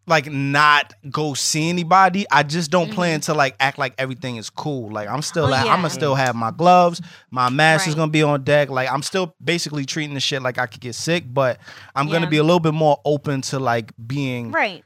like 0.09 0.29
not 0.31 0.93
go 1.09 1.33
see 1.33 1.69
anybody. 1.69 2.25
I 2.31 2.43
just 2.43 2.71
don't 2.71 2.91
plan 2.91 3.21
to 3.21 3.33
like 3.33 3.55
act 3.59 3.77
like 3.77 3.93
everything 3.97 4.35
is 4.37 4.49
cool. 4.49 4.89
Like 4.91 5.07
I'm 5.07 5.21
still 5.21 5.45
Mm-hmm. 5.45 5.53
Oh, 5.53 5.57
at, 5.57 5.65
yeah. 5.67 5.71
I'm 5.73 5.79
gonna 5.79 5.89
still 5.91 6.15
have 6.15 6.35
my 6.35 6.51
gloves, 6.51 7.01
my 7.31 7.49
mask 7.49 7.87
is 7.87 7.95
gonna 7.95 8.11
be 8.11 8.23
on 8.23 8.43
deck. 8.43 8.69
Like 8.69 8.91
I'm 8.91 9.01
still 9.03 9.35
basically 9.43 9.85
treating 9.85 10.13
the 10.15 10.19
shit 10.19 10.41
like 10.41 10.57
I 10.57 10.65
could 10.65 10.81
get 10.81 10.95
sick, 10.95 11.23
but 11.31 11.59
I'm 11.95 12.09
gonna 12.09 12.27
be 12.29 12.37
a 12.37 12.43
little 12.43 12.59
bit 12.59 12.73
more 12.73 12.99
open 13.05 13.41
to 13.43 13.59
like 13.59 13.93
being 14.07 14.51
Right. 14.51 14.83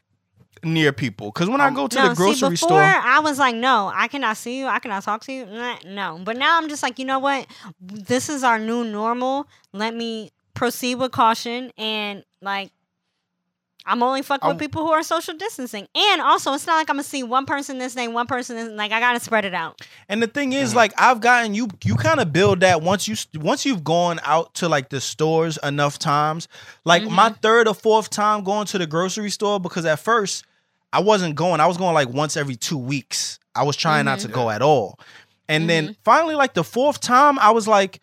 near 0.63 0.93
people. 0.93 1.31
Because 1.31 1.49
when 1.49 1.59
I 1.61 1.71
go 1.71 1.87
to 1.87 1.95
no, 1.95 2.09
the 2.09 2.15
grocery 2.15 2.35
see, 2.35 2.49
before 2.65 2.69
store, 2.69 2.81
I 2.81 3.19
was 3.19 3.39
like, 3.39 3.55
no, 3.55 3.91
I 3.93 4.07
cannot 4.07 4.37
see 4.37 4.59
you. 4.59 4.67
I 4.67 4.79
cannot 4.79 5.03
talk 5.03 5.21
to 5.25 5.31
you. 5.33 5.45
No, 5.85 6.19
but 6.23 6.37
now 6.37 6.57
I'm 6.57 6.69
just 6.69 6.83
like, 6.83 6.99
you 6.99 7.05
know 7.05 7.19
what? 7.19 7.47
This 7.81 8.29
is 8.29 8.43
our 8.43 8.59
new 8.59 8.83
normal. 8.83 9.47
Let 9.73 9.95
me 9.95 10.31
proceed 10.53 10.95
with 10.95 11.11
caution 11.11 11.71
and 11.77 12.23
like. 12.41 12.71
I'm 13.85 14.01
only 14.03 14.21
fucking 14.21 14.47
with 14.47 14.53
I'm- 14.55 14.59
people 14.59 14.85
who 14.85 14.91
are 14.91 15.03
social 15.03 15.33
distancing, 15.35 15.87
and 15.93 16.21
also 16.21 16.53
it's 16.53 16.65
not 16.65 16.75
like 16.75 16.89
I'm 16.89 16.95
gonna 16.95 17.03
see 17.03 17.23
one 17.23 17.45
person 17.45 17.77
this 17.79 17.93
day, 17.95 18.07
one 18.07 18.27
person 18.27 18.55
this. 18.55 18.69
Like 18.69 18.91
I 18.91 18.99
gotta 18.99 19.19
spread 19.19 19.45
it 19.45 19.53
out. 19.53 19.81
And 20.09 20.21
the 20.23 20.27
thing 20.27 20.51
Mm-hmm. 20.51 20.63
is, 20.63 20.75
like, 20.75 20.93
I've 20.97 21.19
gotten 21.21 21.53
you. 21.53 21.67
You 21.83 21.95
kind 21.95 22.19
of 22.19 22.31
build 22.31 22.61
that 22.61 22.81
once 22.81 23.07
you 23.07 23.15
once 23.39 23.65
you've 23.65 23.83
gone 23.83 24.19
out 24.23 24.53
to 24.55 24.69
like 24.69 24.89
the 24.89 25.01
stores 25.01 25.57
enough 25.63 25.99
times. 25.99 26.47
Like 26.85 27.03
my 27.03 27.29
Mm-hmm. 27.29 27.39
third 27.41 27.67
or 27.67 27.73
fourth 27.75 28.09
time 28.09 28.43
going 28.43 28.67
to 28.67 28.77
the 28.77 28.87
grocery 28.87 29.29
store 29.31 29.59
because 29.59 29.85
at 29.85 29.99
first 29.99 30.45
I 30.91 30.99
wasn't 31.01 31.35
going. 31.35 31.59
I 31.59 31.65
was 31.67 31.77
going 31.77 31.93
like 31.93 32.09
once 32.09 32.37
every 32.37 32.55
two 32.55 32.77
weeks. 32.77 33.39
I 33.55 33.63
was 33.63 33.75
trying 33.75 34.05
not 34.05 34.19
to 34.19 34.27
Mm-hmm. 34.27 34.35
go 34.35 34.49
at 34.49 34.61
all. 34.61 34.99
And 35.49 35.69
then 35.69 35.95
finally, 36.05 36.35
like 36.35 36.53
the 36.53 36.63
fourth 36.63 37.01
time, 37.01 37.37
I 37.39 37.51
was 37.51 37.67
like, 37.67 37.99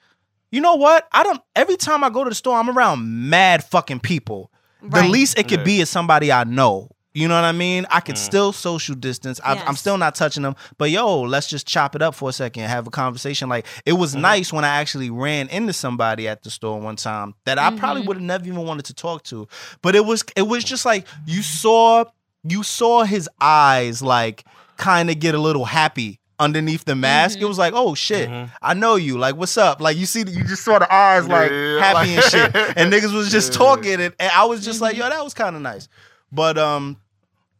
you 0.53 0.61
know 0.61 0.75
what? 0.75 1.09
I 1.13 1.23
don't. 1.23 1.41
Every 1.57 1.77
time 1.77 2.05
I 2.05 2.11
go 2.11 2.23
to 2.25 2.29
the 2.31 2.35
store, 2.35 2.57
I'm 2.57 2.69
around 2.69 3.31
mad 3.31 3.65
fucking 3.65 4.01
people. 4.01 4.50
The 4.83 5.03
least 5.05 5.39
it 5.39 5.49
could 5.49 5.61
Yeah. 5.61 5.65
be 5.65 5.81
is 5.81 5.91
somebody 5.91 6.33
I 6.33 6.45
know. 6.45 6.91
You 7.13 7.27
know 7.27 7.35
what 7.35 7.45
I 7.45 7.51
mean? 7.51 7.87
I 7.91 8.01
can 8.01 8.15
mm. 8.15 8.19
still 8.19 8.53
social 8.53 8.95
distance. 8.95 9.41
I, 9.43 9.53
I'm 9.53 9.59
Yes. 9.59 9.81
still 9.81 9.99
not 9.99 10.15
touching 10.15 10.45
them. 10.45 10.55
But 10.79 10.91
yo, 10.91 11.23
let's 11.23 11.49
just 11.49 11.67
chop 11.67 11.97
it 11.97 12.03
up 12.03 12.15
for 12.15 12.29
a 12.29 12.33
second, 12.33 12.63
have 12.65 12.87
a 12.87 12.91
conversation. 12.91 13.49
Like 13.49 13.67
it 13.85 13.95
was 13.95 14.13
mm-hmm. 14.13 14.23
nice 14.23 14.53
when 14.53 14.65
I 14.65 14.77
actually 14.77 15.11
ran 15.11 15.49
into 15.49 15.73
somebody 15.73 16.29
at 16.29 16.45
the 16.45 16.51
store 16.51 16.81
one 16.81 16.97
time 16.97 17.35
that 17.47 17.59
I 17.59 17.77
probably 17.77 18.03
mm-hmm. 18.03 18.09
would 18.09 18.17
have 18.19 18.25
never 18.25 18.47
even 18.47 18.65
wanted 18.65 18.85
to 18.87 18.95
talk 18.95 19.25
to. 19.25 19.49
But 19.83 19.97
it 19.97 20.05
was 20.05 20.23
it 20.37 20.43
was 20.43 20.63
just 20.63 20.85
like 20.85 21.07
you 21.27 21.43
saw 21.43 22.05
you 22.45 22.63
saw 22.63 23.03
his 23.03 23.29
eyes 23.41 24.03
like 24.03 24.45
kind 24.77 25.11
of 25.11 25.19
get 25.19 25.35
a 25.35 25.39
little 25.39 25.65
happy 25.65 26.20
underneath 26.41 26.85
the 26.85 26.97
mask. 26.97 27.37
It 27.37 27.41
mm-hmm. 27.41 27.49
was 27.49 27.59
like, 27.59 27.75
oh 27.77 27.95
shit, 27.95 28.29
mm-hmm. 28.29 28.53
I 28.61 28.75
know 28.75 28.97
you. 28.97 29.19
Like, 29.19 29.37
what's 29.37 29.57
up? 29.57 29.81
Like 29.81 29.97
you 29.97 30.07
see, 30.07 30.21
you 30.21 30.45
just 30.45 30.65
saw 30.65 30.79
the 30.81 30.93
eyes 30.93 31.29
like 31.29 31.51
Yeah, 31.51 31.79
happy 31.79 32.15
and 32.15 32.25
shit, 32.25 32.57
and 32.77 32.93
niggas 32.93 33.15
was 33.15 33.31
just 33.31 33.53
Yeah. 33.53 33.59
talking, 33.59 34.01
and, 34.01 34.15
and 34.19 34.33
I 34.33 34.47
was 34.47 34.65
just 34.65 34.81
like, 34.81 34.95
mm-hmm. 34.95 35.03
yo, 35.03 35.11
that 35.11 35.23
was 35.23 35.35
kind 35.35 35.55
of 35.55 35.63
nice. 35.63 35.89
But 36.33 36.59
um, 36.59 36.97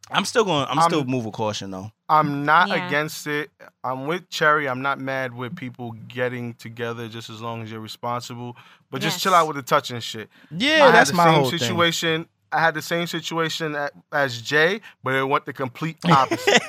I'm 0.09 0.25
still 0.25 0.43
going. 0.43 0.65
I'm, 0.69 0.79
I'm- 0.79 0.89
still 0.89 1.05
move 1.05 1.25
with 1.25 1.33
caution 1.33 1.71
though. 1.71 1.91
I'm 2.09 2.43
not 2.43 2.67
Yeah. 2.67 2.87
against 2.87 3.25
it. 3.25 3.51
I'm 3.85 4.05
with 4.05 4.29
Cherry. 4.29 4.67
I'm 4.67 4.81
not 4.81 4.99
mad 4.99 5.33
with 5.33 5.55
people 5.55 5.93
getting 6.09 6.53
together 6.55 7.07
just 7.07 7.29
as 7.29 7.41
long 7.41 7.63
as 7.63 7.71
you're 7.71 7.79
responsible. 7.79 8.57
But 8.89 9.01
just 9.01 9.21
chill 9.21 9.33
out 9.33 9.47
with 9.47 9.55
the 9.55 9.63
touching 9.63 10.01
shit. 10.01 10.29
Yeah, 10.51 10.87
I 10.87 10.91
that's 10.91 11.11
the 11.11 11.15
my 11.15 11.25
same 11.25 11.33
whole 11.35 11.49
thing. 11.49 11.59
situation. 11.59 12.27
I 12.51 12.59
had 12.59 12.73
the 12.73 12.81
same 12.81 13.07
situation 13.07 13.77
as 14.11 14.41
Jay, 14.41 14.81
but 15.03 15.15
it 15.15 15.23
went 15.23 15.45
the 15.45 15.53
complete 15.53 15.97
opposite. 16.05 16.61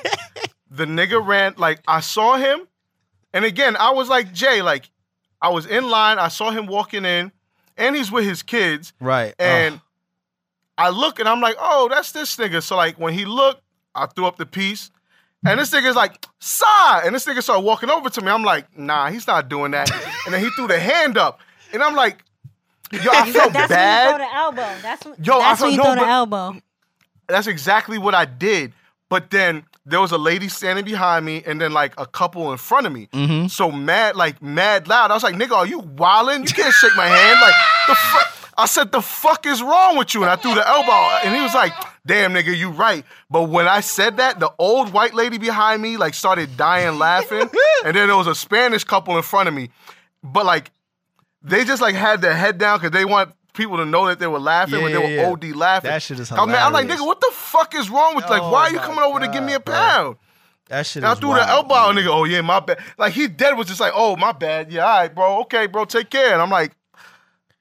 The 0.74 0.86
nigga 0.86 1.24
ran 1.24 1.54
like 1.58 1.80
I 1.86 2.00
saw 2.00 2.36
him, 2.36 2.66
and 3.32 3.44
again 3.44 3.76
I 3.76 3.90
was 3.90 4.08
like 4.08 4.32
Jay, 4.32 4.62
like 4.62 4.90
I 5.40 5.48
was 5.50 5.66
in 5.66 5.88
line. 5.90 6.18
I 6.18 6.28
saw 6.28 6.50
him 6.50 6.66
walking 6.66 7.04
in, 7.04 7.32
and 7.76 7.94
he's 7.96 8.10
with 8.10 8.24
his 8.24 8.42
kids, 8.42 8.92
Right. 9.00 9.34
and 9.38 9.74
Ugh. 9.76 9.80
I 10.78 10.88
look 10.90 11.18
and 11.20 11.28
I'm 11.28 11.40
like, 11.40 11.56
oh, 11.60 11.88
that's 11.90 12.12
this 12.12 12.36
nigga. 12.36 12.62
So 12.62 12.76
like 12.76 12.98
when 12.98 13.12
he 13.12 13.24
looked, 13.24 13.62
I 13.94 14.06
threw 14.06 14.26
up 14.26 14.36
the 14.36 14.46
piece. 14.46 14.90
And 15.44 15.58
this 15.60 15.70
nigga's 15.70 15.96
like, 15.96 16.24
sigh. 16.40 17.02
And 17.04 17.14
this 17.14 17.26
nigga 17.26 17.42
started 17.42 17.62
walking 17.64 17.90
over 17.90 18.08
to 18.08 18.20
me. 18.22 18.30
I'm 18.30 18.44
like, 18.44 18.78
nah, 18.78 19.10
he's 19.10 19.26
not 19.26 19.48
doing 19.48 19.72
that. 19.72 19.90
and 20.24 20.32
then 20.32 20.40
he 20.42 20.48
threw 20.50 20.66
the 20.68 20.78
hand 20.80 21.18
up. 21.18 21.40
And 21.72 21.82
I'm 21.82 21.94
like, 21.96 22.24
yo, 22.92 23.10
I 23.12 23.30
felt 23.32 23.52
That's 23.52 23.68
bad. 23.68 24.12
when 24.12 24.20
you 24.20 24.26
throw 24.26 24.28
the 24.28 24.34
elbow. 24.34 24.80
That's 24.82 25.04
when, 25.04 25.14
Yo, 25.22 25.34
I 25.34 25.38
that's 25.40 25.60
when 25.60 25.70
you 25.72 25.76
no, 25.78 25.82
throw 25.84 25.94
the 25.96 26.06
elbow. 26.06 26.56
That's 27.28 27.46
exactly 27.48 27.98
what 27.98 28.14
I 28.14 28.24
did. 28.24 28.72
But 29.08 29.30
then 29.30 29.64
there 29.84 30.00
was 30.00 30.12
a 30.12 30.18
lady 30.18 30.48
standing 30.48 30.84
behind 30.84 31.24
me 31.24 31.42
and 31.44 31.60
then 31.60 31.72
like 31.72 31.94
a 31.98 32.06
couple 32.06 32.52
in 32.52 32.58
front 32.58 32.86
of 32.86 32.92
me. 32.92 33.08
Mm-hmm. 33.12 33.48
So 33.48 33.70
mad, 33.70 34.16
like 34.16 34.40
mad 34.40 34.86
loud. 34.86 35.10
I 35.10 35.14
was 35.14 35.22
like, 35.22 35.34
nigga, 35.34 35.52
are 35.52 35.66
you 35.66 35.80
wildin'? 35.80 36.48
You 36.48 36.54
can't 36.54 36.72
shake 36.72 36.96
my 36.96 37.06
hand. 37.06 37.40
Like, 37.40 37.54
the 37.88 37.94
fuck? 37.94 38.42
I 38.56 38.66
said, 38.66 38.92
the 38.92 39.00
fuck 39.00 39.46
is 39.46 39.62
wrong 39.62 39.96
with 39.96 40.14
you? 40.14 40.22
And 40.22 40.30
I 40.30 40.36
threw 40.36 40.54
the 40.54 40.66
elbow. 40.66 40.92
And 41.24 41.34
he 41.34 41.40
was 41.40 41.54
like, 41.54 41.72
damn, 42.06 42.32
nigga, 42.32 42.56
you 42.56 42.70
right. 42.70 43.04
But 43.30 43.44
when 43.44 43.66
I 43.66 43.80
said 43.80 44.18
that, 44.18 44.38
the 44.38 44.52
old 44.58 44.92
white 44.92 45.14
lady 45.14 45.38
behind 45.38 45.82
me 45.82 45.96
like 45.96 46.14
started 46.14 46.56
dying 46.56 46.98
laughing. 46.98 47.50
and 47.84 47.96
then 47.96 48.08
there 48.08 48.16
was 48.16 48.26
a 48.26 48.34
Spanish 48.34 48.84
couple 48.84 49.16
in 49.16 49.22
front 49.22 49.48
of 49.48 49.54
me. 49.54 49.70
But 50.22 50.46
like, 50.46 50.70
they 51.42 51.64
just 51.64 51.82
like 51.82 51.96
had 51.96 52.20
their 52.20 52.36
head 52.36 52.58
down 52.58 52.78
because 52.78 52.92
they 52.92 53.04
want 53.04 53.32
people 53.52 53.76
to 53.78 53.84
know 53.84 54.06
that 54.06 54.18
they 54.18 54.26
were 54.26 54.38
laughing, 54.40 54.80
but 54.80 54.90
Yeah, 54.92 54.98
they 54.98 55.04
were 55.04 55.22
yeah. 55.22 55.30
OD 55.30 55.44
laughing. 55.56 55.90
That 55.90 56.02
shit 56.02 56.18
is 56.20 56.30
I'm, 56.32 56.50
I'm 56.50 56.72
like, 56.72 56.86
nigga, 56.86 57.04
what 57.04 57.20
the 57.20 57.30
fuck 57.32 57.74
is 57.74 57.90
wrong 57.90 58.16
with 58.16 58.28
like? 58.28 58.42
Oh 58.42 58.50
Why 58.50 58.64
are 58.64 58.70
you 58.70 58.76
my 58.76 58.82
coming 58.84 59.00
over 59.04 59.20
to 59.20 59.28
give 59.28 59.42
me 59.44 59.52
a 59.54 59.58
God, 59.58 59.64
bro. 59.64 59.74
pound? 59.74 60.16
that 60.68 60.86
shit 60.86 61.02
And 61.02 61.10
I 61.10 61.14
threw 61.14 61.28
wild, 61.30 61.42
the 61.42 61.48
elbow 61.48 61.74
out, 61.74 61.94
nigga. 61.94 62.08
Oh 62.08 62.24
yeah, 62.24 62.40
my 62.40 62.60
bad. 62.60 62.78
Like 62.98 63.12
he 63.12 63.28
dead 63.28 63.56
was 63.56 63.66
just 63.66 63.80
like, 63.80 63.92
oh 63.94 64.16
my 64.16 64.32
bad. 64.32 64.72
Yeah, 64.72 64.84
all 64.86 64.98
right, 64.98 65.14
bro. 65.14 65.40
Okay, 65.42 65.66
bro, 65.66 65.84
take 65.84 66.08
care. 66.10 66.32
And 66.32 66.40
I'm 66.40 66.50
like, 66.50 66.72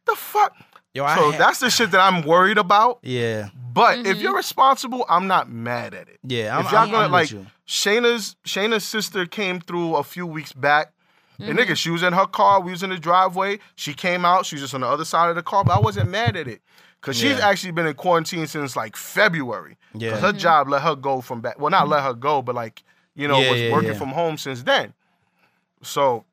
the 0.05 0.15
fuck. 0.15 0.55
Yo, 0.93 1.05
So 1.15 1.31
had- 1.31 1.39
that's 1.39 1.59
the 1.59 1.69
shit 1.69 1.91
that 1.91 1.99
I'm 2.01 2.23
worried 2.25 2.57
about. 2.57 2.99
yeah, 3.01 3.49
But 3.55 3.99
if 3.99 4.05
mm-hmm. 4.05 4.21
you're 4.21 4.35
responsible, 4.35 5.05
I'm 5.07 5.25
not 5.27 5.49
mad 5.49 5.93
at 5.93 6.09
it. 6.09 6.19
yeah. 6.23 6.57
I'm, 6.57 6.65
if 6.65 6.71
y'all 6.71 6.81
I'm, 6.81 6.91
gonna 6.91 7.05
I'm 7.05 7.11
like 7.11 7.31
with 7.31 7.39
you. 7.39 7.47
Shayna's 7.67 8.35
Shayna's 8.45 8.83
sister 8.83 9.25
came 9.25 9.61
through 9.61 9.95
a 9.95 10.03
few 10.03 10.25
weeks 10.27 10.51
back. 10.53 10.93
And 11.41 11.57
Mm-hmm. 11.57 11.71
nigga, 11.71 11.75
she 11.75 11.89
was 11.89 12.03
in 12.03 12.13
her 12.13 12.25
car. 12.27 12.61
We 12.61 12.71
was 12.71 12.83
in 12.83 12.89
the 12.89 12.97
driveway. 12.97 13.59
She 13.75 13.93
came 13.93 14.25
out. 14.25 14.45
She 14.45 14.55
was 14.55 14.61
just 14.61 14.73
on 14.73 14.81
the 14.81 14.87
other 14.87 15.05
side 15.05 15.29
of 15.29 15.35
the 15.35 15.43
car, 15.43 15.63
but 15.63 15.73
I 15.75 15.79
wasn't 15.79 16.09
mad 16.09 16.35
at 16.37 16.47
it 16.47 16.61
because 16.99 17.15
she's 17.17 17.37
Yeah. 17.37 17.47
actually 17.49 17.71
been 17.71 17.87
in 17.87 17.93
quarantine 17.95 18.47
since 18.47 18.75
like 18.75 18.95
February. 18.95 19.77
Yeah. 19.93 20.09
Because 20.09 20.21
her 20.21 20.33
job 20.33 20.69
let 20.69 20.81
her 20.83 20.95
go 20.95 21.21
from 21.21 21.41
back. 21.41 21.59
Well, 21.59 21.71
not 21.71 21.87
let 21.87 22.03
her 22.03 22.13
go, 22.13 22.41
but 22.41 22.55
like 22.55 22.83
you 23.15 23.27
know 23.27 23.39
Yeah, 23.39 23.51
was 23.51 23.59
yeah, 23.61 23.71
working 23.73 23.91
yeah. 23.93 23.97
from 23.97 24.09
home 24.09 24.37
since 24.37 24.63
then. 24.63 24.93
So 25.83 26.25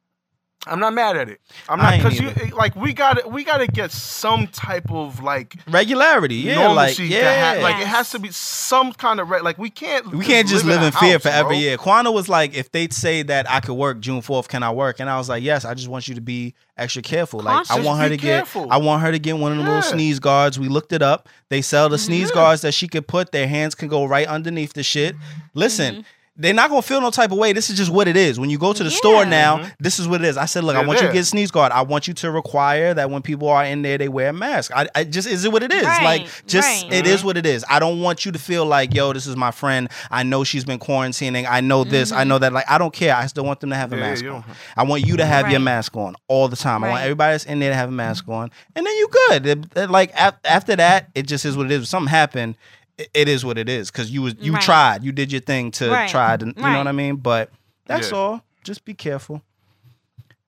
I'm 0.66 0.80
not 0.80 0.92
mad 0.92 1.16
at 1.16 1.28
it. 1.28 1.40
I'm 1.68 1.78
not 1.78 1.96
because 1.96 2.18
you 2.20 2.30
like 2.56 2.74
we 2.74 2.92
got 2.92 3.14
to 3.22 3.28
we 3.28 3.44
got 3.44 3.58
to 3.58 3.66
get 3.68 3.92
some 3.92 4.48
type 4.48 4.90
of 4.90 5.22
like 5.22 5.54
regularity. 5.68 6.34
Yeah, 6.36 6.68
like 6.68 6.98
normalcy. 6.98 7.04
yeah. 7.06 7.54
ha- 7.56 7.62
like 7.62 7.76
it 7.80 7.86
has 7.86 8.10
to 8.10 8.18
be 8.18 8.30
some 8.32 8.92
kind 8.92 9.20
of 9.20 9.30
re- 9.30 9.40
like 9.40 9.56
we 9.56 9.70
can't 9.70 10.10
we 10.12 10.24
can't 10.24 10.48
just 10.48 10.64
live 10.64 10.82
in 10.82 10.88
a 10.88 10.92
fear 10.92 11.12
house, 11.12 11.22
forever. 11.22 11.48
bro. 11.50 11.58
Yeah, 11.58 11.76
Quana 11.76 12.10
was 12.10 12.28
like, 12.28 12.54
if 12.54 12.72
they 12.72 12.88
say 12.88 13.22
that 13.22 13.48
I 13.48 13.60
could 13.60 13.74
work 13.74 14.00
June 14.00 14.20
fourth, 14.20 14.48
can 14.48 14.62
I 14.64 14.72
work? 14.72 14.98
And 14.98 15.08
I 15.08 15.16
was 15.16 15.28
like, 15.28 15.42
yes. 15.44 15.64
I 15.64 15.74
just 15.74 15.88
want 15.88 16.08
you 16.08 16.16
to 16.16 16.20
be 16.20 16.54
extra 16.76 17.02
careful. 17.02 17.40
Like 17.40 17.70
I 17.70 17.80
want 17.80 18.00
her 18.02 18.08
Be 18.08 18.16
to 18.16 18.22
get. 18.22 18.56
I 18.56 18.78
want 18.78 19.02
her 19.02 19.12
to 19.12 19.18
get 19.18 19.38
one 19.38 19.52
of 19.52 19.58
the 19.58 19.64
little 19.64 19.82
sneeze 19.82 20.18
guards. 20.18 20.58
We 20.58 20.68
looked 20.68 20.92
it 20.92 21.02
up. 21.02 21.28
They 21.50 21.62
sell 21.62 21.88
the 21.88 21.98
sneeze 21.98 22.30
Yeah. 22.30 22.34
guards 22.34 22.62
that 22.62 22.72
she 22.74 22.88
could 22.88 23.06
put. 23.06 23.30
Their 23.30 23.46
hands 23.48 23.76
can 23.76 23.86
go 23.88 24.04
right 24.04 24.26
underneath 24.26 24.72
the 24.72 24.82
shit. 24.82 25.14
Listen. 25.54 25.94
Mm-hmm. 25.94 26.02
They're 26.40 26.54
not 26.54 26.70
gonna 26.70 26.82
feel 26.82 27.00
no 27.00 27.10
type 27.10 27.32
of 27.32 27.38
way. 27.38 27.52
This 27.52 27.68
is 27.68 27.76
just 27.76 27.90
what 27.90 28.06
it 28.06 28.16
is. 28.16 28.38
When 28.38 28.48
you 28.48 28.58
go 28.58 28.72
to 28.72 28.84
the 28.84 28.90
store 28.92 29.24
Yeah. 29.24 29.28
now, 29.28 29.66
this 29.80 29.98
is 29.98 30.06
what 30.06 30.20
it 30.20 30.26
is. 30.28 30.36
I 30.36 30.44
said, 30.46 30.62
look, 30.62 30.76
I 30.76 30.78
Mm-hmm. 30.78 30.88
Want 30.88 31.00
you 31.00 31.06
to 31.08 31.12
get 31.12 31.20
a 31.22 31.24
sneeze 31.24 31.50
guard. 31.50 31.72
I 31.72 31.82
want 31.82 32.06
you 32.06 32.14
to 32.14 32.30
require 32.30 32.94
that 32.94 33.10
when 33.10 33.22
people 33.22 33.48
are 33.48 33.64
in 33.64 33.82
there, 33.82 33.98
they 33.98 34.08
wear 34.08 34.28
a 34.28 34.32
mask. 34.32 34.70
I, 34.74 34.88
I 34.94 35.02
just 35.04 35.26
is 35.26 35.44
it 35.44 35.50
what 35.50 35.64
it 35.64 35.72
is. 35.72 35.82
Right, 35.84 36.04
Like 36.22 36.28
just 36.46 36.84
right. 36.84 36.92
it 36.92 37.06
is 37.08 37.24
what 37.24 37.36
it 37.36 37.44
is. 37.44 37.64
I 37.68 37.80
don't 37.80 38.00
want 38.00 38.24
you 38.24 38.30
to 38.30 38.38
feel 38.38 38.64
like, 38.64 38.94
yo, 38.94 39.12
this 39.12 39.26
is 39.26 39.34
my 39.36 39.50
friend. 39.50 39.88
I 40.12 40.22
know 40.22 40.44
she's 40.44 40.64
been 40.64 40.78
quarantining. 40.78 41.44
I 41.48 41.60
know 41.60 41.82
this. 41.82 42.12
I 42.12 42.22
know 42.22 42.38
that. 42.38 42.52
Like, 42.52 42.70
I 42.70 42.78
don't 42.78 42.92
care. 42.94 43.16
I 43.16 43.26
still 43.26 43.44
want 43.44 43.58
them 43.58 43.70
to 43.70 43.76
have 43.76 43.92
a 43.92 43.96
Yeah, 43.96 44.02
mask 44.02 44.24
you 44.24 44.30
on. 44.30 44.44
I 44.76 44.84
want 44.84 45.04
you 45.04 45.16
to 45.16 45.26
have 45.26 45.50
your 45.50 45.60
mask 45.60 45.96
on 45.96 46.14
all 46.28 46.46
the 46.46 46.56
time. 46.56 46.84
I 46.84 46.88
want 46.88 46.98
Right. 47.00 47.04
everybody 47.04 47.32
that's 47.34 47.44
in 47.46 47.58
there 47.58 47.70
to 47.70 47.76
have 47.76 47.88
a 47.88 47.92
mask 47.92 48.28
on. 48.28 48.50
And 48.76 48.86
then 48.86 48.94
you 48.96 49.08
good. 49.28 49.46
It- 49.46 49.76
it- 49.76 49.90
like 49.90 50.12
af- 50.16 50.38
after 50.44 50.76
that, 50.76 51.08
it 51.16 51.26
just 51.26 51.44
is 51.44 51.56
what 51.56 51.66
it 51.66 51.72
is. 51.72 51.82
If 51.82 51.88
something 51.88 52.08
happened, 52.10 52.54
it, 52.98 53.08
it 53.14 53.28
is 53.28 53.44
what 53.44 53.56
it 53.58 53.68
is. 53.68 53.90
Cause 53.90 54.10
you 54.10 54.22
was 54.22 54.34
you 54.40 54.52
Right. 54.52 54.62
tried. 54.62 55.04
You 55.04 55.12
did 55.12 55.30
your 55.32 55.40
thing 55.40 55.70
to 55.72 55.90
Right. 55.90 56.08
try 56.10 56.36
to 56.36 56.46
you 56.46 56.52
know 56.56 56.78
what 56.78 56.86
I 56.88 56.92
mean? 56.92 57.16
But 57.16 57.50
that's 57.86 58.10
Yeah. 58.10 58.16
all. 58.18 58.44
Just 58.64 58.84
be 58.84 58.94
careful. 58.94 59.42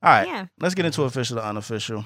All 0.02 0.10
right. 0.10 0.26
Yeah. 0.26 0.46
Let's 0.58 0.74
get 0.74 0.84
into 0.86 1.02
official 1.04 1.36
to 1.36 1.44
unofficial. 1.46 2.04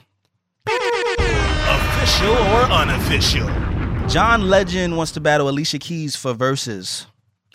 Official 0.66 2.32
or 2.32 2.62
unofficial? 2.70 3.47
John 4.09 4.49
Legend 4.49 4.97
wants 4.97 5.12
to 5.12 5.20
battle 5.20 5.49
Alicia 5.49 5.78
Keys 5.78 6.14
for 6.16 6.34
Verzuz. 6.34 7.07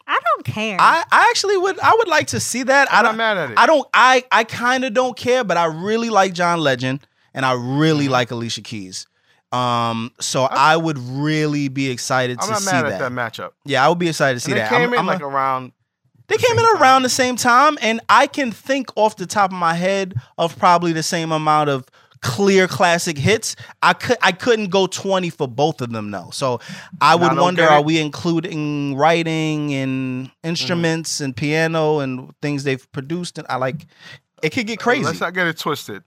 I 0.07 0.17
don't 0.35 0.45
care. 0.45 0.77
I, 0.79 1.03
I 1.11 1.27
actually 1.29 1.57
would 1.57 1.79
I 1.79 1.93
would 1.97 2.07
like 2.07 2.27
to 2.27 2.39
see 2.39 2.63
that. 2.63 2.91
I 2.91 2.97
I'm 2.97 3.03
not 3.03 3.09
don't 3.11 3.17
mad 3.17 3.37
at 3.37 3.51
it. 3.51 3.59
I 3.59 3.65
don't 3.67 3.87
I 3.93 4.23
I 4.31 4.43
kind 4.43 4.83
of 4.83 4.93
don't 4.93 5.15
care, 5.15 5.43
but 5.43 5.57
I 5.57 5.65
really 5.65 6.09
like 6.09 6.33
John 6.33 6.59
Legend 6.59 7.05
and 7.33 7.45
I 7.45 7.53
really 7.53 8.05
Mm-hmm. 8.05 8.11
like 8.13 8.31
Alicia 8.31 8.61
Keys. 8.61 9.05
Um, 9.51 10.11
so 10.19 10.43
I, 10.43 10.77
would 10.77 10.97
really 10.99 11.67
be 11.69 11.89
excited 11.89 12.37
I'm 12.39 12.45
to 12.47 12.51
not 12.53 12.61
see 12.61 12.71
mad 12.71 12.85
that. 12.85 12.93
at 12.93 12.99
that 12.99 13.11
matchup. 13.11 13.51
Yeah, 13.65 13.83
I 13.85 13.89
would 13.89 13.97
be 13.99 14.07
excited 14.09 14.35
to 14.35 14.39
see 14.39 14.51
And 14.51 14.57
they 14.59 14.63
that. 14.63 14.69
came 14.69 14.81
I'm- 14.81 14.93
in 14.93 14.99
I'm 14.99 15.07
a- 15.07 15.11
like 15.13 15.21
around. 15.21 15.71
they 16.27 16.37
came 16.37 16.57
in 16.59 16.63
time. 16.65 16.81
around 16.81 17.01
the 17.03 17.09
same 17.09 17.35
time, 17.35 17.77
and 17.81 17.99
I 18.09 18.27
can 18.27 18.51
think 18.51 18.89
off 18.95 19.15
the 19.15 19.25
top 19.25 19.51
of 19.51 19.57
my 19.57 19.73
head 19.73 20.13
of 20.37 20.57
probably 20.59 20.91
the 20.93 21.01
same 21.03 21.31
amount 21.31 21.69
of 21.71 21.85
clear 22.21 22.67
classic 22.67 23.17
hits. 23.17 23.55
I 23.81 23.93
could 23.93 24.17
I 24.21 24.33
couldn't 24.33 24.69
go 24.71 24.85
20 24.87 25.29
for 25.29 25.47
both 25.47 25.79
of 25.81 25.91
them 25.93 26.11
though. 26.11 26.29
So 26.33 26.59
I 26.99 27.15
would 27.15 27.31
I 27.31 27.41
wonder 27.41 27.63
are 27.63 27.81
we 27.81 27.97
including 27.99 28.95
writing 28.97 29.73
and 29.73 30.25
Mm-hmm. 30.27 30.47
instruments 30.49 31.21
and 31.21 31.33
piano 31.35 31.99
and 31.99 32.31
things 32.41 32.65
they've 32.65 32.91
produced 32.91 33.37
and 33.37 33.47
I 33.49 33.55
like 33.55 33.85
it 34.43 34.49
could 34.51 34.67
get 34.67 34.79
crazy. 34.79 35.05
Let's 35.05 35.21
not 35.21 35.33
get 35.33 35.47
it 35.47 35.57
twisted. 35.57 36.03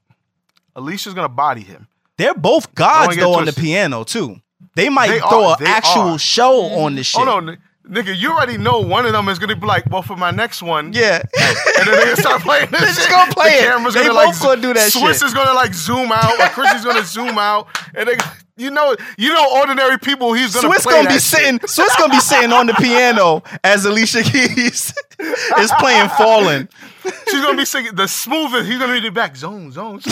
Alicia's 0.76 1.14
gonna 1.14 1.28
body 1.30 1.62
him. 1.62 1.88
They're 2.18 2.34
both 2.34 2.74
gods 2.74 3.16
though 3.16 3.34
on 3.34 3.44
the 3.46 3.52
piano 3.52 4.04
too. 4.04 4.36
They 4.74 4.88
might 4.88 5.08
They 5.08 5.18
throw 5.20 5.48
are, 5.50 5.56
an 5.60 5.66
actual 5.66 6.02
are. 6.14 6.18
show 6.18 6.62
on 6.84 6.94
this 6.94 7.06
shit. 7.08 7.26
Oh 7.26 7.40
no, 7.40 7.56
nigga, 7.88 8.16
you 8.16 8.30
already 8.32 8.56
know 8.58 8.80
one 8.80 9.04
of 9.06 9.12
them 9.12 9.28
is 9.28 9.38
gonna 9.38 9.56
be 9.56 9.66
like, 9.66 9.84
well, 9.90 10.02
for 10.02 10.16
my 10.16 10.30
next 10.30 10.62
one, 10.62 10.92
Yeah. 10.92 11.20
and 11.38 11.86
then 11.88 11.96
they 11.96 12.04
gonna 12.04 12.16
start 12.16 12.42
playing 12.42 12.68
this 12.70 12.80
They 12.80 12.86
just 12.86 13.00
shit. 13.02 13.10
gonna 13.10 13.32
play 13.32 13.50
the 13.50 13.56
it. 13.58 13.60
camera's 13.64 13.94
They 13.94 14.00
gonna 14.06 14.14
both 14.14 14.40
like 14.40 14.42
gonna 14.42 14.62
do 14.62 14.72
that 14.74 14.90
Swizz 14.92 15.14
shit. 15.14 15.22
is 15.24 15.34
gonna 15.34 15.52
like 15.54 15.74
zoom 15.74 16.10
out, 16.12 16.38
or 16.40 16.46
Chrissy's 16.48 16.84
gonna 16.84 17.04
zoom 17.04 17.36
out, 17.38 17.66
and 17.94 18.08
they, 18.08 18.16
you 18.56 18.70
know, 18.70 18.94
you 19.18 19.32
know, 19.32 19.46
ordinary 19.58 19.98
people, 19.98 20.32
he's 20.32 20.54
gonna 20.54 20.68
Swizz 20.68 20.82
play 20.84 20.94
gonna 20.94 21.08
be 21.08 21.14
shit. 21.14 21.22
sitting. 21.22 21.58
Swizz 21.58 21.98
gonna 21.98 22.12
be 22.14 22.20
sitting 22.20 22.52
on 22.52 22.66
the 22.66 22.74
piano 22.74 23.42
as 23.64 23.84
Alicia 23.84 24.22
Keys 24.22 24.94
is 25.58 25.72
playing 25.78 26.08
"Fallin'." 26.10 26.68
She's 27.28 27.40
gonna 27.42 27.56
be 27.58 27.64
singing 27.64 27.94
the 27.94 28.06
smoothest. 28.06 28.66
He's 28.70 28.78
gonna 28.78 29.00
be 29.00 29.10
back, 29.10 29.34
zone, 29.36 29.72
zone. 29.72 30.00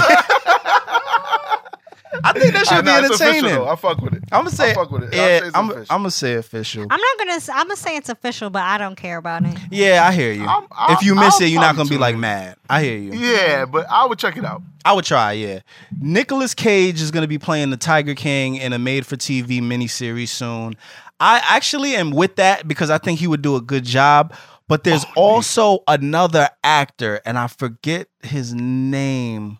I 2.25 2.33
think 2.33 2.53
that 2.55 2.67
should 2.67 2.85
be 2.85 2.91
Nah, 2.91 2.99
it's 2.99 3.15
official, 3.21 3.27
entertaining. 3.49 3.69
I 3.69 3.77
fuck 3.77 4.01
with 4.01 4.15
it. 4.15 4.25
I'm 4.33 4.41
gonna 4.41 4.51
say, 4.51 4.71
I 4.71 4.75
fuck 4.75 4.91
with 4.91 5.03
it. 5.05 5.15
I'll 5.15 5.17
yeah, 5.19 5.39
say 5.41 5.47
it's 5.49 5.57
I'm, 5.57 5.71
official. 5.71 5.87
I'm 5.95 5.99
gonna 6.01 6.11
say 6.11 6.35
official. 6.35 6.83
I'm 6.83 7.01
not 7.01 7.19
gonna. 7.19 7.33
s- 7.33 7.49
I'm 7.49 7.57
gonna 7.67 7.77
say 7.77 7.97
it's 7.97 8.09
official, 8.09 8.51
but 8.51 8.63
I 8.63 8.79
don't 8.79 8.97
care 8.97 9.17
about 9.19 9.45
it. 9.45 9.57
yeah, 9.71 10.07
I 10.07 10.13
hear 10.13 10.33
you. 10.33 10.45
I'm- 10.45 10.67
I'll- 10.73 10.95
if 10.95 11.03
you 11.03 11.15
miss 11.15 11.35
I'll 11.41 11.47
it, 11.47 11.51
you're 11.51 11.61
not 11.61 11.77
gonna 11.77 11.89
be 11.89 11.99
like 11.99 12.15
in. 12.15 12.21
mad. 12.21 12.57
I 12.69 12.83
hear 12.83 12.97
you. 12.99 13.13
Yeah, 13.13 13.65
but 13.65 13.87
I 13.91 14.07
would 14.07 14.19
check 14.19 14.37
it 14.37 14.45
out. 14.45 14.63
I 14.85 14.93
would 14.93 15.05
try. 15.05 15.33
Yeah, 15.33 15.61
Nicolas 16.01 16.55
Cage 16.55 17.01
is 17.01 17.11
gonna 17.11 17.27
be 17.29 17.39
playing 17.39 17.71
the 17.71 17.77
Tiger 17.77 18.15
King 18.15 18.57
in 18.57 18.73
a 18.73 18.79
made-for-TV 18.79 19.61
miniseries 19.61 20.29
soon. 20.29 20.75
I 21.19 21.43
actually 21.49 21.95
am 21.97 22.11
with 22.13 22.37
that 22.37 22.67
because 22.67 22.89
I 22.91 22.99
think 22.99 23.19
he 23.21 23.27
would 23.27 23.43
do 23.43 23.57
a 23.57 23.61
good 23.61 23.85
job. 23.85 24.33
But 24.69 24.85
there's 24.85 25.05
Oh, 25.17 25.23
also 25.23 25.81
another 25.89 26.49
actor, 26.63 27.21
and 27.27 27.37
I 27.37 27.49
forget 27.49 28.07
his 28.23 28.55
name. 28.55 29.59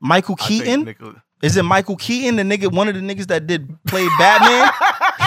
Michael 0.00 0.36
Keaton. 0.36 0.84
Nicolas- 0.84 1.16
Is 1.42 1.56
it 1.56 1.62
Michael 1.64 1.96
Keaton, 1.96 2.36
the 2.36 2.42
nigga, 2.42 2.72
one 2.72 2.88
of 2.88 2.94
the 2.94 3.00
niggas 3.00 3.26
that 3.28 3.46
did 3.46 3.68
play 3.86 4.06
Batman? 4.18 4.70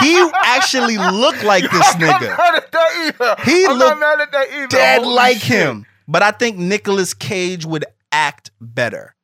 he 0.02 0.30
actually 0.44 0.96
looked 0.98 1.42
like 1.42 1.64
this 1.70 1.94
nigga. 1.96 2.36
mad 2.36 2.54
at 2.56 2.70
that 2.72 3.12
either. 3.18 3.50
He 3.50 3.66
I'm 3.66 3.78
looked 3.78 4.00
not 4.00 4.18
mad 4.18 4.28
that 4.32 4.48
either. 4.52 4.66
Dead 4.68 5.02
Holy 5.02 5.14
like 5.14 5.38
shit. 5.38 5.58
him. 5.66 5.86
But 6.06 6.22
I 6.22 6.30
think 6.32 6.56
Nicolas 6.58 7.14
Cage 7.14 7.64
would 7.64 7.84
act 8.12 8.50
better. 8.60 9.14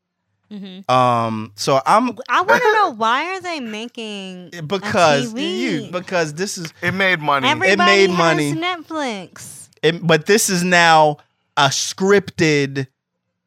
Mhm. 0.50 0.88
Um, 0.90 1.52
so 1.54 1.80
I'm 1.86 2.18
I 2.28 2.40
want 2.42 2.60
to 2.62 2.72
know 2.72 2.90
why 2.96 3.36
are 3.36 3.40
they 3.40 3.60
making 3.60 4.50
a 4.58 4.62
because 4.62 5.32
TV? 5.32 5.58
you 5.58 5.88
because 5.92 6.34
this 6.34 6.58
is 6.58 6.72
It 6.82 6.90
made 6.92 7.20
money. 7.20 7.46
Everybody 7.46 7.76
made 7.88 8.10
has 8.10 8.18
money. 8.18 8.52
Netflix. 8.54 9.68
it, 9.82 10.04
but 10.04 10.26
this 10.26 10.50
is 10.50 10.64
now 10.64 11.18
a 11.56 11.68
scripted. 11.68 12.88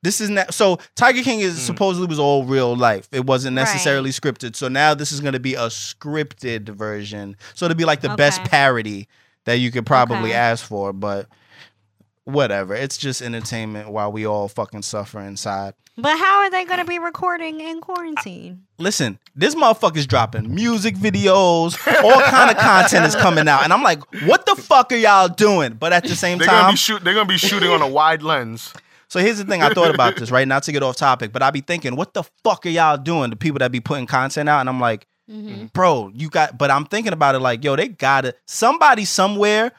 This 0.04 0.22
is 0.22 0.30
now 0.30 0.46
so 0.52 0.80
Tiger 0.96 1.24
King 1.24 1.40
is 1.40 1.56
mm. 1.56 1.66
supposedly 1.66 2.08
was 2.08 2.20
all 2.20 2.44
real 2.46 2.76
life. 2.76 3.08
It 3.12 3.26
wasn't 3.26 3.58
Right. 3.58 3.64
necessarily 3.64 4.12
scripted. 4.12 4.56
So 4.56 4.68
now 4.68 4.94
this 4.94 5.12
is 5.12 5.22
going 5.22 5.34
to 5.34 5.40
be 5.40 5.56
a 5.56 5.68
scripted 5.68 6.70
version. 6.70 7.36
So 7.56 7.66
it'll 7.66 7.78
be 7.78 7.86
like 7.86 8.02
the 8.02 8.16
best 8.16 8.44
parody 8.44 9.08
that 9.46 9.56
you 9.56 9.72
could 9.72 9.86
probably 9.86 10.30
Okay. 10.30 10.34
ask 10.34 10.66
for, 10.66 10.94
but 10.94 11.28
whatever. 12.26 12.76
It's 12.76 12.98
just 12.98 13.22
entertainment 13.22 13.90
while 13.90 14.12
we 14.12 14.26
all 14.26 14.48
fucking 14.48 14.84
suffer 14.84 15.20
inside. 15.20 15.74
But 15.96 16.18
how 16.18 16.40
are 16.40 16.50
they 16.50 16.66
going 16.66 16.80
to 16.80 16.86
be 16.86 16.98
recording 16.98 17.60
in 17.62 17.80
quarantine? 17.80 18.64
Listen, 18.80 19.20
this 19.36 19.54
motherfucker's 19.54 20.08
dropping 20.08 20.54
music 20.54 20.96
videos, 20.96 21.78
all 22.04 22.22
kind 22.22 22.50
of 22.50 22.58
content 22.58 23.06
is 23.06 23.16
coming 23.16 23.48
out, 23.48 23.64
and 23.64 23.72
I'm 23.72 23.84
like, 23.84 24.02
what 24.24 24.46
the 24.48 24.56
fuck 24.56 24.92
are 24.92 24.96
y'all 24.96 25.28
doing? 25.28 25.74
But 25.74 25.94
at 25.94 26.04
the 26.04 26.16
same 26.16 26.40
They're 26.40 26.48
gonna 26.48 26.64
time, 26.64 26.74
be 26.74 26.78
shoot. 26.78 27.04
They're 27.04 27.14
gonna 27.14 27.28
be 27.28 27.38
shooting 27.38 27.70
on 27.70 27.82
a 27.82 27.88
wide 27.88 28.24
lens. 28.24 28.74
so 29.14 29.20
here's 29.20 29.38
the 29.38 29.46
thing: 29.46 29.62
I 29.62 29.70
thought 29.70 29.94
about 29.94 30.16
this 30.16 30.32
right 30.32 30.48
not 30.48 30.64
to 30.64 30.72
get 30.72 30.82
off 30.82 30.96
topic, 30.96 31.32
but 31.32 31.44
I 31.44 31.52
be 31.52 31.62
thinking, 31.62 31.96
what 31.96 32.14
the 32.16 32.24
fuck 32.44 32.66
are 32.66 32.70
y'all 32.70 32.98
doing? 32.98 33.30
The 33.30 33.36
people 33.36 33.60
that 33.60 33.72
be 33.72 33.80
putting 33.80 34.08
content 34.08 34.50
out, 34.50 34.60
and 34.62 34.70
I'm 34.70 34.80
like, 34.80 35.06
Mm-hmm. 35.32 35.68
bro, 35.68 36.12
you 36.14 36.30
got. 36.30 36.58
But 36.58 36.70
I'm 36.70 36.86
thinking 36.86 37.14
about 37.14 37.36
it 37.36 37.40
like, 37.40 37.64
yo, 37.64 37.76
they 37.78 37.88
gotta 37.88 38.36
somebody 38.46 39.06
somewhere 39.06 39.72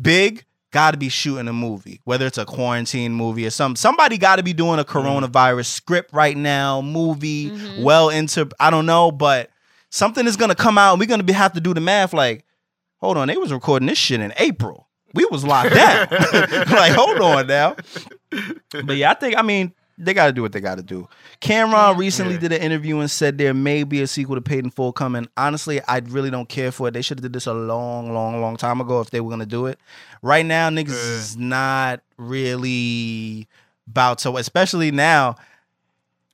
big 0.00 0.44
gotta 0.70 0.96
be 0.98 1.08
shooting 1.08 1.48
a 1.48 1.52
movie, 1.52 2.00
whether 2.04 2.26
it's 2.26 2.36
a 2.38 2.44
quarantine 2.44 3.12
movie 3.12 3.46
or 3.46 3.50
some 3.50 3.74
somebody 3.76 4.18
gotta 4.18 4.42
be 4.42 4.52
doing 4.52 4.78
a 4.78 4.84
coronavirus 4.84 5.66
script 5.66 6.12
right 6.12 6.36
now, 6.36 6.80
movie, 6.82 7.50
Mhm. 7.50 7.82
well 7.82 8.10
into 8.10 8.48
I 8.60 8.70
don't 8.70 8.84
know, 8.86 9.10
but 9.10 9.48
something 9.90 10.26
is 10.26 10.36
gonna 10.36 10.54
come 10.54 10.76
out 10.76 10.92
and 10.92 11.00
we're 11.00 11.06
gonna 11.06 11.22
be 11.22 11.32
have 11.32 11.52
to 11.54 11.60
do 11.60 11.72
the 11.72 11.80
math 11.80 12.12
like, 12.12 12.44
hold 12.98 13.16
on, 13.16 13.28
they 13.28 13.36
was 13.38 13.52
recording 13.52 13.86
this 13.88 13.98
shit 13.98 14.20
in 14.20 14.32
April. 14.36 14.88
We 15.14 15.26
was 15.30 15.44
locked 15.44 15.74
down. 15.74 16.06
like, 16.70 16.92
hold 16.92 17.18
on 17.20 17.46
now. 17.46 17.76
But 18.84 18.96
yeah, 18.96 19.10
I 19.10 19.14
think 19.14 19.36
I 19.36 19.42
mean 19.42 19.72
they 19.98 20.14
got 20.14 20.26
to 20.26 20.32
do 20.32 20.40
what 20.42 20.52
they 20.52 20.60
got 20.60 20.76
to 20.76 20.82
do. 20.82 21.06
Cam'ron 21.42 21.98
recently 21.98 22.34
Yeah. 22.34 22.40
did 22.40 22.52
an 22.52 22.62
interview 22.62 22.98
and 23.00 23.10
said 23.10 23.36
there 23.38 23.52
may 23.54 23.84
be 23.84 24.00
a 24.00 24.06
sequel 24.06 24.36
to 24.36 24.40
Paid 24.40 24.64
in 24.64 24.70
Full 24.70 24.92
coming. 24.92 25.28
Honestly, 25.36 25.80
I 25.86 25.98
really 25.98 26.30
don't 26.30 26.48
care 26.48 26.72
for 26.72 26.88
it. 26.88 26.92
They 26.94 27.02
should 27.02 27.18
have 27.18 27.22
did 27.22 27.34
this 27.34 27.46
a 27.46 27.52
long, 27.52 28.12
long, 28.14 28.40
long 28.40 28.56
time 28.56 28.80
ago 28.80 29.00
if 29.00 29.10
they 29.10 29.20
were 29.20 29.28
gonna 29.30 29.44
do 29.46 29.66
it. 29.66 29.78
Right 30.22 30.46
now, 30.46 30.70
niggas 30.70 30.88
Yeah. 30.88 31.14
is 31.18 31.36
not 31.36 32.00
really 32.16 33.46
about 33.86 34.18
to, 34.20 34.36
especially 34.38 34.90
now. 34.90 35.36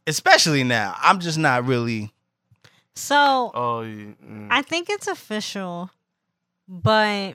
Especially 0.07 0.63
now, 0.65 0.97
I'm 1.03 1.19
just 1.21 1.37
not 1.37 1.67
really. 1.67 2.13
So 2.95 3.51
Oh, 3.55 3.83
yeah, 3.83 4.13
mm. 4.25 4.49
I 4.51 4.63
think 4.63 4.89
it's 4.89 5.07
official, 5.07 5.91
but 6.69 7.35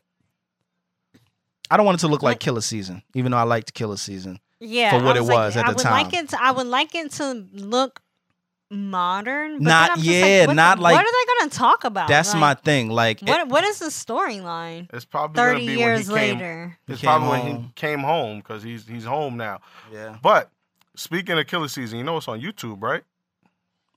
I 1.69 1.77
don't 1.77 1.85
want 1.85 1.99
it 1.99 2.01
to 2.01 2.07
look 2.07 2.23
like 2.23 2.31
Like- 2.35 2.39
Killa 2.39 2.61
Season, 2.61 3.03
even 3.13 3.31
though 3.31 3.37
I 3.37 3.43
liked 3.43 3.73
Killa 3.73 3.97
Season. 3.97 4.39
Yeah, 4.63 4.97
For 4.97 5.03
what 5.03 5.15
I 5.15 5.19
it 5.19 5.21
was 5.21 5.29
like, 5.29 5.37
was 5.37 5.57
at 5.57 5.65
I 5.65 5.69
the 5.69 5.75
would 5.75 5.83
time. 5.83 5.91
like 6.03 6.13
it. 6.13 6.29
To, 6.29 6.43
I 6.43 6.51
would 6.51 6.67
like 6.67 6.95
it 6.95 7.11
to 7.13 7.45
look 7.53 8.01
modern. 8.71 9.57
But 9.59 9.63
Not- 9.63 9.81
then 9.81 9.91
I'm 9.91 9.97
just 9.97 10.07
yeah, 10.09 10.37
like, 10.39 10.47
what, 10.47 10.53
not 10.55 10.79
like- 10.79 10.95
What 10.95 11.05
are 11.05 11.11
they 11.11 11.33
going 11.39 11.49
to 11.49 11.57
talk 11.57 11.83
about? 11.83 12.07
That's 12.07 12.31
Like, 12.33 12.39
my 12.39 12.53
thing. 12.55 12.89
Like, 12.89 13.21
it- 13.21 13.27
What 13.27 13.39
eh, 13.41 13.43
What 13.43 13.63
is 13.63 13.79
the 13.79 13.87
storyline? 13.87 14.87
it's 14.93 15.05
probably 15.05 15.35
gonna 15.35 15.51
Thirty 15.53 15.67
be 15.67 15.73
years 15.73 16.09
when 16.09 16.21
he 16.21 16.27
came. 16.29 16.37
later. 16.39 16.77
It's 16.87 17.01
He 17.01 17.07
probably 17.07 17.39
came 17.39 17.53
when 17.53 17.63
he 17.63 17.71
came 17.75 17.99
home 17.99 18.37
because 18.39 18.63
he's 18.63 18.87
he's 18.87 19.05
home 19.05 19.37
now. 19.37 19.59
yeah. 19.91 20.17
But 20.21 20.49
speaking 20.95 21.37
of 21.37 21.45
Killa 21.47 21.69
Season, 21.69 21.97
you 21.97 22.03
know 22.03 22.17
it's 22.17 22.27
on 22.27 22.41
YouTube, 22.41 22.81
right? 22.81 23.03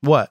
What? 0.03 0.31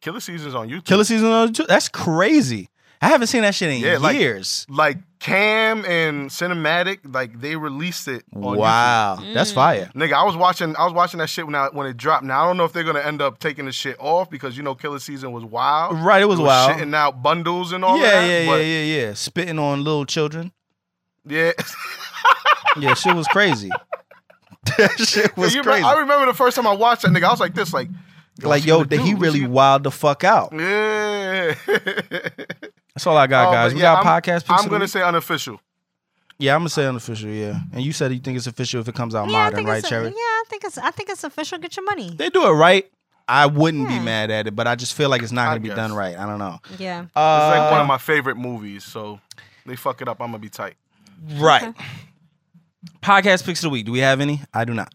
Killa 0.00 0.20
Season's 0.20 0.54
on 0.54 0.68
YouTube. 0.68 0.84
Killa 0.84 1.04
Season 1.04 1.26
on 1.28 1.48
YouTube? 1.52 1.66
That's 1.66 1.88
crazy. 1.88 2.68
I 3.02 3.08
haven't 3.08 3.26
seen 3.28 3.42
that 3.42 3.54
shit 3.54 3.70
in 3.70 3.80
Yeah, 3.80 3.98
like- 3.98 4.16
years. 4.16 4.64
like 4.68 4.98
Cam 5.20 5.84
and 5.84 6.30
Cinematic, 6.30 6.98
like 7.12 7.40
they 7.40 7.56
released 7.56 8.06
it 8.06 8.22
on 8.34 8.42
YouTube. 8.42 8.56
wow, 8.58 9.18
that's 9.34 9.50
Mm. 9.50 9.54
fire. 9.54 9.90
Nigga, 9.94 10.12
I 10.12 10.22
was 10.24 10.36
watching. 10.36 10.76
I 10.76 10.84
was 10.84 10.92
watching 10.92 11.18
that 11.18 11.28
shit 11.28 11.44
when 11.44 11.54
I, 11.56 11.68
when 11.68 11.86
it 11.88 11.96
dropped. 11.96 12.24
Now 12.24 12.44
I 12.44 12.46
don't 12.46 12.56
know 12.56 12.64
if 12.64 12.72
they're 12.72 12.84
gonna 12.84 13.00
end 13.00 13.20
up 13.20 13.38
taking 13.40 13.64
the 13.64 13.72
shit 13.72 13.96
off 13.98 14.30
because 14.30 14.56
you 14.56 14.62
know 14.62 14.74
Killa 14.76 15.00
Season 15.00 15.32
was 15.32 15.44
wild. 15.44 15.98
Right, 15.98 16.22
it 16.22 16.26
was 16.28 16.38
wild. 16.38 16.70
shitting 16.72 16.94
out 16.94 17.20
bundles 17.22 17.72
and 17.72 17.84
all 17.84 17.98
yeah, 17.98 18.10
that. 18.10 18.26
yeah, 18.28 18.38
yeah, 18.40 18.46
but 18.50 18.56
yeah, 18.64 18.82
yeah. 19.06 19.14
Spitting 19.14 19.58
on 19.58 19.82
little 19.84 20.06
children. 20.06 20.52
yeah. 21.26 21.52
Yeah, 22.78 22.94
shit 22.94 23.16
was 23.16 23.26
crazy. 23.26 23.70
that 24.78 24.98
shit 25.00 25.36
was 25.36 25.52
You 25.52 25.62
crazy. 25.62 25.78
remember- 25.82 25.88
I 25.96 26.00
remember 26.00 26.26
the 26.26 26.34
first 26.34 26.54
time 26.54 26.66
I 26.66 26.74
watched 26.74 27.02
that 27.02 27.08
nigga, 27.10 27.24
I 27.24 27.30
was 27.30 27.40
like 27.40 27.54
this, 27.54 27.72
like, 27.72 27.88
like, 28.42 28.64
yo, 28.64 28.84
did 28.84 29.00
he 29.00 29.14
really 29.14 29.44
wild 29.46 29.82
the 29.82 29.90
fuck 29.90 30.22
out? 30.22 30.52
Yeah. 30.52 31.54
That's 32.98 33.06
all 33.06 33.16
I 33.16 33.28
got, 33.28 33.48
Oh, 33.48 33.52
guys. 33.52 33.70
but 33.70 33.76
We 33.76 33.82
yeah, 33.82 33.94
got 33.94 34.04
I'm- 34.06 34.22
podcast 34.22 34.44
picks. 34.44 34.50
I'm 34.60 34.68
gonna 34.68 34.88
say 34.88 35.02
unofficial. 35.02 35.60
Yeah, 36.36 36.54
I'm 36.56 36.62
gonna 36.62 36.68
say 36.70 36.84
unofficial. 36.84 37.30
Yeah, 37.30 37.60
and 37.72 37.80
you 37.84 37.92
said 37.92 38.12
you 38.12 38.18
think 38.18 38.36
it's 38.36 38.48
official 38.48 38.80
if 38.80 38.88
it 38.88 38.96
comes 38.96 39.14
out 39.14 39.26
yeah, 39.28 39.32
modern, 39.32 39.64
right, 39.66 39.84
Cherry? 39.84 40.06
yeah, 40.06 40.12
I 40.16 40.44
think 40.48 40.64
it's 40.64 40.76
I 40.78 40.90
think 40.90 41.08
it's 41.10 41.22
official. 41.22 41.58
Get 41.58 41.76
your 41.76 41.84
money. 41.84 42.10
They 42.12 42.28
do 42.28 42.44
it 42.44 42.50
right. 42.50 42.90
I 43.28 43.46
wouldn't 43.46 43.86
be 43.86 44.00
mad 44.00 44.32
at 44.32 44.48
it, 44.48 44.56
but 44.56 44.66
I 44.66 44.74
just 44.74 44.94
feel 44.94 45.10
like 45.10 45.22
it's 45.22 45.30
not 45.30 45.46
gonna 45.48 45.60
be 45.60 45.68
done 45.68 45.92
right. 45.92 46.18
I 46.18 46.26
don't 46.26 46.38
know. 46.40 46.58
Yeah. 46.76 47.04
Uh, 47.14 47.50
It's 47.52 47.58
like 47.60 47.70
one 47.70 47.80
of 47.82 47.86
my 47.86 47.98
favorite 47.98 48.36
movies, 48.36 48.82
so 48.84 49.20
they 49.64 49.76
fuck 49.76 50.02
it 50.02 50.08
up. 50.08 50.20
I'm 50.20 50.28
gonna 50.28 50.38
be 50.40 50.48
tight. 50.48 50.74
right. 51.36 51.72
Podcast 53.02 53.44
picks 53.44 53.60
of 53.60 53.62
the 53.64 53.70
week. 53.70 53.86
Do 53.86 53.92
we 53.92 54.00
have 54.00 54.20
any? 54.20 54.40
I 54.52 54.64
do 54.64 54.74
not. 54.74 54.92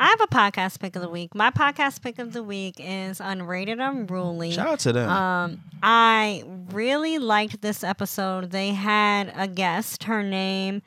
I 0.00 0.06
have 0.06 0.20
a 0.22 0.26
podcast 0.28 0.80
pick 0.80 0.96
of 0.96 1.02
the 1.02 1.10
week. 1.10 1.34
My 1.34 1.50
podcast 1.50 2.00
pick 2.00 2.18
of 2.18 2.32
the 2.32 2.42
week 2.42 2.76
is 2.78 3.18
Unrated 3.18 3.86
Unruly. 3.86 4.52
Shout 4.52 4.66
out 4.66 4.78
to 4.80 4.94
them. 4.94 5.10
Um, 5.10 5.60
I 5.82 6.42
really 6.72 7.18
liked 7.18 7.60
this 7.60 7.84
episode. 7.84 8.50
They 8.50 8.70
had 8.70 9.30
a 9.36 9.46
guest. 9.46 10.04
Her 10.04 10.22
name 10.22 10.80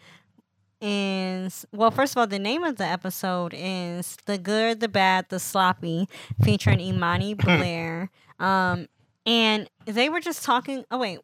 is 0.82 1.64
well. 1.72 1.91
First 1.91 2.14
of 2.14 2.18
all, 2.18 2.26
the 2.26 2.39
name 2.39 2.64
of 2.64 2.78
the 2.78 2.86
episode 2.86 3.53
is 3.55 4.18
"The 4.26 4.39
Good, 4.39 4.80
the 4.80 4.88
Bad, 4.89 5.28
the 5.30 5.39
Sloppy," 5.39 6.09
featuring 6.43 6.80
Imani 6.80 7.34
Blair. 7.36 8.09
Um, 8.39 8.88
and 9.28 9.70
they 9.86 10.09
were 10.09 10.22
just 10.22 10.43
talking. 10.43 10.86
Oh 10.89 10.97
wait, 10.97 11.20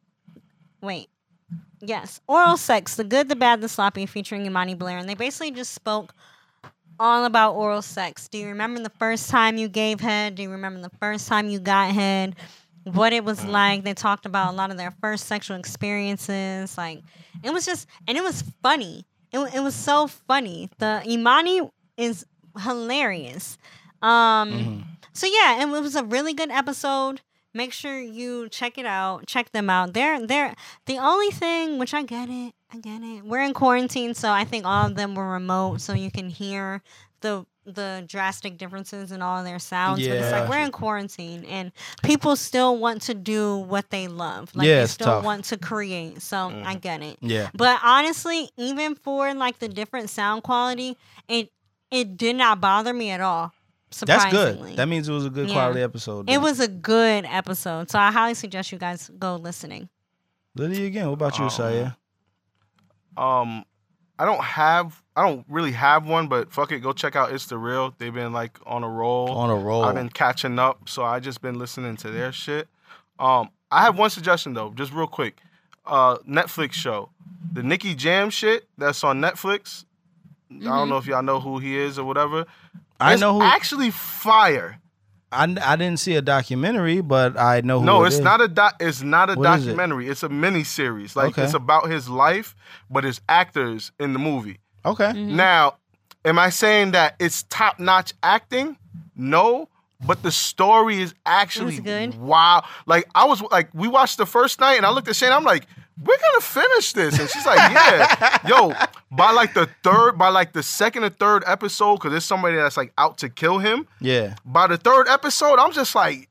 wait. 0.80 1.10
Yes, 1.82 2.22
oral 2.28 2.58
sex, 2.58 2.98
the 2.98 3.04
good, 3.04 3.30
the 3.30 3.36
bad, 3.36 3.62
the 3.62 3.70
sloppy, 3.70 4.06
featuring 4.06 4.46
Imani 4.46 4.76
Blair, 4.76 5.00
and 5.00 5.10
they 5.10 5.16
basically 5.16 5.50
just 5.50 5.74
spoke 5.74 6.14
all 7.00 7.26
about 7.26 7.54
oral 7.54 7.82
sex. 7.82 8.28
Do 8.28 8.38
you 8.38 8.48
remember 8.48 8.82
the 8.82 8.92
first 9.00 9.30
time 9.30 9.58
you 9.58 9.68
gave 9.70 10.00
head? 10.00 10.36
Do 10.36 10.44
you 10.44 10.50
remember 10.52 10.82
the 10.82 10.92
first 11.00 11.28
time 11.28 11.50
you 11.50 11.60
got 11.60 11.92
head? 11.92 12.36
What 12.84 13.14
it 13.14 13.24
was 13.24 13.44
like? 13.46 13.84
They 13.84 13.94
talked 13.94 14.26
about 14.26 14.54
a 14.54 14.56
lot 14.56 14.72
of 14.72 14.78
their 14.78 14.92
first 15.02 15.26
sexual 15.26 15.58
experiences. 15.58 16.78
Like 16.78 17.02
it 17.44 17.52
was 17.54 17.66
just, 17.66 17.88
and 18.08 18.18
it 18.18 18.24
was 18.24 18.44
funny. 18.64 19.06
It, 19.32 19.40
it 19.56 19.60
was 19.62 19.76
so 19.76 20.08
funny. 20.08 20.70
The 20.80 21.04
Imani 21.08 21.62
is 21.98 22.26
hilarious. 22.64 23.58
Um, 24.02 24.52
Mhm. 24.52 24.84
so 25.14 25.28
yeah, 25.28 25.62
it 25.62 25.68
was 25.70 25.96
a 25.96 26.04
really 26.04 26.34
good 26.34 26.52
episode. 26.52 27.22
make 27.52 27.74
sure 27.74 28.00
you 28.00 28.48
check 28.50 28.78
it 28.78 28.86
out. 28.86 29.26
Check 29.26 29.52
them 29.52 29.70
out. 29.72 29.94
They're 29.94 30.26
they're 30.26 30.54
the 30.86 30.98
only 31.00 31.32
thing 31.32 31.80
which 31.80 31.94
I 31.96 32.04
get 32.04 32.30
it. 32.30 32.54
I 32.72 32.78
get 32.78 33.02
it. 33.02 33.24
We're 33.26 33.42
in 33.42 33.54
quarantine, 33.54 34.14
so 34.14 34.30
I 34.32 34.46
think 34.46 34.66
all 34.66 34.86
of 34.88 34.96
them 34.96 35.16
were 35.16 35.28
remote, 35.28 35.82
so 35.82 35.94
you 35.94 36.12
can 36.12 36.30
hear 36.30 36.82
the 37.22 37.46
the 37.66 38.04
drastic 38.08 38.58
differences 38.58 39.12
in 39.12 39.22
all 39.22 39.38
of 39.38 39.46
their 39.46 39.60
sounds. 39.60 40.00
But 40.00 40.18
it's 40.18 40.32
Yeah. 40.32 40.40
like 40.42 40.50
we're 40.50 40.60
in 40.64 40.72
quarantine, 40.72 41.46
and 41.46 41.72
people 42.04 42.36
still 42.36 42.78
want 42.78 43.04
to 43.04 43.14
do 43.14 43.58
what 43.58 43.90
they 43.92 44.08
love. 44.08 44.50
Like 44.56 44.66
Yeah, 44.68 44.82
they 44.82 44.88
still 44.88 45.06
tough. 45.08 45.24
want 45.24 45.46
to 45.46 45.58
create. 45.58 46.22
So 46.24 46.50
I 46.66 46.76
get 46.76 47.02
it. 47.04 47.18
Yeah. 47.22 47.50
But 47.54 47.80
honestly, 47.84 48.50
even 48.58 48.96
for 48.96 49.32
like 49.36 49.60
the 49.60 49.68
different 49.70 50.10
sound 50.10 50.44
quality, 50.44 50.98
it 51.28 51.52
it 51.92 52.18
did 52.18 52.36
not 52.38 52.60
bother 52.62 52.94
me 52.94 53.10
at 53.12 53.22
all. 53.22 53.52
That's 54.06 54.32
good. 54.32 54.76
That 54.78 54.88
means 54.88 55.10
it 55.10 55.12
was 55.14 55.26
a 55.26 55.30
good 55.32 55.48
Yeah. 55.50 55.54
quality 55.56 55.82
episode. 55.82 56.30
It 56.30 56.40
was 56.42 56.60
a 56.60 56.68
good 56.68 57.26
episode, 57.26 57.90
so 57.92 57.98
I 58.00 58.12
highly 58.12 58.36
suggest 58.36 58.72
you 58.72 58.78
guys 58.78 59.10
go 59.20 59.36
listening. 59.36 59.90
Lily 60.56 60.86
again. 60.86 61.08
What 61.08 61.14
about 61.14 61.38
you, 61.38 61.46
Um, 61.46 61.50
Saya? 61.50 61.92
Um, 63.20 63.66
I 64.18 64.26
don't 64.26 64.44
have, 64.44 65.02
I 65.16 65.26
don't 65.28 65.46
really 65.50 65.72
have 65.74 66.08
one, 66.08 66.28
but 66.28 66.52
fuck 66.52 66.72
it, 66.72 66.80
go 66.80 66.92
check 66.94 67.16
out 67.16 67.32
It's 67.32 67.46
the 67.48 67.58
Real. 67.58 67.94
They've 67.98 68.14
been 68.14 68.34
like 68.34 68.58
on 68.66 68.84
a 68.84 68.90
roll. 68.90 69.30
On 69.32 69.50
a 69.50 69.56
roll. 69.56 69.84
I've 69.84 69.96
been 69.96 70.10
catching 70.10 70.60
up, 70.60 70.90
so 70.90 71.04
I 71.04 71.20
just 71.20 71.42
been 71.42 71.58
listening 71.60 71.96
to 71.98 72.10
their 72.12 72.32
shit. 72.32 72.68
Um, 73.18 73.50
I 73.72 73.84
have 73.84 73.98
one 73.98 74.10
suggestion 74.10 74.54
though, 74.54 74.72
just 74.74 74.92
real 74.94 75.08
quick. 75.08 75.38
Uh, 75.86 76.18
Netflix 76.20 76.74
show, 76.74 77.10
the 77.52 77.64
Nicky 77.64 77.96
Jam 77.96 78.30
shit 78.30 78.68
that's 78.78 79.04
on 79.04 79.20
Netflix. 79.22 79.86
I 80.52 80.64
don't 80.66 80.90
know 80.90 80.98
if 80.98 81.06
y'all 81.06 81.22
know 81.24 81.40
who 81.40 81.60
he 81.60 81.78
is 81.78 81.98
or 82.00 82.06
whatever. 82.06 82.46
I 83.00 83.14
It's 83.14 83.22
know 83.22 83.34
who. 83.36 83.42
actually 83.44 83.92
fire. 83.92 84.80
I, 85.32 85.44
I 85.62 85.76
didn't 85.76 86.00
see 86.00 86.16
a 86.16 86.22
documentary, 86.22 87.02
but 87.02 87.38
I 87.40 87.62
know 87.62 87.80
who. 87.80 87.86
No, 87.86 88.04
it 88.04 88.08
it's 88.08 88.16
is. 88.18 88.22
not 88.22 88.42
a 88.42 88.48
doc. 88.48 88.76
It's 88.80 89.02
not 89.02 89.30
a 89.30 89.36
What 89.36 89.60
is 89.60 89.66
it? 89.66 89.70
documentary. 89.70 90.08
It's 90.10 90.24
a 90.24 90.30
mini 90.30 90.64
series. 90.64 91.16
Like 91.16 91.30
Okay. 91.30 91.44
it's 91.44 91.54
about 91.54 91.90
his 91.90 92.10
life, 92.10 92.56
but 92.90 93.06
it's 93.06 93.22
actors 93.30 93.92
in 94.00 94.14
the 94.14 94.20
movie. 94.20 94.60
Okay. 94.86 95.06
Mm-hmm. 95.06 95.36
Now, 95.36 95.76
am 96.26 96.40
I 96.40 96.50
saying 96.50 96.92
that 96.92 97.16
it's 97.20 97.44
top 97.44 97.80
notch 97.80 98.14
acting? 98.24 98.78
No, 99.16 99.70
but 100.06 100.24
the 100.24 100.32
story 100.32 101.02
is 101.02 101.14
actually 101.26 101.80
good? 101.80 102.16
wow. 102.16 102.64
Like 102.86 103.08
I 103.14 103.26
was 103.26 103.42
like, 103.52 103.70
we 103.74 103.88
watched 103.88 104.18
the 104.18 104.26
first 104.26 104.60
night, 104.60 104.78
and 104.78 104.86
I 104.86 104.90
looked 104.92 105.08
at 105.10 105.16
Shane. 105.16 105.32
I'm 105.32 105.44
like, 105.44 105.68
we're 106.02 106.18
gonna 106.18 106.42
finish 106.42 106.94
this, 106.94 107.20
and 107.20 107.30
she's 107.30 107.46
like, 107.46 107.58
yeah, 107.58 108.38
yo. 108.48 108.74
By 109.12 109.32
like 109.32 109.54
the 109.54 109.68
third, 109.84 110.18
by 110.18 110.30
like 110.30 110.54
the 110.54 110.64
second 110.64 111.04
or 111.04 111.10
third 111.10 111.44
episode, 111.48 111.96
because 111.96 112.12
there's 112.12 112.26
somebody 112.26 112.56
that's 112.58 112.78
like 112.78 112.94
out 112.98 113.18
to 113.20 113.30
kill 113.30 113.58
him. 113.58 113.88
Yeah. 114.00 114.36
By 114.46 114.68
the 114.68 114.78
third 114.78 115.08
episode, 115.08 115.58
I'm 115.60 115.72
just 115.74 115.96
like, 115.96 116.30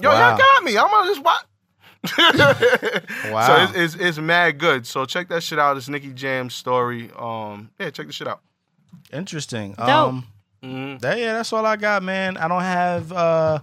yo, 0.00 0.08
Wow. 0.10 0.30
y'all 0.30 0.38
got 0.38 0.64
me. 0.64 0.76
I'm 0.78 0.88
gonna 0.88 1.10
just 1.10 1.22
watch. 1.22 1.44
Wow. 3.30 3.46
So 3.46 3.62
it's, 3.80 3.94
it's 3.94 3.94
it's 4.02 4.18
mad 4.18 4.58
good. 4.58 4.86
So 4.86 5.04
check 5.04 5.28
that 5.28 5.42
shit 5.42 5.58
out. 5.58 5.76
It's 5.76 5.88
Nicky 5.88 6.12
Jam's 6.12 6.54
story. 6.54 7.10
Um, 7.16 7.70
yeah, 7.78 7.90
check 7.90 8.06
the 8.06 8.12
shit 8.12 8.28
out. 8.28 8.40
Interesting. 9.12 9.72
Dope. 9.74 9.88
Um, 9.88 10.26
Mhm. 10.62 11.00
that, 11.02 11.18
yeah, 11.18 11.34
that's 11.34 11.52
all 11.52 11.64
I 11.64 11.76
got, 11.76 12.02
man. 12.02 12.36
I 12.36 12.48
don't 12.48 12.62
have 12.62 13.12
uh 13.12 13.60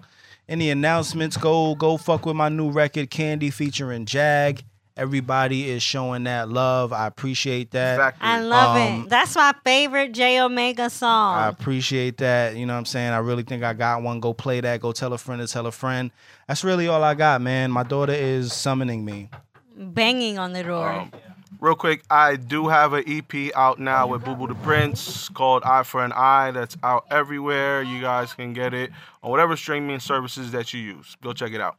any 0.47 0.69
announcements. 0.69 1.35
Go 1.35 1.75
go 1.75 1.97
fuck 1.97 2.25
with 2.25 2.35
my 2.35 2.49
new 2.49 2.69
record, 2.71 3.09
Candy, 3.09 3.49
featuring 3.49 4.05
Jag. 4.05 4.63
Everybody 4.97 5.69
is 5.69 5.83
showing 5.83 6.23
that 6.23 6.47
love. 6.47 6.93
I 6.93 7.05
appreciate 7.07 7.71
that. 7.71 7.97
Factory. 7.97 8.27
I 8.29 8.39
love 8.41 8.77
Um, 8.77 9.03
it. 9.03 9.09
That's 9.09 9.35
my 9.35 9.53
favorite 9.65 10.13
J 10.13 10.39
Omega 10.39 10.89
song. 10.89 11.35
I 11.37 11.47
appreciate 11.49 12.17
that. 12.19 12.55
You 12.55 12.65
know 12.65 12.73
what 12.73 12.79
I'm 12.79 12.85
saying? 12.85 13.11
I 13.11 13.17
really 13.17 13.43
think 13.43 13.61
I 13.63 13.73
got 13.73 14.01
one. 14.03 14.21
Go 14.21 14.33
play 14.33 14.61
that. 14.61 14.79
Go 14.79 14.93
tell 14.93 15.11
a 15.11 15.17
friend 15.17 15.41
to 15.45 15.51
tell 15.51 15.65
a 15.67 15.71
friend. 15.71 16.11
That's 16.47 16.63
really 16.63 16.87
all 16.87 17.03
I 17.03 17.13
got, 17.13 17.41
man. 17.41 17.71
My 17.71 17.83
daughter 17.83 18.13
is 18.13 18.53
summoning 18.53 19.03
me. 19.03 19.29
Banging 19.77 20.39
on 20.39 20.53
the 20.53 20.63
door. 20.63 20.89
Um, 20.89 21.11
real 21.59 21.75
quick, 21.75 22.03
I 22.09 22.37
do 22.37 22.69
have 22.69 22.93
an 22.93 23.03
EP 23.05 23.51
out 23.53 23.79
now 23.79 24.07
with 24.07 24.23
Boo 24.23 24.35
Boo 24.35 24.47
the 24.47 24.55
Prince 24.55 25.27
called 25.27 25.63
Eye 25.65 25.83
for 25.83 26.05
an 26.05 26.13
Eye. 26.13 26.51
That's 26.51 26.77
out 26.83 27.05
everywhere. 27.11 27.81
You 27.81 27.99
guys 27.99 28.33
can 28.33 28.53
get 28.53 28.73
it 28.73 28.91
on 29.21 29.29
whatever 29.31 29.57
streaming 29.57 29.99
services 29.99 30.51
that 30.53 30.73
you 30.73 30.79
use. 30.79 31.17
Go 31.21 31.33
check 31.33 31.51
it 31.51 31.59
out. 31.59 31.75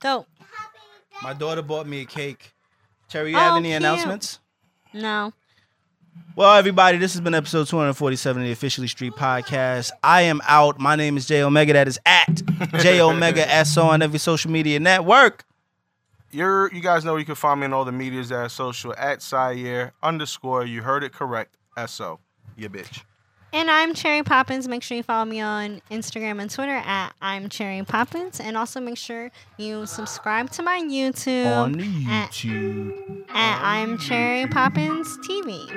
Dope. 0.00 0.26
My 1.24 1.32
daughter 1.32 1.62
bought 1.62 1.86
me 1.86 2.02
a 2.02 2.04
cake. 2.04 2.52
Terry, 3.08 3.30
you 3.30 3.36
have 3.36 3.54
Oh, 3.54 3.56
any 3.56 3.70
cute. 3.70 3.78
announcements? 3.78 4.40
No. 4.92 5.32
Well, 6.36 6.54
everybody, 6.54 6.98
this 6.98 7.14
has 7.14 7.20
been 7.22 7.34
episode 7.34 7.66
247 7.66 8.42
of 8.42 8.46
the 8.46 8.52
Officially 8.52 8.88
Street 8.88 9.14
Podcast. 9.14 9.90
I 10.02 10.20
am 10.22 10.42
out. 10.46 10.78
My 10.78 10.96
name 10.96 11.16
is 11.16 11.26
J 11.26 11.42
Omega. 11.42 11.72
That 11.72 11.88
is 11.88 11.98
at 12.04 12.42
J 12.80 13.00
Omega 13.00 13.50
S 13.50 13.76
on 13.78 14.02
every 14.02 14.18
social 14.18 14.50
media 14.50 14.78
network. 14.78 15.44
You're, 16.30 16.70
you 16.74 16.82
guys 16.82 17.04
know 17.06 17.16
you 17.16 17.24
can 17.24 17.36
find 17.36 17.60
me 17.60 17.64
on 17.66 17.72
all 17.72 17.84
the 17.86 17.92
medias 17.92 18.28
that 18.28 18.36
are 18.36 18.48
social 18.50 18.94
at 18.98 19.22
Sire 19.22 19.92
underscore. 20.02 20.66
You 20.66 20.82
heard 20.82 21.04
it 21.04 21.12
correct. 21.12 21.56
So, 21.86 22.20
you 22.56 22.68
bitch. 22.68 23.02
And 23.54 23.70
I'm 23.70 23.94
Cherry 23.94 24.24
Poppins. 24.24 24.66
Make 24.66 24.82
sure 24.82 24.96
you 24.96 25.04
follow 25.04 25.24
me 25.24 25.40
on 25.40 25.80
Instagram 25.88 26.42
and 26.42 26.50
Twitter 26.50 26.82
at 26.84 27.14
I'm 27.22 27.48
Cherry 27.48 27.84
Poppins. 27.84 28.40
And 28.40 28.56
also 28.56 28.80
make 28.80 28.98
sure 28.98 29.30
you 29.58 29.86
subscribe 29.86 30.50
to 30.50 30.62
my 30.64 30.80
YouTube 30.80 31.56
On 31.56 31.70
the 31.70 32.04
at, 32.08 32.32
YouTube. 32.32 33.22
at 33.28 33.62
I'm 33.62 33.96
Cherry 33.98 34.48
Poppins 34.48 35.06
TV. 35.18 35.68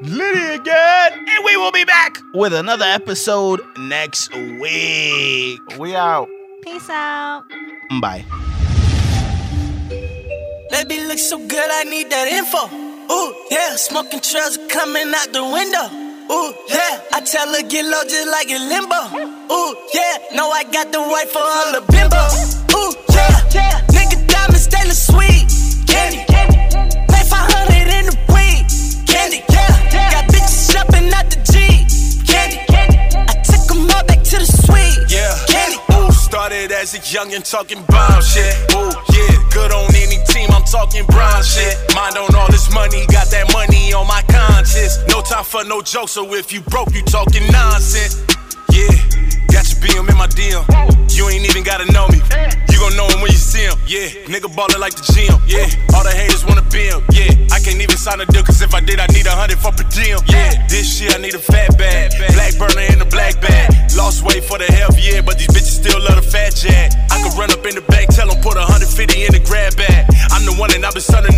Liddy 0.00 0.54
again. 0.54 1.12
And 1.12 1.44
we 1.44 1.58
will 1.58 1.72
be 1.72 1.84
back 1.84 2.16
with 2.32 2.54
another 2.54 2.86
episode 2.86 3.60
next 3.76 4.34
week. 4.34 5.60
We 5.78 5.94
out. 5.94 6.30
Peace 6.62 6.88
out. 6.88 7.44
Bye. 8.00 8.24
That 10.70 10.86
bitch 10.88 11.06
look 11.06 11.18
so 11.18 11.36
good, 11.36 11.70
I 11.70 11.84
need 11.84 12.08
that 12.08 12.28
info. 12.28 13.12
Ooh, 13.12 13.34
yeah, 13.50 13.76
smoking 13.76 14.20
trails 14.20 14.56
are 14.56 14.66
coming 14.68 15.12
out 15.14 15.34
the 15.34 15.44
window. 15.44 16.05
Ooh, 16.30 16.52
yeah, 16.68 17.00
I 17.12 17.20
tell 17.20 17.46
her 17.54 17.62
get 17.62 17.84
low 17.84 18.02
just 18.02 18.28
like 18.28 18.50
in 18.50 18.68
limbo. 18.68 18.96
Ooh, 19.52 19.76
yeah, 19.94 20.18
know 20.34 20.50
I 20.50 20.64
got 20.64 20.90
the 20.90 21.00
white 21.00 21.28
for 21.28 21.38
all 21.38 21.72
the 21.72 21.82
bimbos. 21.92 22.66
Ooh, 22.74 22.92
yeah, 23.54 23.80
nigga 23.94 24.26
diamond 24.26 24.58
stainless 24.58 25.06
sweet. 25.06 25.46
Candy, 25.86 26.24
pay 26.26 27.22
500 27.30 27.88
in 27.98 28.06
the 28.10 28.16
week. 28.34 28.66
Candy, 29.06 29.44
yeah, 29.48 30.10
got 30.10 30.24
bitches 30.26 30.72
shopping 30.72 31.12
out 31.14 31.30
the 31.30 31.38
G. 31.46 31.86
Candy, 32.26 32.58
I 33.14 33.34
took 33.46 33.70
'em 33.70 33.90
all 33.90 34.04
back 34.04 34.22
to 34.24 34.38
the 34.38 34.46
suite. 34.46 34.98
Yeah. 35.08 35.30
Candy, 35.46 35.78
started 36.26 36.72
as 36.72 36.92
a 36.92 36.98
youngin' 36.98 37.48
talking 37.48 37.80
brown 37.84 38.20
shit. 38.20 38.52
Ooh, 38.74 38.90
yeah, 39.14 39.48
good 39.52 39.70
on 39.70 39.94
any 39.94 40.18
team, 40.26 40.50
I'm 40.50 40.64
talking 40.64 41.06
brown 41.06 41.42
shit. 41.44 41.78
Mind 41.94 42.16
on 42.16 42.34
all 42.34 42.50
this 42.50 42.68
money, 42.74 43.06
got 43.06 43.30
that 43.30 43.46
money 43.52 43.94
on 43.94 44.08
my 44.08 44.22
conscience. 44.26 44.98
No 45.06 45.22
time 45.22 45.44
for 45.44 45.62
no 45.64 45.80
jokes, 45.82 46.12
so 46.12 46.34
if 46.34 46.52
you 46.52 46.62
broke, 46.62 46.92
you 46.92 47.02
talking 47.02 47.46
nonsense. 47.52 48.26
Yeah, 48.74 48.90
got 49.54 49.70
your 49.70 49.78
BM 49.86 50.10
in 50.10 50.16
my 50.16 50.26
DM. 50.26 51.05
You 51.16 51.32
ain't 51.32 51.48
even 51.48 51.64
gotta 51.64 51.90
know 51.96 52.04
me. 52.12 52.20
You 52.68 52.76
gon' 52.76 52.92
know 52.92 53.08
him 53.08 53.24
when 53.24 53.32
you 53.32 53.40
see 53.40 53.64
him. 53.64 53.72
Yeah, 53.88 54.12
nigga 54.28 54.52
ballin' 54.52 54.76
like 54.76 54.92
the 54.92 55.00
gym. 55.16 55.32
Yeah, 55.48 55.64
all 55.96 56.04
the 56.04 56.12
haters 56.12 56.44
wanna 56.44 56.60
be 56.68 56.92
him. 56.92 57.00
Yeah, 57.08 57.32
I 57.48 57.56
can't 57.56 57.80
even 57.80 57.96
sign 57.96 58.20
a 58.20 58.26
deal, 58.26 58.44
cause 58.44 58.60
if 58.60 58.74
I 58.74 58.80
did, 58.84 59.00
I 59.00 59.06
need 59.16 59.24
a 59.24 59.32
hundred 59.32 59.56
for 59.56 59.72
per 59.72 59.88
diem. 59.88 60.20
Yeah, 60.28 60.52
this 60.68 60.84
shit, 60.84 61.16
I 61.16 61.18
need 61.18 61.32
a 61.32 61.40
fat 61.40 61.72
bag. 61.80 62.12
Black 62.36 62.52
burner 62.60 62.84
in 62.92 63.00
the 63.00 63.08
black 63.08 63.40
bag. 63.40 63.72
Lost 63.96 64.28
weight 64.28 64.44
for 64.44 64.58
the 64.58 64.68
health, 64.68 65.00
yeah, 65.00 65.22
but 65.24 65.38
these 65.38 65.48
bitches 65.48 65.80
still 65.80 65.96
love 66.04 66.20
the 66.20 66.26
fat 66.28 66.52
jack. 66.52 66.92
I 67.08 67.16
could 67.24 67.32
run 67.40 67.48
up 67.48 67.64
in 67.64 67.80
the 67.80 67.86
bank, 67.88 68.12
tell 68.12 68.28
them 68.28 68.36
put 68.44 68.60
a 68.60 68.66
hundred 68.68 68.92
fifty 68.92 69.24
in 69.24 69.32
the 69.32 69.40
grab 69.40 69.72
bag. 69.72 70.04
I'm 70.36 70.44
the 70.44 70.52
one 70.60 70.68
and 70.76 70.84
I've 70.84 70.92
been 70.92 71.00
sunning 71.00 71.35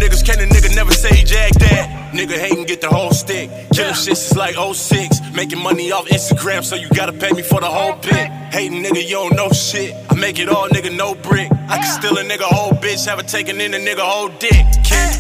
Nigga 2.19 2.37
hatin' 2.37 2.65
get 2.65 2.81
the 2.81 2.89
whole 2.89 3.13
stick. 3.13 3.49
Killing 3.73 3.95
shits 3.95 4.33
is 4.33 4.37
like 4.37 4.57
06. 4.57 5.21
Making 5.37 5.63
money 5.63 5.93
off 5.93 6.07
Instagram, 6.07 6.65
so 6.65 6.75
you 6.75 6.89
gotta 6.89 7.13
pay 7.13 7.31
me 7.31 7.43
for 7.43 7.61
the 7.61 7.71
whole 7.71 7.95
bit. 8.03 8.27
Hating 8.51 8.83
nigga, 8.83 9.07
you 9.07 9.15
don't 9.23 9.37
know 9.37 9.49
shit. 9.51 9.95
I 10.11 10.17
make 10.17 10.41
it 10.41 10.49
all 10.49 10.69
nigga, 10.69 10.91
no 10.91 11.15
brick. 11.15 11.49
I 11.71 11.79
can 11.79 11.87
steal 11.87 12.19
a 12.19 12.25
nigga 12.25 12.43
whole 12.43 12.73
bitch, 12.73 13.07
have 13.07 13.21
it 13.21 13.29
taken 13.29 13.61
in 13.61 13.73
a 13.73 13.79
nigga 13.79 14.03
whole 14.03 14.31
dick. 14.43 14.67
Kid. 14.83 15.15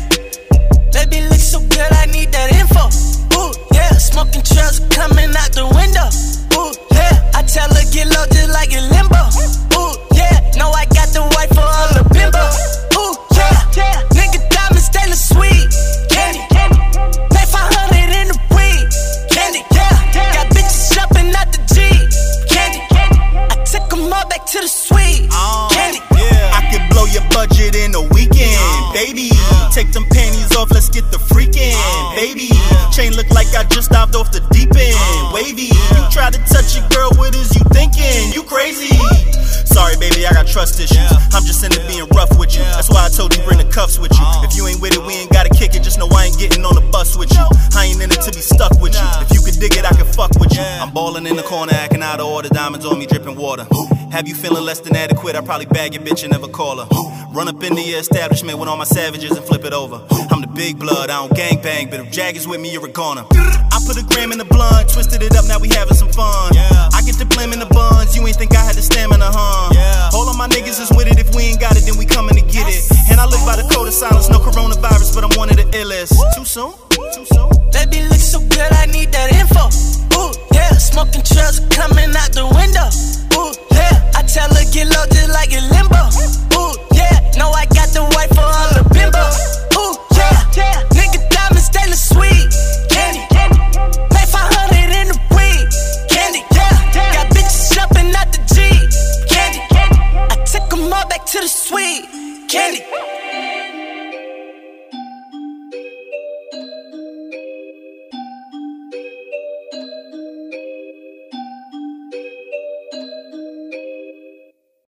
That 0.90 1.06
bitch 1.06 1.30
look 1.30 1.38
so 1.38 1.60
good, 1.70 1.86
I 2.02 2.06
need 2.06 2.32
that 2.32 2.50
info. 2.58 2.90
Ooh, 3.38 3.54
yeah, 3.72 3.92
smoking 3.92 4.42
trails 4.42 4.80
coming 4.90 5.30
out 5.38 5.54
the 5.54 5.70
window. 5.70 6.10
Ooh, 6.58 6.74
yeah, 6.98 7.30
I 7.38 7.46
tell 7.46 7.70
her 7.70 7.86
get 7.94 8.10
low 8.10 8.26
just 8.26 8.50
like 8.50 8.74
in 8.74 8.82
limbo. 8.90 9.22
Ooh, 9.78 9.94
yeah, 10.18 10.42
know 10.58 10.74
I 10.74 10.82
got 10.90 11.14
the 11.14 11.22
white 11.30 11.54
for 11.54 11.62
all 11.62 11.94
the 11.94 12.02
bimbos. 12.10 12.58
Ooh, 12.98 13.14
yeah, 13.38 14.02
nigga 14.18 14.42
diamond 14.50 14.82
stainless 14.82 15.28
sweet. 15.30 15.70
Candy, 16.10 16.42
Yeah, 19.54 20.32
got 20.34 20.46
bitches 20.48 20.92
shopping 20.92 21.34
out 21.34 21.50
the 21.52 21.58
G. 21.74 22.07
Candy, 24.09 24.14
I 24.14 24.14
took 24.14 24.14
'em 24.14 24.14
all 24.14 24.28
back 24.28 24.47
to 24.47 24.60
the 24.60 24.68
suite. 24.68 25.28
Uh, 25.32 25.68
Candy, 25.70 26.01
I 26.52 26.62
could 26.70 26.89
blow 26.90 27.05
your 27.06 27.22
budget 27.30 27.74
in 27.76 27.94
a 27.94 28.02
weekend, 28.02 28.56
uh, 28.56 28.93
baby. 28.93 29.30
Uh. 29.32 29.70
Take 29.70 29.93
them 29.93 30.05
panties 30.10 30.55
off, 30.56 30.70
let's 30.70 30.89
get 30.89 31.10
the 31.12 31.18
freaking, 31.18 31.76
baby. 32.16 32.48
Chain 32.93 33.14
look 33.14 33.30
like 33.30 33.48
I 33.55 33.64
just 33.64 33.90
dived 33.90 34.16
off 34.16 34.32
the 34.32 34.40
deep 34.51 34.74
end. 34.74 35.32
wavy. 35.32 35.70
You 35.70 36.02
try 36.10 36.30
to 36.30 36.39
touch 36.48 36.74
your 36.76 36.89
girl, 36.89 37.10
what 37.16 37.35
is 37.35 37.55
you 37.55 37.62
thinking? 37.72 38.32
You 38.32 38.43
crazy. 38.43 38.90
Sorry, 39.64 39.94
baby, 40.01 40.26
I 40.26 40.32
got 40.32 40.47
trust 40.47 40.80
issues. 40.80 41.12
I'm 41.35 41.44
just 41.44 41.62
into 41.62 41.78
being 41.86 42.09
rough 42.14 42.36
with 42.39 42.55
you. 42.56 42.64
That's 42.74 42.90
why 42.90 43.05
I 43.06 43.09
told 43.09 43.36
you 43.36 43.43
bring 43.44 43.59
the 43.59 43.68
cuffs 43.70 43.98
with 43.98 44.12
you. 44.18 44.24
If 44.43 44.56
you 44.56 44.66
ain't 44.66 44.80
with 44.80 44.94
it, 44.94 45.02
we 45.05 45.14
ain't 45.14 45.30
gotta 45.30 45.51
kick 45.51 45.76
it. 45.76 45.82
Just 45.82 45.98
know 45.98 46.09
I 46.10 46.26
ain't 46.26 46.39
getting 46.39 46.64
on 46.64 46.74
the 46.74 46.80
bus 46.90 47.16
with 47.16 47.30
you. 47.32 47.44
I 47.76 47.86
ain't 47.86 48.01
in 48.02 48.10
it 48.10 48.20
to 48.22 48.32
be 48.32 48.40
stuck 48.40 48.72
with 48.80 48.94
you. 48.94 49.06
If 49.22 49.30
you 49.35 49.40
could 49.43 49.60
dig 49.60 49.76
it, 49.76 49.85
I 49.85 49.94
can 49.94 50.06
fuck 50.06 50.35
with 50.40 50.52
you. 50.56 50.62
I'm 50.82 50.90
balling 50.90 51.26
in 51.26 51.36
the 51.36 51.43
corner, 51.44 51.72
acting 51.74 52.02
out 52.02 52.18
of 52.18 52.26
order. 52.26 52.48
Diamonds 52.48 52.85
on 52.86 52.98
me, 52.98 53.06
dripping 53.06 53.36
water. 53.36 53.66
Have 54.10 54.26
you 54.26 54.35
feeling 54.35 54.64
less 54.64 54.80
than 54.80 54.97
adequate? 54.97 55.36
I 55.36 55.43
probably 55.43 55.66
bag 55.66 55.94
your 55.94 56.02
bitch 56.02 56.22
and 56.22 56.32
never 56.32 56.48
call 56.48 56.78
her. 56.78 56.89
Run 57.30 57.47
up 57.47 57.62
in 57.62 57.74
the 57.74 57.82
establishment 57.82 58.59
with 58.59 58.68
all 58.68 58.76
my 58.76 58.85
savages 58.85 59.36
and 59.36 59.44
flip 59.44 59.64
it 59.64 59.72
over. 59.72 60.01
I'm 60.30 60.40
the 60.40 60.48
big 60.48 60.78
blood, 60.78 61.10
I 61.10 61.20
don't 61.20 61.36
gang 61.36 61.60
bang, 61.60 61.90
but 61.90 62.01
if 62.01 62.10
Jag 62.10 62.36
is 62.36 62.48
with 62.48 62.60
me, 62.60 62.72
you're 62.72 62.86
a 62.86 62.89
goner. 62.89 63.24
I 63.30 63.78
put 63.86 64.01
a 64.01 64.05
gram 64.05 64.32
in 64.32 64.39
the 64.39 64.47
blunt, 64.47 64.89
twisted 64.89 65.22
it 65.22 65.36
up, 65.36 65.44
now 65.47 65.59
we 65.59 65.68
having 65.68 65.94
some 65.94 66.09
fun. 66.09 66.56
I 66.56 67.02
get 67.05 67.16
the 67.20 67.24
blim 67.24 67.52
in 67.52 67.60
the 67.60 67.66
buns, 67.66 68.16
you 68.16 68.26
ain't 68.26 68.36
think 68.36 68.56
I 68.56 68.64
had 68.64 68.76
the 68.76 68.82
stamina, 68.82 69.28
huh? 69.28 70.16
All 70.16 70.28
of 70.28 70.36
my 70.36 70.48
niggas 70.48 70.80
is 70.80 70.90
with 70.97 71.06
it, 71.06 71.18
if 71.20 71.35
we 71.36 71.52
ain't 71.52 71.60
got 71.60 71.76
it, 71.76 71.85
then 71.85 71.98
we 71.98 72.06
coming 72.06 72.35
to 72.35 72.43
get 72.43 72.64
it. 72.66 72.80
And 73.12 73.20
I 73.20 73.26
live 73.26 73.44
by 73.44 73.56
the 73.60 73.68
code 73.68 73.89
of 73.89 73.94
silence, 73.94 74.30
no 74.30 74.40
coronavirus, 74.40 75.14
but 75.14 75.22
I'm 75.22 75.36
one 75.36 75.51
of 75.51 75.56
the 75.56 75.68
illest. 75.76 76.16
Too 76.35 76.48
soon? 76.48 76.72
Too 77.12 77.26
soon? 77.28 77.52
Baby 77.76 78.09
look 78.09 78.24
so 78.24 78.40
good, 78.40 78.72
I 78.72 78.86
need 78.89 79.12
that 79.12 79.36
info. 79.36 79.68
Ooh, 80.16 80.32
yeah, 80.56 80.72
smoking 80.80 81.22
trails 81.22 81.60
coming 81.68 82.09
out 82.16 82.32
the 82.32 82.48
window. 82.56 82.89
Ooh, 83.36 83.52
yeah, 83.89 84.19
I 84.19 84.23
tell 84.23 84.48
her 84.52 84.65
get 84.73 84.86
low 84.89 85.05
just 85.10 85.31
like 85.32 85.52
a 85.52 85.60
limbo. 85.73 86.02
Ooh, 86.56 86.73
yeah, 86.93 87.20
know 87.36 87.51
I 87.51 87.65
got 87.66 87.89
the 87.90 88.05
white 88.15 88.32
for 88.35 88.44
all 88.44 88.70
the 88.77 88.85
bimbo. 88.93 89.24
Ooh, 89.78 89.94
yeah, 90.16 90.82
nigga 90.97 91.20
diamond 91.31 91.65
stainless 91.65 92.09
sweet 92.09 92.48
candy. 92.90 93.24
Pay 94.12 94.27
500 94.27 94.90
in 95.01 95.09
the 95.09 95.19
week, 95.36 95.66
candy. 96.10 96.43
Yeah, 96.52 97.12
got 97.12 97.27
bitches 97.35 97.74
jumping 97.74 98.15
out 98.15 98.28
the 98.32 98.40
G, 98.52 98.56
candy. 99.28 99.60
I 99.73 100.36
took 100.44 100.73
'em 100.73 100.93
all 100.93 101.06
back 101.09 101.24
to 101.27 101.40
the 101.40 101.48
suite, 101.48 102.06
candy. 102.48 102.85